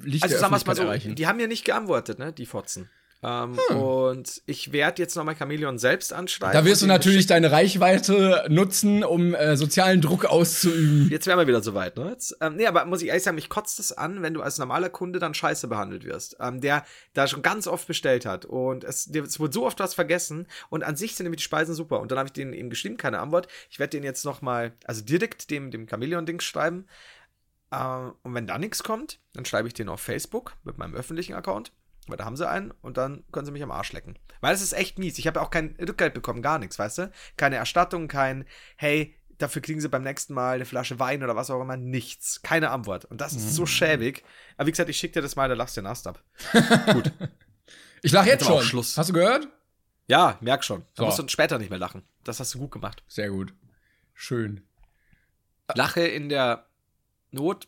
Licht 0.05 0.23
Also 0.23 0.37
sagen 0.37 0.53
wir 0.53 0.65
mal 0.65 0.75
so, 0.75 0.83
erreichen? 0.83 1.15
die 1.15 1.27
haben 1.27 1.39
ja 1.39 1.47
nicht 1.47 1.65
geantwortet, 1.65 2.19
ne, 2.19 2.31
die 2.31 2.45
Fotzen. 2.45 2.89
Ähm, 3.23 3.57
Hm. 3.69 3.77
Und 3.77 4.41
ich 4.45 4.71
werde 4.71 5.01
jetzt 5.01 5.15
nochmal 5.15 5.35
Chameleon 5.35 5.79
selbst 5.79 6.13
anschreiben. 6.13 6.53
Da 6.53 6.63
wirst 6.63 6.83
du 6.83 6.85
natürlich 6.85 7.25
deine 7.25 7.51
Reichweite 7.51 8.45
nutzen, 8.49 9.03
um 9.03 9.33
äh, 9.33 9.57
sozialen 9.57 10.01
Druck 10.01 10.25
auszuüben. 10.25 11.09
Jetzt 11.09 11.25
wären 11.25 11.39
wir 11.39 11.47
wieder 11.47 11.63
soweit, 11.63 11.97
ne? 11.97 12.09
Jetzt, 12.09 12.37
ähm, 12.41 12.57
nee, 12.57 12.67
aber 12.67 12.85
muss 12.85 13.01
ich 13.01 13.07
ehrlich 13.07 13.23
sagen, 13.23 13.35
mich 13.35 13.49
kotzt 13.49 13.79
es 13.79 13.91
an, 13.93 14.21
wenn 14.21 14.33
du 14.35 14.41
als 14.41 14.59
normaler 14.59 14.89
Kunde 14.89 15.17
dann 15.17 15.33
scheiße 15.33 15.67
behandelt 15.67 16.03
wirst. 16.03 16.37
Ähm, 16.39 16.61
der 16.61 16.85
da 17.13 17.27
schon 17.27 17.41
ganz 17.41 17.65
oft 17.67 17.87
bestellt 17.87 18.25
hat. 18.27 18.45
Und 18.45 18.83
es, 18.83 19.07
es 19.07 19.39
wurde 19.39 19.53
so 19.53 19.65
oft 19.65 19.79
was 19.79 19.95
vergessen. 19.95 20.47
Und 20.69 20.83
an 20.83 20.95
sich 20.95 21.15
sind 21.15 21.23
nämlich 21.23 21.39
die 21.39 21.45
Speisen 21.45 21.73
super. 21.73 22.01
Und 22.01 22.11
dann 22.11 22.19
habe 22.19 22.27
ich 22.27 22.33
denen 22.33 22.53
eben 22.53 22.69
geschrieben, 22.69 22.97
keine 22.97 23.19
Antwort. 23.19 23.47
Ich 23.71 23.79
werde 23.79 23.91
denen 23.91 24.03
jetzt 24.05 24.25
nochmal, 24.25 24.73
also 24.85 25.01
direkt 25.01 25.49
dem, 25.49 25.71
dem 25.71 25.87
Chameleon-Ding 25.87 26.41
schreiben. 26.41 26.85
Ähm, 27.75 28.13
und 28.23 28.33
wenn 28.33 28.47
da 28.47 28.57
nichts 28.57 28.83
kommt, 28.83 29.19
dann 29.33 29.45
schreibe 29.45 29.67
ich 29.67 29.73
denen 29.73 29.89
auf 29.89 30.01
Facebook 30.01 30.53
mit 30.63 30.77
meinem 30.77 30.95
öffentlichen 30.95 31.33
Account. 31.33 31.71
Weil 32.07 32.17
da 32.17 32.25
haben 32.25 32.37
sie 32.37 32.47
einen 32.47 32.71
und 32.81 32.97
dann 32.97 33.23
können 33.31 33.45
sie 33.47 33.51
mich 33.51 33.63
am 33.63 33.71
Arsch 33.71 33.91
lecken. 33.91 34.17
Weil 34.39 34.53
das 34.53 34.61
ist 34.61 34.73
echt 34.73 34.99
mies. 34.99 35.17
Ich 35.17 35.25
habe 35.25 35.39
ja 35.39 35.45
auch 35.45 35.49
kein 35.49 35.75
Rückgeld 35.79 36.13
bekommen, 36.13 36.43
gar 36.43 36.59
nichts, 36.59 36.77
weißt 36.77 36.99
du? 36.99 37.11
Keine 37.35 37.55
Erstattung, 37.55 38.07
kein, 38.07 38.45
hey, 38.75 39.15
dafür 39.39 39.61
kriegen 39.63 39.81
sie 39.81 39.89
beim 39.89 40.03
nächsten 40.03 40.35
Mal 40.35 40.55
eine 40.55 40.65
Flasche 40.65 40.99
Wein 40.99 41.23
oder 41.23 41.35
was 41.35 41.49
auch 41.49 41.59
immer. 41.61 41.77
Nichts. 41.77 42.41
Keine 42.43 42.69
Antwort. 42.69 43.05
Und 43.05 43.21
das 43.21 43.33
ist 43.33 43.55
so 43.55 43.65
schäbig. 43.65 44.23
Aber 44.55 44.67
wie 44.67 44.71
gesagt, 44.71 44.89
ich 44.89 44.97
schicke 44.97 45.15
dir 45.15 45.21
das 45.23 45.35
mal, 45.35 45.49
da 45.49 45.55
lachst 45.55 45.77
du 45.77 45.81
den 45.81 45.87
Ast 45.87 46.05
ab. 46.07 46.23
Ich 48.01 48.11
lach 48.11 48.25
jetzt 48.27 48.45
schon. 48.45 48.61
Schluss. 48.61 48.97
Hast 48.99 49.09
du 49.09 49.13
gehört? 49.13 49.47
Ja, 50.07 50.37
merk 50.41 50.63
schon. 50.63 50.81
Da 50.93 51.01
So. 51.01 51.05
musst 51.05 51.17
du 51.17 51.27
später 51.27 51.57
nicht 51.57 51.71
mehr 51.71 51.79
lachen. 51.79 52.03
Das 52.23 52.39
hast 52.39 52.53
du 52.53 52.59
gut 52.59 52.69
gemacht. 52.69 53.03
Sehr 53.07 53.29
gut. 53.31 53.51
Schön. 54.13 54.61
Lache 55.73 56.01
in 56.01 56.29
der 56.29 56.67
Not, 57.35 57.67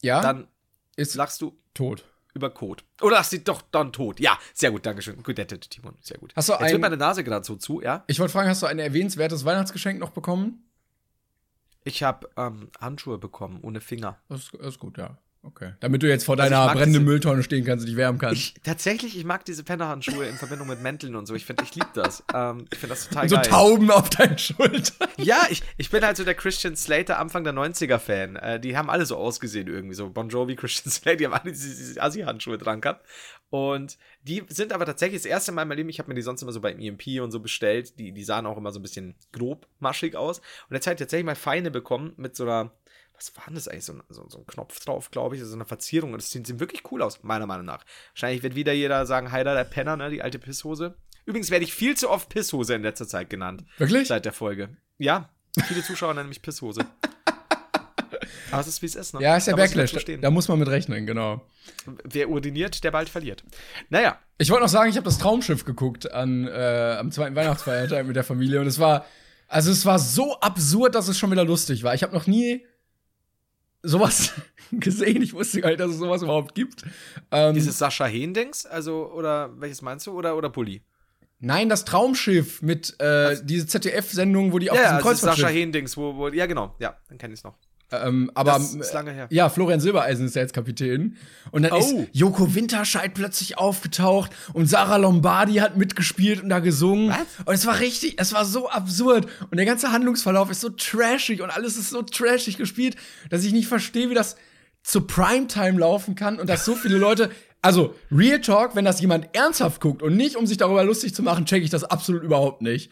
Ja, 0.00 0.20
dann 0.20 0.48
ist 0.96 1.14
lachst 1.14 1.40
du 1.42 1.56
tot. 1.74 2.04
über 2.34 2.50
Code. 2.50 2.82
Oder 3.02 3.16
lachst 3.16 3.32
du 3.32 3.38
doch 3.40 3.62
dann 3.70 3.92
tot. 3.92 4.18
Ja, 4.18 4.38
sehr 4.54 4.70
gut, 4.70 4.84
Dankeschön. 4.86 5.22
Gut, 5.22 5.36
der 5.38 5.46
Timon, 5.46 5.96
sehr 6.00 6.18
gut. 6.18 6.32
Hast 6.34 6.48
du 6.48 6.52
Jetzt 6.54 6.62
ein- 6.62 6.72
wird 6.72 6.80
meine 6.80 6.96
Nase 6.96 7.22
gerade 7.22 7.44
so 7.44 7.56
zu, 7.56 7.82
ja? 7.82 8.04
Ich 8.06 8.18
wollte 8.18 8.32
fragen, 8.32 8.48
hast 8.48 8.62
du 8.62 8.66
ein 8.66 8.78
erwähnenswertes 8.78 9.44
Weihnachtsgeschenk 9.44 10.00
noch 10.00 10.10
bekommen? 10.10 10.64
Ich 11.84 12.02
habe 12.02 12.30
ähm, 12.36 12.70
Handschuhe 12.80 13.18
bekommen, 13.18 13.60
ohne 13.62 13.80
Finger. 13.80 14.18
Das 14.28 14.44
ist, 14.44 14.54
das 14.54 14.66
ist 14.68 14.78
gut, 14.78 14.96
ja. 14.98 15.18
Okay. 15.44 15.72
Damit 15.80 16.04
du 16.04 16.08
jetzt 16.08 16.24
vor 16.24 16.38
Also 16.38 16.48
deiner 16.48 16.66
mag 16.66 16.76
brennenden 16.76 17.04
Mülltonne 17.04 17.42
stehen 17.42 17.64
kannst 17.64 17.82
und 17.82 17.88
dich 17.88 17.96
wärmen 17.96 18.20
kannst. 18.20 18.40
Ich, 18.40 18.54
tatsächlich, 18.62 19.18
ich 19.18 19.24
mag 19.24 19.44
diese 19.44 19.64
Pennerhandschuhe 19.64 20.24
in 20.26 20.36
Verbindung 20.36 20.68
mit 20.68 20.80
Mänteln 20.80 21.16
und 21.16 21.26
so. 21.26 21.34
Ich 21.34 21.44
finde, 21.44 21.64
ich 21.64 21.74
liebe 21.74 21.88
das. 21.94 22.22
Ähm, 22.32 22.66
ich 22.72 22.78
finde 22.78 22.94
das 22.94 23.08
total 23.08 23.24
Und 23.24 23.28
so 23.28 23.36
geil. 23.36 23.46
Tauben 23.46 23.90
auf 23.90 24.08
deinen 24.10 24.38
Schultern. 24.38 25.08
Ja, 25.16 25.42
ich, 25.50 25.62
ich 25.78 25.90
bin 25.90 26.04
halt 26.04 26.16
so 26.16 26.24
der 26.24 26.34
Christian 26.34 26.76
Slater 26.76 27.18
Anfang 27.18 27.42
der 27.42 27.52
90er-Fan. 27.54 28.36
Äh, 28.36 28.60
die 28.60 28.76
haben 28.76 28.88
alle 28.88 29.04
so 29.04 29.16
ausgesehen 29.16 29.66
irgendwie. 29.66 29.94
So 29.94 30.10
Bon 30.10 30.28
Jovi, 30.28 30.54
Christian 30.54 30.92
Slater, 30.92 31.16
die 31.16 31.26
haben 31.26 31.34
alle 31.34 31.50
diese, 31.50 31.68
diese 31.68 32.00
Assi-Handschuhe 32.00 32.56
dran 32.56 32.80
gehabt. 32.80 33.04
Und 33.50 33.98
die 34.22 34.44
sind 34.48 34.72
aber 34.72 34.86
tatsächlich 34.86 35.22
das 35.22 35.30
erste 35.30 35.50
Mal 35.52 35.62
in 35.62 35.68
meinem 35.68 35.78
Leben, 35.78 35.88
ich 35.90 35.98
habe 35.98 36.08
mir 36.08 36.14
die 36.14 36.22
sonst 36.22 36.40
immer 36.40 36.52
so 36.52 36.60
beim 36.60 36.78
EMP 36.78 37.20
und 37.20 37.32
so 37.32 37.40
bestellt. 37.40 37.98
Die, 37.98 38.12
die 38.12 38.24
sahen 38.24 38.46
auch 38.46 38.56
immer 38.56 38.70
so 38.70 38.78
ein 38.78 38.82
bisschen 38.82 39.16
grob 39.32 39.66
maschig 39.80 40.14
aus. 40.14 40.38
Und 40.38 40.74
jetzt 40.74 40.86
habe 40.86 40.94
ich 40.94 41.00
tatsächlich 41.00 41.26
mal 41.26 41.34
feine 41.34 41.70
bekommen 41.70 42.12
mit 42.16 42.36
so 42.36 42.44
einer, 42.44 42.70
was 43.22 43.36
war 43.36 43.44
denn 43.46 43.54
das 43.54 43.68
eigentlich? 43.68 43.84
So, 43.84 43.92
ein- 43.94 44.02
so, 44.08 44.26
so 44.28 44.38
ein 44.38 44.46
Knopf 44.46 44.80
drauf, 44.84 45.10
glaube 45.10 45.36
ich, 45.36 45.42
so 45.42 45.54
eine 45.54 45.64
Verzierung. 45.64 46.12
Und 46.12 46.22
das 46.22 46.30
sieht, 46.30 46.46
sieht 46.46 46.60
wirklich 46.60 46.82
cool 46.90 47.02
aus, 47.02 47.22
meiner 47.22 47.46
Meinung 47.46 47.66
nach. 47.66 47.84
Wahrscheinlich 48.14 48.42
wird 48.42 48.54
wieder 48.54 48.72
jeder 48.72 49.06
sagen, 49.06 49.30
Heider, 49.32 49.54
der 49.54 49.64
Penner, 49.64 49.96
ne, 49.96 50.10
die 50.10 50.22
alte 50.22 50.38
Pisshose. 50.38 50.94
Übrigens 51.24 51.50
werde 51.50 51.64
ich 51.64 51.72
viel 51.72 51.96
zu 51.96 52.10
oft 52.10 52.28
Pisshose 52.28 52.74
in 52.74 52.82
letzter 52.82 53.06
Zeit 53.06 53.30
genannt. 53.30 53.64
Wirklich? 53.78 54.08
Seit 54.08 54.24
der 54.24 54.32
Folge. 54.32 54.76
Ja, 54.98 55.28
viele 55.66 55.82
Zuschauer 55.82 56.14
nennen 56.14 56.28
mich 56.28 56.42
Pisshose. 56.42 56.80
Aber 58.50 58.60
es 58.60 58.66
ist, 58.66 58.82
wie 58.82 58.86
es 58.86 58.94
ist, 58.96 59.14
ne? 59.14 59.22
Ja, 59.22 59.36
ist 59.36 59.46
Da 59.48 59.52
ich 59.52 59.56
Backlash. 59.56 59.98
stehen. 59.98 60.20
Da 60.20 60.30
muss 60.30 60.46
man 60.48 60.58
mit 60.58 60.68
rechnen, 60.68 61.06
genau. 61.06 61.40
Wer 62.04 62.28
uriniert, 62.28 62.84
der 62.84 62.90
bald 62.90 63.08
verliert. 63.08 63.42
Naja, 63.88 64.18
Ich 64.38 64.50
wollte 64.50 64.64
noch 64.64 64.68
sagen, 64.68 64.90
ich 64.90 64.96
habe 64.96 65.04
das 65.06 65.18
Traumschiff 65.18 65.64
geguckt 65.64 66.10
an, 66.12 66.46
äh, 66.48 66.96
am 66.98 67.10
zweiten 67.12 67.34
Weihnachtsfeiertag 67.34 68.06
mit 68.06 68.16
der 68.16 68.24
Familie 68.24 68.60
und 68.60 68.66
es 68.66 68.78
war, 68.78 69.06
also 69.48 69.70
es 69.70 69.86
war 69.86 69.98
so 69.98 70.38
absurd, 70.40 70.94
dass 70.94 71.08
es 71.08 71.18
schon 71.18 71.30
wieder 71.30 71.44
lustig 71.44 71.82
war. 71.82 71.94
Ich 71.94 72.02
habe 72.02 72.12
noch 72.12 72.26
nie 72.26 72.66
sowas 73.82 74.32
gesehen. 74.72 75.22
Ich 75.22 75.32
wusste 75.34 75.60
gar 75.60 75.68
nicht, 75.70 75.80
dass 75.80 75.90
es 75.90 75.98
sowas 75.98 76.22
überhaupt 76.22 76.54
gibt. 76.54 76.84
Ähm, 77.30 77.54
dieses 77.54 77.78
Sascha 77.78 78.06
Hehn-Dings, 78.06 78.66
also, 78.66 79.10
oder 79.12 79.50
welches 79.60 79.82
meinst 79.82 80.06
du? 80.06 80.12
Oder, 80.12 80.36
oder 80.36 80.50
Bulli? 80.50 80.82
nein, 81.44 81.68
das 81.68 81.84
Traumschiff 81.84 82.62
mit 82.62 82.94
äh, 83.00 83.36
diese 83.42 83.66
ZDF-Sendung, 83.66 84.52
wo 84.52 84.60
die 84.60 84.70
auf 84.70 84.76
Ja, 84.76 84.82
diesem 84.84 84.96
also 84.98 85.10
das 85.10 85.20
Sascha 85.20 85.30
Kreuzfahrtschiff. 85.34 85.58
Hehn-Dings, 85.60 85.96
wo, 85.96 86.14
wo, 86.16 86.28
ja, 86.28 86.46
genau, 86.46 86.76
ja, 86.78 86.96
dann 87.08 87.18
kenne 87.18 87.34
ich 87.34 87.40
es 87.40 87.44
noch. 87.44 87.56
Ähm, 87.92 88.30
aber 88.34 88.52
Das 88.52 88.74
ist 88.74 88.92
lange 88.94 89.12
her. 89.12 89.26
ja, 89.30 89.48
Florian 89.50 89.80
Silbereisen 89.80 90.26
ist 90.26 90.34
ja 90.34 90.42
jetzt 90.42 90.54
Kapitän. 90.54 91.16
Und 91.50 91.62
dann 91.62 91.72
Oh. 91.72 91.78
ist 91.78 91.94
Joko 92.12 92.54
Winterscheid 92.54 93.12
plötzlich 93.14 93.58
aufgetaucht 93.58 94.32
und 94.54 94.66
Sarah 94.66 94.96
Lombardi 94.96 95.54
hat 95.56 95.76
mitgespielt 95.76 96.42
und 96.42 96.48
da 96.48 96.60
gesungen. 96.60 97.10
Was? 97.10 97.46
Und 97.46 97.54
es 97.54 97.66
war 97.66 97.78
richtig, 97.80 98.14
es 98.18 98.32
war 98.32 98.44
so 98.44 98.68
absurd. 98.70 99.26
Und 99.50 99.56
der 99.58 99.66
ganze 99.66 99.92
Handlungsverlauf 99.92 100.50
ist 100.50 100.60
so 100.62 100.70
trashig 100.70 101.42
und 101.42 101.50
alles 101.50 101.76
ist 101.76 101.90
so 101.90 102.02
trashig 102.02 102.56
gespielt, 102.56 102.96
dass 103.30 103.44
ich 103.44 103.52
nicht 103.52 103.68
verstehe, 103.68 104.08
wie 104.10 104.14
das 104.14 104.36
zu 104.82 105.02
Primetime 105.02 105.78
laufen 105.78 106.14
kann 106.14 106.40
und 106.40 106.48
dass 106.48 106.64
so 106.64 106.74
viele 106.74 106.96
Leute. 106.98 107.30
Also, 107.60 107.94
Real 108.10 108.40
Talk, 108.40 108.74
wenn 108.74 108.84
das 108.84 109.00
jemand 109.00 109.28
ernsthaft 109.36 109.80
guckt 109.80 110.02
und 110.02 110.16
nicht, 110.16 110.34
um 110.34 110.46
sich 110.48 110.56
darüber 110.56 110.82
lustig 110.82 111.14
zu 111.14 111.22
machen, 111.22 111.46
checke 111.46 111.62
ich 111.64 111.70
das 111.70 111.84
absolut 111.84 112.24
überhaupt 112.24 112.60
nicht. 112.62 112.90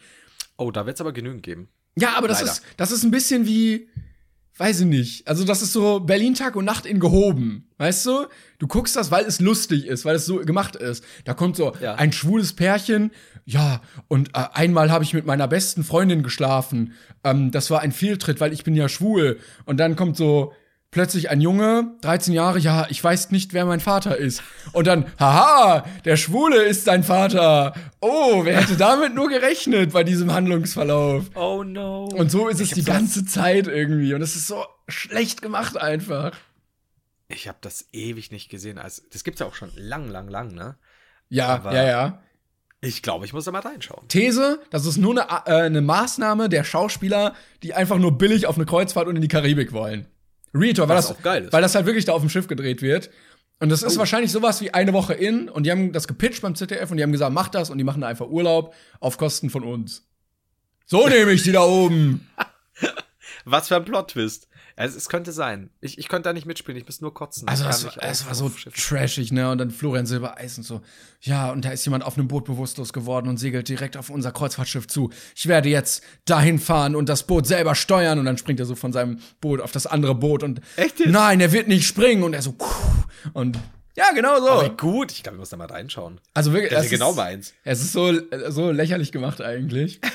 Oh, 0.57 0.71
da 0.71 0.85
wird 0.85 0.95
es 0.95 1.01
aber 1.01 1.11
genügend 1.11 1.43
geben. 1.43 1.67
Ja, 1.97 2.13
aber 2.15 2.29
das 2.29 2.39
Leider. 2.39 2.53
ist, 2.53 2.63
das 2.77 2.91
ist 2.91 3.03
ein 3.03 3.11
bisschen 3.11 3.45
wie, 3.45 3.89
weiß 4.61 4.81
ich 4.81 4.85
nicht. 4.85 5.27
Also, 5.27 5.43
das 5.43 5.61
ist 5.61 5.73
so 5.73 5.99
Berlin 5.99 6.35
Tag 6.35 6.55
und 6.55 6.65
Nacht 6.65 6.85
in 6.85 6.99
gehoben. 6.99 7.67
Weißt 7.77 8.05
du? 8.05 8.27
Du 8.59 8.67
guckst 8.67 8.95
das, 8.95 9.09
weil 9.11 9.25
es 9.25 9.39
lustig 9.39 9.85
ist, 9.87 10.05
weil 10.05 10.15
es 10.15 10.25
so 10.25 10.37
gemacht 10.37 10.75
ist. 10.75 11.03
Da 11.25 11.33
kommt 11.33 11.55
so 11.57 11.73
Ja. 11.81 11.95
ein 11.95 12.11
schwules 12.13 12.53
Pärchen. 12.53 13.11
Ja, 13.45 13.81
und 14.07 14.29
äh, 14.29 14.43
einmal 14.53 14.91
habe 14.91 15.03
ich 15.03 15.13
mit 15.13 15.25
meiner 15.25 15.47
besten 15.47 15.83
Freundin 15.83 16.21
geschlafen. 16.23 16.93
Ähm, 17.23 17.49
das 17.51 17.71
war 17.71 17.81
ein 17.81 17.91
Fehltritt, 17.91 18.39
weil 18.39 18.53
ich 18.53 18.63
bin 18.63 18.75
ja 18.75 18.87
schwul. 18.87 19.39
Und 19.65 19.77
dann 19.77 19.95
kommt 19.95 20.15
so 20.15 20.53
plötzlich 20.91 21.29
ein 21.29 21.39
Junge, 21.41 21.95
13 22.01 22.33
Jahre, 22.33 22.59
ja, 22.59 22.85
ich 22.89 23.01
weiß 23.01 23.31
nicht, 23.31 23.53
wer 23.53 23.65
mein 23.65 23.79
Vater 23.79 24.17
ist. 24.17 24.43
Und 24.73 24.87
dann, 24.87 25.05
haha, 25.19 25.85
der 26.03 26.17
Schwule 26.17 26.61
ist 26.63 26.87
dein 26.87 27.03
Vater. 27.03 27.73
Oh, 28.01 28.41
wer 28.43 28.61
hätte 28.61 28.75
damit 28.75 29.15
nur 29.15 29.29
gerechnet 29.29 29.93
bei 29.93 30.03
diesem 30.03 30.33
Handlungsverlauf? 30.33 31.25
Oh 31.35 31.63
no. 31.63 32.05
Und 32.05 32.29
so 32.29 32.49
ist 32.49 32.59
es 32.59 32.71
die 32.71 32.83
ganze 32.83 33.25
Zeit 33.25 33.67
irgendwie. 33.67 34.13
Und 34.13 34.21
es 34.21 34.35
ist 34.35 34.47
so 34.47 34.65
schlecht 34.89 35.41
gemacht 35.41 35.77
einfach. 35.77 36.33
Ich 37.29 37.47
habe 37.47 37.57
das 37.61 37.85
ewig 37.93 38.31
nicht 38.31 38.49
gesehen. 38.49 38.77
Also, 38.77 39.01
das 39.13 39.23
gibt's 39.23 39.39
ja 39.39 39.45
auch 39.47 39.55
schon 39.55 39.71
lang, 39.77 40.09
lang, 40.09 40.27
lang, 40.27 40.53
ne? 40.53 40.75
Ja, 41.29 41.47
Aber- 41.47 41.73
ja, 41.73 41.83
ja. 41.87 42.21
Ich 42.83 43.03
glaube, 43.03 43.25
ich 43.25 43.31
muss 43.31 43.45
da 43.45 43.51
mal 43.51 43.59
reinschauen. 43.59 44.07
These, 44.07 44.59
das 44.71 44.87
ist 44.87 44.97
nur 44.97 45.11
eine, 45.11 45.45
äh, 45.45 45.65
eine 45.67 45.81
Maßnahme 45.81 46.49
der 46.49 46.63
Schauspieler, 46.63 47.35
die 47.61 47.75
einfach 47.75 47.99
nur 47.99 48.17
billig 48.17 48.47
auf 48.47 48.55
eine 48.55 48.65
Kreuzfahrt 48.65 49.07
und 49.07 49.15
in 49.15 49.21
die 49.21 49.27
Karibik 49.27 49.71
wollen. 49.71 50.07
Real 50.53 50.77
weil 50.89 50.95
das, 50.95 51.11
ist. 51.11 51.23
weil 51.23 51.61
das 51.61 51.75
halt 51.75 51.85
wirklich 51.85 52.05
da 52.05 52.13
auf 52.13 52.21
dem 52.21 52.29
Schiff 52.29 52.47
gedreht 52.47 52.81
wird. 52.81 53.09
Und 53.59 53.69
das 53.69 53.83
Oh. 53.83 53.87
ist 53.87 53.97
wahrscheinlich 53.97 54.31
sowas 54.31 54.59
wie 54.61 54.73
eine 54.73 54.91
Woche 54.93 55.13
in 55.13 55.47
und 55.47 55.65
die 55.65 55.71
haben 55.71 55.91
das 55.93 56.07
gepitcht 56.07 56.41
beim 56.41 56.55
ZDF 56.55 56.89
und 56.91 56.97
die 56.97 57.03
haben 57.03 57.11
gesagt, 57.11 57.31
mach 57.33 57.47
das 57.49 57.69
und 57.69 57.77
die 57.77 57.83
machen 57.83 58.01
da 58.01 58.07
einfach 58.07 58.27
Urlaub 58.27 58.73
auf 58.99 59.17
Kosten 59.17 59.49
von 59.49 59.63
uns. 59.63 60.07
So 60.87 61.07
nehme 61.07 61.31
ich 61.31 61.43
die 61.43 61.51
da 61.51 61.61
oben. 61.61 62.27
Was 63.45 63.67
für 63.69 63.75
ein 63.77 63.85
Plot-Twist. 63.85 64.47
Also, 64.81 64.97
es 64.97 65.09
könnte 65.09 65.31
sein. 65.31 65.69
Ich, 65.79 65.97
ich 65.99 66.07
könnte 66.07 66.29
da 66.29 66.33
nicht 66.33 66.45
mitspielen, 66.45 66.77
ich 66.79 66.85
müsste 66.85 67.03
nur 67.03 67.13
kotzen. 67.13 67.47
Also 67.47 67.63
das, 67.65 67.85
war- 67.85 67.91
auf- 68.03 68.25
war 68.27 68.35
so 68.35 68.49
trashig, 68.75 69.31
ne? 69.31 69.49
Und 69.51 69.59
dann 69.59 69.69
Florian 69.71 70.05
Silbereisen 70.05 70.63
so, 70.63 70.81
ja, 71.21 71.51
und 71.51 71.63
da 71.65 71.69
ist 71.71 71.85
jemand 71.85 72.03
auf 72.03 72.17
einem 72.17 72.27
Boot 72.27 72.45
bewusstlos 72.45 72.91
geworden 72.93 73.27
und 73.29 73.37
segelt 73.37 73.69
direkt 73.69 73.95
auf 73.95 74.09
unser 74.09 74.31
Kreuzfahrtschiff 74.31 74.87
zu. 74.87 75.11
Ich 75.35 75.47
werde 75.47 75.69
jetzt 75.69 76.03
dahin 76.25 76.57
fahren 76.59 76.95
und 76.95 77.09
das 77.09 77.23
Boot 77.27 77.45
selber 77.45 77.75
steuern. 77.75 78.17
Und 78.19 78.25
dann 78.25 78.37
springt 78.37 78.59
er 78.59 78.65
so 78.65 78.75
von 78.75 78.91
seinem 78.91 79.19
Boot 79.39 79.61
auf 79.61 79.71
das 79.71 79.85
andere 79.85 80.15
Boot 80.15 80.41
und 80.43 80.61
Echt 80.77 80.99
jetzt? 80.99 81.09
nein, 81.11 81.39
er 81.41 81.51
wird 81.51 81.67
nicht 81.67 81.85
springen. 81.85 82.23
Und 82.23 82.33
er 82.33 82.41
so, 82.41 82.55
und 83.33 83.59
ja, 83.95 84.05
genau 84.15 84.39
so. 84.39 84.49
Aber 84.49 84.69
gut, 84.69 85.11
ich 85.11 85.21
glaube, 85.21 85.35
ich 85.35 85.39
muss 85.41 85.49
da 85.49 85.57
mal 85.57 85.67
reinschauen. 85.67 86.19
also 86.33 86.53
wirklich, 86.53 86.71
Das 86.71 86.79
es 86.79 86.85
ist 86.85 86.91
genau 86.91 87.13
meins. 87.13 87.53
es 87.63 87.81
ist 87.81 87.91
so, 87.91 88.13
so 88.49 88.71
lächerlich 88.71 89.11
gemacht 89.11 89.41
eigentlich. 89.41 89.99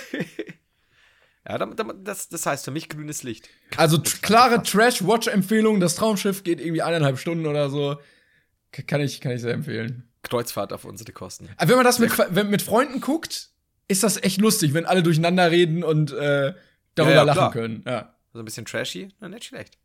Ja, 1.48 1.58
da- 1.58 1.66
da- 1.66 1.92
das, 2.02 2.28
das 2.28 2.44
heißt 2.46 2.64
für 2.64 2.70
mich 2.70 2.88
grünes 2.88 3.22
Licht. 3.22 3.48
Also 3.76 4.00
klare 4.22 4.62
Trash-Watch-Empfehlung. 4.62 5.80
Das 5.80 5.94
Traumschiff 5.94 6.42
geht 6.44 6.60
irgendwie 6.60 6.82
eineinhalb 6.82 7.18
Stunden 7.18 7.46
oder 7.46 7.70
so. 7.70 7.96
Kann 8.86 9.00
ich, 9.00 9.20
kann 9.20 9.32
ich 9.32 9.40
sehr 9.42 9.54
empfehlen. 9.54 10.08
Kreuzfahrt 10.22 10.72
auf 10.72 10.84
unsere 10.84 11.12
Kosten. 11.12 11.48
Aber 11.56 11.68
wenn 11.70 11.76
man 11.76 11.84
das 11.84 11.98
mit, 12.00 12.12
wenn, 12.30 12.50
mit 12.50 12.62
Freunden 12.62 13.00
guckt, 13.00 13.50
ist 13.88 14.02
das 14.02 14.20
echt 14.22 14.40
lustig, 14.40 14.74
wenn 14.74 14.84
alle 14.86 15.02
durcheinander 15.04 15.50
reden 15.50 15.84
und 15.84 16.10
äh, 16.12 16.52
darüber 16.96 17.10
Ja, 17.12 17.16
ja, 17.18 17.22
lachen 17.22 17.36
klar. 17.38 17.52
können. 17.52 17.84
Ja. 17.86 18.16
So 18.32 18.40
ein 18.40 18.44
bisschen 18.44 18.66
trashy, 18.66 19.08
na, 19.20 19.28
nicht 19.28 19.44
schlecht. 19.44 19.78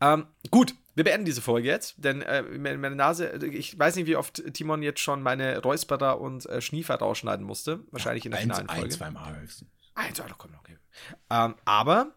Ähm, 0.00 0.26
gut, 0.50 0.74
wir 0.94 1.04
beenden 1.04 1.24
diese 1.26 1.42
Folge 1.42 1.68
jetzt, 1.68 1.96
denn 1.98 2.22
äh, 2.22 2.42
meine 2.42 2.94
Nase, 2.94 3.28
ich 3.44 3.76
weiß 3.78 3.96
nicht, 3.96 4.06
wie 4.06 4.16
oft 4.16 4.42
Timon 4.54 4.82
jetzt 4.82 5.00
schon 5.00 5.20
meine 5.20 5.58
Räusperer 5.60 6.20
und 6.20 6.46
äh, 6.46 6.60
Schniefer 6.62 6.94
rausschneiden 6.94 7.44
musste. 7.44 7.80
Wahrscheinlich 7.90 8.24
in 8.24 8.30
der 8.30 8.40
finalen 8.40 8.68
Folge. 8.68 8.88
zweimal 8.90 9.40
höchstens. 9.40 9.68
Eins, 9.94 10.16
zwei, 10.16 10.26
komm, 10.36 10.54
okay. 10.58 10.78
Ähm, 11.30 11.54
aber 11.64 12.12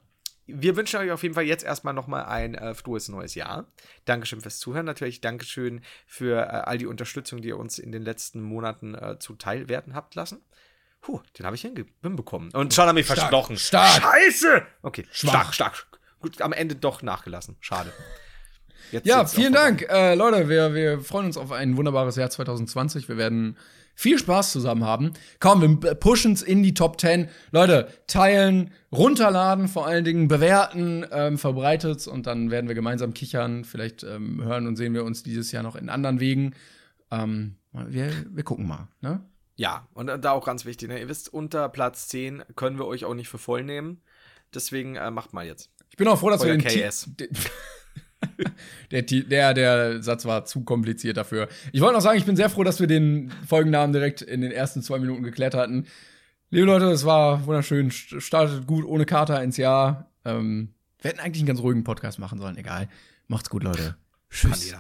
wir 0.48 0.76
wünschen 0.76 1.00
euch 1.00 1.12
auf 1.12 1.24
jeden 1.24 1.36
Fall 1.36 1.44
jetzt 1.46 1.64
erstmal 1.64 1.94
nochmal 1.94 2.26
ein 2.26 2.56
äh, 2.56 2.74
frohes 2.76 3.10
neues 3.10 3.36
Jahr. 3.36 3.66
Dankeschön 4.06 4.42
fürs 4.42 4.60
Zuhören 4.60 4.86
natürlich. 4.86 5.22
Dankeschön 5.22 5.82
für 6.06 6.42
äh, 6.42 6.50
all 6.50 6.78
die 6.78 6.86
Unterstützung, 6.86 7.42
die 7.42 7.50
ihr 7.50 7.58
uns 7.58 7.80
in 7.80 7.92
den 7.92 8.04
letzten 8.04 8.42
Monaten 8.42 8.96
äh, 8.96 9.18
zuteil 9.20 9.70
werden 9.70 9.96
habt 9.96 10.16
lassen. 10.16 10.44
Puh, 11.02 11.22
den 11.38 11.46
habe 11.46 11.56
ich 11.56 11.62
hinbekommen. 11.62 12.52
Und 12.52 12.74
schon 12.74 12.94
mich 12.96 13.06
Stark, 13.06 13.20
verstochen. 13.20 13.58
stark. 13.58 14.02
Scheiße! 14.02 14.66
Okay, 14.82 15.06
Schwach. 15.12 15.54
stark, 15.54 15.54
stark. 15.54 16.00
Gut, 16.20 16.42
am 16.42 16.54
Ende 16.54 16.76
doch 16.76 17.02
nachgelassen. 17.02 17.58
Schade. 17.60 17.94
Jetzt 18.92 19.08
Ja, 19.08 19.26
vielen 19.26 19.54
Dank. 19.54 19.88
Äh, 19.90 20.16
Leute, 20.16 20.50
wir, 20.50 20.74
wir 20.74 21.00
freuen 21.00 21.28
uns 21.28 21.38
auf 21.38 21.52
ein 21.52 21.78
wunderbares 21.78 22.16
Jahr 22.16 22.30
2020. 22.30 23.10
Wir 23.10 23.18
werden 23.18 23.58
viel 23.96 24.20
Spaß 24.20 24.52
zusammen 24.52 24.84
haben. 24.84 25.14
Komm, 25.40 25.82
wir 25.82 25.96
pushen's 25.96 26.42
in 26.42 26.62
die 26.62 26.74
Top 26.74 27.00
10. 27.00 27.30
Leute, 27.52 27.88
teilen, 28.08 28.72
runterladen, 28.92 29.68
vor 29.68 29.88
allen 29.88 30.04
Dingen 30.04 30.28
bewerten, 30.28 31.06
ähm, 31.12 31.38
verbreitet's 31.38 32.08
und 32.08 32.28
dann 32.28 32.52
werden 32.52 32.68
wir 32.68 32.76
gemeinsam 32.76 33.14
kichern. 33.14 33.64
Vielleicht 33.64 34.04
ähm, 34.04 34.44
hören 34.44 34.68
und 34.68 34.76
sehen 34.76 34.94
wir 34.94 35.06
uns 35.06 35.24
dieses 35.24 35.52
Jahr 35.52 35.64
noch 35.64 35.76
in 35.76 35.90
anderen 35.90 36.20
Wegen. 36.20 36.54
Ähm, 37.10 37.56
wir, 37.72 38.12
wir 38.30 38.44
gucken 38.44 38.68
mal, 38.68 38.90
ne? 39.02 39.22
Ja, 39.58 39.88
und 39.94 40.08
da 40.08 40.32
auch 40.32 40.46
ganz 40.46 40.66
wichtig, 40.66 40.90
ne? 40.90 41.00
ihr 41.00 41.08
wisst, 41.08 41.34
unter 41.34 41.70
Platz 41.70 42.10
10 42.10 42.44
können 42.58 42.78
wir 42.78 42.88
euch 42.88 43.06
auch 43.06 43.14
nicht 43.14 43.30
für 43.30 43.38
voll 43.38 43.64
nehmen. 43.64 44.02
Deswegen 44.54 44.98
äh, 44.98 45.10
macht 45.12 45.32
mal 45.32 45.46
jetzt. 45.46 45.70
Ich 45.90 45.98
bin 45.98 46.10
auch 46.10 46.20
froh, 46.20 46.30
dass 46.30 46.42
Euer 46.42 46.58
wir 46.58 46.58
den 46.58 46.88
KS. 46.88 47.10
De- 48.92 49.02
der, 49.24 49.54
der, 49.54 49.54
der 49.54 50.04
Satz 50.04 50.26
war 50.26 50.46
zu 50.46 50.64
kompliziert 50.64 51.18
dafür. 51.18 51.48
Ich 51.72 51.82
wollte 51.82 51.96
noch 51.96 52.02
sagen, 52.02 52.18
ich 52.18 52.26
bin 52.26 52.36
sehr 52.36 52.50
froh, 52.50 52.64
dass 52.64 52.80
wir 52.80 52.88
den 52.88 53.32
Folgennamen 53.48 53.94
direkt 53.94 54.22
in 54.22 54.42
den 54.42 54.52
ersten 54.52 54.82
zwei 54.82 55.00
Minuten 55.00 55.24
geklärt 55.24 55.54
hatten. 55.54 55.86
Liebe 56.50 56.66
Leute, 56.68 56.86
es 56.92 57.06
war 57.06 57.46
wunderschön. 57.46 57.90
St- 57.92 58.22
Startet 58.22 58.68
gut 58.68 58.86
ohne 58.86 59.06
Kater 59.06 59.42
ins 59.44 59.58
Jahr. 59.58 60.12
Ähm, 60.24 60.74
wir 61.02 61.10
hätten 61.10 61.20
eigentlich 61.20 61.42
einen 61.42 61.48
ganz 61.48 61.60
ruhigen 61.60 61.84
Podcast 61.84 62.20
machen 62.20 62.40
sollen. 62.40 62.58
Egal. 62.58 62.88
Macht's 63.28 63.50
gut, 63.50 63.64
Leute. 63.64 63.96
Tschüss. 64.30 64.74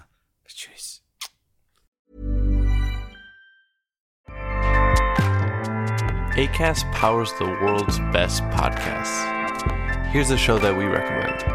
Tschüss. 0.47 1.01
ACAST 6.37 6.85
powers 6.91 7.31
the 7.39 7.45
world's 7.45 7.99
best 8.11 8.43
podcasts. 8.51 9.23
Here's 10.11 10.31
a 10.31 10.37
show 10.37 10.57
that 10.59 10.75
we 10.75 10.85
recommend. 10.85 11.54